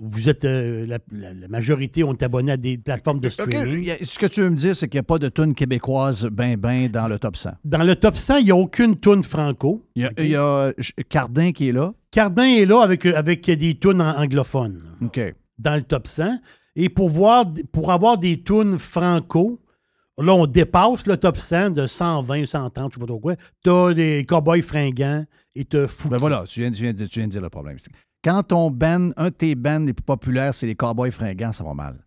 vous 0.00 0.28
êtes. 0.28 0.44
euh, 0.44 0.86
la, 0.86 0.98
la- 1.12 1.34
la 1.34 1.48
majorité 1.48 2.04
ont 2.04 2.12
été 2.14 2.24
à 2.26 2.56
des 2.56 2.78
plateformes 2.78 3.20
de 3.20 3.28
streaming. 3.28 3.82
y 3.84 3.90
a- 3.90 3.96
ce 4.04 4.18
que 4.18 4.26
tu 4.26 4.40
veux 4.42 4.50
me 4.50 4.56
dire, 4.56 4.76
c'est 4.76 4.88
qu'il 4.88 4.98
n'y 4.98 5.00
a 5.00 5.04
pas 5.04 5.18
de 5.18 5.28
tune 5.28 5.54
québécoise 5.54 6.26
ben 6.30 6.56
ben 6.56 6.88
dans 6.88 7.08
le 7.08 7.18
top 7.18 7.36
100. 7.36 7.50
Dans 7.64 7.82
le 7.82 7.96
top 7.96 8.16
100, 8.16 8.36
il 8.38 8.44
n'y 8.46 8.50
a 8.50 8.56
aucune 8.56 8.98
tune 8.98 9.22
franco. 9.22 9.84
Il 9.96 10.02
y 10.02 10.06
a, 10.06 10.08
OK? 10.10 10.14
il 10.18 10.28
y 10.30 10.36
a 10.36 10.72
Cardin 11.08 11.52
qui 11.52 11.68
est 11.68 11.72
là. 11.72 11.92
Cardin 12.10 12.44
est 12.44 12.64
là 12.66 12.82
avec, 12.82 13.04
avec 13.06 13.44
des 13.50 13.74
tunes 13.78 14.00
anglophones 14.02 14.78
OK. 15.02 15.20
dans 15.58 15.74
le 15.74 15.82
top 15.82 16.06
100. 16.06 16.38
Et 16.76 16.88
pour, 16.88 17.08
voir, 17.08 17.44
pour 17.72 17.90
avoir 17.90 18.18
des 18.18 18.40
tunes 18.42 18.78
franco, 18.78 19.60
là, 20.16 20.32
on 20.32 20.46
dépasse 20.46 21.06
le 21.08 21.16
top 21.16 21.36
100 21.36 21.70
de 21.70 21.86
120 21.88 22.42
ou 22.42 22.46
130, 22.46 22.74
je 22.76 22.86
ne 22.86 22.90
sais 22.92 23.00
pas 23.00 23.06
trop 23.06 23.18
quoi. 23.18 23.34
Tu 23.64 23.70
as 23.70 23.94
des 23.94 24.24
cowboys 24.24 24.62
fringants 24.62 25.24
et 25.56 25.64
tu 25.64 25.76
as 25.76 25.88
Fouki. 25.88 26.08
Ben 26.10 26.16
voilà, 26.18 26.44
tu 26.46 26.60
viens, 26.60 26.70
tu 26.70 26.82
viens 26.82 26.92
tu 26.94 27.04
viens 27.18 27.26
de 27.26 27.32
dire 27.32 27.40
le 27.42 27.48
problème. 27.50 27.76
Quand 28.28 28.42
ton 28.42 28.70
band, 28.70 29.10
un 29.16 29.24
de 29.30 29.34
tes 29.34 29.54
bands 29.54 29.78
les 29.86 29.94
plus 29.94 30.02
populaires, 30.04 30.52
c'est 30.52 30.66
les 30.66 30.74
Cowboys 30.74 31.10
fringants, 31.10 31.52
ça 31.52 31.64
va 31.64 31.72
mal. 31.72 32.04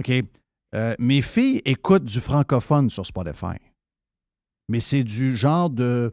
OK? 0.00 0.12
Euh, 0.74 0.94
mes 0.98 1.22
filles 1.22 1.62
écoutent 1.64 2.04
du 2.04 2.18
francophone 2.18 2.90
sur 2.90 3.06
Spotify. 3.06 3.54
Mais 4.68 4.80
c'est 4.80 5.04
du 5.04 5.36
genre 5.36 5.70
de 5.70 6.12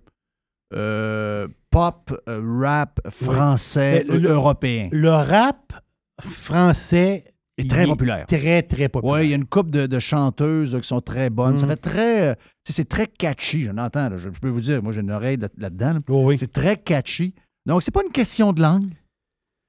euh, 0.76 1.48
pop, 1.72 2.16
euh, 2.30 2.42
rap 2.62 3.00
français, 3.10 4.04
le- 4.04 4.30
européen. 4.30 4.90
Le 4.92 5.10
rap 5.10 5.74
français 6.22 7.34
est 7.58 7.68
très 7.68 7.88
populaire. 7.88 8.28
Très, 8.28 8.62
très 8.62 8.90
populaire. 8.90 9.16
Oui, 9.22 9.26
il 9.26 9.30
y 9.32 9.34
a 9.34 9.38
une 9.38 9.48
couple 9.48 9.72
de, 9.72 9.88
de 9.88 10.00
chanteuses 10.00 10.78
qui 10.80 10.88
sont 10.88 11.02
très 11.02 11.32
bonnes. 11.32 11.58
Ça 11.58 11.66
Mm. 11.66 11.70
fait 11.70 11.78
très. 11.78 12.38
c'est 12.70 12.88
très 12.88 13.08
catchy, 13.08 13.64
j'en 13.64 13.78
entends. 13.78 14.10
là. 14.10 14.18
Je, 14.18 14.30
je 14.32 14.40
peux 14.40 14.50
vous 14.50 14.62
dire, 14.62 14.84
moi, 14.84 14.92
j'ai 14.94 15.02
une 15.02 15.10
oreille 15.12 15.38
là- 15.38 15.50
là-dedans. 15.58 15.94
là. 15.94 16.00
oui. 16.10 16.38
C'est 16.38 16.52
très 16.54 16.78
catchy. 16.78 17.34
Donc, 17.66 17.84
c'est 17.84 17.92
pas 17.92 18.04
une 18.04 18.12
question 18.12 18.54
de 18.54 18.62
langue. 18.62 18.92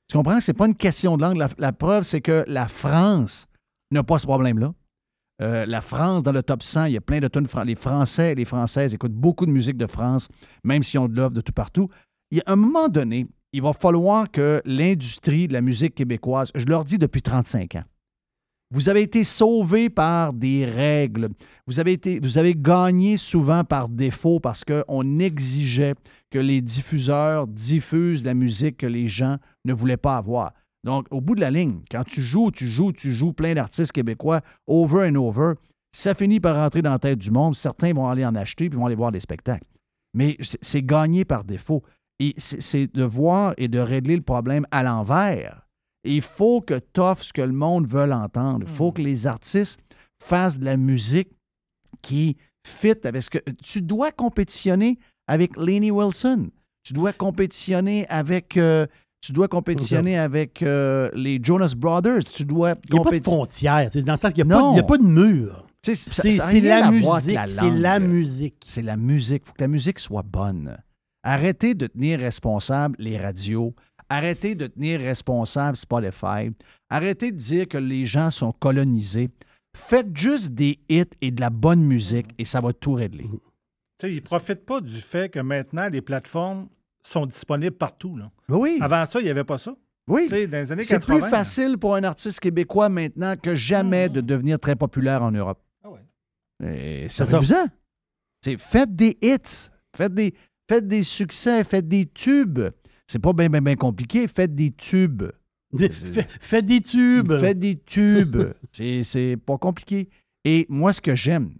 Tu 0.09 0.17
comprends? 0.17 0.41
C'est 0.41 0.55
pas 0.55 0.67
une 0.67 0.75
question 0.75 1.17
de 1.17 1.23
langue. 1.23 1.47
La, 1.59 1.73
preuve, 1.73 2.05
c'est 2.05 2.21
que 2.21 2.45
la 2.47 2.69
France 2.69 3.47
n'a 3.91 4.03
pas 4.03 4.19
ce 4.19 4.27
problème-là. 4.27 4.73
Euh, 5.41 5.67
la 5.67 5.81
France, 5.81 6.23
dans 6.23 6.33
le 6.33 6.43
top 6.43 6.63
100, 6.63 6.87
il 6.87 6.93
y 6.93 6.97
a 6.97 7.01
plein 7.01 7.19
de 7.19 7.29
tonnes. 7.29 7.49
Les 7.65 7.75
Français 7.75 8.33
et 8.33 8.35
les 8.35 8.45
Françaises 8.45 8.95
écoutent 8.95 9.15
beaucoup 9.15 9.47
de 9.47 9.51
musique 9.51 9.77
de 9.77 9.87
France, 9.87 10.29
même 10.65 10.83
s'ils 10.83 11.01
ont 11.01 11.09
de 11.09 11.17
l'offre 11.17 11.35
de 11.35 11.41
tout 11.41 11.53
partout. 11.53 11.89
Il 12.31 12.39
y 12.39 12.41
a 12.41 12.45
un 12.47 12.57
moment 12.57 12.89
donné, 12.89 13.27
il 13.53 13.63
va 13.63 13.73
falloir 13.73 14.31
que 14.31 14.63
l'industrie 14.65 15.49
de 15.49 15.53
la 15.53 15.61
musique 15.61 15.95
québécoise, 15.95 16.53
je 16.55 16.65
leur 16.65 16.85
dis 16.85 16.99
depuis 16.99 17.23
35 17.23 17.77
ans, 17.77 17.85
vous 18.73 18.89
avez 18.89 19.03
été 19.03 19.23
sauvés 19.23 19.91
par 19.91 20.33
des 20.33 20.65
règles. 20.65 21.29
Vous 21.67 21.79
avez, 21.79 22.55
gagné 22.57 23.19
souvent 23.19 23.65
par 23.65 23.89
défaut 23.89 24.41
parce 24.41 24.65
qu'on 24.65 25.19
exigeait 25.19 25.95
que 26.31 26.39
les 26.39 26.63
diffuseurs 26.63 27.47
diffusent 27.47 28.25
la 28.25 28.33
musique 28.33 28.79
que 28.79 28.87
les 28.87 29.09
gens 29.09 29.37
ne 29.67 29.75
voulaient 29.75 29.99
pas 29.99 30.17
avoir. 30.17 30.53
Donc, 30.85 31.07
au 31.11 31.21
bout 31.21 31.35
de 31.35 31.43
la 31.43 31.51
ligne, 31.51 31.81
quand 31.91 32.05
tu 32.05 32.23
joues, 32.23 32.51
tu 32.51 32.67
joues, 32.67 32.93
tu 32.93 33.13
joues 33.13 33.35
plein 33.35 33.53
d'artistes 33.53 33.93
québécois 33.93 34.41
over 34.67 35.07
and 35.09 35.17
over, 35.17 35.53
ça 35.95 36.15
finit 36.15 36.41
par 36.41 36.57
rentrer 36.57 36.81
dans 36.81 36.93
la 36.93 36.99
tête 36.99 37.19
du 37.19 37.31
monde. 37.31 37.55
Certains 37.55 37.93
vont 37.93 38.09
aller 38.09 38.25
en 38.25 38.35
acheter 38.35 38.71
puis 38.71 38.79
vont 38.79 38.87
aller 38.87 38.95
voir 38.95 39.13
des 39.13 39.21
spectacles. 39.21 39.67
Mais 40.15 40.39
c'est 40.41 40.83
gagné 40.83 41.27
par 41.27 41.45
défaut. 41.45 41.83
Et 42.19 42.35
c'est 42.39 42.87
de 42.95 43.05
voir 43.05 43.53
et 43.59 43.69
de 43.69 43.79
régler 43.79 44.17
le 44.17 44.23
problème 44.23 44.67
à 44.71 44.83
l'envers. 44.83 45.67
Et 46.05 46.15
il 46.17 46.23
faut 46.23 46.61
que 46.61 46.75
tu 46.93 47.01
offres 47.01 47.25
ce 47.25 47.33
que 47.33 47.43
le 47.43 47.53
monde 47.53 47.87
veut 47.87 48.11
entendre. 48.13 48.61
Il 48.63 48.73
faut 48.75 48.91
que 48.93 49.03
les 49.03 49.27
artistes 49.27 49.81
fassent 50.23 50.59
de 50.59 50.65
la 50.65 50.77
musique 50.77 51.29
qui 52.03 52.37
fit 52.67 52.95
avec 53.05 53.23
ce 53.23 53.31
que. 53.31 53.39
Tu 53.63 53.83
dois 53.83 54.11
compétitionner 54.13 54.99
avec 55.29 55.57
Laney 55.57 55.91
Wilson. 55.91 56.51
Tu 56.85 56.93
dois 56.93 57.13
compétitionner 57.13 58.07
avec. 58.09 58.57
euh, 58.57 58.87
tu 59.25 59.31
dois 59.33 59.47
compétitionner 59.47 60.19
avec 60.19 60.63
euh, 60.65 61.09
les 61.15 61.39
Jonas 61.41 61.75
Brothers. 61.77 62.25
Tu 62.25 62.45
dois 62.45 62.75
Il 62.89 62.95
n'y 62.95 62.99
a 63.01 63.05
pas 63.05 63.11
de 63.11 63.23
frontières. 63.23 63.89
C'est 63.93 64.03
Dans 64.03 64.15
le 64.15 64.19
sens 64.19 64.33
qu'il 64.33 64.45
n'y 64.45 64.53
a, 64.53 64.57
pas- 64.57 64.61
Non. 64.61 64.73
il 64.73 64.77
y 64.79 64.81
a 64.81 64.83
pas 64.83 64.99
de 64.99 65.05
mur. 65.05 65.67
C'est 65.85 66.61
la 66.63 66.87
avec 66.89 67.03
musique. 67.05 67.35
la 67.35 67.47
C'est 67.49 67.71
la 67.71 67.99
musique. 68.01 68.57
C'est 68.67 68.83
la 68.83 68.97
musique. 68.97 69.43
Il 69.45 69.47
faut 69.49 69.53
que 69.55 69.61
la 69.63 69.69
musique 69.69 69.99
soit 70.01 70.23
bonne. 70.25 70.77
Arrêtez 71.25 71.75
de 71.75 71.87
tenir 71.87 72.19
responsable 72.19 72.97
les 72.99 73.17
radios. 73.17 73.75
Arrêtez 74.13 74.55
de 74.55 74.67
tenir 74.67 75.01
responsable 75.01 75.77
Spotify. 75.77 76.51
Arrêtez 76.91 77.33
de 77.33 77.37
dire 77.39 77.67
que 77.69 77.79
les 77.79 78.05
gens 78.05 78.31
sont 78.31 78.53
colonisés. 78.53 79.31
Faites 79.75 80.15
juste 80.17 80.51
des 80.51 80.79
hits 80.91 81.05
et 81.23 81.31
de 81.31 81.41
la 81.41 81.49
bonne 81.49 81.83
musique 81.83 82.27
et 82.39 82.45
ça 82.45 82.61
va 82.61 82.73
tout 82.75 82.93
régler. 82.93 83.25
Tu 83.25 83.31
sais, 84.01 84.13
ils 84.13 84.17
ne 84.17 84.21
profitent 84.21 84.67
pas 84.67 84.81
du 84.83 85.01
fait 85.01 85.31
que 85.33 85.41
maintenant, 85.41 85.89
les 85.89 86.03
plateformes 86.03 86.69
sont 87.07 87.25
disponibles 87.25 87.75
partout. 87.77 88.17
Là. 88.17 88.31
Oui. 88.51 88.77
Avant 88.83 89.07
ça, 89.07 89.21
il 89.21 89.25
n'y 89.25 89.31
avait 89.31 89.45
pas 89.45 89.57
ça. 89.59 89.75
Oui. 90.09 90.25
Tu 90.25 90.29
sais, 90.31 90.47
dans 90.47 90.59
les 90.59 90.73
années 90.73 90.83
C'est 90.83 90.97
80. 90.97 91.21
plus 91.21 91.31
facile 91.31 91.79
pour 91.79 91.95
un 91.95 92.05
artiste 92.05 92.41
québécois 92.41 92.91
maintenant 92.91 93.35
que 93.37 93.55
jamais 93.55 94.09
de 94.11 94.21
devenir 94.21 94.59
très 94.59 94.77
populaire 94.77 95.23
en 95.23 95.31
Europe. 95.33 95.59
Et 96.63 97.07
C'est 97.09 97.25
ça. 97.25 97.27
Servez-vous-en. 97.27 97.67
C'est- 98.45 98.57
Faites 98.59 98.95
des 98.95 99.17
hits. 99.23 99.71
Faites 99.97 100.15
des, 100.15 100.35
faites 100.69 100.87
des 100.87 101.03
succès. 101.03 101.65
Faites 101.65 101.89
des 101.89 102.07
tubes. 102.07 102.61
C'est 103.13 103.19
pas 103.19 103.35
bien, 103.35 103.51
bien, 103.51 103.61
bien 103.61 103.77
compliqué. 103.77 104.27
Faites 104.27 104.55
des 104.55 104.71
tubes. 104.71 105.25
Faites 106.41 106.65
des 106.65 106.81
tubes. 106.81 107.39
Faites 107.39 107.59
des 107.59 107.77
tubes. 107.77 108.55
C'est- 108.73 109.03
C'est 109.03 109.37
pas 109.37 109.59
compliqué. 109.59 110.09
Et 110.47 110.65
moi, 110.71 110.95
ce 110.95 111.03
que 111.03 111.15
j'aime, 111.15 111.51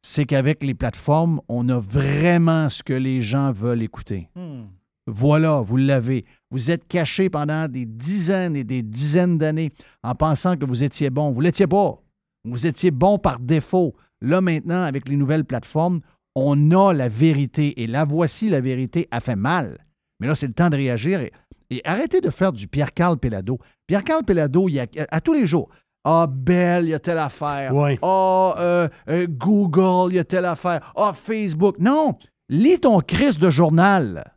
c'est 0.00 0.26
qu'avec 0.26 0.62
les 0.62 0.74
plateformes, 0.74 1.40
on 1.48 1.68
a 1.70 1.80
vraiment 1.80 2.68
ce 2.68 2.84
que 2.84 2.92
les 2.92 3.20
gens 3.20 3.50
veulent 3.50 3.82
écouter. 3.82 4.28
Hmm. 4.36 4.66
Voilà, 5.08 5.60
vous 5.60 5.76
l'avez. 5.76 6.24
Vous 6.52 6.70
êtes 6.70 6.86
caché 6.86 7.28
pendant 7.30 7.66
des 7.66 7.84
dizaines 7.84 8.54
et 8.54 8.62
des 8.62 8.82
dizaines 8.84 9.38
d'années 9.38 9.72
en 10.04 10.14
pensant 10.14 10.56
que 10.56 10.64
vous 10.64 10.84
étiez 10.84 11.10
bon. 11.10 11.32
Vous 11.32 11.40
ne 11.40 11.46
l'étiez 11.46 11.66
pas. 11.66 12.00
Vous 12.44 12.64
étiez 12.64 12.92
bon 12.92 13.18
par 13.18 13.40
défaut. 13.40 13.96
Là, 14.20 14.40
maintenant, 14.40 14.84
avec 14.84 15.08
les 15.08 15.16
nouvelles 15.16 15.44
plateformes, 15.44 16.00
on 16.36 16.70
a 16.70 16.92
la 16.92 17.08
vérité. 17.08 17.82
Et 17.82 17.88
la 17.88 18.04
voici, 18.04 18.48
la 18.50 18.60
vérité, 18.60 19.08
a 19.10 19.18
fait 19.18 19.34
mal. 19.36 19.83
Mais 20.24 20.28
là, 20.28 20.34
c'est 20.34 20.46
le 20.46 20.54
temps 20.54 20.70
de 20.70 20.76
réagir. 20.76 21.20
Et, 21.20 21.32
et 21.68 21.82
arrêtez 21.84 22.22
de 22.22 22.30
faire 22.30 22.50
du 22.50 22.66
Pierre-Carl 22.66 23.18
Pelado. 23.18 23.58
Pierre-Carl 23.86 24.24
Pelado, 24.24 24.70
il 24.70 24.76
y 24.76 24.80
a, 24.80 24.86
à 25.10 25.20
tous 25.20 25.34
les 25.34 25.46
jours, 25.46 25.68
ah, 26.02 26.26
Bell, 26.26 26.84
il 26.84 26.90
y 26.90 26.94
a 26.94 26.98
telle 26.98 27.18
affaire. 27.18 27.74
Ouais. 27.74 27.98
Ah, 28.00 28.54
euh, 28.58 28.88
euh, 29.10 29.26
Google, 29.28 30.14
il 30.14 30.16
y 30.16 30.18
a 30.18 30.24
telle 30.24 30.46
affaire. 30.46 30.94
Ah, 30.96 31.12
Facebook. 31.12 31.76
Non, 31.78 32.16
lis 32.48 32.80
ton 32.80 33.00
crise 33.00 33.38
de 33.38 33.50
journal. 33.50 34.32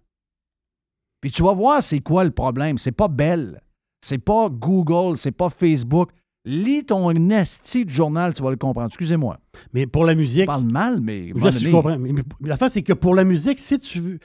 Puis 1.21 1.31
tu 1.31 1.41
vas 1.41 1.53
voir 1.53 1.81
c'est 1.81 1.99
quoi 2.01 2.25
le 2.25 2.31
problème. 2.31 2.77
C'est 2.77 2.91
pas 2.91 3.07
Bell. 3.07 3.61
C'est 4.01 4.17
pas 4.17 4.49
Google. 4.49 5.15
C'est 5.15 5.31
pas 5.31 5.49
Facebook. 5.49 6.09
Lis 6.43 6.85
ton 6.85 7.11
esti 7.29 7.85
de 7.85 7.89
journal, 7.89 8.33
tu 8.33 8.43
vas 8.43 8.51
le 8.51 8.57
comprendre. 8.57 8.87
Excusez-moi. 8.87 9.37
Mais 9.73 9.87
pour 9.87 10.03
la 10.03 10.15
musique. 10.15 10.41
Je 10.41 10.45
parle 10.45 10.63
mal, 10.63 10.99
mais. 11.01 11.33
Je, 11.33 11.49
sais, 11.49 11.71
comprends. 11.71 11.97
Mais, 11.97 12.13
mais 12.13 12.23
la 12.41 12.57
face, 12.57 12.73
c'est 12.73 12.83
que 12.83 12.93
pour 12.93 13.15
la 13.15 13.23
musique, 13.23 13.59
si 13.59 13.79
tu 13.79 13.99
veux. 13.99 14.19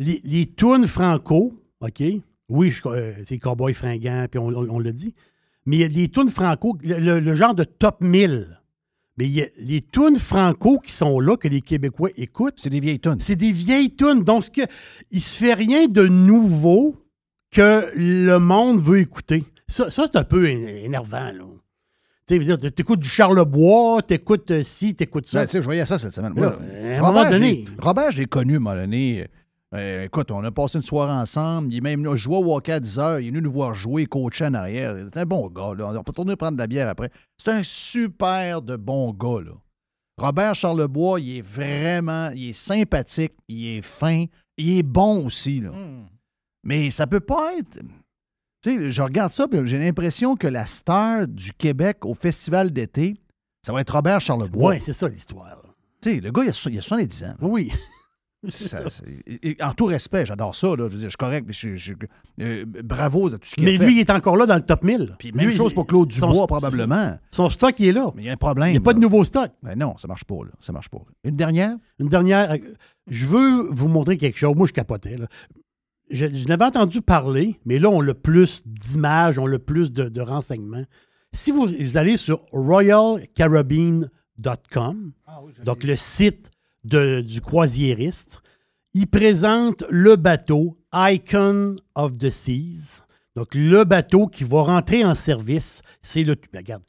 Les, 0.00 0.20
les 0.24 0.46
tunes 0.46 0.86
franco, 0.88 1.54
OK? 1.80 2.02
Oui, 2.48 2.74
euh, 2.86 3.12
c'est 3.24 3.38
Cowboy 3.38 3.72
fringant, 3.74 4.26
puis 4.28 4.38
on, 4.40 4.48
on- 4.48 4.68
on 4.70 4.78
l'a 4.80 4.90
dit. 4.92 5.14
Mais 5.66 5.76
il 5.76 5.80
y 5.80 5.84
a 5.84 5.88
des 5.88 6.08
tunes 6.08 6.28
franco, 6.28 6.76
le, 6.82 6.98
le- 6.98 7.20
le 7.20 7.34
genre 7.36 7.54
de 7.54 7.62
top 7.64 8.02
1000. 8.02 8.58
Mais 9.18 9.26
il 9.26 9.32
y 9.32 9.42
a 9.42 9.46
les 9.58 9.82
tunes 9.82 10.16
franco 10.16 10.78
qui 10.78 10.92
sont 10.92 11.20
là, 11.20 11.36
que 11.36 11.46
les 11.46 11.60
Québécois 11.60 12.08
écoutent. 12.16 12.54
C'est 12.56 12.70
des 12.70 12.80
vieilles 12.80 12.98
tunes. 13.00 13.18
C'est 13.20 13.36
des 13.36 13.52
vieilles 13.52 13.94
tunes. 13.94 14.22
Donc, 14.24 14.44
ce 14.44 14.50
que, 14.50 14.62
il 15.10 15.20
se 15.20 15.38
fait 15.38 15.52
rien 15.54 15.86
de 15.86 16.06
nouveau 16.06 16.96
que 17.50 17.90
le 17.94 18.38
monde 18.38 18.80
veut 18.80 18.98
écouter. 19.00 19.44
Ça, 19.68 19.90
ça, 19.90 20.06
c'est 20.06 20.16
un 20.16 20.24
peu 20.24 20.48
énervant, 20.48 21.30
là. 21.32 21.44
Tu 22.26 22.36
sais, 22.36 22.40
je 22.40 22.50
veux 22.50 22.56
dire, 22.56 22.72
t'écoutes 22.72 23.00
du 23.00 23.08
Charlebois, 23.08 24.02
t'écoutes 24.02 24.50
euh, 24.52 24.62
ci, 24.62 24.94
t'écoutes 24.94 25.26
ça. 25.26 25.40
Ben, 25.40 25.46
tu 25.46 25.52
sais, 25.52 25.58
je 25.60 25.64
voyais 25.64 25.84
ça 25.84 25.98
cette 25.98 26.14
semaine. 26.14 26.32
Là, 26.40 26.56
à 26.94 26.98
un 26.98 27.00
moment 27.00 27.12
donné- 27.30 27.64
j'ai- 27.66 27.74
Robert, 27.82 28.10
je 28.12 28.18
l'ai 28.18 28.26
connu, 28.26 28.54
à 28.54 28.56
un 28.56 28.60
moment 28.60 28.76
donné. 28.76 29.26
Euh, 29.72 30.04
écoute, 30.04 30.32
on 30.32 30.42
a 30.42 30.50
passé 30.50 30.78
une 30.78 30.82
soirée 30.82 31.12
ensemble. 31.12 31.72
Il 31.72 31.76
est 31.76 31.80
même 31.80 32.04
là, 32.04 32.16
je 32.16 32.24
jouais 32.24 32.38
au 32.38 32.54
hockey 32.54 32.72
à 32.72 32.80
10 32.80 32.98
heures. 32.98 33.20
Il 33.20 33.28
est 33.28 33.30
venu 33.30 33.42
nous 33.42 33.52
voir 33.52 33.72
jouer, 33.74 34.06
coacher 34.06 34.46
en 34.46 34.54
arrière. 34.54 34.96
C'est 35.12 35.20
un 35.20 35.26
bon 35.26 35.48
gars. 35.48 35.74
Là. 35.76 35.92
On 35.96 36.02
peut 36.02 36.12
tourner 36.12 36.34
prendre 36.34 36.54
de 36.54 36.58
la 36.58 36.66
bière 36.66 36.88
après. 36.88 37.10
C'est 37.38 37.50
un 37.50 37.62
super 37.62 38.62
de 38.62 38.76
bon 38.76 39.12
gars. 39.12 39.44
Là. 39.44 39.52
Robert 40.18 40.54
Charlebois, 40.54 41.20
il 41.20 41.38
est 41.38 41.40
vraiment, 41.40 42.30
il 42.30 42.50
est 42.50 42.52
sympathique, 42.52 43.32
il 43.48 43.78
est 43.78 43.82
fin, 43.82 44.26
il 44.58 44.78
est 44.78 44.82
bon 44.82 45.24
aussi. 45.26 45.60
Là. 45.60 45.70
Mais 46.64 46.90
ça 46.90 47.06
peut 47.06 47.20
pas 47.20 47.56
être. 47.56 47.80
Tu 48.62 48.78
sais, 48.78 48.90
je 48.90 49.02
regarde 49.02 49.32
ça, 49.32 49.48
puis 49.48 49.58
j'ai 49.64 49.78
l'impression 49.78 50.36
que 50.36 50.46
la 50.46 50.66
star 50.66 51.26
du 51.26 51.52
Québec 51.52 52.04
au 52.04 52.14
festival 52.14 52.70
d'été, 52.70 53.16
ça 53.62 53.72
va 53.72 53.80
être 53.80 53.94
Robert 53.94 54.20
Charlebois. 54.20 54.72
Oui, 54.72 54.80
c'est 54.80 54.92
ça 54.92 55.08
l'histoire. 55.08 55.62
Tu 56.02 56.16
sais, 56.16 56.20
le 56.20 56.30
gars, 56.30 56.42
il 56.44 56.50
a, 56.50 56.68
il 56.70 56.78
a 56.78 56.82
70 56.82 57.24
ans. 57.24 57.34
Oui. 57.40 57.72
Ça, 58.48 58.88
c'est- 58.88 59.04
et- 59.26 59.50
et 59.50 59.62
en 59.62 59.72
tout 59.74 59.84
respect, 59.84 60.24
j'adore 60.24 60.54
ça. 60.54 60.68
Là. 60.68 60.76
Je 60.76 60.82
veux 60.84 60.88
dire, 60.90 60.98
je 61.04 61.08
suis 61.08 61.16
correct. 61.18 61.44
mais 61.46 61.52
je- 61.52 61.74
je- 61.76 61.92
euh, 62.40 62.64
bravo 62.82 63.28
de 63.28 63.36
tout 63.36 63.46
ce 63.48 63.54
qu'il 63.54 63.64
Mais 63.64 63.74
a 63.74 63.78
fait. 63.78 63.86
lui, 63.86 63.96
il 63.96 64.00
est 64.00 64.08
encore 64.10 64.38
là 64.38 64.46
dans 64.46 64.54
le 64.54 64.62
top 64.62 64.82
1000. 64.82 65.14
Puis 65.18 65.30
même 65.32 65.50
chose 65.50 65.74
pour 65.74 65.86
Claude 65.86 66.08
Dubois, 66.08 66.46
probablement. 66.46 67.18
Son 67.30 67.50
stock, 67.50 67.78
il 67.78 67.88
est 67.88 67.92
là. 67.92 68.10
Mais 68.14 68.22
il 68.22 68.26
y 68.26 68.30
a 68.30 68.32
un 68.32 68.36
problème. 68.38 68.68
Il 68.68 68.72
n'y 68.72 68.78
a 68.78 68.80
pas 68.80 68.94
de 68.94 68.98
nouveau 68.98 69.24
stock. 69.24 69.50
Ben 69.62 69.78
non, 69.78 69.98
ça 69.98 70.08
marche 70.08 70.24
pas. 70.24 70.36
Là. 70.42 70.50
Ça 70.58 70.72
marche 70.72 70.88
pas. 70.88 71.02
Une 71.24 71.36
dernière? 71.36 71.76
Une 71.98 72.08
dernière. 72.08 72.52
euh, 72.52 72.56
Je 73.08 73.26
veux 73.26 73.66
vous 73.70 73.88
montrer 73.88 74.16
quelque 74.16 74.38
chose. 74.38 74.54
Moi, 74.56 74.66
je 74.66 74.72
capotais. 74.72 75.16
là. 75.18 75.26
Je, 76.10 76.26
je 76.34 76.46
n'avais 76.48 76.64
entendu 76.64 77.02
parler, 77.02 77.60
mais 77.66 77.78
là, 77.78 77.90
on 77.90 78.00
a 78.08 78.14
plus 78.14 78.62
d'images, 78.66 79.38
on 79.38 79.52
a 79.52 79.58
plus 79.58 79.92
de, 79.92 80.08
de 80.08 80.20
renseignements. 80.20 80.84
Si 81.32 81.50
vous, 81.52 81.68
vous 81.78 81.96
allez 81.98 82.16
sur 82.16 82.40
royalcaribbean.com, 82.52 85.12
donc 85.64 85.84
le 85.84 85.96
site 85.96 86.50
du 86.84 87.40
croisiériste, 87.40 88.42
il 88.94 89.06
présente 89.06 89.84
le 89.90 90.16
bateau 90.16 90.74
Icon 90.92 91.76
of 91.94 92.16
the 92.18 92.30
Seas. 92.30 93.02
Donc, 93.36 93.54
le 93.54 93.84
bateau 93.84 94.26
qui 94.26 94.44
va 94.44 94.62
rentrer 94.62 95.04
en 95.04 95.14
service, 95.14 95.82
c'est 96.02 96.24
le. 96.24 96.34
ben, 96.52 96.58
regarde, 96.58 96.82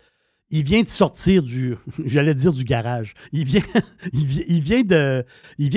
il 0.49 0.63
vient 0.63 0.81
de 0.81 0.89
sortir 0.89 1.43
du. 1.43 1.75
J'allais 2.05 2.33
dire 2.33 2.51
du 2.51 2.63
garage. 2.63 3.13
Il 3.31 3.45
vient, 3.45 3.61
il, 4.13 4.25
vi- 4.25 4.45
il 4.47 4.61
vient 4.61 4.81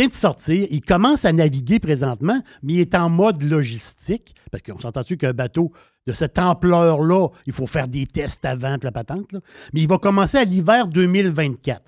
de, 0.08 0.14
sortir. 0.14 0.66
Il 0.70 0.80
commence 0.80 1.24
à 1.24 1.32
naviguer 1.32 1.78
présentement, 1.78 2.42
mais 2.62 2.74
il 2.74 2.80
est 2.80 2.94
en 2.94 3.10
mode 3.10 3.42
logistique. 3.42 4.34
Parce 4.50 4.62
qu'on 4.62 4.78
s'entend-tu 4.80 5.16
qu'un 5.16 5.34
bateau 5.34 5.70
de 6.06 6.12
cette 6.12 6.38
ampleur-là, 6.38 7.28
il 7.46 7.52
faut 7.52 7.66
faire 7.66 7.88
des 7.88 8.06
tests 8.06 8.44
avant, 8.44 8.76
la 8.82 8.92
patente. 8.92 9.32
là. 9.32 9.40
Mais 9.72 9.82
il 9.82 9.88
va 9.88 9.98
commencer 9.98 10.38
à 10.38 10.44
l'hiver 10.44 10.86
2024. 10.88 11.82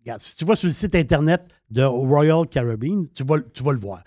Si, 0.00 0.04
regarde, 0.04 0.20
si 0.22 0.36
tu 0.36 0.44
vas 0.46 0.56
sur 0.56 0.66
le 0.66 0.72
site 0.72 0.94
Internet 0.94 1.42
de 1.70 1.82
Royal 1.84 2.46
Caribbean, 2.48 3.04
tu 3.14 3.22
vas, 3.22 3.40
tu 3.52 3.62
vas 3.62 3.72
le 3.72 3.78
voir. 3.78 4.02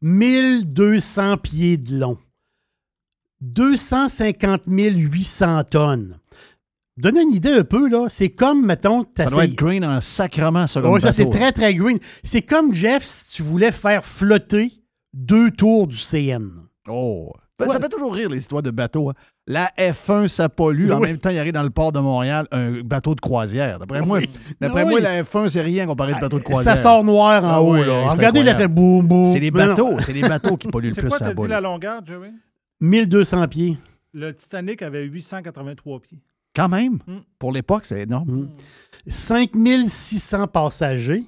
1200 0.00 1.36
pieds 1.38 1.76
de 1.76 1.98
long. 1.98 2.16
250 3.42 4.62
800 4.66 5.64
tonnes. 5.64 6.18
Donne 6.96 7.18
une 7.18 7.32
idée 7.34 7.52
un 7.52 7.64
peu, 7.64 7.88
là. 7.90 8.08
C'est 8.08 8.30
comme, 8.30 8.64
mettons, 8.64 9.04
Ça 9.14 9.26
doit 9.26 9.44
être 9.44 9.54
green 9.54 9.84
en 9.84 10.00
sacrement, 10.00 10.66
ça. 10.66 10.80
oui, 10.90 11.00
ça, 11.02 11.12
c'est 11.12 11.28
très, 11.28 11.52
très 11.52 11.74
green. 11.74 11.98
C'est 12.24 12.40
comme, 12.40 12.72
Jeff, 12.72 13.04
si 13.04 13.34
tu 13.36 13.42
voulais 13.42 13.72
faire 13.72 14.04
flotter 14.04 14.72
deux 15.12 15.50
tours 15.50 15.86
du 15.86 15.98
CN. 15.98 16.48
Oh. 16.88 17.30
Ben, 17.58 17.68
Ça 17.70 17.78
fait 17.78 17.90
toujours 17.90 18.14
rire, 18.14 18.30
les 18.30 18.38
histoires 18.38 18.62
de 18.62 18.70
bateaux. 18.70 19.10
hein. 19.10 19.14
La 19.48 19.70
F1, 19.78 20.26
ça 20.26 20.48
pollue. 20.48 20.90
En 20.90 20.98
même 20.98 21.18
temps, 21.18 21.30
il 21.30 21.38
arrive 21.38 21.52
dans 21.52 21.62
le 21.62 21.70
port 21.70 21.92
de 21.92 22.00
Montréal 22.00 22.48
un 22.50 22.80
bateau 22.82 23.14
de 23.14 23.20
croisière. 23.20 23.78
D'après 23.78 24.02
moi, 24.02 24.18
d'après 24.60 24.82
Oui. 24.82 24.90
moi, 24.90 25.00
la 25.00 25.22
F1, 25.22 25.48
c'est 25.48 25.60
rien 25.62 25.86
comparé 25.86 26.14
de 26.14 26.20
bateau 26.20 26.38
de 26.38 26.42
croisière. 26.44 26.76
Ça 26.76 26.82
sort 26.82 27.04
noir 27.04 27.44
en 27.44 27.48
Ah 27.48 27.62
haut, 27.62 27.76
là. 27.76 28.06
c'est 28.10 28.16
Regardez, 28.16 28.40
il 28.40 28.48
a 28.48 28.56
fait 28.56 28.66
boum, 28.66 29.06
boum. 29.06 29.24
C'est 29.26 29.38
les 29.38 29.52
bateaux, 29.52 30.00
c'est 30.00 30.12
les 30.12 30.22
bateaux 30.22 30.56
qui 30.56 30.66
polluent 30.66 30.88
le 30.88 30.94
C'est 30.94 31.00
plus 31.00 31.08
quoi, 31.10 31.18
à 31.18 31.20
t'as 31.32 31.34
dit 31.34 31.46
la 31.46 31.60
longueur, 31.60 32.00
Jerry? 32.04 32.30
1200 32.80 33.46
pieds. 33.48 33.78
Le 34.12 34.34
Titanic 34.34 34.82
avait 34.82 35.04
883 35.04 36.00
pieds. 36.00 36.18
Quand 36.54 36.68
même, 36.68 36.94
Mm. 37.06 37.18
pour 37.38 37.52
l'époque, 37.52 37.84
c'est 37.84 38.00
énorme. 38.00 38.48
5600 39.06 40.46
passagers, 40.48 41.24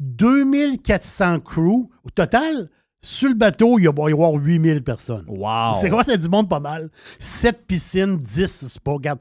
2400 0.00 1.40
crews. 1.40 1.88
Au 2.04 2.10
total, 2.10 2.68
sur 3.02 3.28
le 3.28 3.34
bateau, 3.34 3.78
il 3.78 3.88
va 3.88 4.10
y 4.10 4.12
avoir 4.12 4.32
8000 4.34 4.82
personnes. 4.82 5.24
Wow! 5.26 5.76
C'est 5.80 5.90
quoi, 5.90 6.04
c'est 6.04 6.18
du 6.18 6.28
monde 6.28 6.48
pas 6.48 6.60
mal. 6.60 6.90
7 7.18 7.66
piscines, 7.66 8.16
10 8.16 8.68
spas. 8.68 8.92
Regarde, 8.92 9.18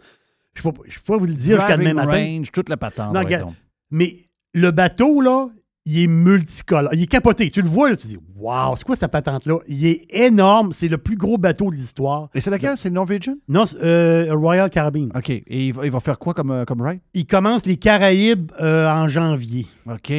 je 0.54 0.68
ne 0.68 0.72
peux, 0.72 0.84
je 0.88 1.00
peux 1.00 1.14
pas 1.14 1.18
vous 1.18 1.26
le 1.26 1.34
dire 1.34 1.58
jusqu'à 1.58 1.78
demain 1.78 1.94
matin. 1.94 2.12
range, 2.12 2.52
toute 2.52 2.70
la 2.70 2.78
patente. 2.78 3.14
Non, 3.14 3.22
regarde, 3.22 3.54
mais 3.90 4.30
le 4.54 4.72
bateau, 4.72 5.22
là, 5.22 5.48
il 5.86 6.04
est 6.04 6.08
multicolore. 6.08 6.94
Il 6.94 7.02
est 7.02 7.08
capoté. 7.08 7.50
Tu 7.50 7.62
le 7.62 7.68
vois, 7.68 7.90
là, 7.90 7.96
tu 7.96 8.06
dis, 8.06 8.20
waouh, 8.36 8.76
c'est 8.76 8.84
quoi 8.84 8.96
cette 8.96 9.12
patente-là? 9.12 9.58
Il 9.68 9.86
est 9.88 10.06
énorme. 10.14 10.74
C'est 10.74 10.88
le 10.88 11.00
plus 11.00 11.18
gros 11.18 11.38
bateau 11.40 11.72
de 11.72 11.76
l'histoire. 11.76 12.30
Et 12.36 12.42
c'est 12.42 12.52
lequel? 12.52 12.78
C'est 12.78 12.90
le 12.90 12.96
Norwegian? 12.96 13.36
Non, 13.48 13.66
c'est, 13.66 13.84
euh, 13.84 14.36
Royal 14.36 14.70
Caribbean. 14.70 15.10
OK. 15.16 15.30
Et 15.32 15.44
il 15.48 15.74
va, 15.74 15.86
il 15.86 15.92
va 15.92 16.00
faire 16.00 16.20
quoi 16.20 16.36
comme, 16.36 16.52
euh, 16.52 16.66
comme 16.66 16.82
ride? 16.82 17.00
Il 17.16 17.26
commence 17.26 17.66
les 17.66 17.78
Caraïbes 17.78 18.52
euh, 18.62 18.88
en 18.92 19.08
janvier. 19.08 19.66
OK. 19.90 20.14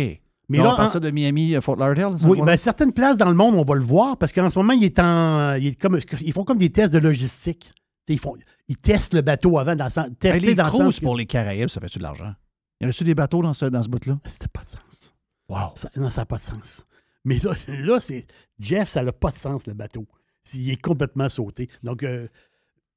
Mais 0.52 0.58
là, 0.58 0.72
on 0.72 0.76
parle 0.76 0.88
en- 0.88 0.90
ça 0.90 1.00
de 1.00 1.10
Miami, 1.10 1.54
euh, 1.56 1.60
Fort 1.60 1.76
Lauderdale? 1.76 2.18
ça, 2.18 2.28
Oui, 2.28 2.40
ben, 2.42 2.56
certaines 2.56 2.92
places 2.92 3.16
dans 3.16 3.28
le 3.28 3.34
monde, 3.34 3.54
on 3.56 3.64
va 3.64 3.74
le 3.74 3.82
voir 3.82 4.16
parce 4.16 4.32
qu'en 4.32 4.48
ce 4.50 4.58
moment, 4.58 4.72
il 4.72 4.84
est 4.84 4.98
en, 4.98 5.54
il 5.54 5.66
est 5.68 5.80
comme, 5.80 5.98
ils 6.20 6.32
font 6.32 6.44
comme 6.44 6.58
des 6.58 6.70
tests 6.70 6.92
de 6.92 6.98
logistique. 6.98 7.72
Ils, 8.08 8.18
font, 8.18 8.34
ils 8.68 8.76
testent 8.76 9.14
le 9.14 9.20
bateau 9.22 9.58
avant, 9.58 9.76
dans, 9.76 9.84
le 9.84 9.90
sens- 9.90 10.08
Ben, 10.08 10.14
tester 10.16 10.46
les 10.46 10.54
dans 10.54 10.66
le 10.66 10.70
sens 10.72 10.98
que- 10.98 11.04
pour 11.04 11.16
les 11.16 11.26
Caraïbes, 11.26 11.68
ça 11.68 11.80
fait-tu 11.80 11.98
de 11.98 12.02
l'argent? 12.02 12.32
Y 12.80 12.86
en 12.86 12.88
a-tu 12.88 13.04
des 13.04 13.14
bateaux 13.14 13.42
dans 13.42 13.54
ce, 13.54 13.66
dans 13.66 13.82
ce 13.82 13.88
bout-là? 13.88 14.18
C'était 14.24 14.48
pas 14.48 14.62
de 14.62 14.68
sens. 14.68 15.14
Wow. 15.48 15.72
Ça- 15.76 15.90
non, 15.96 16.10
ça 16.10 16.22
n'a 16.22 16.26
pas 16.26 16.38
de 16.38 16.42
sens. 16.42 16.84
Mais 17.24 17.38
là, 17.42 17.52
là 17.68 18.00
c'est 18.00 18.26
Jeff, 18.58 18.88
ça 18.88 19.02
n'a 19.04 19.12
pas 19.12 19.30
de 19.30 19.36
sens, 19.36 19.66
le 19.66 19.74
bateau. 19.74 20.06
Il 20.54 20.70
est 20.70 20.80
complètement 20.82 21.28
sauté. 21.28 21.68
Donc, 21.84 22.02
euh, 22.02 22.26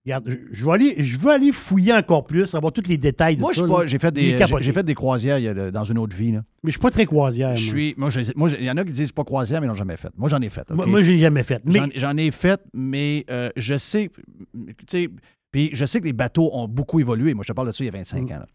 regarde, 0.06 0.30
je, 0.30 0.36
je 0.52 0.66
vais 0.66 0.72
aller, 0.72 0.96
je 1.00 1.20
veux 1.20 1.32
aller 1.32 1.52
fouiller 1.52 1.94
encore 1.94 2.26
plus, 2.26 2.54
avoir 2.56 2.72
tous 2.74 2.88
les 2.88 2.98
détails 2.98 3.36
de 3.38 3.42
Moi, 3.42 3.52
je 3.54 3.60
ça. 3.60 3.66
suis 3.66 3.72
pas. 3.74 3.82
là. 3.82 3.88
J'ai 3.88 4.00
fait, 4.00 4.12
des, 4.12 4.38
j'ai 4.62 4.72
fait 4.74 4.84
des 4.84 4.94
croisières 4.96 5.38
il 5.40 5.44
y 5.46 5.48
a 5.48 5.54
de- 5.54 5.70
dans 5.72 5.84
une 5.84 5.98
autre 5.98 6.16
vie. 6.16 6.32
Là. 6.32 6.44
Mais 6.64 6.70
je 6.72 6.76
suis 6.78 6.80
pas 6.82 6.92
très 6.92 7.06
croisière. 7.06 7.56
Je 7.56 7.64
moi. 7.66 7.72
suis. 7.72 7.94
Moi, 7.98 8.10
je- 8.10 8.32
moi, 8.36 8.48
je- 8.50 8.56
il 8.58 8.64
y 8.64 8.72
en 8.72 8.78
a 8.78 8.84
qui 8.84 8.92
disent 8.94 9.12
pas 9.12 9.24
croisière, 9.24 9.62
mais 9.62 9.68
ils 9.68 9.70
n'ont 9.70 9.76
jamais 9.76 9.98
fait. 9.98 10.10
Moi, 10.18 10.30
j'en 10.30 10.42
ai 10.42 10.50
fait. 10.50 10.70
Moi, 10.72 10.86
moi, 10.86 11.02
je 11.02 11.12
l'ai 11.12 11.18
jamais 11.20 11.44
fait. 11.44 11.62
Mais 11.66 11.80
J'en, 11.96 12.18
ai 12.18 12.32
fait, 12.32 12.62
mais 12.74 13.26
euh, 13.30 13.50
je 13.56 13.78
sais. 13.78 14.10
Tu 14.54 14.76
sais, 14.88 15.10
puis 15.52 15.70
je 15.74 15.86
sais 15.86 16.00
que 16.02 16.06
les 16.06 16.14
bateaux 16.14 16.50
ont 16.54 16.68
beaucoup 16.68 17.00
évolué. 17.00 17.34
Moi, 17.34 17.44
je 17.44 17.52
te 17.52 17.56
parle 17.56 17.68
de 17.70 17.74
ça 17.74 17.84
il 17.84 17.88
y 17.88 17.90
a 17.90 17.94
25 17.94 18.22
Mm. 18.30 18.34
ans. 18.34 18.40
là. 18.40 18.46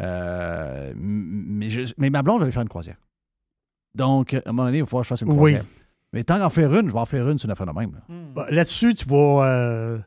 Euh, 0.00 0.92
mais, 0.96 1.68
je- 1.68 1.92
mais 1.98 2.10
ma 2.10 2.22
blonde, 2.22 2.40
j'allais 2.40 2.50
faire 2.52 2.62
une 2.62 2.68
croisière. 2.68 2.96
Donc, 3.94 4.34
à 4.34 4.38
un 4.46 4.52
moment 4.52 4.64
donné, 4.64 4.78
il 4.78 4.80
va 4.82 4.86
falloir 4.86 5.02
que 5.02 5.06
je 5.06 5.08
fasse 5.10 5.20
une 5.22 5.28
Oui. 5.30 5.36
croisière. 5.36 5.64
Mais 6.14 6.24
tant 6.24 6.38
qu'en 6.38 6.50
faire 6.50 6.74
une, 6.74 6.88
je 6.88 6.92
vais 6.92 6.98
en 6.98 7.06
faire 7.06 7.28
une 7.28 7.38
sur 7.38 7.46
une 7.46 7.52
affaire 7.52 7.66
de 7.66 7.72
même. 7.72 7.92
là. 7.92 8.00
bah, 8.34 8.46
là-dessus, 8.50 8.94
tu 8.94 9.06
vas. 9.08 9.44
euh, 9.46 9.98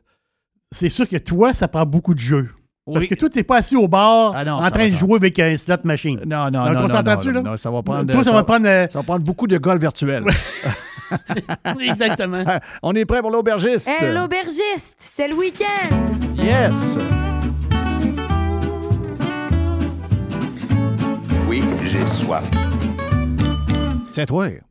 c'est 0.72 0.88
sûr 0.88 1.08
que 1.08 1.16
toi, 1.16 1.52
ça 1.54 1.68
prend 1.68 1.84
beaucoup 1.86 2.14
de 2.14 2.18
jeu. 2.18 2.50
Parce 2.86 3.00
Oui. 3.00 3.08
que 3.08 3.14
toi, 3.16 3.28
tu 3.28 3.38
n'es 3.38 3.44
pas 3.44 3.56
assis 3.56 3.76
au 3.76 3.88
bar 3.88 4.32
Ah 4.34 4.44
non, 4.44 4.52
en 4.54 4.70
train 4.70 4.86
de 4.86 4.92
jouer 4.92 5.16
avec 5.16 5.38
un 5.40 5.56
slot 5.56 5.76
machine. 5.84 6.20
Non, 6.24 6.50
non, 6.50 6.64
Donc, 6.64 6.72
non. 6.74 6.78
on 6.78 6.82
non, 6.82 6.88
s'entend-tu, 6.88 7.28
non, 7.28 7.34
là? 7.34 7.42
non, 7.42 7.56
ça 7.56 7.70
va 7.70 7.82
prendre. 7.82 8.12
Toi, 8.12 8.22
ça 8.22 8.32
va 8.32 8.44
prendre. 8.44 8.66
euh, 8.68 8.86
ça 8.88 8.98
va 9.00 9.02
prendre 9.02 9.24
beaucoup 9.24 9.46
de 9.48 9.58
golf 9.58 9.80
virtuel. 9.80 10.24
Exactement. 11.80 12.44
On 12.82 12.92
est 12.94 13.04
prêt 13.04 13.22
pour 13.22 13.30
l'aubergiste. 13.30 13.88
Hey, 13.88 14.12
l'aubergiste, 14.14 14.96
c'est 14.98 15.26
le 15.28 15.34
week-end. 15.34 15.96
Yes. 16.36 16.98
Oui, 21.48 21.62
j'ai 21.84 22.06
soif. 22.06 22.48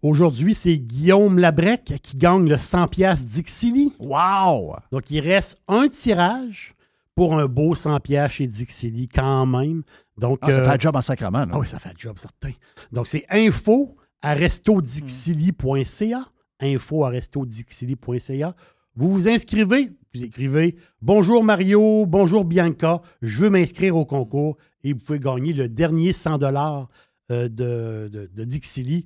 Aujourd'hui, 0.01 0.55
c'est 0.55 0.77
Guillaume 0.77 1.39
Labrec 1.39 1.93
qui 2.01 2.17
gagne 2.17 2.47
le 2.47 2.57
100 2.57 2.87
pièces 2.87 3.23
Dixili. 3.25 3.93
Wow! 3.99 4.75
Donc, 4.91 5.11
il 5.11 5.19
reste 5.19 5.59
un 5.67 5.87
tirage 5.87 6.73
pour 7.15 7.37
un 7.37 7.45
beau 7.47 7.75
100 7.75 7.99
pièces 7.99 8.31
chez 8.33 8.47
Dixili 8.47 9.07
quand 9.07 9.45
même. 9.45 9.83
Donc, 10.17 10.39
Ah, 10.41 10.51
ça 10.51 10.61
euh, 10.61 10.65
fait 10.65 10.71
un 10.71 10.79
job 10.79 10.95
en 10.95 11.01
sacrement. 11.01 11.39
là. 11.45 11.51
Ah 11.51 11.59
oui, 11.59 11.67
ça 11.67 11.79
fait 11.79 11.89
un 11.89 11.97
job, 11.97 12.17
certain. 12.17 12.51
Donc, 12.91 13.07
c'est 13.07 13.25
info 13.29 13.95
à 14.21 14.33
restodixili.ca. 14.33 16.25
Info 16.61 17.03
à 17.05 17.09
restodixili.ca. 17.09 18.55
Vous 18.95 19.11
vous 19.11 19.27
inscrivez, 19.27 19.91
vous 20.13 20.23
écrivez 20.23 20.75
Bonjour 21.01 21.43
Mario, 21.43 22.05
bonjour 22.05 22.45
Bianca, 22.45 23.01
je 23.21 23.39
veux 23.39 23.49
m'inscrire 23.49 23.97
au 23.97 24.05
concours 24.05 24.55
et 24.85 24.93
vous 24.93 24.99
pouvez 24.99 25.19
gagner 25.19 25.51
le 25.51 25.67
dernier 25.67 26.13
100 26.13 26.37
dollars 26.37 26.87
de, 27.29 27.47
de, 27.49 28.29
de 28.33 28.43
Dixili. 28.45 29.05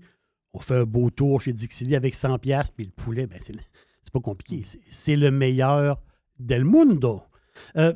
On 0.53 0.59
fait 0.59 0.76
un 0.77 0.84
beau 0.85 1.09
tour 1.09 1.41
chez 1.41 1.53
Dixili 1.53 1.95
avec 1.95 2.15
100 2.15 2.39
pièces 2.39 2.71
puis 2.71 2.85
le 2.85 2.91
poulet, 2.91 3.27
ben 3.27 3.38
c'est 3.41 3.53
pas 4.11 4.19
compliqué. 4.19 4.63
C'est- 4.89 5.15
le 5.15 5.30
meilleur 5.31 6.01
del 6.39 6.63
mundo. 6.65 7.21
Euh, 7.77 7.93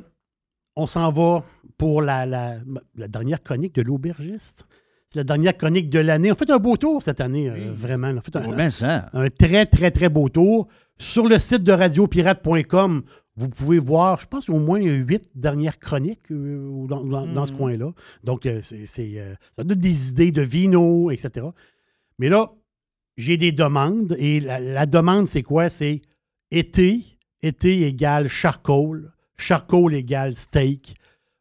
on 0.76 0.86
s'en 0.86 1.10
va 1.10 1.44
pour 1.78 2.02
la, 2.02 2.26
la- 2.26 2.58
la 2.94 3.08
dernière 3.08 3.42
chronique 3.42 3.74
de 3.74 3.82
l'aubergiste. 3.82 4.66
C'est 5.10 5.18
la 5.20 5.24
dernière 5.24 5.56
chronique 5.56 5.90
de 5.90 5.98
l'année. 6.00 6.30
On 6.30 6.34
fait 6.34 6.50
un 6.50 6.58
beau 6.58 6.76
tour 6.76 7.02
cette 7.02 7.20
année, 7.20 7.48
euh, 7.50 7.72
vraiment. 7.72 8.08
On 8.16 8.20
fait 8.20 8.36
un, 8.36 8.44
Oh, 8.48 8.54
ben 8.54 8.70
ça. 8.70 9.08
un 9.12 9.28
très, 9.30 9.66
très, 9.66 9.90
très 9.90 10.08
beau 10.08 10.28
tour. 10.28 10.68
Sur 10.98 11.26
le 11.28 11.38
site 11.38 11.62
de 11.64 11.72
radiopirate.com, 11.72 13.02
vous 13.36 13.48
pouvez 13.48 13.78
voir, 13.78 14.20
je 14.20 14.26
pense, 14.26 14.48
au 14.48 14.58
moins 14.60 14.80
huit 14.80 15.24
dernières 15.34 15.78
chroniques 15.80 16.30
euh, 16.30 16.86
dans, 16.86 17.46
ce 17.46 17.52
coin-là. 17.52 17.92
Donc, 18.22 18.48
c'est, 18.62 18.86
ça 18.86 19.64
donne 19.64 19.78
des 19.78 20.10
idées 20.10 20.30
de 20.32 20.42
vino, 20.42 21.10
etc. 21.10 21.46
Mais 22.18 22.28
là, 22.28 22.52
j'ai 23.16 23.36
des 23.36 23.52
demandes. 23.52 24.14
Et 24.18 24.40
la, 24.40 24.60
la 24.60 24.86
demande, 24.86 25.26
c'est 25.28 25.42
quoi? 25.42 25.68
C'est 25.68 26.02
été, 26.50 27.02
été 27.42 27.82
égale 27.86 28.28
charcoal, 28.28 29.12
charcoal 29.36 29.94
égale 29.94 30.36
steak. 30.36 30.94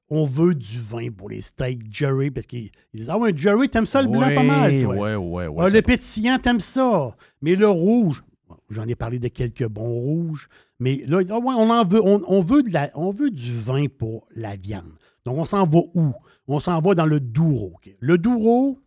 On 0.10 0.26
veut 0.26 0.54
du 0.54 0.80
vin 0.80 1.10
pour 1.10 1.30
les 1.30 1.42
steaks, 1.42 1.92
Jerry, 1.92 2.30
parce 2.30 2.46
qu'ils 2.46 2.70
ils 2.94 2.98
disent 3.00 3.10
Ah 3.10 3.18
ouais, 3.18 3.34
Jerry, 3.36 3.70
t'aimes 3.70 3.86
ça 3.88 4.02
le 4.02 4.10
blanc 4.10 4.20
pas 4.36 4.44
mal, 4.44 4.80
toi. 4.82 4.96
Ouais, 4.96 5.16
ouais, 5.16 5.48
ouais. 5.48 5.64
Ah, 5.66 5.70
le 5.70 5.82
pétillant, 5.82 6.38
t'aimes 6.38 6.60
ça. 6.60 7.16
Mais 7.42 7.56
le 7.56 7.68
rouge, 7.68 8.24
j'en 8.70 8.88
ai 8.88 8.96
parlé 8.96 9.18
de 9.18 9.28
quelques 9.30 9.68
bons 9.68 9.90
rouges, 9.94 10.50
mais 10.80 10.98
là, 11.08 11.20
ils 11.22 11.26
disent, 11.26 11.32
Ah 11.36 11.40
ouais, 11.40 11.56
on, 11.58 11.70
en 11.70 11.84
veut, 11.86 12.02
on, 12.04 12.22
on 12.28 12.42
veut 12.42 12.62
de 12.64 12.70
la- 12.72 12.92
on 12.96 13.12
veut 13.12 13.32
du 13.32 13.58
vin 13.58 13.86
pour 13.88 14.28
la 14.36 14.56
viande. 14.56 14.94
Donc, 15.26 15.38
on 15.38 15.46
s'en 15.46 15.64
va 15.66 15.80
où? 15.96 16.14
On 16.48 16.60
s'en 16.60 16.80
va 16.82 16.94
dans 16.94 17.06
le 17.06 17.20
Douro. 17.20 17.74
Le 18.00 18.18
Douro 18.18 18.80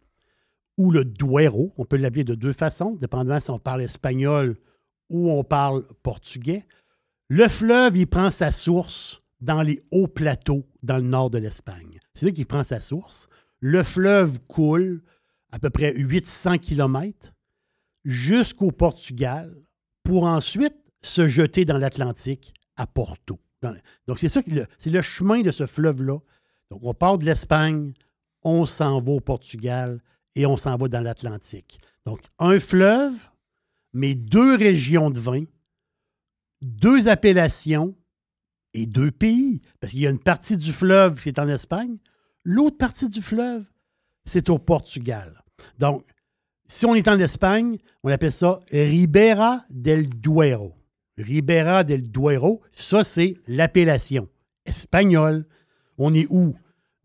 ou 0.76 0.90
le 0.90 1.04
Duero, 1.04 1.72
on 1.76 1.84
peut 1.84 1.96
l'appeler 1.96 2.24
de 2.24 2.34
deux 2.34 2.52
façons, 2.52 2.96
dépendamment 2.96 3.40
si 3.40 3.50
on 3.50 3.58
parle 3.58 3.82
espagnol 3.82 4.56
ou 5.08 5.30
on 5.30 5.44
parle 5.44 5.84
portugais. 6.02 6.66
Le 7.28 7.48
fleuve, 7.48 7.96
il 7.96 8.06
prend 8.06 8.30
sa 8.30 8.52
source 8.52 9.22
dans 9.40 9.62
les 9.62 9.82
hauts 9.90 10.08
plateaux 10.08 10.66
dans 10.82 10.96
le 10.96 11.02
nord 11.02 11.30
de 11.30 11.38
l'Espagne. 11.38 11.98
C'est 12.14 12.26
là 12.26 12.32
qu'il 12.32 12.46
prend 12.46 12.64
sa 12.64 12.80
source. 12.80 13.28
Le 13.60 13.82
fleuve 13.82 14.38
coule 14.48 15.02
à 15.50 15.58
peu 15.58 15.70
près 15.70 15.94
800 15.94 16.58
km 16.58 17.32
jusqu'au 18.04 18.70
Portugal 18.70 19.54
pour 20.02 20.24
ensuite 20.24 20.76
se 21.02 21.28
jeter 21.28 21.64
dans 21.64 21.78
l'Atlantique 21.78 22.54
à 22.76 22.86
Porto. 22.86 23.40
Donc, 24.06 24.18
c'est 24.18 24.28
ça, 24.28 24.40
c'est 24.78 24.90
le 24.90 25.02
chemin 25.02 25.40
de 25.40 25.50
ce 25.50 25.66
fleuve-là. 25.66 26.18
Donc, 26.70 26.80
on 26.82 26.94
part 26.94 27.18
de 27.18 27.24
l'Espagne, 27.24 27.94
on 28.42 28.64
s'en 28.66 29.00
va 29.00 29.12
au 29.12 29.20
Portugal 29.20 30.00
et 30.36 30.46
on 30.46 30.56
s'en 30.56 30.76
va 30.76 30.86
dans 30.86 31.00
l'Atlantique. 31.00 31.80
Donc, 32.04 32.20
un 32.38 32.60
fleuve, 32.60 33.14
mais 33.92 34.14
deux 34.14 34.54
régions 34.54 35.10
de 35.10 35.18
vin, 35.18 35.44
deux 36.62 37.08
appellations 37.08 37.96
et 38.74 38.86
deux 38.86 39.10
pays. 39.10 39.62
Parce 39.80 39.92
qu'il 39.92 40.02
y 40.02 40.06
a 40.06 40.10
une 40.10 40.20
partie 40.20 40.56
du 40.56 40.72
fleuve 40.72 41.20
qui 41.20 41.30
est 41.30 41.38
en 41.40 41.48
Espagne, 41.48 41.96
l'autre 42.44 42.76
partie 42.76 43.08
du 43.08 43.22
fleuve, 43.22 43.64
c'est 44.24 44.48
au 44.50 44.58
Portugal. 44.58 45.42
Donc, 45.78 46.04
si 46.68 46.84
on 46.84 46.94
est 46.94 47.08
en 47.08 47.18
Espagne, 47.18 47.78
on 48.02 48.10
appelle 48.10 48.32
ça 48.32 48.60
Ribera 48.70 49.64
del 49.70 50.08
Duero. 50.08 50.74
Ribera 51.16 51.82
del 51.82 52.10
Duero, 52.10 52.60
ça, 52.72 53.02
c'est 53.02 53.36
l'appellation 53.46 54.28
espagnole. 54.66 55.46
On 55.96 56.12
est 56.12 56.26
où? 56.28 56.54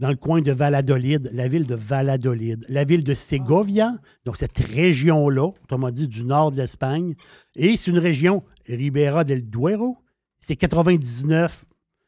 Dans 0.02 0.10
le 0.10 0.15
coin 0.15 0.41
de 0.41 0.52
Valladolid, 0.52 1.30
la 1.32 1.48
ville 1.48 1.68
de 1.68 1.76
Valladolid, 1.76 2.65
la 2.69 2.86
ville 2.86 3.03
de 3.03 3.14
Segovia, 3.14 3.99
donc 4.26 4.36
cette 4.36 4.57
région-là, 4.57 5.52
autrement 5.64 5.91
dit 5.91 6.07
du 6.07 6.26
nord 6.26 6.52
de 6.52 6.57
l'Espagne. 6.57 7.14
Et 7.56 7.78
c'est 7.78 7.91
une 7.91 7.99
région, 7.99 8.44
Ribera 8.68 9.23
del 9.23 9.48
Duero, 9.48 9.99
c'est 10.40 10.56
99, 10.56 11.65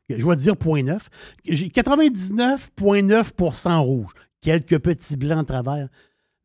je 0.10 0.28
vais 0.28 0.36
dire 0.36 0.56
0.9, 0.56 1.02
j'ai 1.48 1.68
99,9% 1.68 3.78
rouge. 3.78 4.12
Quelques 4.42 4.80
petits 4.80 5.16
blancs 5.16 5.42
à 5.42 5.62
travers, 5.62 5.88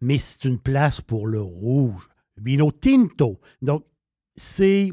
mais 0.03 0.19
c'est 0.19 0.45
une 0.45 0.59
place 0.59 1.01
pour 1.01 1.27
le 1.27 1.41
rouge. 1.41 2.11
Vino 2.37 2.71
Tinto. 2.71 3.41
Donc, 3.63 3.87
c'est 4.37 4.93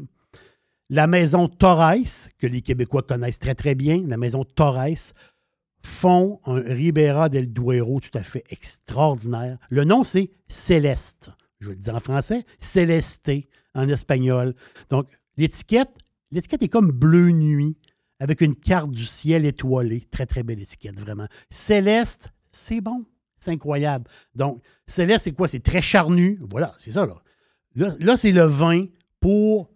la 0.88 1.06
maison 1.06 1.48
Torres, 1.48 2.30
que 2.38 2.46
les 2.46 2.62
Québécois 2.62 3.02
connaissent 3.02 3.40
très, 3.40 3.54
très 3.54 3.74
bien, 3.74 4.02
la 4.06 4.16
maison 4.16 4.42
Torres, 4.42 5.12
font 5.86 6.40
un 6.44 6.60
Ribera 6.60 7.28
del 7.28 7.52
Duero 7.52 8.00
tout 8.00 8.16
à 8.18 8.22
fait 8.22 8.44
extraordinaire. 8.50 9.58
Le 9.70 9.84
nom, 9.84 10.04
c'est 10.04 10.30
Céleste. 10.48 11.30
Je 11.60 11.68
vais 11.68 11.74
le 11.74 11.80
dire 11.80 11.94
en 11.94 12.00
français, 12.00 12.44
Céleste 12.60 13.30
en 13.74 13.88
espagnol. 13.88 14.54
Donc, 14.90 15.08
l'étiquette, 15.36 15.90
l'étiquette 16.30 16.62
est 16.62 16.68
comme 16.68 16.90
bleu 16.90 17.30
nuit, 17.30 17.78
avec 18.18 18.40
une 18.40 18.56
carte 18.56 18.90
du 18.90 19.06
ciel 19.06 19.44
étoilé. 19.44 20.00
Très, 20.10 20.26
très 20.26 20.42
belle 20.42 20.60
étiquette, 20.60 20.98
vraiment. 20.98 21.28
Céleste, 21.50 22.32
c'est 22.50 22.80
bon. 22.80 23.04
C'est 23.38 23.52
incroyable. 23.52 24.06
Donc, 24.34 24.62
Céleste, 24.86 25.24
c'est 25.24 25.32
quoi? 25.32 25.48
C'est 25.48 25.60
très 25.62 25.80
charnu. 25.80 26.40
Voilà, 26.50 26.74
c'est 26.78 26.90
ça, 26.90 27.06
là. 27.06 27.22
Là, 27.74 27.94
là, 28.00 28.16
c'est 28.16 28.32
le 28.32 28.44
vin 28.44 28.86
pour 29.20 29.70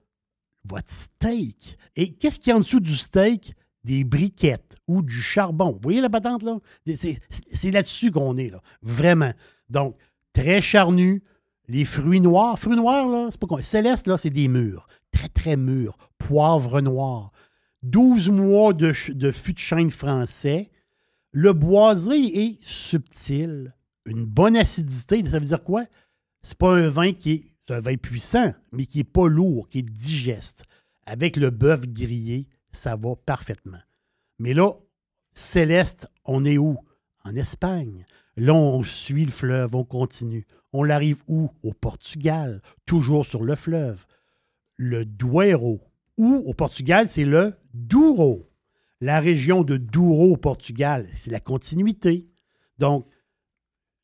votre 0.64 0.90
steak. 0.90 1.78
Et 1.96 2.14
qu'est-ce 2.14 2.40
qu'il 2.40 2.50
y 2.50 2.52
a 2.52 2.56
en 2.56 2.60
dessous 2.60 2.80
du 2.80 2.96
steak? 2.96 3.54
Des 3.84 4.04
briquettes 4.04 4.76
ou 4.86 5.02
du 5.02 5.20
charbon. 5.20 5.72
Vous 5.72 5.80
voyez 5.82 6.00
la 6.00 6.10
patente, 6.10 6.42
là? 6.42 6.58
C'est- 6.94 7.70
là-dessus 7.70 8.10
qu'on 8.10 8.36
est, 8.36 8.50
là. 8.50 8.60
Vraiment. 8.82 9.32
Donc, 9.68 9.96
très 10.32 10.60
charnu. 10.60 11.22
Les 11.68 11.84
fruits 11.84 12.20
noirs. 12.20 12.58
Fruits 12.58 12.76
noirs, 12.76 13.08
là, 13.08 13.28
c'est 13.30 13.40
pas 13.40 13.62
Céleste, 13.62 14.06
là, 14.06 14.18
c'est 14.18 14.30
des 14.30 14.48
mûrs. 14.48 14.86
Très, 15.12 15.28
très 15.28 15.56
mûrs. 15.56 15.96
Poivre 16.18 16.80
noir. 16.80 17.32
12 17.82 18.28
mois 18.28 18.72
de, 18.72 18.92
de 19.12 19.30
fût 19.30 19.52
de 19.52 19.58
chêne 19.58 19.90
français. 19.90 20.70
Le 21.32 21.52
boisé 21.52 22.44
est 22.44 22.62
subtil. 22.62 23.72
Une 24.04 24.24
bonne 24.26 24.56
acidité. 24.56 25.22
Ça 25.24 25.38
veut 25.38 25.46
dire 25.46 25.62
quoi? 25.62 25.84
C'est 26.42 26.58
pas 26.58 26.74
un 26.74 26.88
vin 26.88 27.12
qui 27.12 27.30
est. 27.32 27.44
C'est 27.68 27.76
un 27.76 27.80
vin 27.80 27.96
puissant, 27.96 28.52
mais 28.72 28.84
qui 28.84 28.98
n'est 28.98 29.04
pas 29.04 29.28
lourd, 29.28 29.68
qui 29.68 29.78
est 29.78 29.82
digeste. 29.82 30.64
Avec 31.06 31.36
le 31.36 31.50
bœuf 31.50 31.82
grillé, 31.86 32.48
ça 32.72 32.96
va 32.96 33.16
parfaitement. 33.16 33.80
Mais 34.38 34.54
là, 34.54 34.72
Céleste, 35.32 36.08
on 36.24 36.44
est 36.44 36.58
où? 36.58 36.76
En 37.24 37.34
Espagne. 37.36 38.06
Là, 38.36 38.54
on 38.54 38.82
suit 38.82 39.24
le 39.24 39.30
fleuve, 39.30 39.76
on 39.76 39.84
continue. 39.84 40.46
On 40.72 40.82
l'arrive 40.82 41.22
où? 41.28 41.50
Au 41.62 41.72
Portugal, 41.72 42.62
toujours 42.86 43.26
sur 43.26 43.44
le 43.44 43.54
fleuve. 43.54 44.06
Le 44.76 45.04
Duero. 45.04 45.80
Ou 46.16 46.42
au 46.46 46.54
Portugal, 46.54 47.08
c'est 47.08 47.24
le 47.24 47.54
Douro. 47.74 48.48
La 49.00 49.20
région 49.20 49.62
de 49.62 49.76
Douro 49.76 50.32
au 50.32 50.36
Portugal, 50.36 51.06
c'est 51.14 51.30
la 51.30 51.40
continuité. 51.40 52.28
Donc, 52.78 53.06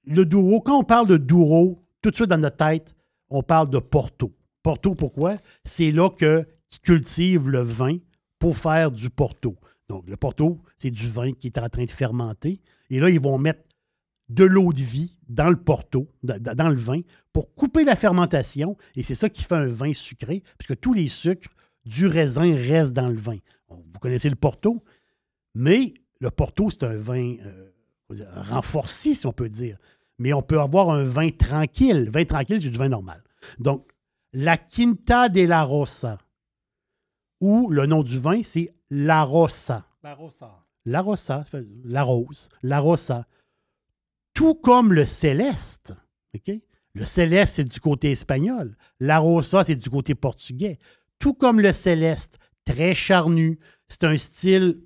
le 0.05 0.25
Douro, 0.25 0.61
quand 0.61 0.79
on 0.79 0.85
parle 0.85 1.09
de 1.09 1.17
Douro, 1.17 1.83
tout 2.01 2.11
de 2.11 2.15
suite 2.15 2.29
dans 2.29 2.39
notre 2.39 2.57
tête, 2.57 2.95
on 3.29 3.43
parle 3.43 3.71
de 3.71 3.79
Porto. 3.79 4.35
Porto, 4.63 4.95
pourquoi? 4.95 5.39
C'est 5.65 5.91
là 5.91 6.11
qu'ils 6.11 6.47
cultivent 6.83 7.49
le 7.49 7.61
vin 7.61 7.99
pour 8.39 8.57
faire 8.57 8.91
du 8.91 9.11
Porto. 9.11 9.57
Donc, 9.89 10.09
le 10.09 10.17
Porto, 10.17 10.61
c'est 10.79 10.91
du 10.91 11.09
vin 11.09 11.33
qui 11.33 11.47
est 11.47 11.59
en 11.59 11.69
train 11.69 11.85
de 11.85 11.91
fermenter. 11.91 12.61
Et 12.91 13.01
là, 13.01 13.09
ils 13.09 13.21
vont 13.21 13.39
mettre 13.39 13.63
de 14.29 14.45
l'eau 14.45 14.73
de 14.73 14.81
vie 14.81 15.19
dans 15.29 15.49
le 15.49 15.57
Porto, 15.57 16.09
dans, 16.23 16.69
le 16.69 16.77
vin, 16.77 17.01
pour 17.33 17.55
couper 17.55 17.85
la 17.85 17.95
fermentation. 17.95 18.77
Et 18.97 19.03
c'est 19.03 19.15
ça 19.15 19.29
qui 19.29 19.43
fait 19.43 19.55
un 19.55 19.69
vin 19.69 19.93
sucré, 19.93 20.43
puisque 20.59 20.81
tous 20.81 20.93
les 20.93 21.07
sucres 21.07 21.49
du 21.85 22.07
raisin 22.07 22.55
restent 22.55 22.93
dans 22.93 23.09
le 23.09 23.17
vin. 23.17 23.39
Vous 23.69 24.01
connaissez 24.01 24.29
le 24.29 24.37
Porto, 24.37 24.83
mais 25.55 25.95
le 26.21 26.31
Porto, 26.31 26.71
c'est 26.71 26.85
un 26.85 26.97
vin 26.97 27.37
euh, 27.45 27.71
renforcé, 28.35 29.15
si 29.15 29.27
on 29.27 29.33
peut 29.33 29.49
dire. 29.49 29.79
Mais 30.19 30.33
on 30.33 30.43
peut 30.43 30.61
avoir 30.61 30.91
un 30.91 31.05
vin 31.05 31.31
tranquille. 31.31 32.05
Le 32.05 32.11
vin 32.11 32.25
tranquille, 32.25 32.61
c'est 32.61 32.71
du 32.71 32.79
vin 32.79 32.89
normal. 32.89 33.23
Donc, 33.59 33.89
la 34.33 34.57
Quinta 34.57 35.29
de 35.29 35.43
la 35.43 35.63
Rosa. 35.63 36.19
Ou 37.41 37.71
le 37.71 37.87
nom 37.87 38.03
du 38.03 38.19
vin, 38.19 38.43
c'est 38.43 38.71
La 38.91 39.23
Rosa. 39.23 39.87
La 40.03 40.15
Rosa. 40.15 40.67
La 40.85 41.01
Rosa, 41.01 41.45
la 41.85 42.05
rose, 42.05 42.49
la 42.63 42.79
Rosa. 42.79 43.27
Tout 44.35 44.55
comme 44.55 44.93
le 44.93 45.05
céleste. 45.05 45.95
OK? 46.35 46.55
Le 46.95 47.05
céleste, 47.05 47.55
c'est 47.55 47.69
du 47.69 47.81
côté 47.81 48.13
espagnol. 48.13 48.77
La 49.01 49.19
Rosa, 49.19 49.65
c'est 49.65 49.75
du 49.75 49.91
côté 49.91 50.15
portugais. 50.15 50.79
Tout 51.19 51.35
comme 51.35 51.61
le 51.61 51.73
céleste, 51.73 52.39
très 52.65 52.95
charnu. 52.95 53.59
C'est 53.89 54.05
un 54.05 54.17
style 54.17 54.81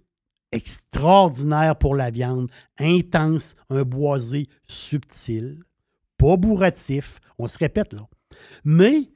extraordinaire 0.52 1.76
pour 1.76 1.94
la 1.94 2.10
viande, 2.10 2.50
intense, 2.78 3.54
un 3.68 3.82
boisé 3.82 4.48
subtil, 4.66 5.62
pas 6.16 6.36
bourratif. 6.36 7.20
On 7.38 7.46
se 7.46 7.58
répète 7.58 7.92
là. 7.92 8.08
Mais 8.64 9.10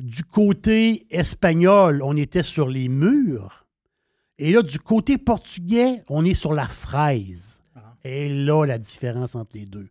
du 0.00 0.24
côté 0.24 1.06
espagnol, 1.10 2.00
on 2.02 2.16
était 2.16 2.42
sur 2.42 2.68
les 2.68 2.88
murs. 2.88 3.66
Et 4.38 4.52
là, 4.52 4.62
du 4.62 4.78
côté 4.78 5.18
portugais, 5.18 6.02
on 6.08 6.24
est 6.24 6.34
sur 6.34 6.54
la 6.54 6.66
fraise. 6.66 7.62
Et 8.04 8.28
là, 8.28 8.64
la 8.64 8.78
différence 8.78 9.34
entre 9.34 9.56
les 9.56 9.66
deux. 9.66 9.88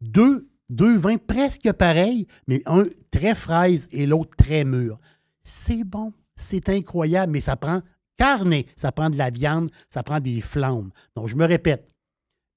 Deux, 0.00 0.48
deux 0.70 0.96
vins 0.96 1.18
presque 1.18 1.70
pareils, 1.72 2.26
mais 2.46 2.62
un 2.66 2.84
très 3.10 3.34
fraise 3.34 3.88
et 3.92 4.06
l'autre 4.06 4.34
très 4.36 4.64
mûr. 4.64 4.98
C'est 5.42 5.84
bon, 5.84 6.12
c'est 6.36 6.68
incroyable, 6.70 7.32
mais 7.32 7.40
ça 7.40 7.56
prend 7.56 7.82
carne, 8.16 8.54
ça 8.76 8.92
prend 8.92 9.10
de 9.10 9.16
la 9.16 9.30
viande, 9.30 9.70
ça 9.88 10.02
prend 10.02 10.20
des 10.20 10.40
flammes. 10.40 10.90
Donc, 11.14 11.28
je 11.28 11.36
me 11.36 11.44
répète, 11.44 11.92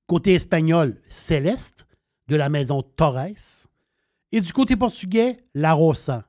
côté 0.08 0.34
espagnol, 0.34 1.00
Céleste, 1.08 1.88
de 2.28 2.36
la 2.36 2.50
maison 2.50 2.82
Torres, 2.82 3.68
et 4.32 4.42
du 4.42 4.54
côté 4.54 4.76
portugais, 4.76 5.38
La 5.54 5.74
Rosa, 5.74 6.26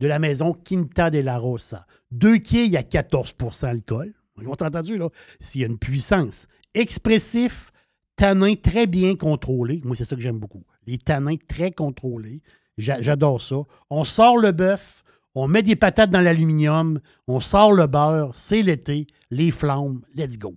de 0.00 0.06
la 0.06 0.18
maison 0.18 0.52
Quinta 0.52 1.10
de 1.10 1.18
la 1.20 1.38
Rosa. 1.38 1.86
Deux 2.10 2.38
quilles 2.38 2.76
à 2.76 2.82
14% 2.82 3.66
alcool. 3.66 4.12
On 4.36 4.46
a 4.52 4.66
entendu, 4.66 4.96
là, 4.98 5.08
s'il 5.40 5.60
y 5.60 5.64
a 5.64 5.68
une 5.68 5.78
puissance. 5.78 6.46
Expressif, 6.74 7.70
tanin 8.16 8.54
très 8.56 8.86
bien 8.86 9.14
contrôlé. 9.16 9.80
Moi, 9.84 9.94
c'est 9.96 10.04
ça 10.04 10.16
que 10.16 10.22
j'aime 10.22 10.38
beaucoup. 10.38 10.64
Les 10.86 10.98
tanins 10.98 11.36
très 11.48 11.70
contrôlés. 11.70 12.42
J'a- 12.76 13.00
J'adore 13.00 13.40
ça. 13.40 13.56
On 13.90 14.02
sort 14.04 14.36
le 14.38 14.50
bœuf, 14.52 15.04
on 15.36 15.46
met 15.48 15.62
des 15.62 15.76
patates 15.76 16.10
dans 16.10 16.20
l'aluminium, 16.20 17.00
on 17.28 17.38
sort 17.40 17.72
le 17.72 17.86
beurre, 17.86 18.32
c'est 18.34 18.62
l'été, 18.62 19.06
les 19.30 19.50
flammes, 19.52 20.02
let's 20.14 20.38
go. 20.38 20.54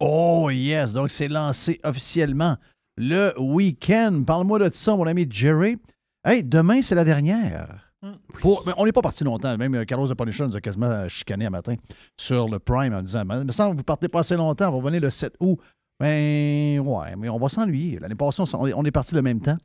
Oh 0.00 0.50
yes, 0.50 0.92
donc 0.92 1.10
c'est 1.10 1.28
lancé 1.28 1.80
officiellement 1.84 2.56
le 2.96 3.32
week-end. 3.40 4.22
Parle-moi 4.26 4.58
de 4.58 4.70
ça, 4.74 4.96
mon 4.96 5.06
ami 5.06 5.26
Jerry. 5.30 5.76
Hey, 6.24 6.42
demain, 6.44 6.82
c'est 6.82 6.94
la 6.94 7.04
dernière. 7.04 7.92
Pour- 8.40 8.62
mais 8.66 8.72
on 8.76 8.84
n'est 8.84 8.92
pas 8.92 9.02
parti 9.02 9.24
longtemps. 9.24 9.56
Même 9.56 9.74
euh, 9.74 9.84
Carlos 9.84 10.06
de 10.06 10.14
Punisher 10.14 10.46
nous 10.46 10.56
a 10.56 10.60
quasiment 10.60 10.86
euh, 10.86 11.08
chicané 11.08 11.46
un 11.46 11.50
matin 11.50 11.74
sur 12.16 12.48
le 12.48 12.58
Prime 12.58 12.94
en 12.94 13.02
disant 13.02 13.24
Mais 13.24 13.36
que 13.46 13.76
vous 13.76 13.82
partez 13.82 14.08
pas 14.08 14.20
assez 14.20 14.36
longtemps, 14.36 14.70
on 14.72 14.80
va 14.80 14.88
venir 14.88 15.00
le 15.00 15.10
7 15.10 15.34
août. 15.40 15.58
Ben, 16.00 16.80
ouais, 16.80 17.16
mais 17.16 17.28
on 17.28 17.38
va 17.38 17.48
s'ennuyer. 17.48 17.98
L'année 18.00 18.14
passée, 18.14 18.42
on, 18.54 18.84
est 18.84 18.90
parti 18.90 19.14
le 19.14 19.22
même 19.22 19.40
temps. 19.40 19.56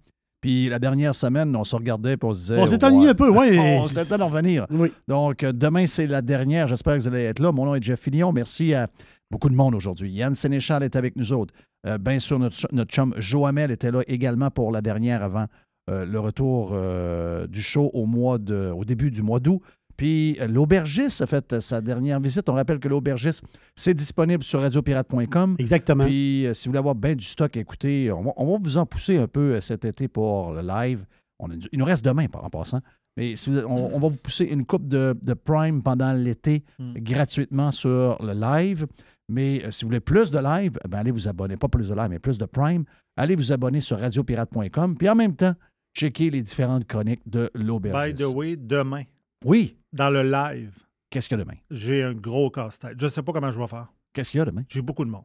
Puis 0.42 0.70
la 0.70 0.80
dernière 0.80 1.16
semaine, 1.16 1.56
on 1.56 1.64
se 1.64 1.76
regardait 1.76 2.14
et 2.14 2.18
on 2.22 2.34
se 2.34 2.40
disait. 2.40 2.60
On 2.60 2.68
s'est 2.68 2.84
ennuyé 2.86 3.10
un 3.10 3.14
peu, 3.16 3.30
ouais. 3.30 3.58
On 3.80 3.88
s'était 3.88 4.18
d'en 4.18 4.28
revenir. 4.28 4.66
Donc, 5.08 5.44
euh, 5.44 5.52
demain, 5.52 5.86
c'est 5.88 6.08
la 6.08 6.22
dernière. 6.22 6.68
J'espère 6.68 6.96
que 6.96 7.02
vous 7.02 7.08
allez 7.08 7.24
être 7.24 7.40
là. 7.40 7.52
Mon 7.52 7.66
nom 7.66 7.76
est 7.76 7.84
Jeff 7.84 8.00
Fillion. 8.00 8.32
Merci 8.32 8.74
à 8.74 8.88
beaucoup 9.30 9.50
de 9.50 9.56
monde 9.56 9.76
aujourd'hui. 9.76 10.12
Yann 10.12 10.36
Sénéchal 10.36 10.84
est 10.84 10.96
avec 10.96 11.16
nous 11.16 11.34
autres. 11.34 11.54
Euh, 11.86 11.98
bien 11.98 12.20
sûr, 12.20 12.40
notre, 12.40 12.56
notre 12.72 12.92
chum 12.92 13.14
Joamel 13.18 13.72
était 13.72 13.92
là 13.92 14.02
également 14.08 14.52
pour 14.52 14.72
la 14.72 14.82
dernière 14.82 15.24
avant 15.24 15.46
euh, 15.90 16.06
le 16.06 16.20
retour 16.20 16.72
euh, 16.74 17.48
du 17.48 17.62
show 17.62 17.90
au, 17.94 18.06
mois 18.06 18.38
de, 18.38 18.72
au 18.76 18.86
début 18.86 19.12
du 19.12 19.22
mois 19.22 19.40
d'août. 19.40 19.62
Puis 19.98 20.38
euh, 20.40 20.48
l'aubergiste 20.48 21.22
a 21.22 21.26
fait 21.28 21.60
sa 21.60 21.82
dernière 21.82 22.20
visite. 22.20 22.48
On 22.48 22.54
rappelle 22.54 22.80
que 22.80 22.88
l'aubergiste, 22.88 23.44
c'est 23.76 23.94
disponible 23.94 24.44
sur 24.44 24.62
radiopirate.com. 24.62 25.56
Exactement. 25.60 26.06
Puis 26.06 26.48
si 26.54 26.68
vous 26.68 26.72
voulez 26.72 26.80
avoir 26.80 26.96
bien 26.96 27.16
du 27.16 27.26
stock, 27.26 27.56
écoutez, 27.58 28.12
on 28.12 28.22
va, 28.24 28.32
on 28.38 28.52
va 28.52 28.58
vous 28.62 28.78
en 28.78 28.86
pousser 28.86 29.18
un 29.18 29.28
peu 29.28 29.60
cet 29.62 29.84
été 29.86 30.08
pour 30.08 30.54
le 30.54 30.62
live. 30.62 31.06
On 31.40 31.50
a 31.50 31.54
il 31.72 31.80
nous 31.80 31.86
reste 31.86 32.04
demain, 32.06 32.28
par 32.28 32.44
en 32.46 32.50
passant. 32.50 32.82
Mais 33.18 33.36
si 33.36 33.50
vous- 33.50 33.60
on, 33.68 33.96
on 33.96 34.00
va 34.00 34.08
vous 34.10 34.18
pousser 34.18 34.46
une 34.46 34.66
coupe 34.66 34.88
de, 34.88 35.16
de 35.22 35.34
Prime 35.34 35.82
pendant 35.84 36.14
l'été 36.14 36.64
gratuitement 36.96 37.72
sur 37.72 38.18
le 38.24 38.34
live. 38.34 38.86
Mais 39.30 39.64
euh, 39.64 39.72
si 39.72 39.84
vous 39.84 39.90
voulez 39.90 40.00
plus 40.00 40.32
de 40.32 40.40
live, 40.40 40.78
eh 40.84 40.88
ben, 40.88 40.98
allez 41.00 41.12
vous 41.12 41.28
abonner. 41.28 41.56
Pas 41.56 41.68
plus 41.68 41.90
de 41.90 41.94
live, 41.96 42.08
mais 42.10 42.20
plus 42.20 42.38
de 42.38 42.46
Prime. 42.46 42.84
Allez 43.16 43.36
vous 43.36 43.52
abonner 43.52 43.80
sur 43.80 44.00
radiopirate.com. 44.00 44.98
Puis 44.98 45.08
en 45.10 45.16
même 45.16 45.36
temps, 45.36 45.54
checker 46.00 46.30
les 46.30 46.42
différentes 46.42 46.86
chroniques 46.88 47.22
de 47.28 47.50
By 47.54 47.64
l'aubergiste. 47.64 48.18
the 48.22 48.34
way, 48.36 48.56
demain, 48.56 49.04
Oui. 49.44 49.76
dans 49.92 50.10
le 50.10 50.24
live, 50.24 50.72
Qu'est-ce 51.10 51.28
qu'il 51.28 51.38
y 51.38 51.42
a 51.42 51.44
demain? 51.44 51.58
j'ai 51.72 52.04
un 52.04 52.14
gros 52.14 52.50
casse-tête. 52.52 52.94
Je 53.00 53.06
ne 53.06 53.10
sais 53.10 53.24
pas 53.24 53.32
comment 53.34 53.52
je 53.52 53.60
vais 53.60 53.68
faire. 53.68 53.88
Qu'est-ce 54.14 54.30
qu'il 54.32 54.38
y 54.38 54.42
a 54.42 54.46
demain? 54.46 54.64
J'ai 54.70 54.82
beaucoup 54.82 55.04
de 55.06 55.10
monde. 55.10 55.24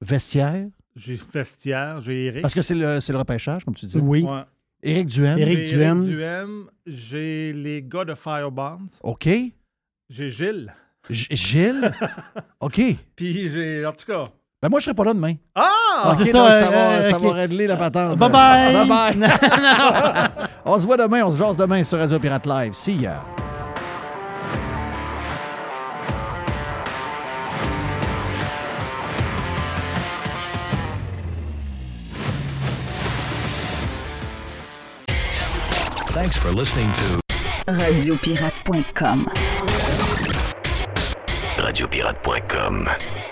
Vestiaire? 0.00 0.66
J'ai 0.96 1.14
Vestiaire, 1.32 2.00
j'ai 2.00 2.26
Eric. 2.26 2.42
Parce 2.42 2.54
que 2.54 2.62
c'est 2.62 2.74
le, 2.74 3.00
c'est 3.00 3.12
le 3.12 3.18
repêchage, 3.18 3.64
comme 3.64 3.74
tu 3.74 3.86
dis. 3.86 3.98
Oui. 3.98 4.22
Ouais. 4.22 4.42
Éric 4.82 5.06
Duhem. 5.08 5.36
J'ai 5.38 5.42
Éric 5.42 5.74
Duhem, 6.06 6.70
J'ai 6.86 7.52
les 7.52 7.82
gars 7.82 8.04
de 8.04 8.14
Firebonds. 8.14 8.88
OK. 9.02 9.28
J'ai 10.10 10.28
Gilles. 10.28 10.74
G- 11.08 11.28
Gilles? 11.34 11.90
OK. 12.60 12.80
Puis 13.16 13.48
j'ai, 13.48 13.86
en 13.86 13.92
tout 13.92 14.04
cas. 14.06 14.24
Ben 14.62 14.68
moi, 14.70 14.78
je 14.78 14.84
serai 14.84 14.94
pas 14.94 15.02
là 15.02 15.12
demain. 15.12 15.34
Ah! 15.56 16.12
OK, 16.12 16.18
c'est 16.24 16.32
donc 16.32 16.52
ça, 16.52 16.52
ça, 16.52 16.70
va, 16.70 16.76
euh, 16.76 17.10
ça 17.10 17.18
va 17.18 17.32
régler 17.32 17.66
la 17.66 17.76
patente. 17.76 18.16
Bye-bye. 18.16 18.86
Bye-bye. 18.86 20.48
on 20.64 20.78
se 20.78 20.86
voit 20.86 20.96
demain, 20.96 21.24
on 21.24 21.32
se 21.32 21.38
jase 21.38 21.56
demain 21.56 21.82
sur 21.82 21.98
Radio 21.98 22.20
Pirate 22.20 22.46
Live. 22.46 22.74
See 22.74 22.94
ya. 22.94 23.24
Thanks 36.14 36.36
for 36.36 36.52
listening 36.52 36.88
to 36.92 37.20
Radiopirate.com. 37.66 39.26
Radiopirate.com. 41.56 43.31